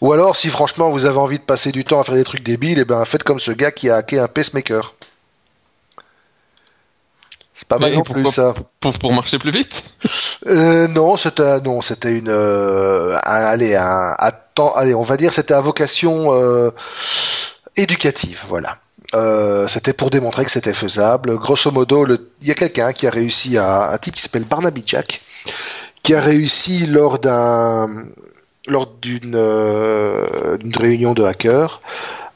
Ou 0.00 0.12
alors, 0.12 0.36
si 0.36 0.50
franchement 0.50 0.90
vous 0.90 1.04
avez 1.06 1.18
envie 1.18 1.38
de 1.38 1.44
passer 1.44 1.70
du 1.72 1.84
temps 1.84 2.00
à 2.00 2.04
faire 2.04 2.16
des 2.16 2.24
trucs 2.24 2.42
débiles, 2.42 2.78
et 2.78 2.84
ben 2.84 3.04
faites 3.04 3.22
comme 3.22 3.38
ce 3.40 3.52
gars 3.52 3.70
qui 3.70 3.88
a 3.88 3.96
hacké 3.96 4.18
un 4.18 4.28
pacemaker. 4.28 4.93
C'est 7.56 7.68
pas 7.68 7.78
mal 7.78 7.92
non 7.92 8.02
pourquoi 8.02 8.24
plus 8.24 8.32
ça. 8.32 8.52
Pour, 8.80 8.92
pour 8.94 9.12
marcher 9.14 9.38
plus 9.38 9.52
vite? 9.52 9.84
Euh, 10.48 10.88
non, 10.88 11.16
c'était 11.16 11.60
non, 11.60 11.80
c'était 11.82 12.10
une, 12.10 12.28
euh, 12.28 13.16
un- 13.16 13.44
allez, 13.44 13.76
un, 13.76 14.32
temps- 14.54 14.74
allez, 14.74 14.94
on 14.94 15.04
va 15.04 15.16
dire, 15.16 15.32
c'était 15.32 15.54
à 15.54 15.60
vocation 15.60 16.34
euh, 16.34 16.70
éducative, 17.76 18.42
voilà. 18.48 18.78
Euh, 19.14 19.68
c'était 19.68 19.92
pour 19.92 20.10
démontrer 20.10 20.44
que 20.44 20.50
c'était 20.50 20.74
faisable. 20.74 21.36
Grosso 21.38 21.70
modo, 21.70 22.06
il 22.42 22.48
y 22.48 22.50
a 22.50 22.54
quelqu'un 22.54 22.92
qui 22.92 23.06
a 23.06 23.10
réussi 23.10 23.56
à, 23.56 23.90
un 23.92 23.98
type 23.98 24.16
qui 24.16 24.22
s'appelle 24.22 24.44
Barnaby 24.44 24.82
Jack, 24.84 25.22
qui 26.02 26.14
a 26.14 26.20
réussi 26.20 26.86
lors 26.86 27.20
d'un, 27.20 28.06
lors 28.66 28.88
d'une, 29.00 29.34
euh, 29.36 30.56
d'une 30.58 30.76
réunion 30.76 31.14
de 31.14 31.22
hackers, 31.22 31.80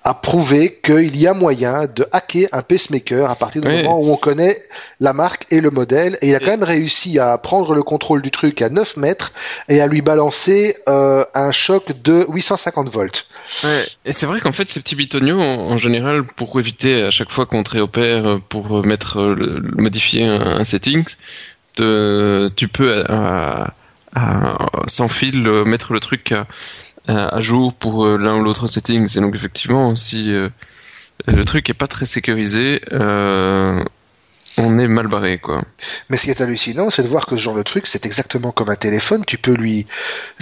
à 0.04 0.14
prouver 0.14 0.80
qu'il 0.82 1.16
y 1.16 1.26
a 1.26 1.34
moyen 1.34 1.86
de 1.86 2.06
hacker 2.12 2.48
un 2.52 2.62
pacemaker 2.62 3.28
à 3.30 3.34
partir 3.34 3.60
du 3.62 3.68
Oui. 3.68 3.82
moment 3.82 3.98
où 4.00 4.10
on 4.10 4.16
connaît 4.16 4.62
la 5.00 5.12
marque 5.12 5.46
et 5.50 5.60
le 5.60 5.70
modèle. 5.70 6.18
Et 6.22 6.28
il 6.28 6.34
a 6.34 6.38
quand 6.38 6.46
même 6.46 6.62
réussi 6.62 7.18
à 7.18 7.36
prendre 7.36 7.74
le 7.74 7.82
contrôle 7.82 8.22
du 8.22 8.30
truc 8.30 8.62
à 8.62 8.68
9 8.68 8.96
mètres 8.96 9.32
et 9.68 9.80
à 9.80 9.86
lui 9.86 10.00
balancer 10.00 10.76
euh, 10.88 11.24
un 11.34 11.52
choc 11.52 12.00
de 12.02 12.24
850 12.28 12.88
volts. 12.88 13.26
Ouais, 13.64 13.84
et 14.04 14.12
c'est 14.12 14.26
vrai 14.26 14.40
qu'en 14.40 14.52
fait, 14.52 14.70
ces 14.70 14.80
petits 14.80 14.96
bitoniaux, 14.96 15.40
en, 15.40 15.72
en 15.72 15.76
général, 15.76 16.22
pour 16.24 16.58
éviter 16.58 17.02
à 17.02 17.10
chaque 17.10 17.30
fois 17.30 17.46
qu'on 17.46 17.62
te 17.62 17.70
réopère, 17.70 18.26
euh, 18.26 18.38
pour 18.48 18.86
mettre, 18.86 19.18
euh, 19.20 19.34
le, 19.34 19.58
le- 19.58 19.82
modifier 19.82 20.24
un, 20.24 20.62
te- 21.74 22.48
tu 22.56 22.68
peux, 22.68 23.04
à- 23.08 23.74
à- 24.14 24.70
sans 24.86 25.08
fil, 25.08 25.46
euh, 25.46 25.64
mettre 25.64 25.92
le 25.92 26.00
truc 26.00 26.32
à, 26.32 26.46
à- 27.08 27.40
jour 27.40 27.74
pour 27.74 28.04
euh, 28.06 28.16
l'un 28.16 28.36
ou 28.36 28.42
l'autre 28.44 28.66
settings. 28.66 29.16
Et 29.16 29.20
donc, 29.20 29.34
effectivement, 29.34 29.94
si 29.96 30.32
euh, 30.32 30.48
le 31.26 31.44
truc 31.44 31.68
est 31.70 31.74
pas 31.74 31.86
très 31.88 32.06
sécurisé, 32.06 32.80
euh, 32.92 33.82
on 34.58 34.78
est 34.78 34.88
mal 34.88 35.06
barré, 35.08 35.38
quoi. 35.38 35.62
Mais 36.08 36.16
ce 36.16 36.24
qui 36.24 36.30
est 36.30 36.40
hallucinant, 36.40 36.90
c'est 36.90 37.02
de 37.02 37.08
voir 37.08 37.26
que 37.26 37.36
ce 37.36 37.40
genre 37.42 37.54
de 37.54 37.62
truc, 37.62 37.86
c'est 37.86 38.06
exactement 38.06 38.50
comme 38.52 38.70
un 38.70 38.74
téléphone. 38.76 39.24
Tu 39.24 39.38
peux 39.38 39.54
lui, 39.54 39.86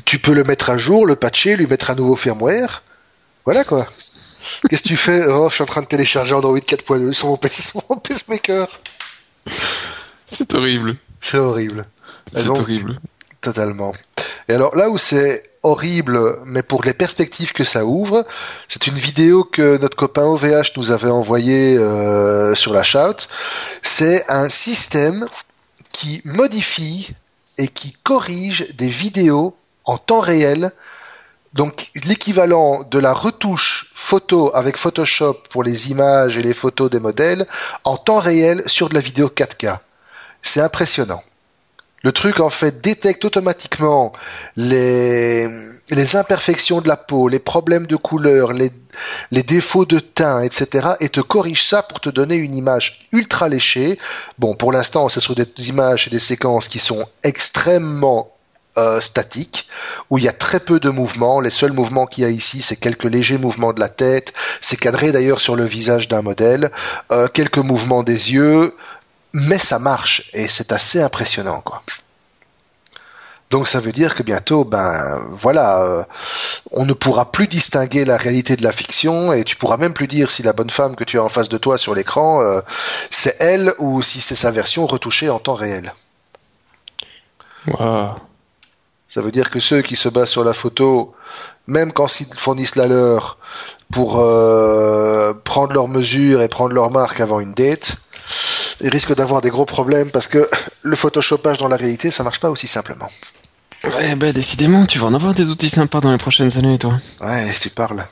tu 0.04 0.18
peux 0.18 0.32
le 0.32 0.44
mettre 0.44 0.70
à 0.70 0.76
jour, 0.76 1.06
le 1.06 1.16
patcher, 1.16 1.56
lui 1.56 1.66
mettre 1.66 1.90
un 1.90 1.94
nouveau 1.94 2.16
firmware. 2.16 2.82
Voilà 3.44 3.64
quoi. 3.64 3.86
Qu'est-ce 4.70 4.82
que 4.82 4.88
tu 4.88 4.96
fais? 4.96 5.26
Oh, 5.26 5.48
je 5.50 5.54
suis 5.56 5.62
en 5.62 5.66
train 5.66 5.82
de 5.82 5.86
télécharger 5.86 6.32
Android 6.34 6.56
4.2 6.58 7.12
sur 7.12 7.28
mon 7.28 7.36
PC- 7.36 7.70
sur 7.72 7.82
mon 7.90 7.96
pacemaker. 7.96 8.68
C'est 10.24 10.54
horrible. 10.54 10.96
C'est 11.20 11.38
horrible. 11.38 11.82
C'est 12.32 12.48
horrible. 12.48 13.00
Totalement. 13.40 13.92
Et 14.48 14.54
alors 14.54 14.74
là 14.76 14.88
où 14.90 14.98
c'est 14.98 15.50
horrible, 15.66 16.38
mais 16.44 16.62
pour 16.62 16.84
les 16.84 16.94
perspectives 16.94 17.52
que 17.52 17.64
ça 17.64 17.84
ouvre, 17.84 18.24
c'est 18.68 18.86
une 18.86 18.94
vidéo 18.94 19.44
que 19.44 19.78
notre 19.78 19.96
copain 19.96 20.24
OVH 20.24 20.76
nous 20.76 20.92
avait 20.92 21.10
envoyée 21.10 21.76
euh, 21.76 22.54
sur 22.54 22.72
la 22.72 22.82
shout. 22.82 23.28
C'est 23.82 24.24
un 24.28 24.48
système 24.48 25.26
qui 25.90 26.22
modifie 26.24 27.10
et 27.58 27.68
qui 27.68 27.92
corrige 28.02 28.74
des 28.76 28.88
vidéos 28.88 29.56
en 29.84 29.98
temps 29.98 30.20
réel. 30.20 30.70
Donc 31.52 31.90
l'équivalent 32.04 32.82
de 32.84 32.98
la 32.98 33.12
retouche 33.12 33.90
photo 33.94 34.50
avec 34.54 34.76
Photoshop 34.76 35.38
pour 35.50 35.62
les 35.62 35.90
images 35.90 36.36
et 36.36 36.42
les 36.42 36.54
photos 36.54 36.90
des 36.90 37.00
modèles 37.00 37.46
en 37.84 37.96
temps 37.96 38.20
réel 38.20 38.62
sur 38.66 38.88
de 38.88 38.94
la 38.94 39.00
vidéo 39.00 39.28
4K. 39.34 39.78
C'est 40.42 40.60
impressionnant. 40.60 41.22
Le 42.02 42.12
truc 42.12 42.40
en 42.40 42.50
fait 42.50 42.80
détecte 42.80 43.24
automatiquement 43.24 44.12
les, 44.56 45.48
imperfections 46.14 46.80
de 46.80 46.88
la 46.88 46.96
peau, 46.96 47.28
les 47.28 47.38
problèmes 47.38 47.86
de 47.86 47.96
couleur, 47.96 48.52
les, 48.52 48.70
défauts 49.42 49.86
de 49.86 49.98
teint, 49.98 50.42
etc. 50.42 50.88
et 51.00 51.08
te 51.08 51.20
corrige 51.20 51.64
ça 51.64 51.82
pour 51.82 52.00
te 52.00 52.10
donner 52.10 52.36
une 52.36 52.54
image 52.54 53.08
ultra 53.12 53.48
léchée. 53.48 53.96
Bon, 54.38 54.54
pour 54.54 54.72
l'instant, 54.72 55.08
c'est 55.08 55.20
sur 55.20 55.34
des 55.34 55.46
images 55.68 56.06
et 56.06 56.10
des 56.10 56.18
séquences 56.18 56.68
qui 56.68 56.78
sont 56.78 57.04
extrêmement 57.22 58.36
euh, 58.78 59.00
statique, 59.00 59.66
où 60.10 60.18
il 60.18 60.24
y 60.24 60.28
a 60.28 60.34
très 60.34 60.60
peu 60.60 60.78
de 60.78 60.90
mouvements. 60.90 61.40
Les 61.40 61.50
seuls 61.50 61.72
mouvements 61.72 62.04
qu'il 62.04 62.24
y 62.24 62.26
a 62.26 62.30
ici, 62.30 62.60
c'est 62.60 62.76
quelques 62.76 63.04
légers 63.04 63.38
mouvements 63.38 63.72
de 63.72 63.80
la 63.80 63.88
tête. 63.88 64.34
C'est 64.60 64.76
cadré 64.76 65.12
d'ailleurs 65.12 65.40
sur 65.40 65.56
le 65.56 65.64
visage 65.64 66.08
d'un 66.08 66.20
modèle. 66.20 66.70
Euh, 67.10 67.26
quelques 67.28 67.56
mouvements 67.56 68.02
des 68.02 68.34
yeux, 68.34 68.74
mais 69.38 69.58
ça 69.58 69.78
marche 69.78 70.30
et 70.32 70.48
c'est 70.48 70.72
assez 70.72 71.02
impressionnant, 71.02 71.60
quoi. 71.60 71.82
Donc 73.50 73.68
ça 73.68 73.80
veut 73.80 73.92
dire 73.92 74.14
que 74.14 74.22
bientôt, 74.22 74.64
ben 74.64 75.22
voilà, 75.30 75.82
euh, 75.82 76.04
on 76.72 76.86
ne 76.86 76.94
pourra 76.94 77.30
plus 77.30 77.46
distinguer 77.46 78.06
la 78.06 78.16
réalité 78.16 78.56
de 78.56 78.64
la 78.64 78.72
fiction 78.72 79.34
et 79.34 79.44
tu 79.44 79.54
pourras 79.54 79.76
même 79.76 79.92
plus 79.92 80.08
dire 80.08 80.30
si 80.30 80.42
la 80.42 80.54
bonne 80.54 80.70
femme 80.70 80.96
que 80.96 81.04
tu 81.04 81.18
as 81.18 81.22
en 81.22 81.28
face 81.28 81.50
de 81.50 81.58
toi 81.58 81.76
sur 81.76 81.94
l'écran, 81.94 82.42
euh, 82.42 82.60
c'est 83.10 83.36
elle 83.38 83.74
ou 83.78 84.02
si 84.02 84.20
c'est 84.20 84.34
sa 84.34 84.50
version 84.50 84.86
retouchée 84.86 85.28
en 85.28 85.38
temps 85.38 85.54
réel. 85.54 85.92
Waouh. 87.66 88.08
Ça 89.06 89.20
veut 89.20 89.30
dire 89.30 89.50
que 89.50 89.60
ceux 89.60 89.82
qui 89.82 89.96
se 89.96 90.08
basent 90.08 90.30
sur 90.30 90.44
la 90.44 90.54
photo, 90.54 91.14
même 91.66 91.92
quand 91.92 92.20
ils 92.20 92.26
fournissent 92.38 92.74
la 92.74 92.86
leur 92.86 93.38
pour 93.92 94.18
euh, 94.18 95.32
prendre 95.44 95.72
leurs 95.72 95.88
mesures 95.88 96.42
et 96.42 96.48
prendre 96.48 96.72
leurs 96.74 96.90
marques 96.90 97.20
avant 97.20 97.40
une 97.40 97.54
date, 97.54 97.96
ils 98.80 98.88
risquent 98.90 99.14
d'avoir 99.14 99.40
des 99.40 99.50
gros 99.50 99.64
problèmes 99.64 100.10
parce 100.10 100.28
que 100.28 100.48
le 100.82 100.96
photoshopage 100.96 101.58
dans 101.58 101.68
la 101.68 101.76
réalité, 101.76 102.10
ça 102.10 102.22
marche 102.24 102.40
pas 102.40 102.50
aussi 102.50 102.66
simplement. 102.66 103.08
Ouais, 103.94 104.16
ben 104.16 104.32
décidément, 104.32 104.84
tu 104.86 104.98
vas 104.98 105.06
en 105.06 105.14
avoir 105.14 105.32
des 105.34 105.48
outils 105.48 105.70
sympas 105.70 106.00
dans 106.00 106.10
les 106.10 106.18
prochaines 106.18 106.56
années, 106.58 106.78
toi. 106.78 106.94
Ouais, 107.20 107.52
si 107.52 107.60
tu 107.60 107.70
parles. 107.70 108.04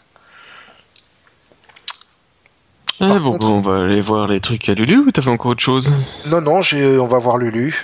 Ah 3.00 3.18
bon, 3.18 3.32
contre- 3.32 3.46
bon, 3.46 3.54
on 3.54 3.60
va 3.60 3.84
aller 3.84 4.00
voir 4.00 4.28
les 4.28 4.40
trucs 4.40 4.68
à 4.68 4.74
Lulu 4.74 4.98
ou 4.98 5.10
t'as 5.10 5.20
fait 5.20 5.30
encore 5.30 5.50
autre 5.52 5.62
chose? 5.62 5.90
Non, 6.26 6.40
non, 6.40 6.62
j'ai, 6.62 6.96
on 6.98 7.08
va 7.08 7.18
voir 7.18 7.38
Lulu. 7.38 7.74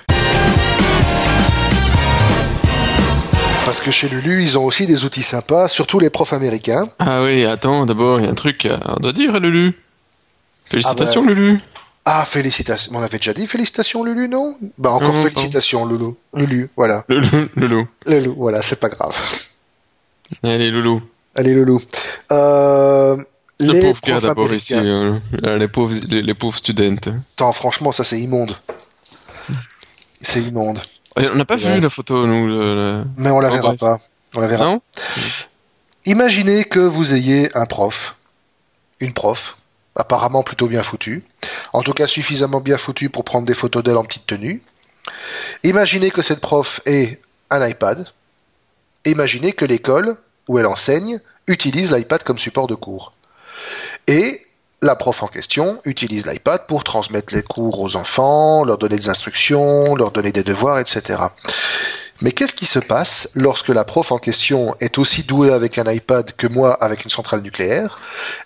Parce 3.64 3.80
que 3.80 3.90
chez 3.90 4.08
Lulu, 4.08 4.42
ils 4.42 4.58
ont 4.58 4.64
aussi 4.64 4.86
des 4.86 5.04
outils 5.04 5.22
sympas, 5.22 5.68
surtout 5.68 5.98
les 6.00 6.10
profs 6.10 6.32
américains. 6.32 6.84
Ah 6.98 7.22
oui, 7.22 7.44
attends, 7.44 7.86
d'abord, 7.86 8.18
il 8.18 8.24
y 8.24 8.28
a 8.28 8.30
un 8.30 8.34
truc 8.34 8.66
à- 8.66 8.96
doit 9.00 9.12
dire 9.12 9.34
à 9.34 9.38
Lulu. 9.38 9.78
Félicitations, 10.64 11.24
Lulu. 11.24 11.60
Ah, 12.04 12.24
félicitations. 12.24 12.92
On 12.94 13.02
avait 13.02 13.18
déjà 13.18 13.34
dit 13.34 13.46
félicitations 13.46 14.02
Lulu, 14.02 14.28
non? 14.28 14.56
Bah 14.78 14.90
encore 14.90 15.12
Non, 15.12 15.22
félicitations 15.22 15.84
Lulu. 15.84 16.14
Lulu, 16.34 16.70
voilà. 16.76 17.04
Lulu, 17.08 17.48
Loulou. 17.54 17.86
Lulu, 18.06 18.32
voilà, 18.36 18.62
c'est 18.62 18.80
pas 18.80 18.88
grave. 18.88 19.14
Allez, 20.42 20.70
Loulou. 20.70 21.02
Allez 21.34 21.54
Lulu. 21.54 21.76
Euh, 22.32 23.16
Le 23.60 23.72
les 23.72 23.80
pauvre 23.82 24.00
gars 24.04 24.20
d'abord 24.20 24.52
ici, 24.54 24.74
euh, 24.74 25.18
euh, 25.44 25.58
les 25.58 25.68
pauvres, 25.68 25.94
les, 26.08 26.22
les 26.22 26.34
pauvres 26.34 26.56
students. 26.56 26.96
Attends, 27.34 27.52
franchement, 27.52 27.92
ça 27.92 28.04
c'est 28.04 28.18
immonde. 28.20 28.56
C'est 30.22 30.40
immonde. 30.42 30.80
On 31.16 31.34
n'a 31.34 31.44
pas 31.44 31.56
Ouais. 31.56 31.74
vu 31.74 31.80
la 31.80 31.90
photo, 31.90 32.26
nous. 32.26 32.46
le- 32.46 32.74
le- 32.74 33.04
Mais 33.16 33.30
on 33.30 33.40
la 33.40 33.48
Oh, 33.48 33.52
verra 33.52 33.68
bref. 33.74 33.80
pas. 33.80 33.98
On 34.36 34.40
la 34.40 34.46
verra. 34.48 34.64
Non? 34.64 34.80
Imaginez 36.06 36.64
que 36.64 36.78
vous 36.78 37.14
ayez 37.14 37.48
un 37.56 37.66
prof, 37.66 38.16
une 39.00 39.12
prof, 39.12 39.56
apparemment 39.96 40.42
plutôt 40.42 40.66
bien 40.68 40.82
foutue, 40.82 41.22
en 41.72 41.82
tout 41.82 41.92
cas 41.92 42.06
suffisamment 42.06 42.60
bien 42.60 42.78
foutue 42.78 43.10
pour 43.10 43.24
prendre 43.24 43.46
des 43.46 43.54
photos 43.54 43.82
d'elle 43.82 43.96
en 43.96 44.04
petite 44.04 44.26
tenue. 44.26 44.62
Imaginez 45.62 46.10
que 46.10 46.22
cette 46.22 46.40
prof 46.40 46.80
ait 46.86 47.20
un 47.50 47.66
iPad. 47.66 48.08
Imaginez 49.04 49.52
que 49.52 49.64
l'école 49.64 50.16
où 50.48 50.58
elle 50.58 50.66
enseigne 50.66 51.20
utilise 51.48 51.92
l'iPad 51.92 52.22
comme 52.22 52.38
support 52.38 52.66
de 52.66 52.74
cours. 52.74 53.12
Et 54.06 54.46
la 54.82 54.96
prof 54.96 55.22
en 55.22 55.26
question 55.26 55.80
utilise 55.84 56.26
l'iPad 56.26 56.66
pour 56.66 56.84
transmettre 56.84 57.34
les 57.34 57.42
cours 57.42 57.80
aux 57.80 57.96
enfants, 57.96 58.64
leur 58.64 58.78
donner 58.78 58.96
des 58.96 59.08
instructions, 59.08 59.94
leur 59.94 60.10
donner 60.10 60.32
des 60.32 60.42
devoirs, 60.42 60.78
etc. 60.78 61.22
Mais 62.22 62.32
qu'est-ce 62.32 62.54
qui 62.54 62.66
se 62.66 62.78
passe 62.78 63.30
lorsque 63.34 63.68
la 63.68 63.84
prof 63.84 64.12
en 64.12 64.18
question 64.18 64.74
est 64.80 64.98
aussi 64.98 65.22
douée 65.22 65.52
avec 65.52 65.78
un 65.78 65.90
iPad 65.90 66.32
que 66.32 66.46
moi 66.46 66.72
avec 66.74 67.04
une 67.04 67.10
centrale 67.10 67.40
nucléaire? 67.40 67.98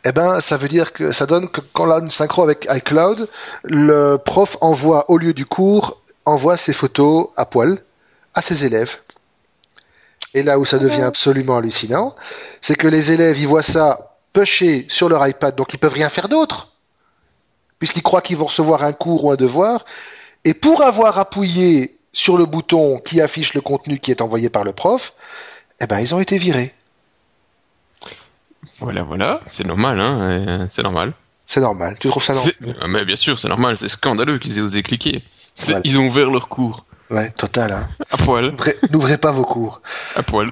Eh 0.05 0.13
ben, 0.13 0.41
ça 0.41 0.57
veut 0.57 0.69
dire 0.69 0.93
que 0.93 1.13
ça 1.13 1.27
donne 1.27 1.49
que 1.49 1.61
quand 1.73 1.91
une 1.99 2.11
synchro 2.11 2.43
avec 2.43 2.69
iCloud, 2.71 3.29
le 3.65 4.17
prof 4.17 4.57
envoie 4.61 5.11
au 5.11 5.19
lieu 5.19 5.35
du 5.35 5.47
cours 5.47 6.01
envoie 6.25 6.57
ses 6.57 6.73
photos 6.73 7.29
à 7.37 7.47
poil 7.47 7.79
à 8.35 8.43
ses 8.43 8.65
élèves. 8.65 8.97
Et 10.35 10.43
là 10.43 10.59
où 10.59 10.65
ça 10.65 10.79
devient 10.79 11.03
absolument 11.03 11.59
hallucinant, 11.59 12.15
c'est 12.61 12.75
que 12.75 12.89
les 12.89 13.13
élèves 13.13 13.39
ils 13.39 13.47
voient 13.47 13.63
ça 13.63 14.14
pusher 14.35 14.85
sur 14.91 15.09
leur 15.09 15.27
iPad, 15.27 15.55
donc 15.57 15.73
ils 15.73 15.79
peuvent 15.79 15.95
rien 15.95 16.11
faire 16.11 16.29
d'autre, 16.29 16.73
puisqu'ils 17.79 18.03
croient 18.03 18.21
qu'ils 18.21 18.37
vont 18.37 18.45
recevoir 18.47 18.83
un 18.85 18.93
cours 18.93 19.25
ou 19.25 19.31
un 19.33 19.37
devoir. 19.37 19.87
Et 20.45 20.53
pour 20.53 20.83
avoir 20.83 21.19
appuyé 21.19 21.99
sur 22.13 22.37
le 22.37 22.45
bouton 22.45 22.99
qui 22.99 23.23
affiche 23.23 23.55
le 23.55 23.63
contenu 23.63 23.99
qui 23.99 24.11
est 24.11 24.21
envoyé 24.21 24.51
par 24.51 24.63
le 24.65 24.73
prof, 24.73 25.15
eh 25.81 25.87
ben 25.87 25.99
ils 26.01 26.15
ont 26.15 26.21
été 26.21 26.37
virés. 26.37 26.75
Voilà, 28.79 29.03
voilà, 29.03 29.41
c'est 29.51 29.67
normal, 29.67 30.01
hein, 30.01 30.21
euh, 30.21 30.67
c'est 30.69 30.83
normal. 30.83 31.13
C'est 31.47 31.61
normal. 31.61 31.97
Tu 32.01 32.09
trouves 32.09 32.25
ça 32.25 32.35
normal? 32.35 32.55
Ah, 32.81 32.87
Mais 32.89 33.05
bien 33.05 33.17
sûr, 33.17 33.39
c'est 33.39 33.49
normal, 33.49 33.77
c'est 33.79 33.89
scandaleux 33.89 34.39
qu'ils 34.39 34.59
aient 34.59 34.63
osé 34.63 34.83
cliquer. 34.83 35.23
Voilà. 35.59 35.81
Ils 35.85 35.99
ont 35.99 36.07
ouvert 36.07 36.31
leur 36.31 36.49
cours. 36.49 36.85
Ouais, 37.11 37.31
total. 37.31 37.73
Hein. 37.73 37.89
À 38.11 38.17
poil, 38.17 38.51
N'ouvrez- 38.51 38.77
N'ouvrez 38.91 39.19
pas 39.19 39.31
vos 39.31 39.45
cours. 39.45 39.83
à 40.17 40.23
poil. 40.23 40.51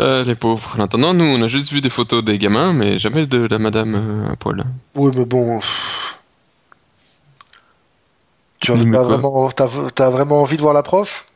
Euh, 0.00 0.24
les 0.24 0.34
pauvres. 0.34 0.74
En 0.76 0.82
attendant, 0.82 1.14
nous, 1.14 1.24
on 1.24 1.40
a 1.42 1.46
juste 1.46 1.70
vu 1.70 1.80
des 1.80 1.90
photos 1.90 2.24
des 2.24 2.38
gamins, 2.38 2.72
mais 2.72 2.98
jamais 2.98 3.26
de 3.26 3.46
la 3.46 3.58
madame 3.58 3.94
euh, 3.94 4.32
à 4.32 4.36
poil. 4.36 4.64
Oui, 4.94 5.12
mais 5.14 5.24
bon. 5.24 5.60
pff. 5.60 6.18
Tu 8.60 8.72
as, 8.72 8.76
Mais 8.76 8.84
t'as 8.84 9.04
quoi? 9.04 9.16
vraiment, 9.16 9.50
t'as, 9.50 9.68
t'as 9.94 10.10
vraiment 10.10 10.40
envie 10.40 10.56
de 10.56 10.62
voir 10.62 10.74
la 10.74 10.82
prof? 10.82 11.26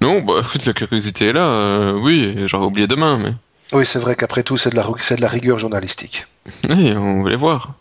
Non, 0.00 0.22
bah 0.22 0.40
écoute, 0.40 0.64
la 0.64 0.72
curiosité 0.72 1.28
est 1.28 1.32
là, 1.32 1.46
euh, 1.46 1.92
oui, 1.92 2.46
j'aurais 2.46 2.66
oublié 2.66 2.86
demain, 2.86 3.18
mais... 3.18 3.34
Oui, 3.72 3.84
c'est 3.86 3.98
vrai 3.98 4.14
qu'après 4.14 4.42
tout, 4.42 4.56
c'est 4.56 4.70
de 4.70 4.76
la, 4.76 4.86
c'est 5.00 5.16
de 5.16 5.20
la 5.20 5.28
rigueur 5.28 5.58
journalistique. 5.58 6.26
Oui, 6.68 6.92
on 6.96 7.22
voulait 7.22 7.36
voir. 7.36 7.74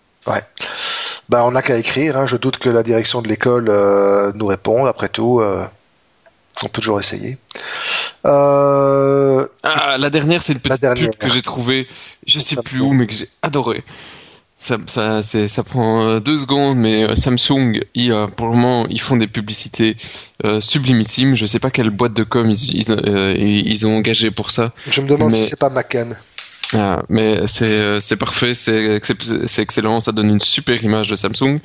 Bah, 1.29 1.43
on 1.45 1.51
n'a 1.51 1.61
qu'à 1.61 1.77
écrire. 1.77 2.17
Hein. 2.17 2.25
Je 2.25 2.37
doute 2.37 2.57
que 2.57 2.69
la 2.69 2.83
direction 2.83 3.21
de 3.21 3.27
l'école 3.27 3.69
euh, 3.69 4.31
nous 4.35 4.47
réponde. 4.47 4.87
Après 4.87 5.09
tout, 5.09 5.39
euh, 5.39 5.65
on 6.63 6.67
peut 6.67 6.81
toujours 6.81 6.99
essayer. 6.99 7.37
Euh, 8.25 9.45
Ah, 9.63 9.97
la 9.97 10.09
dernière, 10.09 10.43
c'est 10.43 10.53
une 10.53 10.59
La 10.63 10.77
petite 10.77 10.81
dernière. 10.81 11.09
pub 11.11 11.15
que 11.19 11.29
j'ai 11.29 11.41
trouvée, 11.41 11.87
je 12.25 12.39
sais 12.39 12.55
plus 12.63 12.79
où, 12.81 12.93
mais 12.93 13.07
que 13.07 13.13
j'ai 13.13 13.29
adoré. 13.41 13.83
Ça, 14.55 14.77
ça, 14.85 15.23
c'est, 15.23 15.49
ça 15.49 15.61
prend 15.63 16.05
euh, 16.05 16.19
deux 16.21 16.39
secondes, 16.39 16.77
mais 16.77 17.03
euh, 17.03 17.15
Samsung, 17.15 17.81
ils, 17.95 18.15
pour 18.37 18.47
le 18.47 18.53
moment, 18.53 18.85
ils 18.89 19.01
font 19.01 19.17
des 19.17 19.27
publicités 19.27 19.97
euh, 20.45 20.61
sublimissimes. 20.61 21.35
Je 21.35 21.45
sais 21.45 21.59
pas 21.59 21.69
quelle 21.69 21.89
boîte 21.89 22.13
de 22.13 22.23
com 22.23 22.49
ils, 22.49 22.75
ils, 22.77 22.91
euh, 22.91 23.35
ils 23.37 23.67
ils 23.67 23.85
ont 23.87 23.97
engagé 23.97 24.31
pour 24.31 24.51
ça. 24.51 24.71
je 24.89 25.01
me 25.01 25.07
demande 25.07 25.31
Mais- 25.31 25.43
si 25.43 25.49
c'est 25.49 25.59
pas 25.59 25.69
Macan. 25.69 26.11
Ah, 26.71 27.03
mais 27.09 27.45
c'est 27.45 27.81
euh, 27.81 27.99
parfait, 28.19 28.53
c'est 28.53 28.99
excellent, 29.59 29.99
ça 29.99 30.11
donne 30.11 30.29
une 30.29 30.41
super 30.41 30.83
image 30.83 31.07
de 31.07 31.15
Samsung. 31.15 31.59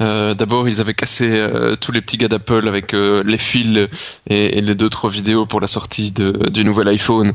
Euh, 0.00 0.32
D'abord, 0.34 0.66
ils 0.68 0.80
avaient 0.80 0.94
cassé 0.94 1.28
euh, 1.30 1.74
tous 1.74 1.92
les 1.92 2.00
petits 2.00 2.16
gars 2.16 2.28
d'Apple 2.28 2.66
avec 2.66 2.94
euh, 2.94 3.22
les 3.26 3.36
fils 3.36 3.88
et, 4.28 4.58
et 4.58 4.60
les 4.62 4.74
deux 4.74 4.88
trois 4.88 5.10
vidéos 5.10 5.44
pour 5.44 5.60
la 5.60 5.66
sortie 5.66 6.10
de, 6.10 6.48
du 6.48 6.64
nouvel 6.64 6.88
iPhone. 6.88 7.32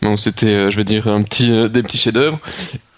Donc 0.00 0.18
c'était, 0.18 0.54
euh, 0.54 0.70
je 0.70 0.76
vais 0.78 0.84
dire, 0.84 1.08
un 1.08 1.22
petit 1.22 1.50
euh, 1.52 1.68
des 1.68 1.82
petits 1.82 1.98
chefs-d'œuvre. 1.98 2.38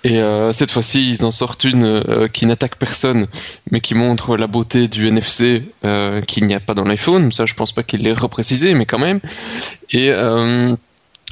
Et 0.04 0.20
euh, 0.20 0.52
cette 0.52 0.70
fois-ci, 0.70 1.10
ils 1.10 1.24
en 1.24 1.30
sortent 1.30 1.64
une 1.64 1.84
euh, 1.84 2.28
qui 2.28 2.44
n'attaque 2.46 2.76
personne, 2.76 3.26
mais 3.70 3.80
qui 3.80 3.94
montre 3.94 4.36
la 4.36 4.46
beauté 4.46 4.86
du 4.86 5.08
NFC 5.08 5.64
euh, 5.84 6.20
qu'il 6.20 6.44
n'y 6.44 6.54
a 6.54 6.60
pas 6.60 6.74
dans 6.74 6.84
l'iPhone. 6.84 7.32
Ça, 7.32 7.46
je 7.46 7.54
pense 7.54 7.72
pas 7.72 7.82
qu'il 7.82 8.02
l'ait 8.02 8.12
reprécisé, 8.12 8.74
mais 8.74 8.84
quand 8.84 8.98
même. 8.98 9.20
Et 9.90 10.10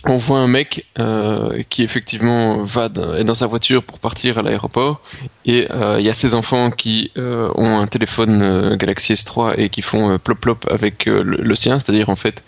on 0.04 0.16
voit 0.16 0.38
un 0.38 0.48
mec 0.48 0.86
euh, 0.98 1.62
qui 1.68 1.82
effectivement 1.82 2.62
va 2.62 2.88
est 3.18 3.24
dans 3.24 3.34
sa 3.34 3.46
voiture 3.46 3.82
pour 3.82 4.00
partir 4.00 4.38
à 4.38 4.42
l'aéroport. 4.42 5.00
Et 5.44 5.68
euh, 5.70 6.00
il 6.00 6.06
y 6.06 6.08
a 6.08 6.14
ses 6.14 6.34
enfants 6.34 6.70
qui 6.70 7.12
euh, 7.16 7.52
ont 7.54 7.78
un 7.78 7.86
téléphone 7.86 8.76
Galaxy 8.76 9.12
S3 9.12 9.54
et 9.58 9.68
qui 9.68 9.82
font 9.82 10.18
plop 10.18 10.40
plop 10.40 10.66
avec 10.70 11.06
le, 11.06 11.54
c'est-à-dire 11.54 12.08
en 12.08 12.16
fait 12.16 12.42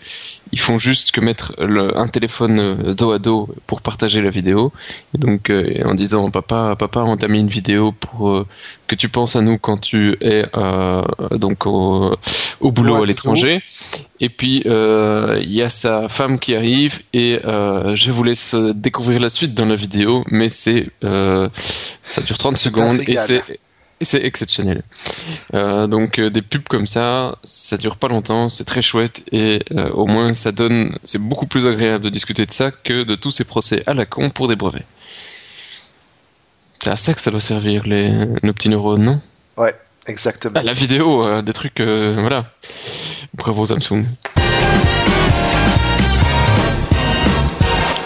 ils 0.55 0.59
font 0.67 0.77
juste 0.77 1.11
que 1.11 1.19
mettre 1.29 1.47
le- 1.59 1.97
un 1.97 2.07
téléphone 2.07 2.59
euh, 2.59 2.93
dos 2.93 3.11
à 3.11 3.19
dos 3.19 3.49
pour 3.67 3.79
partager 3.81 4.21
la 4.21 4.29
vidéo. 4.39 4.71
Et 5.13 5.17
donc 5.25 5.49
euh, 5.49 5.83
en 5.83 5.95
disant 5.95 6.31
papa 6.31 6.75
papa 6.79 7.01
on 7.11 7.17
t'a 7.17 7.27
mis 7.27 7.41
une 7.41 7.49
vidéo 7.59 7.91
pour 7.91 8.29
euh, 8.29 8.47
que 8.87 8.95
tu 8.95 9.09
penses 9.09 9.35
à 9.35 9.41
nous 9.41 9.57
quand 9.57 9.79
tu 9.89 10.15
es 10.21 10.45
euh, 10.55 11.01
donc 11.43 11.65
au, 11.65 12.15
au 12.61 12.71
boulot 12.71 12.95
Ouais, 12.95 13.03
à 13.03 13.05
l'étranger. 13.05 13.61
Et 14.21 14.29
puis 14.29 14.63
euh, 14.65 15.39
il 15.41 15.51
y 15.53 15.61
a 15.61 15.67
sa 15.69 16.07
femme 16.07 16.39
qui 16.39 16.55
arrive 16.55 17.01
et 17.11 17.31
euh, 17.43 17.93
je 17.95 18.11
vous 18.13 18.23
laisse 18.23 18.55
découvrir 18.87 19.19
la 19.19 19.27
suite 19.29 19.53
dans 19.53 19.65
la 19.65 19.75
vidéo, 19.75 20.23
mais 20.31 20.47
c'est 20.47 20.87
euh, 21.03 21.49
ça 22.03 22.21
dure 22.21 22.37
30 22.37 22.55
secondes 22.55 23.01
et 23.07 23.17
c'est 23.17 23.43
c'est 24.01 24.23
exceptionnel. 24.23 24.83
Euh, 25.53 25.87
donc 25.87 26.19
euh, 26.19 26.29
des 26.29 26.41
pubs 26.41 26.67
comme 26.67 26.87
ça, 26.87 27.37
ça 27.43 27.77
dure 27.77 27.97
pas 27.97 28.07
longtemps, 28.07 28.49
c'est 28.49 28.65
très 28.65 28.81
chouette 28.81 29.23
et 29.31 29.63
euh, 29.71 29.89
au 29.91 30.05
moins 30.05 30.33
ça 30.33 30.51
donne, 30.51 30.97
c'est 31.03 31.21
beaucoup 31.21 31.47
plus 31.47 31.65
agréable 31.65 32.03
de 32.03 32.09
discuter 32.09 32.45
de 32.45 32.51
ça 32.51 32.71
que 32.71 33.03
de 33.03 33.15
tous 33.15 33.31
ces 33.31 33.45
procès 33.45 33.83
à 33.87 33.93
la 33.93 34.05
con 34.05 34.29
pour 34.29 34.47
des 34.47 34.55
brevets. 34.55 34.85
C'est 36.81 36.89
à 36.89 36.97
ça 36.97 37.13
que 37.13 37.21
ça 37.21 37.31
doit 37.31 37.39
servir 37.39 37.83
les 37.87 38.11
nos 38.43 38.53
petits 38.53 38.69
neurones, 38.69 39.03
non? 39.03 39.21
Ouais, 39.57 39.73
exactement. 40.07 40.55
ah, 40.59 40.63
la 40.63 40.73
vidéo, 40.73 41.41
des 41.41 41.53
trucs, 41.53 41.79
voilà. 41.79 42.51
Bravo 43.33 43.65
Samsung. 43.65 44.03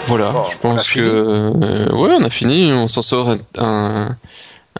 Voilà, 0.06 0.32
Bon, 0.32 0.48
je 0.50 0.58
pense 0.58 0.88
que 0.92 1.92
ouais, 1.92 2.16
on 2.18 2.24
a 2.24 2.30
fini, 2.30 2.72
on 2.72 2.88
s'en 2.88 3.02
sort 3.02 3.30
un, 3.30 3.38
un, 3.58 4.16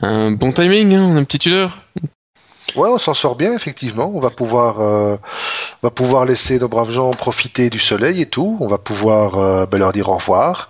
un 0.03 0.31
bon 0.33 0.53
timing, 0.53 0.95
hein, 0.95 1.07
on 1.11 1.17
a 1.17 1.19
une 1.21 1.27
petite 1.27 1.47
heure. 1.49 1.79
Ouais, 2.77 2.89
on 2.89 2.99
s'en 2.99 3.15
sort 3.15 3.35
bien, 3.37 3.53
effectivement. 3.53 4.13
On 4.15 4.21
va 4.21 4.31
pouvoir, 4.31 4.81
euh, 4.81 5.17
on 5.83 5.87
va 5.87 5.91
pouvoir 5.91 6.25
laisser 6.25 6.59
nos 6.59 6.69
braves 6.69 6.91
gens 6.93 7.11
profiter 7.11 7.69
du 7.69 7.81
soleil 7.81 8.21
et 8.23 8.27
tout. 8.27 8.57
On 8.61 8.69
va 8.69 8.79
pouvoir 8.79 9.39
euh, 9.39 9.67
ben, 9.67 9.79
leur 9.79 9.93
dire 9.93 10.09
au 10.09 10.17
revoir. 10.17 10.69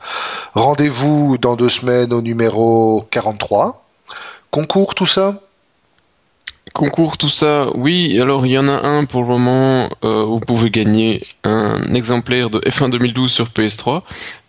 Rendez-vous 0.54 1.36
dans 1.38 1.56
deux 1.56 1.68
semaines 1.68 2.12
au 2.12 2.22
numéro 2.22 3.06
43. 3.10 3.84
Concours, 4.50 4.94
tout 4.94 5.06
ça? 5.06 5.40
Concours, 6.72 7.18
tout 7.18 7.28
ça, 7.28 7.68
oui. 7.74 8.18
Alors 8.20 8.46
il 8.46 8.52
y 8.52 8.58
en 8.58 8.68
a 8.68 8.86
un 8.86 9.04
pour 9.04 9.22
le 9.22 9.28
moment. 9.28 9.88
euh, 10.04 10.24
vous 10.24 10.38
pouvez 10.40 10.70
gagner 10.70 11.22
un 11.44 11.94
exemplaire 11.94 12.48
de 12.48 12.60
F1 12.60 12.90
2012 12.90 13.30
sur 13.30 13.46
PS3. 13.46 14.02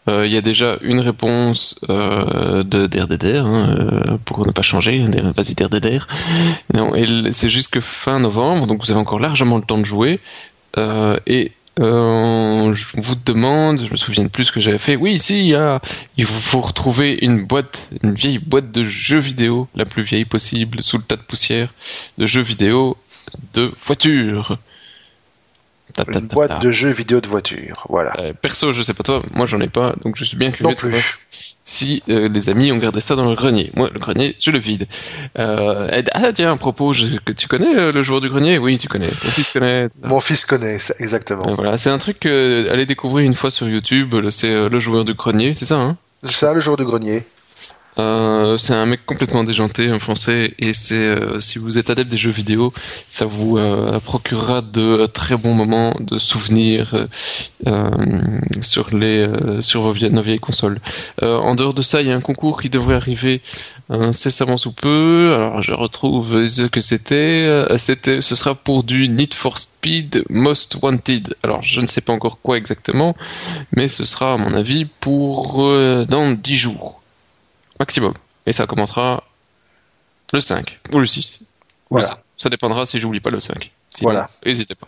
Euh, 0.10 0.26
Il 0.26 0.34
y 0.34 0.38
a 0.38 0.42
déjà 0.42 0.78
une 0.82 1.00
réponse 1.00 1.76
euh, 1.90 2.64
de 2.64 2.88
DRDR 2.88 3.46
hein, 3.46 3.76
euh, 3.78 4.18
pour 4.26 4.46
ne 4.46 4.52
pas 4.52 4.62
changer. 4.62 5.04
Vas-y 5.36 5.56
DRDR. 5.56 6.08
Non, 6.74 6.92
c'est 7.32 7.50
jusque 7.50 7.80
fin 7.80 8.20
novembre, 8.20 8.68
donc 8.68 8.84
vous 8.84 8.92
avez 8.92 9.00
encore 9.00 9.20
largement 9.20 9.58
le 9.58 9.64
temps 9.64 9.78
de 9.78 9.86
jouer. 9.86 10.20
Et 10.78 11.52
euh, 11.80 12.74
je 12.74 12.86
vous 12.96 13.16
demande, 13.26 13.82
je 13.86 13.92
me 13.92 13.96
souviens 13.96 14.26
de 14.26 14.30
plus 14.30 14.46
ce 14.46 14.52
que 14.52 14.60
j'avais 14.60 14.78
fait. 14.78 14.96
Oui, 14.98 15.14
ici 15.14 15.40
il 15.40 15.48
y 15.48 15.56
a, 15.56 15.80
il 16.18 16.26
faut 16.26 16.62
retrouver 16.62 17.18
une 17.22 17.44
boîte, 17.46 17.90
une 18.04 18.14
vieille 18.14 18.40
boîte 18.40 18.72
de 18.72 18.84
jeux 18.84 19.20
vidéo, 19.20 19.68
la 19.76 19.86
plus 19.86 20.04
vieille 20.04 20.26
possible, 20.26 20.82
sous 20.82 20.98
le 20.98 21.04
tas 21.04 21.16
de 21.16 21.22
poussière 21.22 21.74
de 22.18 22.26
jeux 22.26 22.42
vidéo 22.42 22.98
de 23.54 23.74
voitures. 23.80 24.58
Une 26.08 26.28
boîte 26.28 26.62
de 26.62 26.72
jeux 26.72 26.90
vidéo 26.92 27.22
de 27.22 27.28
voiture. 27.28 27.86
Voilà. 27.90 28.14
Euh, 28.20 28.34
perso, 28.34 28.72
je 28.74 28.82
sais 28.82 28.94
pas 28.94 29.04
toi, 29.04 29.24
moi 29.34 29.46
j'en 29.48 29.60
ai 29.62 29.68
pas, 29.68 29.94
donc 30.04 30.16
je 30.18 30.24
suis 30.26 30.38
bien 30.38 30.52
curieux 30.52 30.76
de 30.76 30.80
savoir 30.80 31.02
si 31.64 32.04
euh, 32.10 32.28
les 32.30 32.50
amis 32.50 32.72
ont 32.72 32.78
gardé 32.78 33.00
ça 33.02 33.16
dans 33.16 33.30
le 33.30 33.36
grenier. 33.36 33.72
Moi, 33.76 33.90
le 33.94 34.00
grenier, 34.00 34.36
je 34.40 34.52
le 34.52 34.60
vide. 34.60 34.88
Euh, 35.38 36.02
ah 36.14 36.34
tiens, 36.34 36.54
à 36.54 36.58
propos, 36.58 36.94
je- 36.94 37.18
que 37.24 37.32
tu 37.32 37.48
connais 37.48 37.92
le 37.92 38.02
joueur 38.02 38.22
du 38.22 38.30
grenier? 38.30 38.58
Oui, 38.58 38.78
tu 38.78 38.88
connais. 38.88 39.10
Ton 39.10 39.28
fils 39.30 39.52
connaît. 39.52 39.88
Mon 40.04 40.20
fils 40.20 40.46
connaît 40.46 40.78
exactement. 41.00 41.50
Voilà, 41.52 41.78
c'est 41.78 41.90
un 41.90 41.98
truc 41.98 42.26
allez 42.26 42.86
découvrir 42.86 43.26
une 43.26 43.36
fois 43.36 43.52
sur 43.52 43.68
YouTube. 43.68 44.14
C'est 44.30 44.70
le 44.70 44.80
joueur 44.80 45.06
du 45.06 45.14
grenier, 45.14 45.54
c'est 45.54 45.66
ça 45.66 45.80
hein? 45.80 45.98
C'est 46.24 46.34
ça, 46.34 46.54
le 46.54 46.60
jour 46.60 46.78
du 46.78 46.86
grenier. 46.86 47.26
Euh, 48.00 48.58
c'est 48.58 48.74
un 48.74 48.86
mec 48.86 49.06
complètement 49.06 49.44
déjanté, 49.44 49.90
un 49.90 50.00
français, 50.00 50.54
et 50.60 50.74
c'est 50.74 50.96
euh, 50.96 51.40
si 51.40 51.60
vous 51.60 51.78
êtes 51.78 51.90
adepte 51.90 52.10
des 52.10 52.18
jeux 52.18 52.32
vidéo, 52.32 52.74
ça 53.10 53.26
vous 53.26 53.58
euh, 53.58 54.00
procurera 54.00 54.62
de 54.62 55.06
très 55.08 55.36
bons 55.36 55.54
moments 55.54 55.94
de 56.00 56.18
souvenirs 56.18 57.08
euh, 57.68 57.90
sur 58.62 58.96
les 58.96 59.20
euh, 59.20 59.62
sur 59.62 59.82
vos 59.82 59.94
nos 60.10 60.22
vieilles 60.22 60.40
consoles. 60.40 60.80
En 61.22 61.56
dehors 61.56 61.74
de 61.74 61.82
ça, 61.82 62.02
il 62.02 62.08
y 62.08 62.12
a 62.12 62.16
un 62.16 62.22
concours 62.22 62.62
qui 62.62 62.70
devrait 62.70 62.96
arriver 62.96 63.42
incessamment 63.90 64.58
sous 64.58 64.72
peu. 64.72 65.34
Alors 65.36 65.62
je 65.62 65.74
retrouve 65.74 66.48
ce 66.48 66.64
que 66.64 66.82
c'était. 66.82 67.66
C'était, 67.78 68.22
ce 68.22 68.36
sera 68.36 68.56
pour 68.56 68.84
du 68.84 69.08
Need 69.10 69.34
for 69.34 69.58
Speed 69.58 70.24
Most 70.30 70.78
Wanted. 70.82 71.36
Alors 71.44 71.62
je 71.62 71.82
ne 71.82 71.88
sais 71.88 72.02
pas 72.02 72.14
encore 72.14 72.40
quoi 72.42 72.58
exactement, 72.58 73.16
mais 73.76 73.88
ce 73.88 74.06
sera 74.06 74.34
à 74.34 74.38
mon 74.38 74.54
avis 74.54 74.86
pour 74.86 75.58
dans 76.08 76.32
10 76.32 76.58
jours 76.58 77.01
maximum. 77.82 78.14
Et 78.46 78.54
ça 78.54 78.68
commencera 78.68 79.24
le 80.34 80.40
5 80.40 80.80
ou 80.94 81.00
le 81.00 81.06
6. 81.06 81.40
Ou 81.90 81.98
le 81.98 82.02
Voilà. 82.02 82.08
7. 82.16 82.18
Ça 82.38 82.50
dépendra 82.50 82.86
si 82.86 83.00
j'oublie 83.00 83.20
pas 83.20 83.32
le 83.32 83.40
5. 83.40 83.72
Sinon, 83.90 84.12
Voilà. 84.12 84.30
N'hésitez 84.46 84.76
pas. 84.76 84.88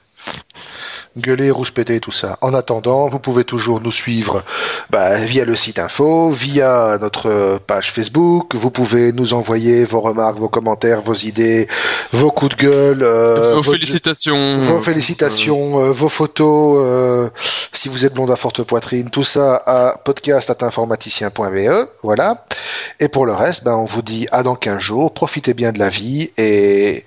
Gueuler, 1.18 1.52
rouge 1.52 1.74
pété, 1.74 2.00
tout 2.00 2.12
ça. 2.12 2.38
En 2.42 2.54
attendant, 2.54 3.08
vous 3.08 3.20
pouvez 3.20 3.44
toujours 3.44 3.82
nous 3.82 3.92
suivre 3.92 4.44
bah, 4.90 5.16
via 5.16 5.46
le 5.46 5.56
site 5.56 5.80
info, 5.80 6.32
via 6.32 6.98
notre 7.00 7.60
page 7.68 7.92
Facebook. 7.92 8.56
Vous 8.56 8.72
pouvez 8.72 9.12
nous 9.12 9.34
envoyer 9.34 9.86
vos 9.86 10.02
remarques, 10.02 10.38
vos 10.38 10.50
commentaires, 10.50 11.02
vos 11.02 11.14
idées, 11.14 11.68
vos 12.12 12.32
coups 12.32 12.56
de 12.56 12.62
gueule, 12.64 13.04
euh, 13.04 13.56
vos 13.56 13.64
félicitations. 13.64 14.60
vos 14.60 14.80
félicitations, 14.80 15.82
euh, 15.82 15.92
vos 15.92 16.10
photos, 16.10 16.78
euh, 16.80 17.30
si 17.72 17.90
vous 17.90 18.06
êtes 18.06 18.14
blonde 18.14 18.32
à 18.32 18.36
forte 18.36 18.64
poitrine, 18.64 19.10
tout 19.10 19.24
ça 19.24 19.62
à 19.66 19.98
podcast@informaticien.be, 20.04 21.88
voilà. 22.04 22.46
Et 23.00 23.08
pour 23.08 23.26
le 23.26 23.34
reste, 23.34 23.64
ben 23.64 23.76
on 23.76 23.86
vous 23.86 24.02
dit 24.02 24.28
à 24.32 24.44
dans 24.44 24.56
15 24.56 24.80
jours, 24.80 25.14
profitez 25.14 25.54
bien 25.54 25.72
de 25.72 25.80
la 25.80 25.90
vie 25.90 26.32
et 26.38 27.06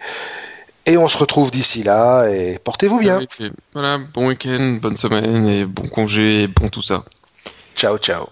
et 0.86 0.96
on 0.96 1.08
se 1.08 1.18
retrouve 1.18 1.50
d'ici 1.50 1.82
là 1.82 2.28
et 2.28 2.58
portez-vous 2.58 2.98
bien. 2.98 3.20
Voilà, 3.74 3.98
bon 4.14 4.28
week-end, 4.28 4.78
bonne 4.80 4.96
semaine 4.96 5.46
et 5.46 5.64
bon 5.64 5.88
congé 5.88 6.44
et 6.44 6.48
bon 6.48 6.68
tout 6.68 6.82
ça. 6.82 7.04
Ciao 7.74 7.98
ciao. 7.98 8.28